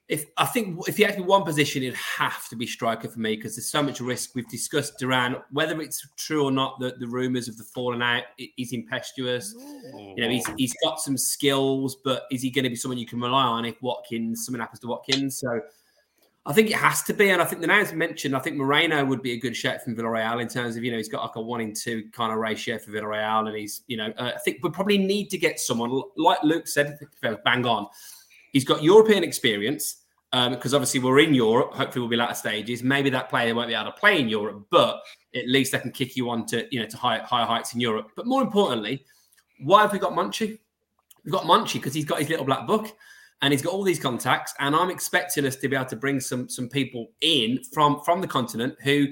if 0.08 0.26
I 0.36 0.46
think 0.46 0.78
if 0.88 0.98
you 0.98 1.06
had 1.06 1.14
to 1.14 1.22
be 1.22 1.26
one 1.26 1.44
position, 1.44 1.82
it'd 1.82 1.94
have 1.94 2.48
to 2.48 2.56
be 2.56 2.66
striker 2.66 3.08
for 3.08 3.20
me 3.20 3.36
because 3.36 3.56
there's 3.56 3.70
so 3.70 3.82
much 3.82 4.00
risk. 4.00 4.34
We've 4.34 4.48
discussed 4.48 4.98
Duran, 4.98 5.36
whether 5.52 5.80
it's 5.80 6.06
true 6.16 6.44
or 6.44 6.50
not, 6.50 6.78
the, 6.80 6.94
the 6.98 7.06
rumours 7.06 7.48
of 7.48 7.56
the 7.56 7.64
falling 7.64 8.02
out. 8.02 8.24
He's 8.36 8.72
impetuous. 8.72 9.54
You 9.94 10.16
know, 10.16 10.28
he's 10.28 10.46
he's 10.58 10.74
got 10.84 11.00
some 11.00 11.16
skills, 11.16 11.96
but 12.04 12.24
is 12.30 12.42
he 12.42 12.50
going 12.50 12.64
to 12.64 12.70
be 12.70 12.76
someone 12.76 12.98
you 12.98 13.06
can 13.06 13.20
rely 13.20 13.44
on 13.44 13.64
if 13.64 13.80
Watkins 13.80 14.44
something 14.44 14.60
happens 14.60 14.80
to 14.80 14.88
Watkins? 14.88 15.38
So 15.38 15.60
I 16.44 16.52
think 16.52 16.70
it 16.70 16.76
has 16.76 17.02
to 17.04 17.14
be, 17.14 17.30
and 17.30 17.40
I 17.40 17.44
think 17.44 17.60
the 17.60 17.68
names 17.68 17.92
mentioned. 17.92 18.34
I 18.34 18.40
think 18.40 18.56
Moreno 18.56 19.04
would 19.04 19.22
be 19.22 19.32
a 19.32 19.38
good 19.38 19.56
shout 19.56 19.80
from 19.80 19.94
Villarreal 19.94 20.42
in 20.42 20.48
terms 20.48 20.76
of 20.76 20.82
you 20.82 20.90
know 20.90 20.96
he's 20.96 21.08
got 21.08 21.22
like 21.22 21.36
a 21.36 21.40
one 21.40 21.60
in 21.60 21.72
two 21.72 22.08
kind 22.12 22.32
of 22.32 22.38
ratio 22.38 22.78
for 22.78 22.90
Villarreal, 22.90 23.46
and 23.46 23.56
he's 23.56 23.82
you 23.86 23.96
know 23.96 24.12
uh, 24.18 24.32
I 24.34 24.38
think 24.40 24.58
we 24.62 24.70
probably 24.70 24.98
need 24.98 25.30
to 25.30 25.38
get 25.38 25.60
someone 25.60 26.02
like 26.16 26.42
Luke 26.42 26.66
said, 26.66 26.98
bang 27.44 27.64
on. 27.64 27.86
He's 28.52 28.64
got 28.64 28.82
European 28.82 29.24
experience 29.24 30.02
um, 30.32 30.52
because 30.52 30.74
obviously 30.74 31.00
we're 31.00 31.20
in 31.20 31.34
Europe. 31.34 31.74
Hopefully, 31.74 32.00
we'll 32.00 32.10
be 32.10 32.16
latter 32.16 32.34
stages. 32.34 32.82
Maybe 32.82 33.10
that 33.10 33.28
player 33.28 33.54
won't 33.54 33.68
be 33.68 33.74
able 33.74 33.92
to 33.92 33.98
play 33.98 34.20
in 34.20 34.28
Europe, 34.28 34.66
but 34.70 35.02
at 35.34 35.48
least 35.48 35.72
they 35.72 35.78
can 35.78 35.92
kick 35.92 36.16
you 36.16 36.30
on 36.30 36.46
to 36.46 36.66
you 36.70 36.80
know 36.80 36.86
to 36.86 36.96
higher, 36.96 37.22
higher 37.22 37.46
heights 37.46 37.74
in 37.74 37.80
Europe. 37.80 38.10
But 38.16 38.26
more 38.26 38.42
importantly, 38.42 39.04
why 39.60 39.82
have 39.82 39.92
we 39.92 39.98
got 39.98 40.12
Monchi? 40.12 40.58
We've 41.24 41.32
got 41.32 41.44
Monchi 41.44 41.74
because 41.74 41.94
he's 41.94 42.04
got 42.04 42.18
his 42.18 42.28
little 42.28 42.44
black 42.44 42.66
book 42.66 42.96
and 43.42 43.52
he's 43.52 43.62
got 43.62 43.72
all 43.72 43.82
these 43.82 44.00
contacts. 44.00 44.54
And 44.58 44.74
I'm 44.74 44.90
expecting 44.90 45.44
us 45.46 45.56
to 45.56 45.68
be 45.68 45.76
able 45.76 45.86
to 45.86 45.96
bring 45.96 46.20
some 46.20 46.48
some 46.48 46.68
people 46.68 47.10
in 47.20 47.60
from 47.72 48.00
from 48.04 48.20
the 48.20 48.26
continent 48.26 48.76
who 48.82 49.08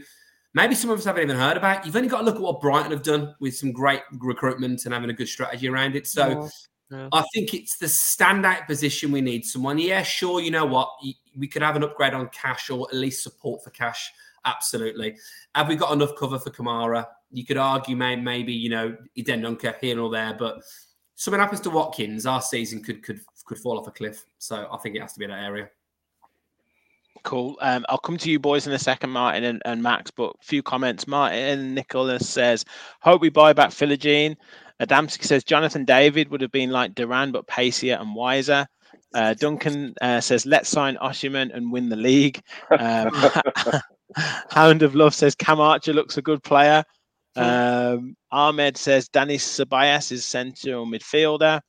maybe 0.55 0.75
some 0.75 0.91
of 0.91 0.99
us 0.99 1.05
haven't 1.05 1.23
even 1.23 1.37
heard 1.37 1.57
about. 1.57 1.85
You've 1.85 1.97
only 1.97 2.09
got 2.09 2.21
to 2.21 2.25
look 2.25 2.37
at 2.37 2.41
what 2.41 2.61
Brighton 2.61 2.93
have 2.93 3.03
done 3.03 3.35
with 3.41 3.57
some 3.57 3.73
great 3.73 4.03
recruitment 4.13 4.85
and 4.85 4.95
having 4.95 5.11
a 5.11 5.15
good 5.15 5.29
strategy 5.29 5.69
around 5.69 5.97
it. 5.97 6.07
So. 6.07 6.29
Yeah. 6.29 6.49
I 6.93 7.25
think 7.33 7.55
it's 7.55 7.77
the 7.77 7.87
standout 7.87 8.67
position 8.67 9.13
we 9.13 9.21
need 9.21 9.45
someone. 9.45 9.79
Yeah, 9.79 10.03
sure. 10.03 10.41
You 10.41 10.51
know 10.51 10.65
what? 10.65 10.91
We 11.37 11.47
could 11.47 11.63
have 11.63 11.77
an 11.77 11.85
upgrade 11.85 12.15
on 12.15 12.29
Cash 12.31 12.71
or 12.71 12.89
at 12.91 12.97
least 12.97 13.23
support 13.23 13.63
for 13.63 13.71
Cash. 13.71 14.13
Absolutely. 14.45 15.17
Have 15.55 15.69
we 15.69 15.77
got 15.77 15.93
enough 15.93 16.17
cover 16.19 16.39
for 16.39 16.51
Kamara? 16.51 17.07
You 17.31 17.45
could 17.45 17.59
argue 17.59 17.95
maybe, 17.95 18.23
maybe 18.23 18.53
you 18.53 18.71
know, 18.71 18.97
Eden 19.15 19.43
Dunker 19.43 19.77
here 19.81 20.01
or 20.01 20.11
there, 20.11 20.35
but 20.37 20.63
something 21.21 21.41
happens 21.41 21.61
to 21.61 21.71
Watkins, 21.71 22.27
our 22.27 22.41
season 22.41 22.83
could 22.83 23.03
could 23.03 23.21
could 23.45 23.59
fall 23.59 23.79
off 23.79 23.87
a 23.87 23.91
cliff. 23.91 24.25
So 24.39 24.69
I 24.73 24.77
think 24.79 24.97
it 24.97 25.03
has 25.03 25.13
to 25.13 25.19
be 25.19 25.27
that 25.27 25.45
area. 25.45 25.69
Cool. 27.23 27.59
Um, 27.61 27.85
I'll 27.89 27.99
come 27.99 28.17
to 28.17 28.31
you 28.31 28.39
boys 28.39 28.67
in 28.67 28.73
a 28.73 28.79
second, 28.79 29.11
Martin 29.11 29.45
and, 29.45 29.61
and 29.67 29.83
Max, 29.83 30.11
but 30.11 30.31
a 30.41 30.45
few 30.45 30.63
comments. 30.63 31.07
Martin 31.07 31.75
Nicholas 31.75 32.27
says, 32.27 32.65
Hope 33.01 33.21
we 33.21 33.29
buy 33.29 33.53
back 33.53 33.71
Philogene. 33.71 34.37
Adamski 34.81 35.25
says, 35.25 35.45
Jonathan 35.45 35.85
David 35.85 36.31
would 36.31 36.41
have 36.41 36.53
been 36.53 36.71
like 36.71 36.95
Duran, 36.95 37.33
but 37.33 37.47
pacier 37.47 37.97
and 38.01 38.15
wiser. 38.15 38.67
Uh, 39.15 39.35
Duncan 39.35 39.95
uh, 40.01 40.21
says, 40.21 40.47
Let's 40.47 40.69
sign 40.69 40.97
Osimhen 40.97 41.55
and 41.55 41.73
win 41.73 41.89
the 41.89 41.97
league. 41.97 42.41
Um, 42.71 43.11
Hound 44.51 44.83
of 44.83 44.95
Love 44.95 45.15
says, 45.15 45.35
Cam 45.35 45.61
Archer 45.61 45.93
looks 45.93 46.17
a 46.17 46.23
good 46.23 46.43
player. 46.43 46.85
Um, 47.37 48.17
Ahmed 48.33 48.77
says, 48.77 49.09
Dani 49.09 49.37
Ceballos 49.37 50.13
is 50.13 50.25
central 50.25 50.87
midfielder. 50.87 51.61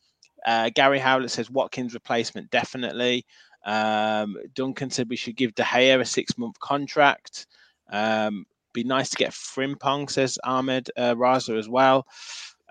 Uh, 0.45 0.70
Gary 0.74 0.99
Howlett 0.99 1.32
says, 1.32 1.51
Watkins 1.51 1.93
replacement, 1.93 2.49
definitely. 2.49 3.26
Um, 3.66 4.38
Duncan 4.55 4.89
said 4.89 5.09
we 5.09 5.16
should 5.16 5.36
give 5.36 5.53
De 5.53 5.64
Gea 5.64 5.99
a 5.99 6.05
six 6.05 6.38
month 6.38 6.59
contract. 6.59 7.45
Um, 7.91 8.45
be 8.74 8.84
nice 8.84 9.09
to 9.09 9.18
get 9.18 9.32
Frimpong, 9.32 10.09
says 10.09 10.39
Ahmed 10.43 10.89
uh, 10.97 11.14
Raza 11.16 11.57
as 11.57 11.70
well. 11.70 12.07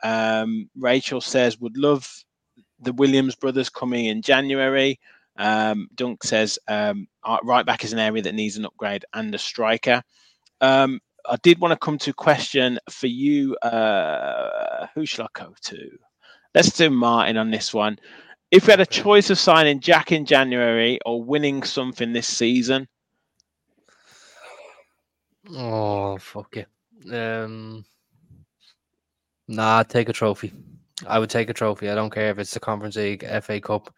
Um, 0.03 0.71
Rachel 0.77 1.21
says 1.21 1.59
would 1.61 1.77
love 1.77 2.09
the 2.81 2.93
Williams 2.93 3.35
brothers 3.35 3.69
coming 3.69 4.07
in 4.07 4.23
January. 4.23 4.99
Um, 5.37 5.89
Dunk 5.95 6.25
says 6.25 6.59
um, 6.69 7.07
right 7.45 7.65
back 7.65 7.85
is 7.85 7.93
an 7.93 7.99
area 7.99 8.23
that 8.23 8.35
needs 8.35 8.57
an 8.57 8.67
upgrade 8.67 9.05
and 9.15 9.35
a 9.35 9.39
striker. 9.39 10.03
Um, 10.61 11.01
I 11.29 11.37
did 11.43 11.61
want 11.61 11.73
to 11.73 11.79
come 11.79 11.99
to 11.99 12.11
a 12.11 12.15
question 12.15 12.79
for 12.91 13.07
you. 13.07 13.57
Uh, 13.57 14.87
who 14.95 15.07
shall 15.07 15.27
I 15.27 15.41
go 15.41 15.55
to? 15.63 15.91
Let's 16.55 16.71
do 16.71 16.91
Martin 16.91 17.37
on 17.37 17.51
this 17.51 17.73
one. 17.73 17.99
If 18.51 18.67
we 18.67 18.73
had 18.73 18.81
a 18.81 18.87
choice 18.87 19.31
of 19.31 19.39
signing 19.39 19.81
Jack 19.81 20.11
in 20.11 20.27
January 20.27 20.99
or 21.07 21.23
winning 21.23 21.63
something 21.63 22.13
this 22.13 22.27
season, 22.27 22.89
Oh 25.49 26.19
fuck 26.19 26.57
it. 26.57 26.69
Um, 27.13 27.85
nah, 29.51 29.83
take 29.83 30.09
a 30.09 30.13
trophy. 30.13 30.53
I 31.07 31.19
would 31.19 31.31
take 31.31 31.51
a 31.51 31.55
trophy. 31.55 31.91
I 31.91 31.95
don't 31.95 32.13
care 32.13 32.31
if 32.31 32.39
it's 32.39 32.55
the 32.55 32.61
Conference 32.61 32.97
League, 32.97 33.25
FA 33.43 33.61
Cup, 33.61 33.93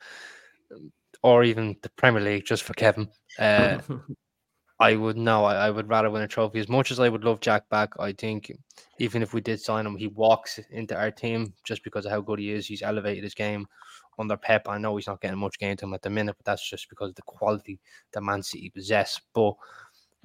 or 1.23 1.45
even 1.45 1.77
the 1.83 1.91
Premier 1.91 2.21
League, 2.21 2.45
just 2.45 2.63
for 2.63 2.75
Kevin. 2.75 3.09
Uh, 3.39 3.79
I 4.81 4.97
would 4.97 5.17
no. 5.17 5.45
I, 5.45 5.67
I, 5.67 5.71
would 5.71 5.89
rather 5.89 6.11
win 6.11 6.23
a 6.23 6.29
trophy. 6.29 6.59
As 6.59 6.69
much 6.69 6.91
as 6.91 6.99
I 6.99 7.09
would 7.09 7.23
love 7.23 7.41
Jack 7.41 7.69
back, 7.69 7.91
I 8.01 8.13
think 8.13 8.51
even 8.99 9.23
if 9.23 9.33
we 9.33 9.41
did 9.41 9.61
sign 9.61 9.87
him, 9.87 9.97
he 9.97 10.09
walks 10.09 10.59
into 10.71 10.99
our 10.99 11.11
team 11.11 11.55
just 11.65 11.85
because 11.85 12.05
of 12.05 12.11
how 12.11 12.21
good 12.21 12.41
he 12.41 12.51
is. 12.51 12.67
He's 12.67 12.83
elevated 12.83 13.23
his 13.23 13.35
game 13.35 13.67
under 14.19 14.37
Pep. 14.37 14.69
I 14.69 14.79
know 14.79 14.97
he's 14.97 15.07
not 15.07 15.21
getting 15.21 15.39
much 15.39 15.59
game 15.59 15.77
time 15.77 15.95
at 15.95 16.03
the 16.03 16.11
minute, 16.11 16.35
but 16.37 16.45
that's 16.45 16.69
just 16.69 16.89
because 16.89 17.11
of 17.11 17.15
the 17.15 17.23
quality 17.23 17.79
that 18.13 18.23
Man 18.23 18.43
City 18.43 18.71
possess. 18.71 19.21
But 19.33 19.55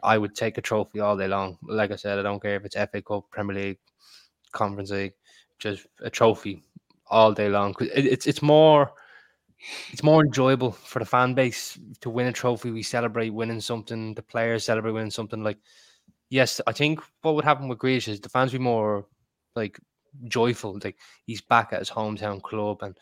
I 0.03 0.17
would 0.17 0.33
take 0.33 0.57
a 0.57 0.61
trophy 0.61 1.01
all 1.01 1.17
day 1.17 1.27
long. 1.27 1.59
Like 1.61 1.91
I 1.91 1.95
said, 1.95 2.17
I 2.17 2.23
don't 2.23 2.41
care 2.41 2.55
if 2.55 2.65
it's 2.65 2.75
FA 2.75 3.01
Cup, 3.01 3.25
Premier 3.29 3.55
League, 3.55 3.79
Conference 4.51 4.91
League, 4.91 5.13
just 5.59 5.87
a 6.01 6.09
trophy 6.09 6.63
all 7.09 7.31
day 7.33 7.49
long. 7.49 7.75
It, 7.79 8.05
it's 8.05 8.27
it's 8.27 8.41
more 8.41 8.91
it's 9.91 10.03
more 10.03 10.23
enjoyable 10.23 10.71
for 10.71 10.99
the 10.99 11.05
fan 11.05 11.33
base 11.33 11.79
to 12.01 12.09
win 12.09 12.27
a 12.27 12.33
trophy. 12.33 12.71
We 12.71 12.83
celebrate 12.83 13.29
winning 13.29 13.61
something. 13.61 14.13
The 14.13 14.21
players 14.21 14.65
celebrate 14.65 14.91
winning 14.91 15.11
something. 15.11 15.43
Like, 15.43 15.57
yes, 16.29 16.61
I 16.67 16.71
think 16.71 16.99
what 17.21 17.35
would 17.35 17.45
happen 17.45 17.67
with 17.67 17.79
Grealish 17.79 18.07
is 18.07 18.19
the 18.19 18.29
fans 18.29 18.51
would 18.53 18.59
be 18.59 18.63
more 18.63 19.05
like 19.55 19.79
joyful. 20.25 20.79
Like 20.83 20.97
he's 21.25 21.41
back 21.41 21.73
at 21.73 21.79
his 21.79 21.89
hometown 21.89 22.41
club, 22.41 22.83
and 22.83 22.97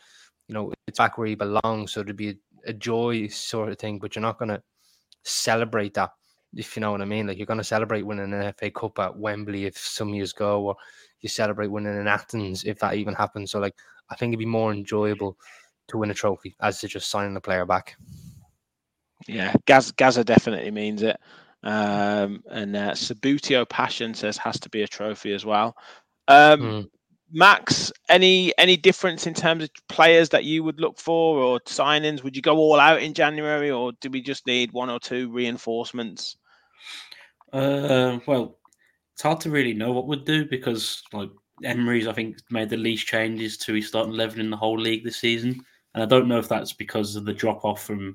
you 0.48 0.54
know 0.54 0.72
it's 0.86 0.98
back 0.98 1.18
where 1.18 1.26
he 1.26 1.34
belongs. 1.34 1.92
So 1.92 2.00
it'd 2.00 2.16
be 2.16 2.30
a, 2.30 2.70
a 2.70 2.72
joy 2.72 3.28
sort 3.28 3.70
of 3.70 3.78
thing. 3.78 3.98
But 3.98 4.16
you're 4.16 4.22
not 4.22 4.38
gonna 4.38 4.62
celebrate 5.22 5.94
that, 5.94 6.12
if 6.54 6.76
you 6.76 6.80
know 6.80 6.92
what 6.92 7.02
I 7.02 7.06
mean. 7.06 7.26
Like 7.26 7.36
you're 7.36 7.46
gonna 7.46 7.64
celebrate 7.64 8.02
winning 8.02 8.32
an 8.32 8.52
FA 8.54 8.70
Cup 8.70 8.98
at 8.98 9.18
Wembley 9.18 9.66
if 9.66 9.76
some 9.76 10.14
years 10.14 10.32
go, 10.32 10.68
or 10.68 10.76
you 11.20 11.28
celebrate 11.28 11.68
winning 11.68 11.98
in 11.98 12.06
Athens 12.06 12.64
if 12.64 12.78
that 12.80 12.94
even 12.94 13.14
happens. 13.14 13.50
So 13.50 13.58
like 13.58 13.74
I 14.10 14.16
think 14.16 14.30
it'd 14.30 14.38
be 14.38 14.46
more 14.46 14.72
enjoyable 14.72 15.36
to 15.88 15.98
win 15.98 16.10
a 16.10 16.14
trophy 16.14 16.56
as 16.60 16.80
to 16.80 16.88
just 16.88 17.10
signing 17.10 17.34
the 17.34 17.40
player 17.40 17.64
back. 17.64 17.96
Yeah, 19.26 19.54
Gaz 19.66 19.92
Gaza 19.92 20.24
definitely 20.24 20.70
means 20.70 21.02
it. 21.02 21.18
Um, 21.62 22.44
and 22.50 22.76
uh, 22.76 22.92
Sabutio 22.92 23.68
Passion 23.68 24.14
says 24.14 24.36
has 24.36 24.60
to 24.60 24.68
be 24.68 24.82
a 24.82 24.88
trophy 24.88 25.32
as 25.32 25.44
well. 25.44 25.76
Um, 26.28 26.60
mm. 26.60 26.90
Max, 27.32 27.90
any 28.08 28.56
any 28.56 28.76
difference 28.76 29.26
in 29.26 29.34
terms 29.34 29.64
of 29.64 29.70
players 29.88 30.28
that 30.28 30.44
you 30.44 30.62
would 30.62 30.80
look 30.80 30.98
for 30.98 31.38
or 31.38 31.60
signings? 31.60 32.22
Would 32.22 32.36
you 32.36 32.42
go 32.42 32.56
all 32.56 32.78
out 32.78 33.02
in 33.02 33.14
January, 33.14 33.70
or 33.70 33.92
do 34.00 34.10
we 34.10 34.22
just 34.22 34.46
need 34.46 34.72
one 34.72 34.90
or 34.90 35.00
two 35.00 35.30
reinforcements? 35.32 36.36
Uh, 37.52 38.18
well, 38.26 38.58
it's 39.16 39.22
hard 39.22 39.40
to 39.40 39.50
really 39.50 39.72
know 39.72 39.92
what 39.92 40.06
we'd 40.06 40.26
do 40.26 40.44
because 40.44 41.02
like 41.14 41.30
Emery's, 41.64 42.06
I 42.06 42.12
think, 42.12 42.36
made 42.50 42.68
the 42.68 42.76
least 42.76 43.06
changes 43.06 43.56
to 43.58 43.72
his 43.72 43.88
starting 43.88 44.12
eleven 44.12 44.40
in 44.40 44.50
the 44.50 44.58
whole 44.58 44.78
league 44.78 45.04
this 45.04 45.16
season. 45.16 45.58
And 45.94 46.02
I 46.02 46.06
don't 46.06 46.28
know 46.28 46.38
if 46.38 46.50
that's 46.50 46.74
because 46.74 47.16
of 47.16 47.24
the 47.24 47.32
drop 47.32 47.64
off 47.64 47.82
from 47.82 48.14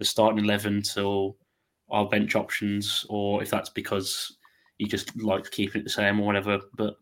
the 0.00 0.04
starting 0.04 0.44
11 0.44 0.82
to 0.94 1.36
our 1.88 2.08
bench 2.08 2.34
options 2.34 3.06
or 3.08 3.40
if 3.44 3.48
that's 3.48 3.70
because 3.70 4.38
he 4.78 4.86
just 4.86 5.16
likes 5.22 5.48
keeping 5.48 5.82
it 5.82 5.84
the 5.84 5.90
same 5.90 6.18
or 6.18 6.26
whatever. 6.26 6.58
But 6.76 6.96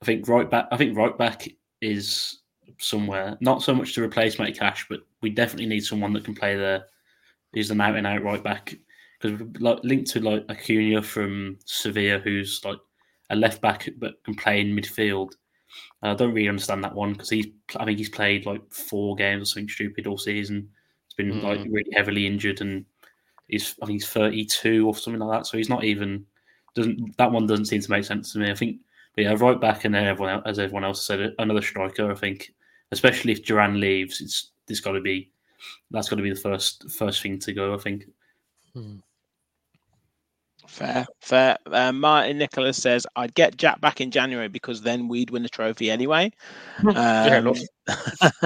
I 0.00 0.06
think 0.06 0.26
right 0.26 0.48
back, 0.48 0.68
I 0.72 0.78
think 0.78 0.96
right 0.96 1.18
back 1.18 1.46
is 1.82 2.38
somewhere, 2.78 3.36
not 3.42 3.62
so 3.62 3.74
much 3.74 3.92
to 3.94 4.02
replace 4.02 4.38
Matty 4.38 4.52
Cash, 4.52 4.86
but 4.88 5.00
we 5.20 5.28
definitely 5.28 5.66
need 5.66 5.84
someone 5.84 6.14
that 6.14 6.24
can 6.24 6.34
play 6.34 6.56
there. 6.56 6.86
Who's 7.52 7.70
an 7.70 7.82
out 7.82 7.96
and 7.96 8.06
out 8.06 8.22
right 8.22 8.42
back 8.42 8.74
because 9.22 9.60
like 9.60 9.78
linked 9.82 10.10
to 10.10 10.20
like 10.20 10.44
Acuna 10.48 11.02
from 11.02 11.58
Sevilla, 11.64 12.18
who's 12.18 12.60
like 12.64 12.78
a 13.30 13.36
left 13.36 13.62
back 13.62 13.88
but 13.98 14.22
can 14.24 14.34
play 14.34 14.60
in 14.60 14.76
midfield. 14.76 15.32
I 16.02 16.14
don't 16.14 16.34
really 16.34 16.48
understand 16.48 16.84
that 16.84 16.94
one 16.94 17.12
because 17.12 17.30
he's. 17.30 17.46
I 17.76 17.84
think 17.84 17.98
he's 17.98 18.08
played 18.08 18.44
like 18.44 18.62
four 18.70 19.14
games 19.16 19.42
or 19.42 19.44
something 19.46 19.68
stupid 19.68 20.06
all 20.06 20.18
season. 20.18 20.68
He's 21.06 21.14
been 21.14 21.40
mm. 21.40 21.42
like 21.42 21.60
really 21.70 21.90
heavily 21.94 22.26
injured, 22.26 22.60
and 22.60 22.84
he's. 23.48 23.74
I 23.82 23.86
think 23.86 24.00
he's 24.00 24.08
thirty-two 24.08 24.86
or 24.86 24.94
something 24.94 25.20
like 25.20 25.38
that. 25.38 25.46
So 25.46 25.56
he's 25.56 25.68
not 25.68 25.84
even. 25.84 26.26
Doesn't 26.74 27.16
that 27.18 27.30
one 27.30 27.46
doesn't 27.46 27.66
seem 27.66 27.80
to 27.80 27.90
make 27.90 28.04
sense 28.04 28.32
to 28.32 28.38
me? 28.38 28.50
I 28.50 28.54
think. 28.54 28.78
But 29.14 29.24
yeah, 29.24 29.34
right 29.38 29.60
back, 29.60 29.84
and 29.84 29.94
then 29.94 30.06
everyone 30.06 30.34
else, 30.34 30.42
as 30.46 30.58
everyone 30.58 30.84
else 30.84 31.06
said, 31.06 31.34
another 31.38 31.62
striker. 31.62 32.10
I 32.10 32.14
think, 32.14 32.52
especially 32.90 33.32
if 33.32 33.44
Duran 33.44 33.78
leaves, 33.78 34.20
it's 34.20 34.50
it's 34.68 34.80
got 34.80 34.92
to 34.92 35.00
be. 35.00 35.30
That's 35.90 36.08
got 36.08 36.16
to 36.16 36.22
be 36.22 36.30
the 36.32 36.40
first 36.40 36.90
first 36.90 37.22
thing 37.22 37.38
to 37.40 37.52
go. 37.52 37.74
I 37.74 37.78
think. 37.78 38.04
Hmm. 38.74 38.96
Fair, 40.72 41.06
fair. 41.20 41.58
Uh, 41.66 41.92
Martin 41.92 42.38
Nicholas 42.38 42.80
says, 42.80 43.06
I'd 43.14 43.34
get 43.34 43.58
Jack 43.58 43.82
back 43.82 44.00
in 44.00 44.10
January 44.10 44.48
because 44.48 44.80
then 44.80 45.06
we'd 45.06 45.28
win 45.28 45.42
the 45.42 45.50
trophy 45.50 45.90
anyway. 45.90 46.32
Um, 46.82 47.52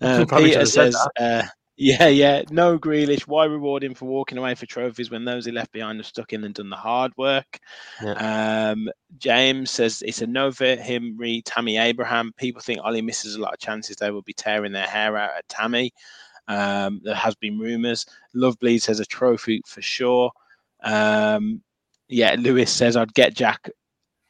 uh, 0.00 0.24
Peter 0.28 0.64
says, 0.66 0.96
uh, 1.18 1.42
yeah, 1.76 2.06
yeah, 2.06 2.42
no 2.50 2.78
Grealish. 2.78 3.22
Why 3.22 3.46
reward 3.46 3.82
him 3.82 3.94
for 3.94 4.04
walking 4.04 4.38
away 4.38 4.54
for 4.54 4.66
trophies 4.66 5.10
when 5.10 5.24
those 5.24 5.46
he 5.46 5.50
left 5.50 5.72
behind 5.72 5.98
have 5.98 6.06
stuck 6.06 6.32
in 6.32 6.44
and 6.44 6.54
done 6.54 6.70
the 6.70 6.76
hard 6.76 7.12
work? 7.16 7.58
Yeah. 8.00 8.70
Um, 8.70 8.88
James 9.18 9.72
says, 9.72 10.02
it's 10.06 10.22
a 10.22 10.28
no 10.28 10.52
for 10.52 10.76
him, 10.76 11.16
re 11.18 11.42
Tammy 11.42 11.76
Abraham. 11.76 12.32
People 12.36 12.62
think 12.62 12.78
Ollie 12.84 13.02
misses 13.02 13.34
a 13.34 13.40
lot 13.40 13.52
of 13.52 13.58
chances. 13.58 13.96
They 13.96 14.12
will 14.12 14.22
be 14.22 14.32
tearing 14.32 14.72
their 14.72 14.86
hair 14.86 15.16
out 15.16 15.36
at 15.36 15.48
Tammy. 15.48 15.92
Um, 16.46 17.00
there 17.02 17.16
has 17.16 17.34
been 17.34 17.58
rumours. 17.58 18.06
Love 18.32 18.56
Bleeds 18.60 18.86
has 18.86 19.00
a 19.00 19.06
trophy 19.06 19.60
for 19.66 19.82
sure. 19.82 20.30
Um, 20.86 21.62
yeah, 22.08 22.36
Lewis 22.38 22.72
says 22.72 22.96
I'd 22.96 23.14
get 23.14 23.34
Jack 23.34 23.68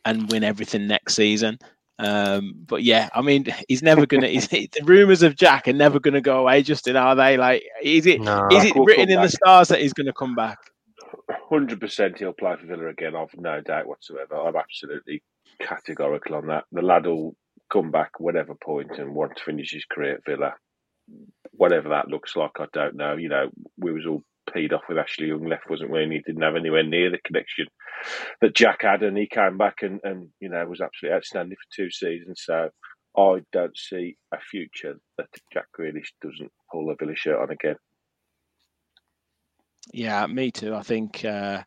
and 0.04 0.30
win 0.30 0.42
everything 0.42 0.86
next 0.86 1.14
season. 1.14 1.58
Um, 1.98 2.54
but 2.66 2.82
yeah, 2.82 3.08
I 3.14 3.22
mean, 3.22 3.46
he's 3.68 3.82
never 3.82 4.06
gonna. 4.06 4.28
He's, 4.28 4.48
the 4.48 4.68
rumors 4.84 5.22
of 5.22 5.36
Jack 5.36 5.68
are 5.68 5.72
never 5.72 6.00
gonna 6.00 6.20
go 6.20 6.40
away. 6.40 6.62
Justin, 6.62 6.96
are 6.96 7.14
they? 7.14 7.36
Like, 7.36 7.64
is 7.82 8.06
it? 8.06 8.20
No. 8.20 8.48
Is 8.50 8.64
it 8.64 8.76
written 8.76 9.10
in 9.10 9.20
the 9.20 9.28
stars 9.28 9.68
that 9.68 9.80
he's 9.80 9.92
gonna 9.92 10.12
come 10.12 10.34
back? 10.34 10.58
Hundred 11.48 11.80
percent, 11.80 12.18
he'll 12.18 12.32
play 12.32 12.56
for 12.56 12.66
Villa 12.66 12.88
again. 12.88 13.14
I've 13.14 13.34
no 13.36 13.60
doubt 13.60 13.86
whatsoever. 13.86 14.36
I'm 14.36 14.56
absolutely 14.56 15.22
categorical 15.60 16.34
on 16.34 16.48
that. 16.48 16.64
The 16.72 16.82
lad 16.82 17.06
will 17.06 17.36
come 17.72 17.90
back 17.90 18.20
whatever 18.20 18.54
point 18.54 18.98
and 18.98 19.14
want 19.14 19.36
to 19.36 19.44
finish 19.44 19.72
his 19.72 19.84
career 19.84 20.16
at 20.16 20.24
Villa, 20.26 20.54
whatever 21.52 21.88
that 21.90 22.08
looks 22.08 22.36
like. 22.36 22.52
I 22.58 22.66
don't 22.72 22.96
know. 22.96 23.16
You 23.16 23.28
know, 23.28 23.50
we 23.78 23.92
was 23.92 24.06
all 24.06 24.22
paid 24.52 24.72
off 24.72 24.82
with 24.88 24.98
Ashley 24.98 25.28
Young 25.28 25.46
left, 25.46 25.68
wasn't? 25.68 25.94
And 25.96 26.12
he 26.12 26.20
didn't 26.20 26.42
have 26.42 26.56
anywhere 26.56 26.82
near 26.82 27.10
the 27.10 27.18
connection 27.24 27.66
that 28.40 28.54
Jack 28.54 28.82
had, 28.82 29.02
and 29.02 29.16
he 29.16 29.26
came 29.26 29.56
back 29.58 29.82
and, 29.82 30.00
and 30.04 30.28
you 30.40 30.48
know 30.48 30.64
was 30.66 30.80
absolutely 30.80 31.16
outstanding 31.16 31.56
for 31.56 31.76
two 31.76 31.90
seasons. 31.90 32.42
So 32.44 32.70
I 33.16 33.40
don't 33.52 33.76
see 33.76 34.16
a 34.32 34.38
future 34.38 34.98
that 35.18 35.28
Jack 35.52 35.66
Grealish 35.78 36.12
doesn't 36.22 36.52
pull 36.70 36.90
a 36.90 36.96
Villa 36.96 37.16
shirt 37.16 37.40
on 37.40 37.50
again. 37.50 37.76
Yeah, 39.92 40.26
me 40.26 40.50
too. 40.50 40.74
I 40.74 40.82
think 40.82 41.24
uh, 41.24 41.62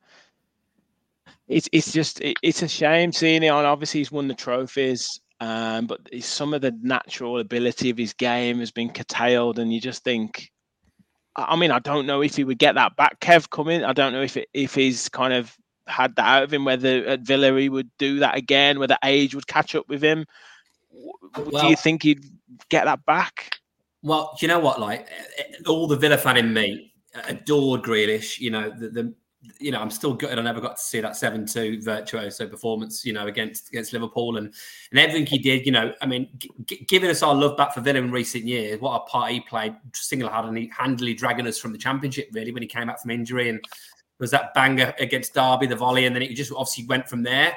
it's 1.48 1.70
it's 1.72 1.92
just 1.92 2.22
it, 2.22 2.38
it's 2.44 2.62
a 2.62 2.68
shame 2.68 3.12
seeing 3.12 3.44
it 3.44 3.50
on. 3.50 3.66
Obviously, 3.66 4.02
he's 4.02 4.12
won 4.12 4.28
the 4.28 4.34
trophies. 4.34 5.20
Um, 5.42 5.88
but 5.88 6.02
some 6.20 6.54
of 6.54 6.60
the 6.62 6.78
natural 6.82 7.40
ability 7.40 7.90
of 7.90 7.98
his 7.98 8.14
game 8.14 8.60
has 8.60 8.72
been 8.72 8.90
curtailed, 8.90 9.58
and 9.58 9.74
you 9.74 9.80
just 9.80 10.04
think 10.04 10.52
I 11.36 11.56
mean, 11.56 11.72
I 11.72 11.80
don't 11.80 12.06
know 12.06 12.22
if 12.22 12.36
he 12.36 12.44
would 12.44 12.60
get 12.60 12.76
that 12.76 12.96
back. 12.96 13.20
Kev 13.20 13.50
coming, 13.50 13.84
I 13.84 13.94
don't 13.94 14.14
know 14.14 14.22
if 14.22 14.36
it, 14.36 14.50
if 14.54 14.76
he's 14.76 15.10
kind 15.10 15.34
of 15.34 15.56
had 15.88 16.16
that 16.16 16.26
out 16.26 16.44
of 16.44 16.54
him. 16.54 16.66
Whether 16.66 17.06
at 17.06 17.22
Villa 17.22 17.58
he 17.58 17.70
would 17.70 17.90
do 17.98 18.20
that 18.20 18.38
again, 18.38 18.80
whether 18.80 18.98
age 19.04 19.36
would 19.36 19.48
catch 19.48 19.76
up 19.76 19.88
with 19.88 20.04
him. 20.04 20.26
Well, 20.92 21.64
do 21.64 21.68
you 21.68 21.76
think 21.76 22.04
he'd 22.04 22.26
get 22.70 22.86
that 22.86 23.06
back? 23.06 23.58
Well, 24.02 24.38
you 24.42 24.48
know 24.48 24.60
what? 24.60 24.80
Like 24.80 25.08
all 25.68 25.88
the 25.88 25.98
Villa 25.98 26.18
fan 26.18 26.38
in 26.38 26.54
me 26.54 26.94
adored 27.28 27.84
Grealish. 27.84 28.40
You 28.40 28.52
know 28.52 28.70
the, 28.70 28.90
the 28.90 29.14
you 29.60 29.72
know, 29.72 29.80
I'm 29.80 29.90
still 29.90 30.14
gutted 30.14 30.38
I 30.38 30.42
never 30.42 30.60
got 30.60 30.76
to 30.76 30.82
see 30.82 31.00
that 31.00 31.14
7-2 31.14 31.84
virtuoso 31.84 32.48
performance, 32.48 33.06
you 33.06 33.14
know, 33.14 33.28
against 33.28 33.70
against 33.70 33.94
Liverpool 33.94 34.38
and 34.38 34.54
and 34.92 35.00
everything 35.00 35.26
he 35.26 35.38
did, 35.38 35.66
you 35.66 35.72
know, 35.72 35.94
I 36.02 36.06
mean, 36.08 36.28
g- 36.66 36.86
giving 36.88 37.10
us 37.10 37.24
our 37.24 37.34
love 37.34 37.56
back 37.56 37.74
for 37.74 37.82
Villa 37.82 38.00
in 38.00 38.12
recent 38.12 38.44
years, 38.44 38.82
what 38.82 38.96
a 38.96 39.00
part 39.10 39.32
he 39.32 39.40
played 39.40 39.76
single-handedly 39.94 40.72
handily 40.78 41.14
dragging 41.14 41.48
us 41.48 41.58
from 41.58 41.72
the 41.72 41.78
championship, 41.78 42.30
really, 42.34 42.52
when 42.52 42.62
he 42.62 42.68
came 42.68 42.88
back 42.88 43.02
from 43.02 43.12
injury 43.12 43.50
and 43.50 43.64
was 44.20 44.32
that 44.32 44.54
banger 44.54 44.94
against 45.00 45.34
Derby, 45.34 45.68
the 45.68 45.76
volley, 45.76 46.06
and 46.06 46.14
then 46.16 46.22
it 46.22 46.36
just 46.36 46.52
obviously 46.52 46.86
went 46.86 47.08
from 47.08 47.24
there. 47.24 47.56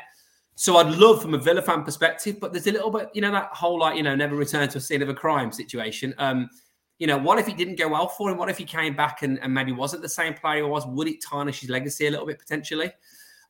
So 0.55 0.77
I'd 0.77 0.95
love 0.95 1.21
from 1.21 1.35
a 1.35 1.39
Villa 1.39 1.63
fan 1.63 1.83
perspective, 1.83 2.39
but 2.39 2.53
there's 2.53 2.67
a 2.67 2.73
little 2.73 2.91
bit, 2.91 3.11
you 3.15 3.23
know, 3.23 3.33
that 3.33 3.49
whole 3.53 3.81
like, 3.81 3.97
you 3.97 4.03
know, 4.03 4.15
never 4.15 4.37
return 4.37 4.69
to 4.69 4.79
a 4.79 4.81
scene 4.81 5.03
of 5.03 5.09
a 5.09 5.15
crime 5.15 5.51
situation. 5.51 6.15
Um, 6.19 6.49
you 7.03 7.09
know, 7.09 7.19
what 7.19 7.37
if 7.41 7.49
he 7.49 7.53
didn't 7.53 7.75
go 7.75 7.89
well 7.89 8.07
for 8.07 8.31
him? 8.31 8.39
What 8.39 8.49
if 8.49 8.57
he 8.57 8.65
came 8.65 8.95
back 8.95 9.23
and, 9.23 9.37
and 9.41 9.53
maybe 9.53 9.73
wasn't 9.73 10.03
the 10.03 10.09
same 10.09 10.35
player 10.35 10.59
he 10.59 10.63
was? 10.63 10.87
Would 10.87 11.09
it 11.09 11.21
tarnish 11.21 11.59
his 11.59 11.69
legacy 11.69 12.07
a 12.07 12.11
little 12.13 12.27
bit 12.27 12.39
potentially? 12.39 12.93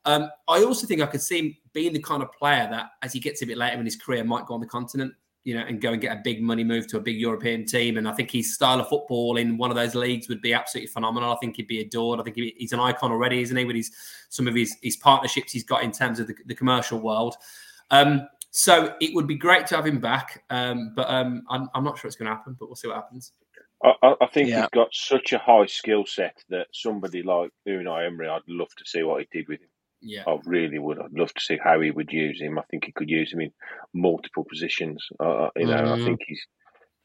Um, 0.06 0.30
I 0.48 0.64
also 0.64 0.86
think 0.86 1.02
I 1.02 1.06
could 1.06 1.20
see 1.20 1.38
him 1.38 1.56
being 1.74 1.92
the 1.92 2.00
kind 2.00 2.22
of 2.22 2.32
player 2.32 2.66
that, 2.70 2.92
as 3.02 3.12
he 3.12 3.20
gets 3.20 3.42
a 3.42 3.46
bit 3.46 3.58
later 3.58 3.78
in 3.78 3.84
his 3.84 3.94
career, 3.94 4.24
might 4.24 4.46
go 4.46 4.54
on 4.54 4.60
the 4.60 4.66
continent, 4.66 5.12
you 5.44 5.54
know, 5.54 5.66
and 5.68 5.82
go 5.82 5.92
and 5.92 6.00
get 6.00 6.16
a 6.16 6.20
big 6.24 6.40
money 6.40 6.64
move 6.64 6.86
to 6.86 6.96
a 6.96 7.00
big 7.00 7.20
European 7.20 7.66
team. 7.66 7.98
And 7.98 8.08
I 8.08 8.14
think 8.14 8.30
his 8.30 8.54
style 8.54 8.80
of 8.80 8.88
football 8.88 9.36
in 9.36 9.58
one 9.58 9.68
of 9.68 9.76
those 9.76 9.94
leagues 9.94 10.30
would 10.30 10.40
be 10.40 10.54
absolutely 10.54 10.86
phenomenal. 10.86 11.30
I 11.30 11.36
think 11.36 11.56
he'd 11.56 11.68
be 11.68 11.82
adored. 11.82 12.20
I 12.20 12.22
think 12.22 12.36
he's 12.56 12.72
an 12.72 12.80
icon 12.80 13.12
already, 13.12 13.42
isn't 13.42 13.54
he? 13.54 13.66
With 13.66 13.76
his 13.76 13.90
some 14.30 14.48
of 14.48 14.54
his 14.54 14.74
his 14.80 14.96
partnerships 14.96 15.52
he's 15.52 15.62
got 15.62 15.82
in 15.82 15.92
terms 15.92 16.20
of 16.20 16.26
the, 16.26 16.34
the 16.46 16.54
commercial 16.54 17.00
world. 17.00 17.36
Um, 17.90 18.28
So 18.52 18.94
it 19.00 19.14
would 19.14 19.26
be 19.26 19.34
great 19.34 19.66
to 19.68 19.76
have 19.76 19.86
him 19.86 19.98
back, 19.98 20.44
um, 20.50 20.92
but 20.94 21.08
um, 21.08 21.42
I'm, 21.48 21.70
I'm, 21.74 21.84
not 21.84 21.98
sure 21.98 22.06
it's 22.06 22.16
going 22.16 22.30
to 22.30 22.36
happen. 22.36 22.54
But 22.58 22.68
we'll 22.68 22.76
see 22.76 22.86
what 22.86 22.98
happens. 22.98 23.32
I, 23.82 24.14
I 24.20 24.26
think 24.26 24.50
yeah. 24.50 24.60
he's 24.60 24.68
got 24.74 24.94
such 24.94 25.32
a 25.32 25.38
high 25.38 25.64
skill 25.66 26.04
set 26.06 26.36
that 26.50 26.66
somebody 26.72 27.22
like 27.22 27.50
Unai 27.66 28.06
Emery, 28.06 28.28
I'd 28.28 28.42
love 28.46 28.68
to 28.76 28.84
see 28.86 29.02
what 29.02 29.22
he 29.22 29.38
did 29.38 29.48
with 29.48 29.60
him. 29.60 29.68
Yeah, 30.02 30.24
I 30.26 30.36
really 30.44 30.78
would. 30.78 30.98
I'd 30.98 31.16
love 31.18 31.32
to 31.32 31.40
see 31.40 31.58
how 31.62 31.80
he 31.80 31.90
would 31.90 32.12
use 32.12 32.40
him. 32.40 32.58
I 32.58 32.62
think 32.70 32.84
he 32.84 32.92
could 32.92 33.08
use 33.08 33.32
him 33.32 33.40
in 33.40 33.52
multiple 33.94 34.44
positions. 34.44 35.02
Uh, 35.18 35.48
you 35.56 35.66
know, 35.66 35.76
mm-hmm. 35.76 36.02
I 36.02 36.04
think 36.04 36.20
he's 36.26 36.44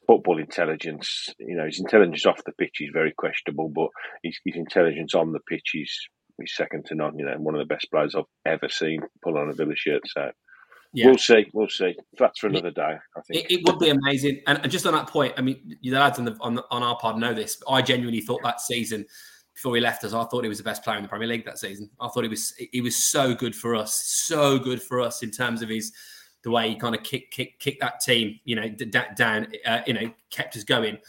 football 0.06 0.40
intelligence. 0.40 1.30
You 1.40 1.56
know, 1.56 1.66
his 1.66 1.80
intelligence 1.80 2.26
off 2.26 2.44
the 2.46 2.54
pitch 2.54 2.78
is 2.82 2.90
very 2.92 3.14
questionable, 3.16 3.70
but 3.70 3.90
his, 4.24 4.40
his 4.44 4.56
intelligence 4.56 5.14
on 5.14 5.32
the 5.32 5.40
pitch 5.48 5.72
is, 5.76 5.96
is 6.40 6.56
second 6.56 6.86
to 6.88 6.96
none. 6.96 7.18
You 7.18 7.26
know, 7.26 7.36
one 7.38 7.56
of 7.56 7.60
the 7.60 7.74
best 7.74 7.90
players 7.92 8.16
I've 8.16 8.24
ever 8.46 8.68
seen 8.68 9.02
pull 9.24 9.38
on 9.38 9.50
a 9.50 9.54
Villa 9.54 9.76
shirt. 9.76 10.02
So 10.08 10.32
yeah. 10.94 11.08
We'll 11.08 11.18
see. 11.18 11.46
We'll 11.54 11.70
see. 11.70 11.96
That's 12.18 12.40
for 12.40 12.48
another 12.48 12.72
day. 12.72 12.98
I 13.16 13.22
think 13.22 13.46
it, 13.46 13.52
it, 13.52 13.62
would 13.66 13.80
be 13.80 13.90
amazing. 13.90 14.42
And 14.48 14.70
just 14.72 14.86
on 14.86 14.94
that 14.94 15.08
point, 15.08 15.34
I 15.38 15.42
mean, 15.42 15.78
the 15.82 15.92
lads 15.92 16.20
on 16.20 16.26
the, 16.26 16.38
on, 16.42 16.56
the, 16.56 16.66
on 16.72 16.84
our 16.84 16.98
pod 16.98 17.18
know 17.18 17.34
this. 17.34 17.62
I 17.70 17.82
genuinely 17.82 18.22
thought 18.22 18.42
that 18.44 18.62
season 18.62 19.06
before 19.58 19.74
he 19.74 19.82
left 19.82 20.04
us, 20.04 20.14
I 20.14 20.24
thought 20.26 20.44
he 20.44 20.50
was 20.50 20.60
the 20.60 20.64
best 20.64 20.84
player 20.84 20.98
in 20.98 21.04
the 21.04 21.10
Premier 21.10 21.28
League 21.28 21.44
that 21.46 21.58
season. 21.58 21.90
I 22.00 22.10
thought 22.10 22.24
he 22.24 22.30
was 22.30 22.54
he 22.72 22.80
was 22.80 22.96
so 22.96 23.34
good 23.34 23.56
for 23.56 23.76
us, 23.76 24.00
so 24.28 24.60
good 24.60 24.80
for 24.80 25.02
us 25.02 25.24
in 25.24 25.32
terms 25.32 25.64
of 25.64 25.70
his 25.70 25.92
the 26.44 26.52
way 26.52 26.70
he 26.70 26.76
kind 26.76 26.94
of 26.94 27.02
kicked 27.02 27.34
kick 27.34 27.60
kick 27.60 27.80
that 27.80 28.00
team, 28.00 28.40
you 28.46 28.56
know, 28.56 28.70
down, 29.16 29.48
uh, 29.66 29.82
you 29.88 29.94
know, 29.94 30.14
kept 30.30 30.56
us 30.56 30.64
going. 30.64 31.00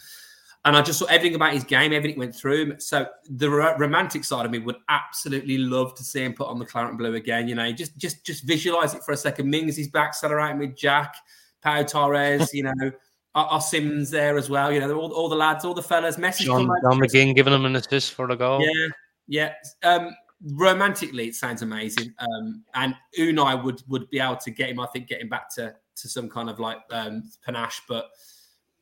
And 0.65 0.75
I 0.75 0.81
just 0.81 0.99
saw 0.99 1.05
everything 1.05 1.35
about 1.35 1.53
his 1.53 1.63
game, 1.63 1.93
everything 1.93 2.19
went 2.19 2.35
through 2.35 2.63
him. 2.63 2.79
So 2.79 3.07
the 3.29 3.49
romantic 3.49 4.25
side 4.25 4.45
of 4.45 4.51
me 4.51 4.59
would 4.59 4.75
absolutely 4.89 5.57
love 5.57 5.95
to 5.95 6.03
see 6.03 6.23
him 6.23 6.33
put 6.33 6.47
on 6.47 6.59
the 6.59 6.65
claret 6.65 6.89
and 6.89 6.97
blue 6.97 7.15
again. 7.15 7.47
You 7.47 7.55
know, 7.55 7.71
just 7.71 7.97
just 7.97 8.25
just 8.25 8.43
visualize 8.43 8.93
it 8.93 9.03
for 9.03 9.13
a 9.13 9.17
second. 9.17 9.49
Mings 9.49 9.77
is 9.77 9.87
back, 9.87 10.13
celebrating 10.13 10.59
with 10.59 10.75
Jack, 10.75 11.15
Pau 11.61 11.83
Torres. 11.83 12.53
You 12.53 12.63
know, 12.63 12.91
our, 13.35 13.61
Sims 13.61 14.11
there 14.11 14.37
as 14.37 14.49
well. 14.49 14.71
You 14.71 14.81
know, 14.81 14.99
all, 14.99 15.13
all 15.13 15.29
the 15.29 15.35
lads, 15.35 15.63
all 15.63 15.73
the 15.73 15.81
fellas. 15.81 16.17
Messi, 16.17 16.41
John, 16.41 16.67
John 16.67 16.99
McGinn 16.99 17.35
giving 17.35 17.53
him 17.53 17.65
an 17.65 17.77
assist 17.77 18.13
for 18.13 18.27
the 18.27 18.35
goal. 18.35 18.61
Yeah, 18.61 18.87
yeah. 19.27 19.53
Um, 19.83 20.11
romantically, 20.55 21.27
it 21.29 21.35
sounds 21.35 21.61
amazing. 21.61 22.13
Um, 22.19 22.63
and 22.73 22.95
Unai 23.17 23.63
would 23.63 23.81
would 23.87 24.09
be 24.09 24.19
able 24.19 24.37
to 24.37 24.51
get 24.51 24.69
him. 24.69 24.81
I 24.81 24.87
think 24.87 25.07
get 25.07 25.21
him 25.21 25.29
back 25.29 25.53
to 25.55 25.73
to 25.95 26.09
some 26.09 26.29
kind 26.29 26.49
of 26.49 26.59
like 26.59 26.79
um, 26.91 27.31
panache, 27.45 27.81
but 27.87 28.09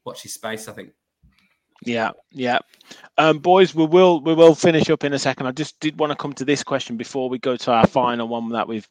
watch 0.06 0.24
his 0.24 0.34
space. 0.34 0.68
I 0.68 0.74
think. 0.74 0.90
Yeah, 1.84 2.12
yeah. 2.32 2.60
Um, 3.18 3.40
boys, 3.40 3.76
we 3.76 3.86
will 3.86 4.22
we 4.22 4.34
will 4.34 4.56
finish 4.56 4.90
up 4.90 5.04
in 5.04 5.14
a 5.14 5.20
second. 5.20 5.48
I 5.48 5.52
just 5.52 5.80
did 5.80 5.99
want 5.99 6.12
to 6.12 6.16
come 6.16 6.34
to 6.34 6.45
this 6.45 6.64
question 6.64 6.98
before 6.98 7.30
we 7.30 7.38
go 7.40 7.56
to 7.56 7.72
our 7.72 7.88
final 7.88 8.28
one 8.28 8.49
that 8.49 8.68
we've 8.68 8.88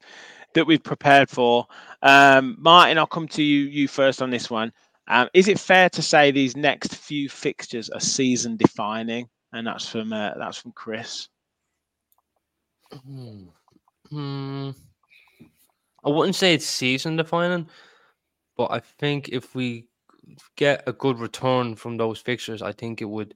that 0.55 0.67
we've 0.67 0.83
prepared 0.83 1.29
for. 1.29 1.67
Um, 2.03 2.57
Martin, 2.59 2.99
I'll 2.99 3.07
come 3.07 3.29
to 3.29 3.43
you 3.43 3.65
you 3.65 3.89
first 3.89 4.23
on 4.23 4.31
this 4.31 4.51
one. 4.51 4.73
Um, 5.09 5.29
is 5.35 5.49
it 5.49 5.59
fair 5.59 5.89
to 5.91 6.03
say 6.03 6.31
these 6.31 6.57
next 6.57 6.95
few 6.95 7.29
fixtures 7.29 7.91
are 7.91 8.01
season 8.01 8.57
defining? 8.57 9.29
And 9.53 9.67
that's 9.67 9.89
from 9.89 10.13
uh, 10.13 10.33
that's 10.37 10.59
from 10.59 10.73
Chris. 10.73 11.29
Hmm. 12.93 13.45
hmm. 14.11 14.71
I 16.05 16.09
wouldn't 16.09 16.37
say 16.37 16.55
it's 16.55 16.67
season 16.67 17.17
defining, 17.17 17.69
but 18.57 18.71
I 18.71 18.81
think 18.81 19.31
if 19.31 19.55
we 19.57 19.87
get 20.57 20.82
a 20.86 20.93
good 20.93 21.19
return 21.19 21.77
from 21.77 21.97
those 21.97 22.20
fixtures, 22.20 22.62
I 22.62 22.73
think 22.73 23.01
it 23.01 23.07
would 23.07 23.35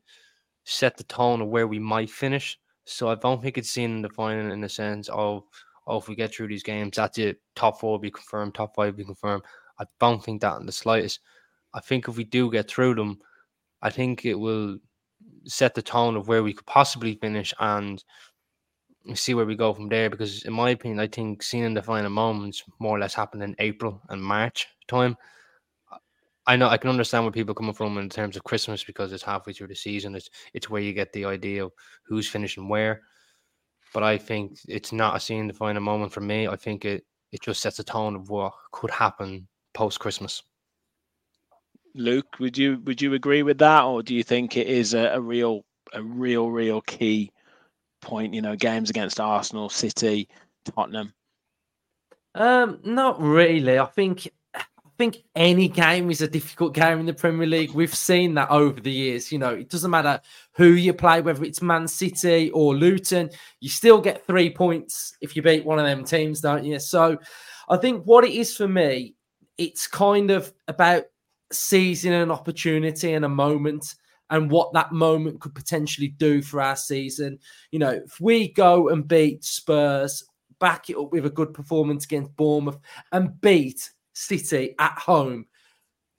set 0.65 0.97
the 0.97 1.05
tone 1.05 1.41
of 1.41 1.49
where 1.49 1.67
we 1.67 1.79
might 1.79 2.11
finish. 2.11 2.59
So 2.85 3.09
I 3.09 3.15
don't 3.15 3.43
think 3.43 3.59
it's 3.59 3.71
seen 3.71 3.91
in 3.97 4.03
the 4.03 4.09
final 4.09 4.51
in 4.53 4.61
the 4.61 4.69
sense 4.69 5.09
of, 5.09 5.45
oh, 5.87 5.99
if 5.99 6.09
we 6.09 6.15
get 6.15 6.35
through 6.35 6.49
these 6.49 6.63
games, 6.63 6.97
that's 6.97 7.19
it. 7.19 7.41
Top 7.55 7.81
four 7.81 7.99
be 8.01 8.11
confirmed, 8.11 8.55
top 8.55 8.75
five 8.75 8.97
be 8.97 9.05
confirmed. 9.05 9.43
I 9.79 9.85
don't 9.99 10.23
think 10.23 10.41
that 10.41 10.61
in 10.61 10.67
the 10.67 10.73
slightest. 10.73 11.21
I 11.73 11.81
think 11.81 12.09
if 12.09 12.17
we 12.17 12.25
do 12.25 12.51
get 12.51 12.69
through 12.69 12.97
them, 12.97 13.21
I 13.83 13.91
think 13.91 14.25
it 14.25 14.35
will 14.35 14.79
set 15.45 15.75
the 15.75 15.83
tone 15.83 16.17
of 16.17 16.29
where 16.29 16.43
we 16.43 16.53
could 16.53 16.67
possibly 16.67 17.15
finish 17.15 17.55
and 17.61 18.03
see 19.15 19.35
where 19.35 19.47
we 19.47 19.57
go 19.57 19.73
from 19.73 19.89
there. 19.89 20.11
Because 20.11 20.43
in 20.43 20.53
my 20.53 20.71
opinion, 20.71 21.01
I 21.01 21.07
think 21.07 21.43
seeing 21.43 21.65
in 21.65 21.75
the 21.75 21.83
final 21.83 22.11
moments 22.11 22.63
more 22.79 22.97
or 22.97 23.01
less 23.01 23.15
happen 23.15 23.41
in 23.43 23.55
April 23.59 24.03
and 24.09 24.23
March 24.23 24.67
time. 24.89 25.17
I 26.47 26.57
know 26.57 26.69
I 26.69 26.79
can 26.79 26.91
understand 26.91 27.25
where 27.25 27.33
people 27.33 27.55
coming 27.55 27.75
from 27.75 27.99
in 27.99 28.09
terms 28.09 28.37
of 28.37 28.45
Christmas 28.45 28.83
because 28.83 29.13
it's 29.13 29.23
halfway 29.23 29.53
through 29.53 29.69
the 29.69 29.75
season. 29.75 30.15
It's 30.15 30.31
it's 30.55 30.71
where 30.71 30.83
you 30.83 30.93
get 30.93 31.13
the 31.13 31.25
idea 31.25 31.65
of 31.65 31.73
who's 32.05 32.29
finishing 32.29 32.69
where. 32.69 33.03
But 33.93 34.03
I 34.03 34.19
think 34.19 34.59
it's 34.69 34.93
not 34.93 35.17
a 35.17 35.21
scene 35.21 35.49
to 35.49 35.55
find 35.55 35.77
a 35.77 35.81
moment 35.81 36.13
for 36.13 36.21
me. 36.21 36.49
I 36.49 36.57
think 36.57 36.85
it 36.85 37.05
it 37.33 37.43
just 37.43 37.61
sets 37.63 37.79
a 37.79 37.85
tone 37.85 38.17
of 38.17 38.31
what 38.31 38.53
could 38.73 38.91
happen 38.91 39.47
post 39.75 40.01
Christmas. 40.01 40.43
Luke, 41.95 42.39
would 42.39 42.57
you 42.57 42.81
would 42.85 43.03
you 43.03 43.15
agree 43.15 43.43
with 43.43 43.59
that, 43.59 43.85
or 43.85 44.03
do 44.03 44.15
you 44.15 44.23
think 44.23 44.57
it 44.57 44.67
is 44.67 44.95
a, 44.95 45.13
a 45.15 45.21
real 45.21 45.65
a 45.93 46.03
real 46.03 46.51
real 46.51 46.81
key 46.83 47.33
point? 48.01 48.33
You 48.33 48.43
know, 48.43 48.57
games 48.57 48.91
against 48.91 49.21
Arsenal, 49.21 49.69
City, 49.69 50.29
Tottenham. 50.65 51.13
Um, 52.35 52.79
not 52.85 53.21
really. 53.21 53.79
I 53.79 53.87
think 53.87 54.29
think 55.01 55.25
any 55.35 55.67
game 55.67 56.11
is 56.11 56.21
a 56.21 56.29
difficult 56.29 56.75
game 56.75 57.01
in 57.01 57.07
the 57.07 57.15
Premier 57.15 57.47
League. 57.47 57.71
We've 57.73 57.95
seen 57.95 58.35
that 58.35 58.51
over 58.51 58.79
the 58.83 58.93
years. 58.93 59.33
You 59.33 59.39
know, 59.39 59.55
it 59.55 59.71
doesn't 59.71 59.91
matter 59.91 60.21
who 60.53 60.73
you 60.73 60.93
play, 60.93 61.23
whether 61.23 61.43
it's 61.43 61.63
Man 61.63 61.89
City 61.89 62.51
or 62.51 62.75
Luton, 62.75 63.31
you 63.61 63.71
still 63.71 63.99
get 63.99 64.27
three 64.27 64.51
points 64.51 65.17
if 65.23 65.35
you 65.35 65.41
beat 65.41 65.65
one 65.65 65.79
of 65.79 65.87
them 65.87 66.05
teams, 66.05 66.43
don't 66.43 66.67
you? 66.67 66.79
So 66.79 67.17
I 67.71 67.79
think 67.79 68.05
what 68.05 68.25
it 68.25 68.33
is 68.33 68.55
for 68.55 68.69
me, 68.69 69.15
it's 69.57 69.87
kind 69.87 70.31
of 70.31 70.53
about 70.69 71.05
seizing 71.51 72.13
an 72.13 72.31
opportunity 72.31 73.15
and 73.15 73.25
a 73.25 73.29
moment 73.29 73.95
and 74.29 74.51
what 74.51 74.71
that 74.75 74.93
moment 74.93 75.41
could 75.41 75.55
potentially 75.55 76.09
do 76.09 76.43
for 76.43 76.61
our 76.61 76.77
season. 76.77 77.39
You 77.71 77.79
know, 77.79 78.03
if 78.05 78.21
we 78.21 78.53
go 78.53 78.91
and 78.91 79.09
beat 79.09 79.45
Spurs, 79.45 80.25
back 80.59 80.91
it 80.91 80.99
up 80.99 81.11
with 81.11 81.25
a 81.25 81.31
good 81.31 81.55
performance 81.55 82.05
against 82.05 82.37
Bournemouth 82.37 82.79
and 83.13 83.41
beat 83.41 83.91
City 84.21 84.75
at 84.79 84.99
home, 84.99 85.47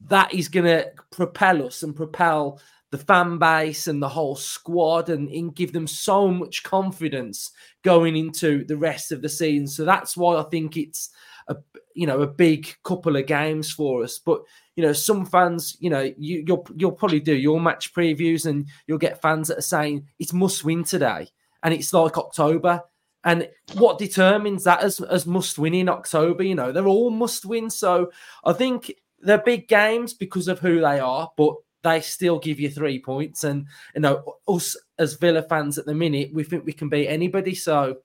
that 0.08 0.34
is 0.34 0.48
going 0.48 0.66
to 0.66 0.92
propel 1.12 1.66
us 1.66 1.84
and 1.84 1.96
propel 1.96 2.60
the 2.92 2.98
fan 2.98 3.38
base 3.38 3.88
and 3.88 4.02
the 4.02 4.10
whole 4.10 4.36
squad 4.36 5.10
and, 5.10 5.30
and, 5.30 5.56
give 5.56 5.72
them 5.72 5.88
so 5.88 6.28
much 6.28 6.62
confidence 6.64 7.52
going 7.84 8.18
into 8.18 8.66
the 8.66 8.76
rest 8.76 9.14
of 9.14 9.22
the 9.22 9.30
season. 9.30 9.66
So 9.66 9.86
that's 9.86 10.18
why 10.18 10.36
I 10.36 10.44
think 10.44 10.76
it's 10.76 11.10
a 11.48 11.56
you 11.96 12.06
know 12.06 12.22
a 12.22 12.28
big 12.28 12.74
couple 12.84 13.16
of 13.16 13.26
games 13.26 13.72
for 13.72 14.04
us. 14.04 14.20
But 14.20 14.42
you 14.76 14.84
know, 14.84 14.94
some 14.94 15.26
fans, 15.26 15.78
you 15.80 15.90
know, 15.90 16.14
you, 16.18 16.44
you'll 16.46 16.68
you'll 16.76 16.92
probably 16.92 17.20
do 17.20 17.36
your 17.36 17.60
match 17.62 17.94
previews 17.94 18.46
and 18.46 18.68
you'll 18.88 18.98
get 18.98 19.22
fans 19.22 19.48
that 19.48 19.58
are 19.58 19.62
saying 19.62 20.08
it's 20.20 20.34
must 20.34 20.64
win 20.64 20.84
today, 20.84 21.28
and 21.64 21.74
it's 21.74 21.94
like 21.94 22.18
October. 22.18 22.82
And 23.24 23.50
what 23.74 24.00
determines 24.00 24.64
that 24.64 24.82
as, 24.82 25.00
as 25.00 25.28
must 25.28 25.60
win 25.60 25.74
in 25.74 25.90
October? 25.90 26.44
You 26.44 26.56
know, 26.56 26.72
they're 26.72 26.88
all 26.88 27.12
must 27.12 27.46
win. 27.46 27.70
So 27.70 28.12
I 28.44 28.54
think 28.54 28.92
they're 29.20 29.38
big 29.38 29.68
games 29.68 30.14
because 30.14 30.48
of 30.48 30.60
who 30.60 30.82
they 30.82 31.00
are, 31.00 31.32
but 31.38 31.56
they 31.84 32.02
still 32.02 32.40
give 32.40 32.60
you 32.60 32.70
three 32.70 33.00
points. 33.00 33.44
And, 33.44 33.68
you 33.94 34.02
know, 34.02 34.38
us 34.48 34.76
as 34.98 35.16
Villa 35.16 35.44
fans 35.44 35.78
at 35.78 35.86
the 35.86 35.94
minute, 35.94 36.34
we 36.34 36.44
think 36.44 36.66
we 36.66 36.74
can 36.74 36.90
beat 36.90 37.08
anybody. 37.08 37.54
So 37.54 37.98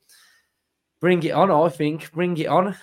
bring 1.00 1.22
it 1.22 1.32
on, 1.32 1.50
I 1.50 1.68
think. 1.70 2.12
Bring 2.12 2.36
it 2.36 2.48
on. 2.48 2.76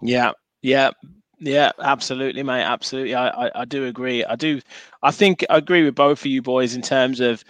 Yeah. 0.00 0.32
Yeah. 0.62 0.92
Yeah, 1.40 1.70
absolutely, 1.78 2.42
mate. 2.42 2.64
Absolutely. 2.64 3.14
I, 3.14 3.28
I, 3.28 3.60
I 3.60 3.64
do 3.64 3.86
agree. 3.86 4.24
I 4.24 4.34
do. 4.34 4.60
I 5.02 5.12
think 5.12 5.44
I 5.48 5.58
agree 5.58 5.84
with 5.84 5.94
both 5.94 6.20
of 6.20 6.26
you 6.26 6.42
boys 6.42 6.74
in 6.74 6.82
terms 6.82 7.20
of, 7.20 7.44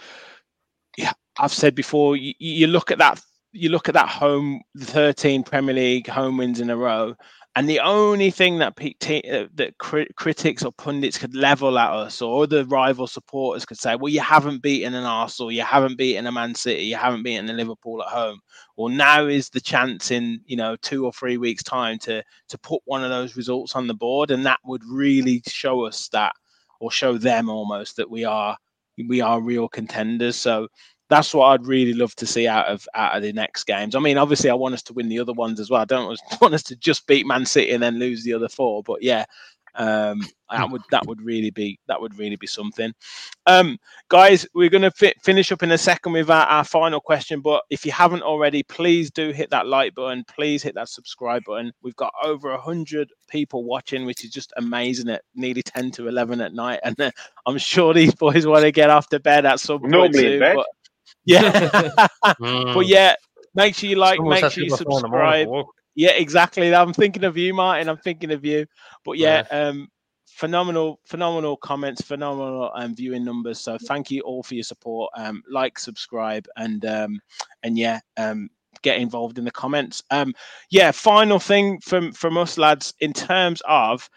yeah, 0.95 1.13
I've 1.39 1.51
said 1.51 1.73
before, 1.73 2.15
you, 2.15 2.35
you 2.37 2.67
look 2.67 2.91
at 2.91 2.99
that 2.99 3.19
you 3.51 3.69
look 3.69 3.87
at 3.87 3.93
that 3.95 4.09
home 4.09 4.61
13 4.79 5.43
Premier 5.43 5.75
League 5.75 6.07
home 6.07 6.37
wins 6.37 6.59
in 6.59 6.69
a 6.69 6.77
row, 6.77 7.15
and 7.55 7.67
the 7.67 7.79
only 7.79 8.29
thing 8.29 8.59
that 8.59 8.73
uh, 8.79 9.47
that 9.55 9.73
critics 9.77 10.63
or 10.63 10.71
pundits 10.71 11.17
could 11.17 11.35
level 11.35 11.79
at 11.79 11.91
us 11.91 12.21
or 12.21 12.45
the 12.45 12.63
rival 12.65 13.07
supporters 13.07 13.65
could 13.65 13.77
say, 13.77 13.95
well, 13.95 14.11
you 14.11 14.21
haven't 14.21 14.61
beaten 14.61 14.93
an 14.93 15.03
Arsenal, 15.03 15.51
you 15.51 15.63
haven't 15.63 15.97
beaten 15.97 16.27
a 16.27 16.31
Man 16.31 16.53
City, 16.53 16.83
you 16.83 16.95
haven't 16.95 17.23
beaten 17.23 17.49
a 17.49 17.53
Liverpool 17.53 18.01
at 18.03 18.09
home. 18.09 18.39
Well, 18.77 18.89
now 18.89 19.25
is 19.25 19.49
the 19.49 19.59
chance 19.61 20.11
in 20.11 20.41
you 20.45 20.55
know 20.55 20.75
two 20.81 21.05
or 21.05 21.11
three 21.11 21.37
weeks' 21.37 21.63
time 21.63 21.97
to 21.99 22.23
to 22.49 22.57
put 22.59 22.81
one 22.85 23.03
of 23.03 23.09
those 23.09 23.35
results 23.35 23.75
on 23.75 23.87
the 23.87 23.95
board, 23.95 24.31
and 24.31 24.45
that 24.45 24.59
would 24.63 24.83
really 24.85 25.41
show 25.47 25.85
us 25.85 26.07
that, 26.09 26.33
or 26.79 26.91
show 26.91 27.17
them 27.17 27.49
almost 27.49 27.97
that 27.97 28.09
we 28.09 28.25
are 28.25 28.55
we 29.07 29.21
are 29.21 29.41
real 29.41 29.67
contenders. 29.67 30.35
So 30.35 30.67
that's 31.09 31.33
what 31.33 31.47
I'd 31.47 31.65
really 31.65 31.93
love 31.93 32.15
to 32.17 32.25
see 32.25 32.47
out 32.47 32.67
of 32.67 32.87
out 32.93 33.15
of 33.17 33.23
the 33.23 33.33
next 33.33 33.65
games. 33.65 33.95
I 33.95 33.99
mean, 33.99 34.17
obviously, 34.17 34.49
I 34.49 34.53
want 34.55 34.75
us 34.75 34.83
to 34.83 34.93
win 34.93 35.09
the 35.09 35.19
other 35.19 35.33
ones 35.33 35.59
as 35.59 35.69
well. 35.69 35.81
I 35.81 35.85
don't 35.85 36.17
want 36.41 36.53
us 36.53 36.63
to 36.69 36.75
just 36.75 37.07
beat 37.07 37.25
Man 37.25 37.45
City 37.45 37.71
and 37.71 37.81
then 37.83 37.99
lose 37.99 38.23
the 38.23 38.33
other 38.33 38.49
four. 38.49 38.83
But 38.83 39.01
yeah, 39.01 39.25
Um, 39.75 40.21
that 40.51 40.69
would 40.71 40.81
that 40.91 41.05
would 41.05 41.21
really 41.21 41.51
be 41.51 41.79
that 41.87 42.01
would 42.01 42.17
really 42.17 42.35
be 42.35 42.47
something. 42.47 42.91
Um, 43.45 43.77
guys, 44.09 44.47
we're 44.55 44.69
going 44.69 44.81
to 44.81 44.91
fi- 44.91 45.13
finish 45.23 45.51
up 45.51 45.61
in 45.63 45.71
a 45.71 45.77
second 45.77 46.13
with 46.13 46.29
our, 46.29 46.45
our 46.47 46.63
final 46.63 46.99
question. 46.99 47.39
But 47.39 47.63
if 47.69 47.85
you 47.85 47.91
haven't 47.91 48.23
already, 48.23 48.63
please 48.63 49.11
do 49.11 49.31
hit 49.31 49.49
that 49.51 49.67
like 49.67 49.93
button. 49.95 50.25
Please 50.27 50.63
hit 50.63 50.73
that 50.75 50.89
subscribe 50.89 51.43
button. 51.45 51.71
We've 51.83 51.95
got 51.95 52.13
over 52.23 52.51
a 52.51 52.59
hundred 52.61 53.11
people 53.29 53.63
watching, 53.63 54.05
which 54.05 54.23
is 54.25 54.31
just 54.31 54.51
amazing. 54.57 55.09
At 55.09 55.21
nearly 55.35 55.61
ten 55.63 55.91
to 55.91 56.07
eleven 56.07 56.41
at 56.41 56.53
night, 56.53 56.79
and 56.83 56.99
uh, 56.99 57.11
I'm 57.45 57.57
sure 57.59 57.93
these 57.93 58.15
boys 58.15 58.45
want 58.47 58.63
to 58.63 58.71
get 58.71 58.89
off 58.89 59.07
to 59.09 59.19
bed 59.19 59.45
at 59.45 59.59
some 59.59 59.79
point. 59.81 59.91
Normally 59.91 60.19
soon, 60.19 60.33
in 60.33 60.39
bed. 60.39 60.55
but- 60.55 60.65
yeah, 61.25 61.51
Mm. 62.41 62.73
but 62.73 62.85
yeah, 62.87 63.15
make 63.55 63.75
sure 63.75 63.89
you 63.89 63.95
like, 63.95 64.17
Someone 64.17 64.41
make 64.41 64.51
sure 64.51 64.63
you 64.63 64.69
people 64.69 64.75
are 64.75 64.77
throwing 64.77 65.01
them 65.03 65.13
on 65.13 65.19
at 65.33 65.39
subscribe. 65.41 65.47
work. 65.47 65.67
Yeah, 65.95 66.11
exactly. 66.11 66.73
I'm 66.73 66.93
thinking 66.93 67.23
of 67.25 67.35
you, 67.37 67.53
Martin. 67.53 67.89
I'm 67.89 67.97
thinking 67.97 68.31
of 68.31 68.45
you. 68.45 68.65
But 69.03 69.17
yeah, 69.17 69.43
um, 69.51 69.87
phenomenal, 70.27 70.99
phenomenal 71.05 71.57
comments, 71.57 72.01
phenomenal 72.01 72.71
um, 72.75 72.95
viewing 72.95 73.25
numbers. 73.25 73.59
So 73.59 73.77
thank 73.85 74.09
you 74.09 74.21
all 74.21 74.43
for 74.43 74.53
your 74.55 74.63
support. 74.63 75.11
Um, 75.17 75.43
like, 75.49 75.77
subscribe, 75.77 76.47
and 76.55 76.85
um, 76.85 77.19
and 77.63 77.77
yeah, 77.77 77.99
um, 78.17 78.49
get 78.81 78.97
involved 78.99 79.39
in 79.39 79.43
the 79.45 79.51
comments. 79.51 80.01
Um, 80.09 80.33
yeah, 80.69 80.91
final 80.91 81.39
thing 81.39 81.79
from 81.81 82.13
from 82.13 82.37
us 82.37 82.57
lads 82.57 82.93
in 83.01 83.11
terms 83.11 83.61
of, 83.67 84.09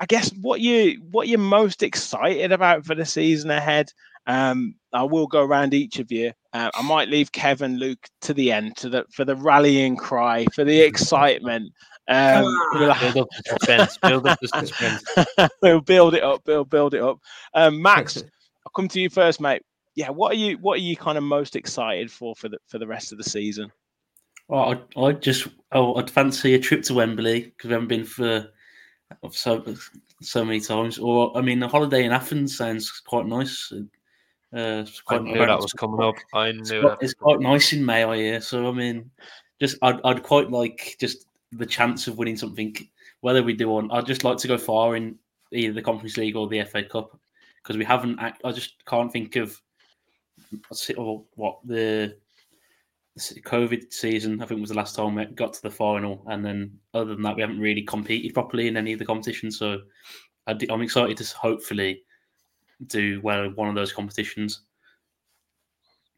I 0.00 0.06
guess 0.06 0.32
what 0.40 0.60
you 0.60 1.00
what 1.12 1.28
you're 1.28 1.38
most 1.38 1.82
excited 1.84 2.50
about 2.50 2.84
for 2.84 2.96
the 2.96 3.04
season 3.06 3.50
ahead. 3.50 3.92
Um, 4.26 4.76
I 4.92 5.02
will 5.02 5.26
go 5.26 5.42
around 5.42 5.74
each 5.74 5.98
of 5.98 6.12
you. 6.12 6.32
Uh, 6.52 6.70
I 6.74 6.82
might 6.82 7.08
leave 7.08 7.32
Kevin, 7.32 7.78
Luke 7.78 8.08
to 8.22 8.34
the 8.34 8.52
end 8.52 8.76
to 8.76 8.88
the 8.88 9.04
for 9.10 9.24
the 9.24 9.36
rallying 9.36 9.96
cry 9.96 10.46
for 10.54 10.64
the 10.64 10.80
excitement. 10.80 11.72
Um, 12.08 12.44
we'll, 12.74 12.94
Build 13.00 13.16
up 13.16 13.28
the 13.30 13.42
suspense. 13.46 13.98
Build 13.98 14.26
up 14.26 14.38
the 14.40 14.48
suspense. 14.48 15.50
we'll 15.62 15.80
build 15.80 16.14
it 16.14 16.22
up. 16.22 16.42
We'll 16.46 16.64
build 16.64 16.94
it 16.94 17.02
up. 17.02 17.18
Um, 17.54 17.80
Max, 17.80 18.18
I'll 18.18 18.72
come 18.76 18.88
to 18.88 19.00
you 19.00 19.08
first, 19.08 19.40
mate. 19.40 19.62
Yeah, 19.94 20.10
what 20.10 20.32
are 20.32 20.38
you 20.38 20.58
what 20.58 20.74
are 20.78 20.82
you 20.82 20.96
kind 20.96 21.18
of 21.18 21.24
most 21.24 21.56
excited 21.56 22.10
for 22.10 22.34
for 22.36 22.48
the 22.48 22.58
for 22.68 22.78
the 22.78 22.86
rest 22.86 23.12
of 23.12 23.18
the 23.18 23.24
season? 23.24 23.70
Well, 24.48 24.70
I'd, 24.70 24.98
I'd 24.98 25.22
just, 25.22 25.48
oh, 25.72 25.94
I'd 25.94 26.10
fancy 26.10 26.54
a 26.54 26.58
trip 26.58 26.82
to 26.84 26.94
Wembley 26.94 27.40
because 27.40 27.68
we 27.68 27.72
haven't 27.72 27.88
been 27.88 28.04
for 28.04 28.50
so 29.30 29.64
so 30.20 30.44
many 30.44 30.60
times. 30.60 30.98
Or, 30.98 31.36
I 31.36 31.40
mean, 31.40 31.62
a 31.62 31.68
holiday 31.68 32.04
in 32.04 32.12
Athens 32.12 32.56
sounds 32.56 32.90
quite 33.06 33.26
nice. 33.26 33.72
Uh, 34.54 34.84
it's 34.86 35.02
I 35.08 35.18
knew 35.18 35.38
that 35.38 35.58
was 35.58 35.72
coming 35.72 36.02
up. 36.02 36.16
I 36.34 36.48
It's 36.48 36.70
knew 36.70 36.82
quite, 36.82 36.98
it's 37.00 37.14
quite 37.14 37.40
nice 37.40 37.72
in 37.72 37.84
May, 37.84 38.04
I 38.04 38.16
hear. 38.16 38.40
So, 38.40 38.68
I 38.68 38.72
mean, 38.72 39.10
just 39.60 39.78
I'd, 39.82 40.00
I'd 40.04 40.22
quite 40.22 40.50
like 40.50 40.96
just 41.00 41.26
the 41.52 41.64
chance 41.66 42.06
of 42.06 42.18
winning 42.18 42.36
something. 42.36 42.76
Whether 43.20 43.42
we 43.42 43.54
do 43.54 43.68
one, 43.68 43.90
I'd 43.90 44.06
just 44.06 44.24
like 44.24 44.36
to 44.38 44.48
go 44.48 44.58
far 44.58 44.96
in 44.96 45.16
either 45.52 45.72
the 45.72 45.82
Conference 45.82 46.16
League 46.16 46.36
or 46.36 46.48
the 46.48 46.64
FA 46.64 46.82
Cup 46.82 47.18
because 47.62 47.78
we 47.78 47.84
haven't. 47.84 48.18
act- 48.18 48.42
I 48.44 48.52
just 48.52 48.84
can't 48.84 49.10
think 49.12 49.36
of 49.36 49.58
or 50.98 51.24
what 51.36 51.58
the 51.64 52.16
the 53.14 53.40
COVID 53.40 53.92
season. 53.92 54.42
I 54.42 54.46
think 54.46 54.60
was 54.60 54.70
the 54.70 54.76
last 54.76 54.96
time 54.96 55.14
we 55.14 55.24
got 55.26 55.54
to 55.54 55.62
the 55.62 55.70
final, 55.70 56.22
and 56.26 56.44
then 56.44 56.78
other 56.92 57.14
than 57.14 57.22
that, 57.22 57.36
we 57.36 57.42
haven't 57.42 57.60
really 57.60 57.82
competed 57.82 58.34
properly 58.34 58.68
in 58.68 58.76
any 58.76 58.92
of 58.92 58.98
the 58.98 59.06
competitions. 59.06 59.58
So, 59.58 59.80
I 60.46 60.56
am 60.68 60.82
excited 60.82 61.16
to 61.18 61.36
hopefully 61.36 62.02
do 62.86 63.20
well 63.22 63.44
in 63.44 63.54
one 63.54 63.68
of 63.68 63.74
those 63.74 63.92
competitions. 63.92 64.60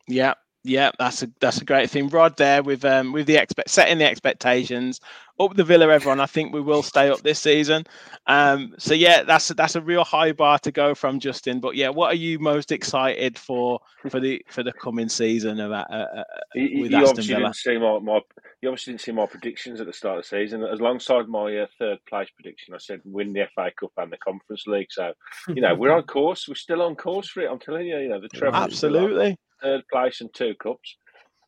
Yeah, 0.06 0.34
yeah, 0.64 0.90
that's 0.98 1.22
a 1.22 1.30
that's 1.40 1.60
a 1.60 1.64
great 1.64 1.90
thing. 1.90 2.08
Rod 2.08 2.36
there 2.36 2.62
with 2.62 2.84
um 2.84 3.12
with 3.12 3.26
the 3.26 3.36
expect 3.36 3.70
setting 3.70 3.98
the 3.98 4.06
expectations 4.06 5.00
up 5.38 5.54
the 5.56 5.64
Villa. 5.64 5.88
Everyone, 5.88 6.20
I 6.20 6.26
think 6.26 6.52
we 6.54 6.60
will 6.60 6.82
stay 6.82 7.10
up 7.10 7.20
this 7.22 7.38
season. 7.38 7.84
Um, 8.26 8.74
so 8.78 8.94
yeah, 8.94 9.22
that's 9.24 9.50
a, 9.50 9.54
that's 9.54 9.76
a 9.76 9.80
real 9.80 10.04
high 10.04 10.32
bar 10.32 10.58
to 10.60 10.72
go 10.72 10.94
from, 10.94 11.20
Justin. 11.20 11.60
But 11.60 11.76
yeah, 11.76 11.88
what 11.90 12.08
are 12.12 12.16
you 12.16 12.38
most 12.38 12.72
excited 12.72 13.38
for 13.38 13.80
for 14.10 14.20
the 14.20 14.44
for 14.48 14.62
the 14.62 14.72
coming 14.72 15.08
season 15.08 15.60
of 15.60 15.70
uh, 15.72 15.84
uh, 15.90 16.24
You, 16.54 16.62
you- 16.62 16.80
with 16.82 16.90
you 16.92 16.96
Aston 16.98 17.10
obviously 17.10 17.34
Villa? 17.34 17.46
didn't 17.46 17.56
see 17.56 17.78
my, 17.78 17.98
my 17.98 18.20
you 18.64 18.70
obviously 18.70 18.94
didn't 18.94 19.02
see 19.02 19.12
my 19.12 19.26
predictions 19.26 19.78
at 19.80 19.86
the 19.86 19.92
start 19.92 20.18
of 20.18 20.24
the 20.24 20.28
season. 20.28 20.62
Alongside 20.62 21.28
my 21.28 21.54
uh, 21.54 21.66
third 21.78 21.98
place 22.08 22.28
prediction, 22.34 22.74
I 22.74 22.78
said 22.78 23.00
win 23.04 23.34
the 23.34 23.46
FA 23.54 23.70
Cup 23.78 23.92
and 23.98 24.10
the 24.10 24.16
Conference 24.16 24.64
League. 24.66 24.88
So 24.90 25.12
you 25.48 25.60
know 25.60 25.74
we're 25.74 25.92
on 25.94 26.02
course. 26.16 26.46
We're 26.48 26.54
still 26.54 26.80
on 26.82 26.96
course 26.96 27.28
for 27.28 27.42
it. 27.42 27.50
I'm 27.50 27.58
telling 27.58 27.86
you. 27.86 27.98
You 27.98 28.08
know 28.08 28.20
the 28.20 28.28
treble. 28.28 28.66
is 28.66 28.78
still. 28.78 28.96
Absolutely. 28.96 29.38
third 29.62 29.82
place 29.92 30.20
and 30.22 30.32
two 30.32 30.54
cups. 30.54 30.96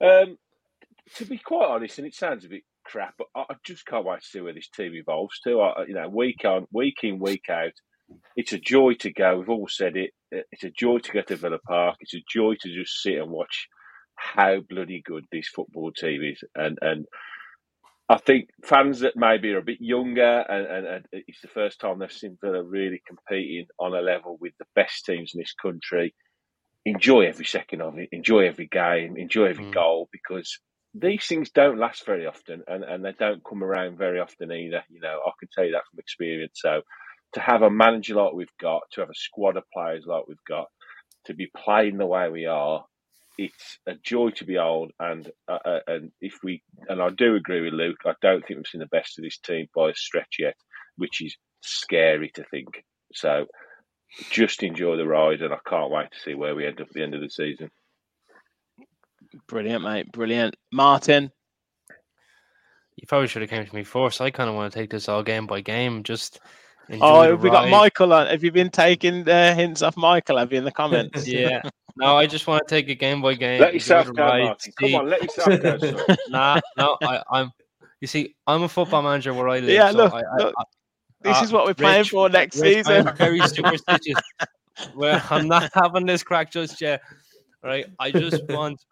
Um, 0.05 0.37
to 1.15 1.25
be 1.25 1.39
quite 1.39 1.69
honest, 1.69 1.99
and 1.99 2.07
it 2.07 2.15
sounds 2.15 2.45
a 2.45 2.49
bit 2.49 2.65
crap, 2.85 3.15
but 3.17 3.29
I, 3.35 3.45
I 3.51 3.55
just 3.65 3.87
can't 3.87 4.05
wait 4.05 4.21
to 4.21 4.27
see 4.27 4.41
where 4.41 4.53
this 4.53 4.69
team 4.69 4.95
evolves 4.95 5.41
to. 5.45 5.61
I, 5.61 5.87
you 5.87 5.95
know, 5.95 6.09
week 6.09 6.45
on, 6.45 6.67
week 6.73 6.99
in, 7.03 7.19
week 7.19 7.49
out, 7.49 7.73
it's 8.37 8.53
a 8.53 8.59
joy 8.59 8.95
to 9.01 9.11
go. 9.13 9.39
We've 9.39 9.49
all 9.49 9.69
said 9.69 9.97
it. 9.97 10.11
Uh, 10.35 10.43
It's 10.53 10.65
a 10.65 10.71
joy 10.71 10.99
to 10.99 11.13
go 11.13 11.23
to 11.23 11.37
Villa 11.37 11.59
Park. 11.67 11.97
It's 12.01 12.15
a 12.15 12.23
joy 12.31 12.55
to 12.61 12.75
just 12.75 13.01
sit 13.03 13.19
and 13.19 13.31
watch 13.31 13.69
how 14.17 14.59
bloody 14.69 15.03
good 15.05 15.25
this 15.33 15.49
football 15.49 15.93
team 15.93 16.23
is, 16.25 16.43
and 16.55 16.79
and. 16.83 17.07
I 18.09 18.19
think 18.19 18.51
fans 18.65 19.01
that 19.01 19.15
maybe 19.17 19.53
are 19.53 19.59
a 19.59 19.63
bit 19.63 19.81
younger 19.81 20.41
and, 20.49 20.67
and, 20.67 20.87
and 20.87 21.07
it's 21.13 21.41
the 21.43 21.49
first 21.49 21.81
time 21.81 21.99
they've 21.99 22.13
seen 22.13 22.39
Villa 22.41 22.63
really 22.63 23.03
competing 23.07 23.67
on 23.81 23.95
a 23.95 24.01
level 24.03 24.39
with 24.41 24.53
the 24.61 24.67
best 24.77 25.07
teams 25.07 25.33
in 25.35 25.41
this 25.41 25.55
country 25.61 26.05
enjoy 26.87 27.23
every 27.23 27.47
second 27.47 27.83
of 27.83 27.99
it, 27.99 28.11
enjoy 28.13 28.49
every 28.49 28.69
game, 28.69 29.17
enjoy 29.19 29.47
every 29.47 29.67
Mm. 29.67 29.73
goal 29.73 30.11
because 30.13 30.59
these 30.95 31.27
things 31.27 31.51
don't 31.53 31.79
last 31.79 32.07
very 32.07 32.27
often 32.27 32.63
and, 32.69 32.85
and 32.85 33.05
they 33.05 33.15
don't 33.19 33.45
come 33.49 33.65
around 33.65 33.99
very 33.99 34.21
often 34.21 34.53
either. 34.53 34.85
You 34.91 35.01
know, 35.01 35.21
I 35.27 35.33
can 35.41 35.49
tell 35.55 35.65
you 35.67 35.73
that 35.73 35.85
from 35.91 36.01
experience. 36.01 36.61
So 36.63 36.83
to 37.35 37.41
have 37.41 37.63
a 37.63 37.71
manager 37.71 38.17
like 38.17 38.35
we've 38.35 38.49
got, 38.61 38.83
to 38.93 39.03
have 39.03 39.11
a 39.11 39.15
squad 39.17 39.57
of 39.59 39.65
players 39.73 40.05
like 40.07 40.25
we've 40.29 40.39
got, 40.49 40.69
to 41.27 41.35
be 41.35 41.51
playing 41.57 41.99
the 41.99 42.07
way 42.07 42.31
we 42.31 42.47
are, 42.47 42.85
it's 43.39 43.79
a 43.87 43.95
joy 44.03 44.31
to 44.31 44.45
behold. 44.45 44.93
And 44.99 45.31
uh, 45.49 45.59
uh, 45.65 45.81
and 45.87 46.13
if 46.21 46.35
we 46.43 46.63
and 46.89 47.01
I 47.03 47.11
do 47.11 47.35
agree 47.35 47.61
with 47.63 47.73
Luke, 47.73 47.99
I 48.07 48.15
don't 48.23 48.47
think 48.47 48.59
we've 48.59 48.67
seen 48.67 48.81
the 48.81 48.87
best 48.87 49.19
of 49.19 49.25
this 49.25 49.39
team 49.39 49.67
by 49.75 49.91
a 49.91 49.95
stretch 49.95 50.37
yet, 50.39 50.57
which 50.97 51.21
is 51.23 51.37
scary 51.63 52.31
to 52.35 52.45
think. 52.51 52.85
So 53.13 53.47
just 54.31 54.63
enjoy 54.63 54.97
the 54.97 55.07
ride, 55.07 55.43
and 55.43 55.53
I 55.53 55.59
can't 55.69 55.91
wait 55.91 56.11
to 56.13 56.21
see 56.21 56.35
where 56.35 56.55
we 56.55 56.67
end 56.67 56.81
up 56.81 56.89
at 56.89 56.93
the 56.95 57.03
end 57.03 57.15
of 57.15 57.21
the 57.21 57.31
season. 57.31 57.71
Brilliant, 59.49 59.83
mate. 59.85 60.13
Brilliant, 60.13 60.57
Martin. 60.73 61.31
You 62.97 63.07
probably 63.07 63.29
should 63.29 63.43
have 63.43 63.51
came 63.51 63.67
to 63.67 63.75
me 63.75 63.85
first. 63.85 64.21
I 64.23 64.31
kind 64.31 64.49
of 64.49 64.55
want 64.57 64.73
to 64.73 64.79
take 64.79 64.89
this 64.91 65.09
all 65.09 65.23
game 65.23 65.47
by 65.47 65.61
game. 65.61 66.03
Just 66.03 66.41
enjoy 66.89 67.05
Oh, 67.05 67.23
the 67.23 67.29
have 67.31 67.43
we 67.43 67.51
got. 67.51 67.69
Michael 67.69 68.15
on? 68.15 68.27
Have 68.29 68.43
you 68.43 68.51
been 68.53 68.71
taking 68.71 69.29
uh, 69.29 69.55
hints 69.55 69.83
off 69.83 69.97
Michael? 69.99 70.39
Have 70.39 70.51
you 70.53 70.59
in 70.59 70.65
the 70.65 70.73
comments? 70.73 71.27
Yeah. 71.29 71.61
No, 71.97 72.17
I 72.17 72.27
just 72.27 72.47
want 72.47 72.67
to 72.67 72.75
take 72.75 72.89
a 72.89 72.95
game 72.95 73.23
by 73.23 73.35
game. 73.35 73.61
Let 73.61 73.73
yourself 73.73 74.13
go, 74.13 74.23
ride, 74.23 74.45
Martin. 74.45 74.73
Come 74.79 74.95
on, 74.97 75.09
let 75.09 75.23
yourself 75.23 75.63
go. 75.63 75.79
son. 76.07 76.17
Nah, 76.29 76.61
no, 76.77 76.99
I, 77.03 77.23
I'm. 77.31 77.53
You 78.01 78.07
see, 78.07 78.35
I'm 78.47 78.63
a 78.63 78.69
football 78.69 79.03
manager 79.03 79.33
where 79.33 79.49
I 79.49 79.61
live. 79.61 79.71
Yeah, 79.71 79.91
so 79.91 79.97
look, 79.97 80.13
I, 80.13 80.19
I, 80.19 80.37
look, 80.37 80.55
I, 80.59 80.65
This 81.23 81.39
uh, 81.39 81.45
is 81.45 81.53
what 81.53 81.65
we're 81.65 81.75
playing 81.75 82.01
Rich- 82.01 82.11
for 82.11 82.29
next 82.29 82.59
Rich, 82.59 82.75
season. 82.75 83.09
I'm 83.09 83.17
very 83.17 83.41
superstitious. 83.49 84.21
well, 84.95 85.23
I'm 85.31 85.49
not 85.49 85.71
having 85.75 86.05
this 86.05 86.23
crack 86.23 86.53
just 86.53 86.81
yet. 86.81 87.01
Right, 87.63 87.87
I 87.99 88.11
just 88.11 88.45
want 88.51 88.85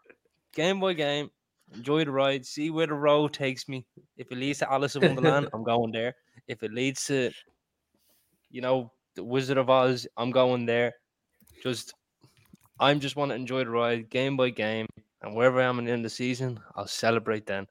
game 0.55 0.81
by 0.81 0.95
game, 0.95 1.31
enjoy 1.75 2.05
the 2.05 2.11
ride, 2.11 2.47
see 2.47 2.71
where 2.71 2.87
the 2.87 2.95
road 2.95 3.35
takes 3.35 3.69
me. 3.69 3.85
If 4.17 4.33
it 4.33 4.39
leads 4.39 4.61
to 4.61 4.73
Alice 4.73 4.97
in 4.97 5.03
Wonderland, 5.03 5.49
I'm 5.53 5.65
going 5.65 5.93
there. 5.93 6.15
If 6.49 6.63
it 6.63 6.73
leads 6.73 7.05
to, 7.07 7.31
you 8.51 8.63
know, 8.63 8.91
the 9.15 9.25
Wizard 9.25 9.59
of 9.59 9.69
Oz, 9.69 10.07
I'm 10.17 10.31
going 10.31 10.67
there. 10.67 10.95
Just, 11.63 11.95
I'm 12.81 13.01
just 13.01 13.17
want 13.17 13.31
to 13.31 13.35
enjoy 13.37 13.65
the 13.65 13.71
ride, 13.71 14.11
game 14.11 14.37
by 14.37 14.51
game, 14.51 14.87
and 15.23 15.35
wherever 15.35 15.61
I 15.61 15.65
am 15.65 15.79
in 15.79 15.85
the 15.85 15.93
end 15.93 16.01
of 16.01 16.11
the 16.11 16.15
season, 16.17 16.61
I'll 16.75 16.87
celebrate 16.87 17.47
then. 17.47 17.67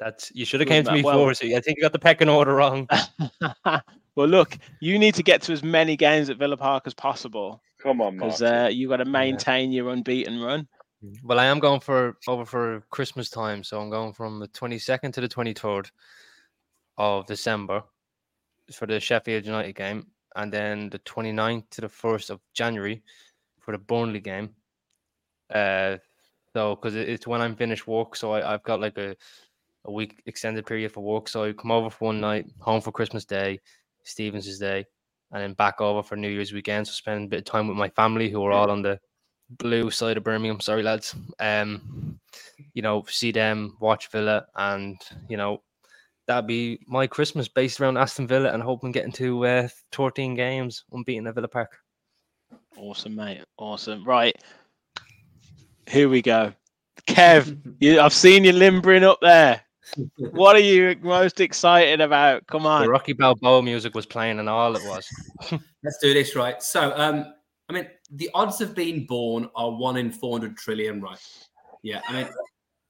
That's 0.00 0.32
you 0.34 0.44
should 0.44 0.60
have 0.60 0.68
came 0.68 0.84
to 0.84 0.92
me 0.92 1.02
Well- 1.02 1.16
forward. 1.18 1.36
So 1.36 1.46
I 1.46 1.60
think 1.60 1.78
you 1.78 1.82
got 1.82 1.92
the 1.92 1.98
pecking 1.98 2.28
order 2.28 2.54
wrong. 2.54 2.88
well, 3.64 4.28
look, 4.28 4.58
you 4.80 4.98
need 4.98 5.14
to 5.14 5.22
get 5.22 5.42
to 5.42 5.52
as 5.52 5.62
many 5.62 5.96
games 5.96 6.30
at 6.30 6.36
Villa 6.38 6.56
Park 6.56 6.84
as 6.86 6.94
possible 6.94 7.62
Come 7.80 8.00
on, 8.00 8.16
because 8.16 8.40
Martin. 8.40 8.64
uh, 8.64 8.68
you 8.68 8.88
got 8.88 8.96
to 8.98 9.04
maintain 9.04 9.70
your 9.70 9.90
unbeaten 9.90 10.40
run. 10.40 10.66
Well, 11.22 11.38
I 11.38 11.44
am 11.44 11.58
going 11.60 11.80
for 11.80 12.16
over 12.26 12.46
for 12.46 12.82
Christmas 12.90 13.28
time, 13.28 13.62
so 13.62 13.78
I'm 13.80 13.90
going 13.90 14.14
from 14.14 14.40
the 14.40 14.48
22nd 14.48 15.12
to 15.12 15.20
the 15.20 15.28
23rd 15.28 15.90
of 16.96 17.26
December 17.26 17.82
for 18.72 18.86
the 18.86 18.98
Sheffield 18.98 19.44
United 19.44 19.74
game, 19.74 20.06
and 20.34 20.50
then 20.50 20.88
the 20.88 20.98
29th 21.00 21.68
to 21.70 21.82
the 21.82 21.88
1st 21.88 22.30
of 22.30 22.40
January 22.54 23.02
for 23.64 23.72
the 23.72 23.78
Burnley 23.78 24.20
game. 24.20 24.50
Uh, 25.52 25.96
so 26.54 26.76
because 26.76 26.94
it's 26.94 27.26
when 27.26 27.40
I'm 27.40 27.56
finished 27.56 27.86
work, 27.86 28.16
so 28.16 28.32
I, 28.32 28.54
I've 28.54 28.62
got 28.62 28.80
like 28.80 28.96
a 28.98 29.16
a 29.86 29.92
week 29.92 30.22
extended 30.26 30.66
period 30.66 30.92
for 30.92 31.00
work. 31.02 31.28
So 31.28 31.44
I 31.44 31.52
come 31.52 31.70
over 31.70 31.90
for 31.90 32.06
one 32.06 32.20
night, 32.20 32.46
home 32.60 32.80
for 32.80 32.92
Christmas 32.92 33.24
Day, 33.24 33.60
Stephen's 34.02 34.58
Day, 34.58 34.84
and 35.32 35.42
then 35.42 35.52
back 35.54 35.80
over 35.80 36.02
for 36.02 36.16
New 36.16 36.28
Year's 36.28 36.52
weekend. 36.52 36.86
So 36.86 36.92
spend 36.92 37.24
a 37.24 37.28
bit 37.28 37.38
of 37.40 37.44
time 37.44 37.68
with 37.68 37.76
my 37.76 37.88
family 37.90 38.30
who 38.30 38.42
are 38.44 38.52
all 38.52 38.70
on 38.70 38.82
the 38.82 38.98
blue 39.50 39.90
side 39.90 40.16
of 40.16 40.24
Birmingham. 40.24 40.60
Sorry, 40.60 40.82
lads. 40.82 41.14
Um, 41.38 42.18
you 42.72 42.82
know, 42.82 43.04
see 43.08 43.32
them, 43.32 43.76
watch 43.80 44.08
Villa, 44.10 44.46
and 44.54 45.00
you 45.28 45.36
know, 45.36 45.62
that'd 46.26 46.46
be 46.46 46.80
my 46.86 47.06
Christmas 47.06 47.48
based 47.48 47.80
around 47.80 47.98
Aston 47.98 48.26
Villa 48.26 48.52
and 48.52 48.62
hoping 48.62 48.92
getting 48.92 49.12
to 49.12 49.46
uh, 49.46 49.68
14 49.92 50.34
games 50.34 50.84
unbeaten 50.92 51.26
at 51.26 51.34
Villa 51.34 51.48
Park. 51.48 51.78
Awesome, 52.76 53.14
mate. 53.14 53.42
Awesome. 53.56 54.04
Right. 54.04 54.36
Here 55.86 56.08
we 56.08 56.22
go. 56.22 56.52
Kev, 57.06 57.76
you, 57.80 58.00
I've 58.00 58.12
seen 58.12 58.44
you 58.44 58.52
limbering 58.52 59.04
up 59.04 59.18
there. 59.20 59.60
What 60.16 60.56
are 60.56 60.60
you 60.60 60.96
most 61.02 61.40
excited 61.40 62.00
about? 62.00 62.46
Come 62.46 62.66
on. 62.66 62.82
The 62.82 62.90
Rocky 62.90 63.12
Balboa 63.12 63.62
music 63.62 63.94
was 63.94 64.06
playing 64.06 64.38
and 64.38 64.48
all 64.48 64.74
it 64.74 64.82
was. 64.84 65.06
Let's 65.82 65.98
do 66.00 66.14
this 66.14 66.34
right. 66.34 66.62
So, 66.62 66.92
um, 66.96 67.32
I 67.68 67.74
mean, 67.74 67.86
the 68.10 68.30
odds 68.34 68.60
of 68.60 68.74
being 68.74 69.06
born 69.06 69.48
are 69.54 69.70
one 69.70 69.96
in 69.96 70.10
400 70.10 70.56
trillion, 70.56 71.00
right? 71.00 71.18
Yeah. 71.82 72.00
I 72.08 72.12
mean, 72.12 72.28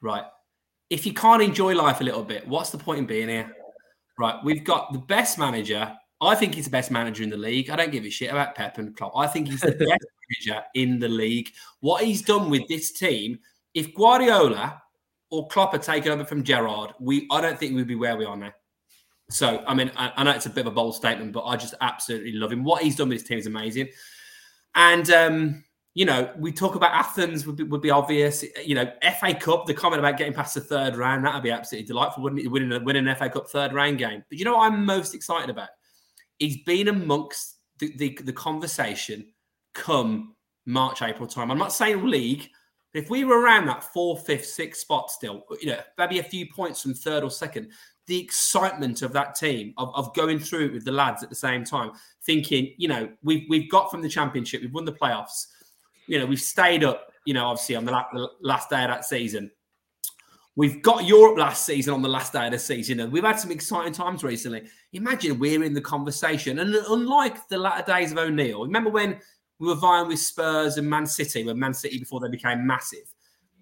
right. 0.00 0.24
If 0.88 1.04
you 1.04 1.12
can't 1.12 1.42
enjoy 1.42 1.74
life 1.74 2.00
a 2.00 2.04
little 2.04 2.22
bit, 2.22 2.46
what's 2.46 2.70
the 2.70 2.78
point 2.78 3.00
in 3.00 3.06
being 3.06 3.28
here? 3.28 3.54
Right. 4.18 4.36
We've 4.44 4.64
got 4.64 4.92
the 4.92 5.00
best 5.00 5.38
manager. 5.38 5.92
I 6.26 6.34
think 6.34 6.54
he's 6.54 6.64
the 6.64 6.70
best 6.70 6.90
manager 6.90 7.22
in 7.22 7.30
the 7.30 7.36
league. 7.36 7.70
I 7.70 7.76
don't 7.76 7.92
give 7.92 8.04
a 8.04 8.10
shit 8.10 8.30
about 8.30 8.54
Pep 8.54 8.78
and 8.78 8.96
Klopp. 8.96 9.12
I 9.16 9.26
think 9.26 9.48
he's 9.48 9.60
the 9.60 9.72
best 9.72 10.06
manager 10.48 10.64
in 10.74 10.98
the 10.98 11.08
league. 11.08 11.50
What 11.80 12.04
he's 12.04 12.22
done 12.22 12.50
with 12.50 12.66
this 12.68 12.92
team, 12.92 13.38
if 13.74 13.94
Guardiola 13.94 14.82
or 15.30 15.48
Klopp 15.48 15.72
had 15.72 15.82
taken 15.82 16.12
over 16.12 16.24
from 16.24 16.44
Gerrard, 16.44 16.92
we 17.00 17.26
I 17.30 17.40
don't 17.40 17.58
think 17.58 17.74
we'd 17.74 17.86
be 17.86 17.94
where 17.94 18.16
we 18.16 18.24
are 18.24 18.36
now. 18.36 18.52
So, 19.30 19.64
I 19.66 19.74
mean, 19.74 19.90
I, 19.96 20.12
I 20.16 20.24
know 20.24 20.32
it's 20.32 20.46
a 20.46 20.50
bit 20.50 20.66
of 20.66 20.72
a 20.72 20.74
bold 20.74 20.94
statement, 20.94 21.32
but 21.32 21.44
I 21.44 21.56
just 21.56 21.74
absolutely 21.80 22.32
love 22.32 22.52
him. 22.52 22.62
What 22.62 22.82
he's 22.82 22.96
done 22.96 23.08
with 23.08 23.20
his 23.20 23.28
team 23.28 23.38
is 23.38 23.46
amazing. 23.46 23.88
And 24.74 25.10
um, 25.10 25.64
you 25.94 26.04
know, 26.04 26.30
we 26.36 26.50
talk 26.52 26.74
about 26.74 26.92
Athens 26.92 27.46
would 27.46 27.56
be, 27.56 27.62
would 27.62 27.80
be 27.80 27.90
obvious. 27.90 28.44
You 28.64 28.74
know, 28.74 28.92
FA 29.20 29.32
Cup, 29.32 29.66
the 29.66 29.74
comment 29.74 30.00
about 30.00 30.18
getting 30.18 30.34
past 30.34 30.54
the 30.54 30.60
third 30.60 30.96
round, 30.96 31.24
that 31.24 31.34
would 31.34 31.42
be 31.42 31.52
absolutely 31.52 31.86
delightful, 31.86 32.22
wouldn't 32.22 32.42
it? 32.42 32.48
Winning, 32.48 32.72
a, 32.72 32.80
winning 32.80 33.06
an 33.06 33.16
FA 33.16 33.30
Cup 33.30 33.48
third 33.48 33.72
round 33.72 33.98
game. 33.98 34.24
But 34.28 34.38
you 34.38 34.44
know 34.44 34.56
what 34.56 34.72
I'm 34.72 34.84
most 34.84 35.14
excited 35.14 35.50
about? 35.50 35.68
He's 36.38 36.58
been 36.58 36.88
amongst 36.88 37.56
the, 37.78 37.96
the, 37.96 38.18
the 38.24 38.32
conversation 38.32 39.26
come 39.72 40.34
March, 40.66 41.02
April 41.02 41.26
time. 41.26 41.50
I'm 41.50 41.58
not 41.58 41.72
saying 41.72 42.06
league, 42.06 42.48
if 42.94 43.10
we 43.10 43.24
were 43.24 43.40
around 43.40 43.66
that 43.66 43.84
fourth, 43.92 44.24
fifth, 44.26 44.46
sixth 44.46 44.80
spot 44.80 45.10
still, 45.10 45.44
you 45.60 45.68
know, 45.68 45.80
maybe 45.98 46.20
a 46.20 46.24
few 46.24 46.46
points 46.46 46.80
from 46.80 46.94
third 46.94 47.24
or 47.24 47.30
second, 47.30 47.70
the 48.06 48.20
excitement 48.20 49.02
of 49.02 49.12
that 49.12 49.34
team 49.34 49.74
of, 49.78 49.94
of 49.94 50.14
going 50.14 50.38
through 50.38 50.66
it 50.66 50.72
with 50.72 50.84
the 50.84 50.92
lads 50.92 51.22
at 51.22 51.28
the 51.28 51.34
same 51.34 51.64
time, 51.64 51.90
thinking, 52.24 52.72
you 52.76 52.86
know, 52.86 53.08
we've 53.22 53.44
we've 53.48 53.70
got 53.70 53.90
from 53.90 54.02
the 54.02 54.08
championship, 54.08 54.60
we've 54.60 54.74
won 54.74 54.84
the 54.84 54.92
playoffs, 54.92 55.46
you 56.06 56.18
know, 56.18 56.26
we've 56.26 56.40
stayed 56.40 56.84
up, 56.84 57.12
you 57.24 57.34
know, 57.34 57.46
obviously 57.46 57.74
on 57.76 57.84
the 57.84 58.28
last 58.40 58.70
day 58.70 58.82
of 58.82 58.90
that 58.90 59.04
season. 59.04 59.50
We've 60.56 60.82
got 60.82 61.04
Europe 61.04 61.36
last 61.36 61.66
season 61.66 61.94
on 61.94 62.02
the 62.02 62.08
last 62.08 62.32
day 62.32 62.46
of 62.46 62.52
the 62.52 62.58
season, 62.58 63.00
and 63.00 63.12
we've 63.12 63.24
had 63.24 63.40
some 63.40 63.50
exciting 63.50 63.92
times 63.92 64.22
recently. 64.22 64.62
Imagine 64.92 65.38
we're 65.38 65.64
in 65.64 65.74
the 65.74 65.80
conversation, 65.80 66.60
and 66.60 66.74
unlike 66.74 67.48
the 67.48 67.58
latter 67.58 67.84
days 67.92 68.12
of 68.12 68.18
O'Neill, 68.18 68.62
remember 68.62 68.90
when 68.90 69.18
we 69.58 69.66
were 69.66 69.74
vying 69.74 70.08
with 70.08 70.20
Spurs 70.20 70.76
and 70.76 70.88
Man 70.88 71.06
City, 71.06 71.44
when 71.44 71.58
Man 71.58 71.74
City 71.74 71.98
before 71.98 72.20
they 72.20 72.28
became 72.28 72.66
massive. 72.66 73.12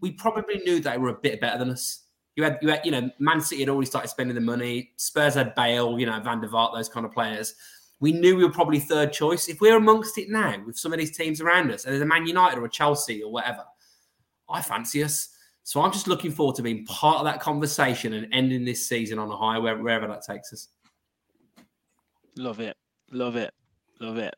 We 0.00 0.10
probably 0.12 0.58
knew 0.58 0.80
they 0.80 0.98
were 0.98 1.10
a 1.10 1.14
bit 1.14 1.40
better 1.40 1.58
than 1.58 1.70
us. 1.70 2.04
You 2.36 2.44
had, 2.44 2.58
you 2.60 2.68
had, 2.68 2.80
you 2.84 2.90
know, 2.90 3.10
Man 3.18 3.40
City 3.40 3.62
had 3.62 3.68
already 3.68 3.86
started 3.86 4.08
spending 4.08 4.34
the 4.34 4.40
money. 4.40 4.92
Spurs 4.96 5.34
had 5.34 5.54
Bale, 5.54 5.98
you 5.98 6.06
know, 6.06 6.18
Van 6.20 6.40
der 6.40 6.48
Vaart, 6.48 6.74
those 6.74 6.88
kind 6.88 7.06
of 7.06 7.12
players. 7.12 7.54
We 8.00 8.12
knew 8.12 8.36
we 8.36 8.44
were 8.44 8.50
probably 8.50 8.80
third 8.80 9.12
choice. 9.12 9.48
If 9.48 9.60
we're 9.60 9.76
amongst 9.76 10.18
it 10.18 10.28
now 10.28 10.56
with 10.66 10.76
some 10.76 10.92
of 10.92 10.98
these 10.98 11.16
teams 11.16 11.40
around 11.40 11.70
us, 11.70 11.84
and 11.84 11.92
there's 11.92 12.02
a 12.02 12.06
Man 12.06 12.26
United 12.26 12.58
or 12.58 12.64
a 12.64 12.70
Chelsea 12.70 13.22
or 13.22 13.30
whatever, 13.30 13.64
I 14.50 14.60
fancy 14.60 15.04
us. 15.04 15.28
So 15.64 15.80
I'm 15.80 15.92
just 15.92 16.08
looking 16.08 16.32
forward 16.32 16.56
to 16.56 16.62
being 16.62 16.84
part 16.86 17.18
of 17.18 17.24
that 17.24 17.40
conversation 17.40 18.14
and 18.14 18.26
ending 18.32 18.64
this 18.64 18.88
season 18.88 19.18
on 19.18 19.30
a 19.30 19.36
high, 19.36 19.58
wherever 19.58 20.08
that 20.08 20.22
takes 20.22 20.52
us. 20.52 20.68
Love 22.36 22.60
it. 22.60 22.76
Love 23.10 23.36
it. 23.36 23.52
Love 24.00 24.18
it. 24.18 24.34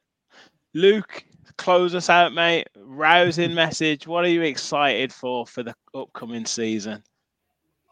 Luke, 0.74 1.24
close 1.56 1.94
us 1.94 2.10
out, 2.10 2.34
mate. 2.34 2.68
Rousing 2.76 3.54
message. 3.54 4.06
What 4.06 4.24
are 4.24 4.28
you 4.28 4.42
excited 4.42 5.12
for 5.12 5.46
for 5.46 5.62
the 5.62 5.74
upcoming 5.94 6.44
season? 6.44 7.02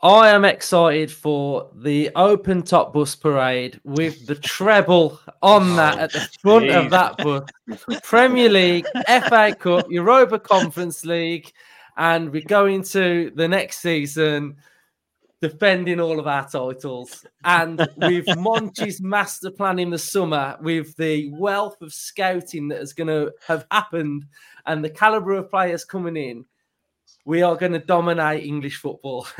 I 0.03 0.31
am 0.31 0.45
excited 0.45 1.13
for 1.13 1.71
the 1.77 2.11
open 2.17 2.63
top 2.63 2.93
bus 2.93 3.15
parade 3.15 3.81
with 3.85 4.27
the 4.27 4.35
treble 4.35 5.21
on 5.43 5.71
oh, 5.71 5.77
that 5.77 5.99
at 5.99 6.13
the 6.13 6.29
front 6.41 6.71
of 6.71 6.91
that 6.91 7.19
bus. 7.19 7.49
Premier 8.03 8.49
League, 8.49 8.85
FA 9.07 9.55
Cup, 9.57 9.87
Europa 9.89 10.41
Conference 10.41 11.05
League, 11.05 11.53
and 11.97 12.31
we're 12.31 12.43
going 12.43 12.83
to 12.83 13.33
the 13.35 13.49
next 13.49 13.79
season 13.79 14.57
defending 15.43 16.01
all 16.01 16.21
of 16.21 16.27
our 16.27 16.49
titles. 16.49 17.27
And 17.45 17.79
with 17.97 18.27
Monchi's 18.39 19.03
master 19.03 19.51
plan 19.51 19.79
in 19.81 19.91
the 19.91 19.99
summer, 19.99 20.57
with 20.63 20.97
the 20.97 21.31
wealth 21.33 21.83
of 21.83 21.93
scouting 21.93 22.69
that 22.69 22.81
is 22.81 22.93
going 22.93 23.09
to 23.09 23.33
have 23.47 23.67
happened 23.71 24.25
and 24.67 24.85
the 24.85 24.91
caliber 24.91 25.33
of 25.33 25.51
players 25.51 25.85
coming 25.85 26.17
in, 26.17 26.45
we 27.25 27.43
are 27.43 27.57
going 27.57 27.73
to 27.73 27.81
dominate 27.81 28.45
English 28.45 28.77
football. 28.77 29.27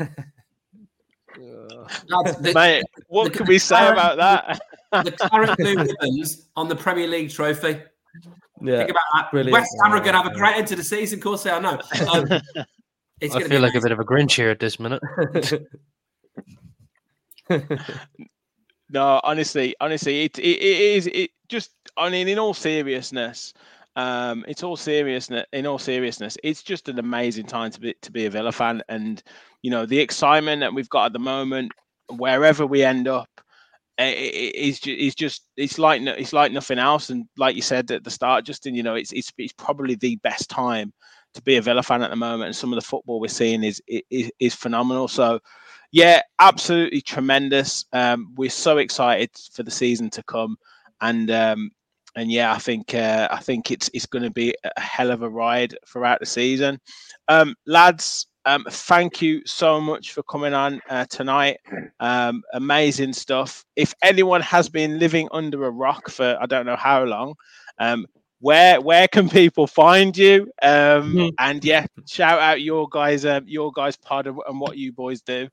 the, 1.35 2.51
Mate, 2.53 2.83
what 3.07 3.31
the, 3.31 3.37
can 3.37 3.47
we 3.47 3.57
say 3.57 3.77
current, 3.77 3.93
about 3.93 4.17
that? 4.17 4.59
the 5.05 5.11
current 5.11 5.57
blue 5.57 5.75
ribbons 6.01 6.49
on 6.55 6.67
the 6.67 6.75
Premier 6.75 7.07
League 7.07 7.31
trophy. 7.31 7.81
Yeah, 8.63 8.77
Think 8.77 8.91
about 8.91 9.01
that. 9.15 9.31
Brilliant. 9.31 9.53
West 9.53 9.75
Ham 9.83 9.91
are 9.91 9.99
going 9.99 10.13
to 10.13 10.21
have 10.21 10.31
a 10.31 10.33
great 10.33 10.55
end 10.55 10.67
to 10.67 10.75
the 10.75 10.83
season. 10.83 11.19
Of 11.19 11.23
course, 11.23 11.43
they 11.43 11.49
are. 11.49 11.61
No, 11.61 11.79
um, 12.11 12.27
I 13.21 13.43
feel 13.43 13.61
like 13.61 13.75
a 13.75 13.81
bit 13.81 13.91
of 13.91 13.99
a 13.99 14.05
Grinch 14.05 14.35
here 14.35 14.49
at 14.49 14.59
this 14.59 14.79
minute. 14.79 15.01
no, 18.89 19.19
honestly, 19.23 19.75
honestly, 19.81 20.23
it, 20.23 20.39
it, 20.39 20.61
it 20.61 20.81
is 20.97 21.07
it 21.07 21.31
just. 21.49 21.71
I 21.97 22.09
mean, 22.09 22.27
in 22.29 22.39
all 22.39 22.53
seriousness, 22.53 23.53
um, 23.97 24.45
it's 24.47 24.63
all 24.63 24.77
seriousness. 24.77 25.45
In 25.51 25.65
all 25.65 25.77
seriousness, 25.77 26.37
it's 26.43 26.63
just 26.63 26.87
an 26.87 26.99
amazing 26.99 27.45
time 27.45 27.71
to 27.71 27.81
be 27.81 27.95
to 28.01 28.11
be 28.11 28.25
a 28.25 28.29
Villa 28.29 28.53
fan, 28.53 28.81
and 28.87 29.21
you 29.61 29.71
know 29.71 29.85
the 29.85 29.99
excitement 29.99 30.61
that 30.61 30.73
we've 30.73 30.89
got 30.89 31.07
at 31.07 31.13
the 31.13 31.19
moment, 31.19 31.73
wherever 32.09 32.65
we 32.65 32.81
end 32.83 33.09
up, 33.09 33.29
is 33.99 34.79
it's 34.85 35.15
just 35.15 35.45
it's 35.57 35.77
like 35.77 36.01
it's 36.01 36.33
like 36.33 36.51
nothing 36.51 36.79
else. 36.79 37.09
And 37.09 37.25
like 37.37 37.55
you 37.55 37.61
said 37.61 37.91
at 37.91 38.03
the 38.03 38.09
start, 38.09 38.45
Justin, 38.45 38.75
you 38.75 38.83
know, 38.83 38.95
it's 38.95 39.11
it's 39.11 39.31
it's 39.37 39.53
probably 39.53 39.95
the 39.95 40.15
best 40.17 40.49
time 40.49 40.93
to 41.33 41.41
be 41.41 41.57
a 41.57 41.61
Villa 41.61 41.83
fan 41.83 42.03
at 42.03 42.09
the 42.09 42.15
moment, 42.15 42.47
and 42.47 42.55
some 42.55 42.71
of 42.73 42.77
the 42.77 42.87
football 42.87 43.19
we're 43.19 43.27
seeing 43.27 43.63
is 43.63 43.81
is, 43.87 44.31
is 44.39 44.55
phenomenal. 44.55 45.07
So 45.07 45.39
yeah, 45.91 46.21
absolutely 46.39 47.01
tremendous. 47.01 47.85
Um, 47.93 48.33
we're 48.35 48.49
so 48.49 48.79
excited 48.79 49.29
for 49.51 49.63
the 49.63 49.71
season 49.71 50.09
to 50.11 50.23
come, 50.23 50.57
and 51.01 51.29
um, 51.29 51.71
and 52.15 52.31
yeah, 52.31 52.51
I 52.53 52.57
think 52.57 52.95
uh, 52.95 53.27
I 53.31 53.39
think 53.39 53.71
it's 53.71 53.89
it's 53.93 54.07
going 54.07 54.23
to 54.23 54.31
be 54.31 54.55
a 54.63 54.81
hell 54.81 55.11
of 55.11 55.21
a 55.21 55.29
ride 55.29 55.75
throughout 55.87 56.19
the 56.19 56.25
season. 56.25 56.79
Um, 57.27 57.55
lads, 57.65 58.27
um, 58.45 58.65
thank 58.69 59.21
you 59.21 59.41
so 59.45 59.79
much 59.79 60.11
for 60.11 60.23
coming 60.23 60.53
on 60.53 60.81
uh, 60.89 61.05
tonight. 61.05 61.57
Um, 61.99 62.43
amazing 62.53 63.13
stuff. 63.13 63.63
If 63.75 63.93
anyone 64.03 64.41
has 64.41 64.69
been 64.69 64.99
living 64.99 65.29
under 65.31 65.65
a 65.65 65.71
rock 65.71 66.09
for 66.09 66.37
I 66.41 66.45
don't 66.45 66.65
know 66.65 66.75
how 66.75 67.03
long, 67.03 67.35
um, 67.79 68.05
where 68.39 68.81
where 68.81 69.07
can 69.07 69.29
people 69.29 69.67
find 69.67 70.17
you? 70.17 70.51
Um, 70.61 71.13
mm-hmm. 71.13 71.29
And 71.39 71.63
yeah, 71.63 71.85
shout 72.07 72.39
out 72.39 72.61
your 72.61 72.89
guys, 72.89 73.25
um, 73.25 73.45
your 73.47 73.71
guys 73.71 73.95
pod 73.95 74.27
and 74.27 74.59
what 74.59 74.77
you 74.77 74.91
boys 74.91 75.21
do. 75.21 75.47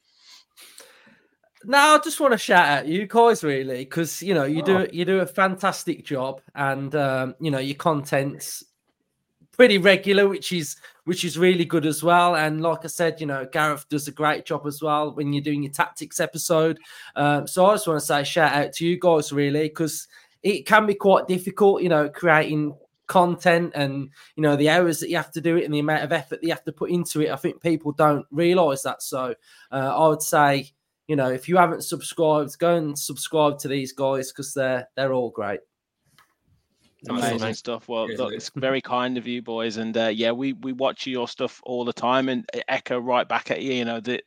Now, 1.64 1.96
I 1.96 1.98
just 1.98 2.18
want 2.20 2.32
to 2.32 2.38
shout 2.38 2.66
out 2.66 2.86
you 2.88 3.06
guys 3.06 3.44
really 3.44 3.84
because 3.84 4.22
you 4.22 4.34
know 4.34 4.44
you 4.44 4.62
do 4.62 4.78
oh. 4.78 4.86
you 4.92 5.04
do 5.04 5.20
a 5.20 5.26
fantastic 5.26 6.04
job, 6.04 6.40
and 6.54 6.94
um, 6.96 7.34
you 7.38 7.50
know 7.50 7.58
your 7.58 7.76
content's 7.76 8.64
pretty 9.60 9.76
regular, 9.76 10.26
which 10.26 10.52
is 10.52 10.76
which 11.04 11.22
is 11.22 11.36
really 11.36 11.66
good 11.66 11.84
as 11.84 12.02
well. 12.02 12.34
And 12.34 12.62
like 12.62 12.82
I 12.82 12.86
said, 12.86 13.20
you 13.20 13.26
know 13.26 13.46
Gareth 13.52 13.86
does 13.90 14.08
a 14.08 14.10
great 14.10 14.46
job 14.46 14.66
as 14.66 14.80
well 14.80 15.14
when 15.14 15.34
you're 15.34 15.42
doing 15.42 15.62
your 15.62 15.70
tactics 15.70 16.18
episode. 16.18 16.78
Um, 17.14 17.46
so 17.46 17.66
I 17.66 17.74
just 17.74 17.86
want 17.86 18.00
to 18.00 18.06
say 18.06 18.24
shout 18.24 18.54
out 18.54 18.72
to 18.72 18.86
you 18.86 18.98
guys 18.98 19.34
really 19.34 19.68
because 19.68 20.08
it 20.42 20.66
can 20.66 20.86
be 20.86 20.94
quite 20.94 21.28
difficult, 21.28 21.82
you 21.82 21.90
know, 21.90 22.08
creating 22.08 22.74
content 23.06 23.72
and 23.74 24.08
you 24.34 24.42
know 24.42 24.56
the 24.56 24.70
hours 24.70 24.98
that 25.00 25.10
you 25.10 25.16
have 25.16 25.32
to 25.32 25.42
do 25.42 25.58
it 25.58 25.64
and 25.66 25.74
the 25.74 25.80
amount 25.80 26.04
of 26.04 26.12
effort 26.12 26.40
that 26.40 26.46
you 26.46 26.54
have 26.54 26.64
to 26.64 26.72
put 26.72 26.88
into 26.90 27.20
it. 27.20 27.30
I 27.30 27.36
think 27.36 27.60
people 27.60 27.92
don't 27.92 28.24
realize 28.30 28.82
that. 28.84 29.02
So 29.02 29.34
uh, 29.70 29.94
I 29.94 30.08
would 30.08 30.22
say 30.22 30.72
you 31.06 31.16
know, 31.16 31.28
if 31.28 31.50
you 31.50 31.58
haven't 31.58 31.82
subscribed, 31.82 32.58
go 32.58 32.76
and 32.76 32.98
subscribe 32.98 33.58
to 33.58 33.68
these 33.68 33.92
guys 33.92 34.32
because 34.32 34.54
they're 34.54 34.88
they're 34.96 35.12
all 35.12 35.28
great. 35.28 35.60
Amazing 37.08 37.54
stuff. 37.54 37.88
Well, 37.88 38.08
look, 38.08 38.32
it's 38.32 38.50
very 38.54 38.80
kind 38.80 39.16
of 39.16 39.26
you 39.26 39.40
boys, 39.42 39.78
and 39.78 39.96
uh, 39.96 40.08
yeah, 40.08 40.32
we 40.32 40.52
we 40.54 40.72
watch 40.72 41.06
your 41.06 41.28
stuff 41.28 41.60
all 41.64 41.84
the 41.84 41.92
time 41.92 42.28
and 42.28 42.44
echo 42.68 42.98
right 42.98 43.26
back 43.26 43.50
at 43.50 43.62
you. 43.62 43.72
You 43.72 43.84
know 43.84 44.00
that 44.00 44.22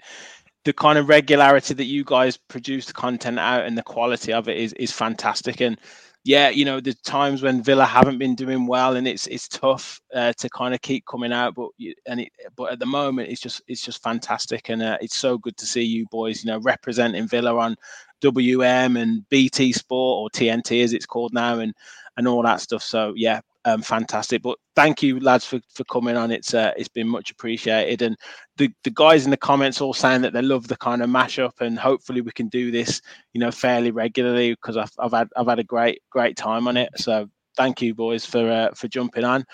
the 0.65 0.73
kind 0.73 0.97
of 0.97 1.09
regularity 1.09 1.73
that 1.73 1.85
you 1.85 2.03
guys 2.03 2.37
produce 2.37 2.85
the 2.85 2.93
content 2.93 3.37
out 3.37 3.65
and 3.65 3.77
the 3.77 3.83
quality 3.83 4.33
of 4.33 4.47
it 4.47 4.57
is 4.57 4.73
is 4.73 4.91
fantastic. 4.91 5.61
And 5.61 5.77
yeah, 6.25 6.49
you 6.49 6.63
know, 6.63 6.79
the 6.79 6.93
times 6.93 7.41
when 7.41 7.61
Villa 7.61 7.83
haven't 7.85 8.17
been 8.17 8.33
doing 8.33 8.65
well, 8.65 8.95
and 8.95 9.07
it's 9.07 9.27
it's 9.27 9.49
tough 9.49 9.99
uh, 10.15 10.31
to 10.37 10.49
kind 10.49 10.73
of 10.73 10.81
keep 10.81 11.05
coming 11.05 11.33
out. 11.33 11.53
But 11.53 11.69
and 12.07 12.21
it, 12.21 12.29
but 12.55 12.71
at 12.71 12.79
the 12.79 12.85
moment, 12.85 13.29
it's 13.29 13.41
just 13.41 13.61
it's 13.67 13.83
just 13.83 14.01
fantastic, 14.01 14.69
and 14.69 14.81
uh, 14.81 14.97
it's 15.01 15.17
so 15.17 15.37
good 15.37 15.57
to 15.57 15.65
see 15.65 15.83
you 15.83 16.05
boys, 16.11 16.43
you 16.43 16.49
know, 16.49 16.59
representing 16.59 17.27
Villa 17.27 17.57
on 17.57 17.75
WM 18.21 18.95
and 18.95 19.27
BT 19.27 19.73
Sport 19.73 20.21
or 20.21 20.29
TNT 20.29 20.81
as 20.81 20.93
it's 20.93 21.05
called 21.05 21.33
now, 21.33 21.59
and 21.59 21.73
and 22.17 22.27
all 22.27 22.43
that 22.43 22.61
stuff. 22.61 22.83
So 22.83 23.13
yeah, 23.15 23.41
um, 23.65 23.81
fantastic. 23.81 24.41
But 24.41 24.57
thank 24.75 25.01
you, 25.01 25.19
lads, 25.19 25.45
for, 25.45 25.59
for 25.73 25.83
coming 25.85 26.17
on. 26.17 26.31
It's 26.31 26.53
uh, 26.53 26.73
it's 26.77 26.89
been 26.89 27.07
much 27.07 27.31
appreciated. 27.31 28.01
And 28.01 28.17
the, 28.57 28.69
the 28.83 28.91
guys 28.91 29.25
in 29.25 29.31
the 29.31 29.37
comments 29.37 29.81
all 29.81 29.93
saying 29.93 30.21
that 30.21 30.33
they 30.33 30.41
love 30.41 30.67
the 30.67 30.77
kind 30.77 31.01
of 31.01 31.09
mashup, 31.09 31.61
and 31.61 31.77
hopefully 31.77 32.21
we 32.21 32.31
can 32.31 32.47
do 32.47 32.71
this, 32.71 33.01
you 33.33 33.39
know, 33.39 33.51
fairly 33.51 33.91
regularly 33.91 34.51
because 34.51 34.77
I've, 34.77 34.91
I've 34.99 35.13
had 35.13 35.29
I've 35.35 35.47
had 35.47 35.59
a 35.59 35.63
great 35.63 36.01
great 36.09 36.35
time 36.35 36.67
on 36.67 36.77
it. 36.77 36.89
So 36.97 37.29
thank 37.55 37.81
you, 37.81 37.95
boys, 37.95 38.25
for 38.25 38.49
uh, 38.49 38.73
for 38.73 38.87
jumping 38.87 39.23
on. 39.23 39.45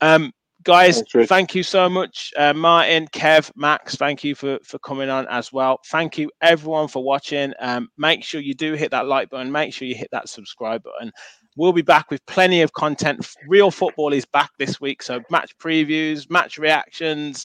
Um, 0.00 0.32
guys, 0.62 1.02
thank 1.26 1.54
you 1.54 1.62
so 1.62 1.88
much, 1.88 2.32
uh, 2.36 2.52
Martin, 2.52 3.06
Kev, 3.08 3.50
Max. 3.56 3.96
Thank 3.96 4.22
you 4.22 4.34
for 4.34 4.58
for 4.62 4.78
coming 4.80 5.08
on 5.08 5.26
as 5.28 5.52
well. 5.52 5.80
Thank 5.86 6.18
you 6.18 6.30
everyone 6.42 6.88
for 6.88 7.02
watching. 7.02 7.52
Um, 7.58 7.88
make 7.96 8.22
sure 8.22 8.40
you 8.40 8.54
do 8.54 8.74
hit 8.74 8.90
that 8.92 9.06
like 9.06 9.30
button. 9.30 9.50
Make 9.50 9.72
sure 9.72 9.88
you 9.88 9.94
hit 9.94 10.10
that 10.12 10.28
subscribe 10.28 10.82
button. 10.82 11.10
We'll 11.58 11.72
be 11.72 11.82
back 11.82 12.08
with 12.08 12.24
plenty 12.26 12.62
of 12.62 12.72
content. 12.72 13.26
Real 13.48 13.72
football 13.72 14.12
is 14.12 14.24
back 14.24 14.50
this 14.60 14.80
week. 14.80 15.02
So 15.02 15.20
match 15.28 15.58
previews, 15.58 16.30
match 16.30 16.56
reactions, 16.56 17.44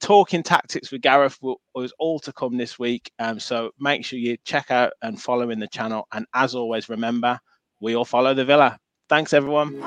talking 0.00 0.42
tactics 0.42 0.90
with 0.90 1.02
Gareth 1.02 1.38
was 1.74 1.92
all 1.98 2.18
to 2.20 2.32
come 2.32 2.56
this 2.56 2.78
week. 2.78 3.12
Um, 3.18 3.38
so 3.38 3.70
make 3.78 4.06
sure 4.06 4.18
you 4.18 4.38
check 4.46 4.70
out 4.70 4.94
and 5.02 5.20
follow 5.20 5.50
in 5.50 5.58
the 5.58 5.68
channel. 5.68 6.08
And 6.12 6.24
as 6.32 6.54
always, 6.54 6.88
remember, 6.88 7.38
we 7.78 7.94
all 7.94 8.06
follow 8.06 8.32
the 8.32 8.46
Villa. 8.46 8.78
Thanks, 9.10 9.34
everyone. 9.34 9.82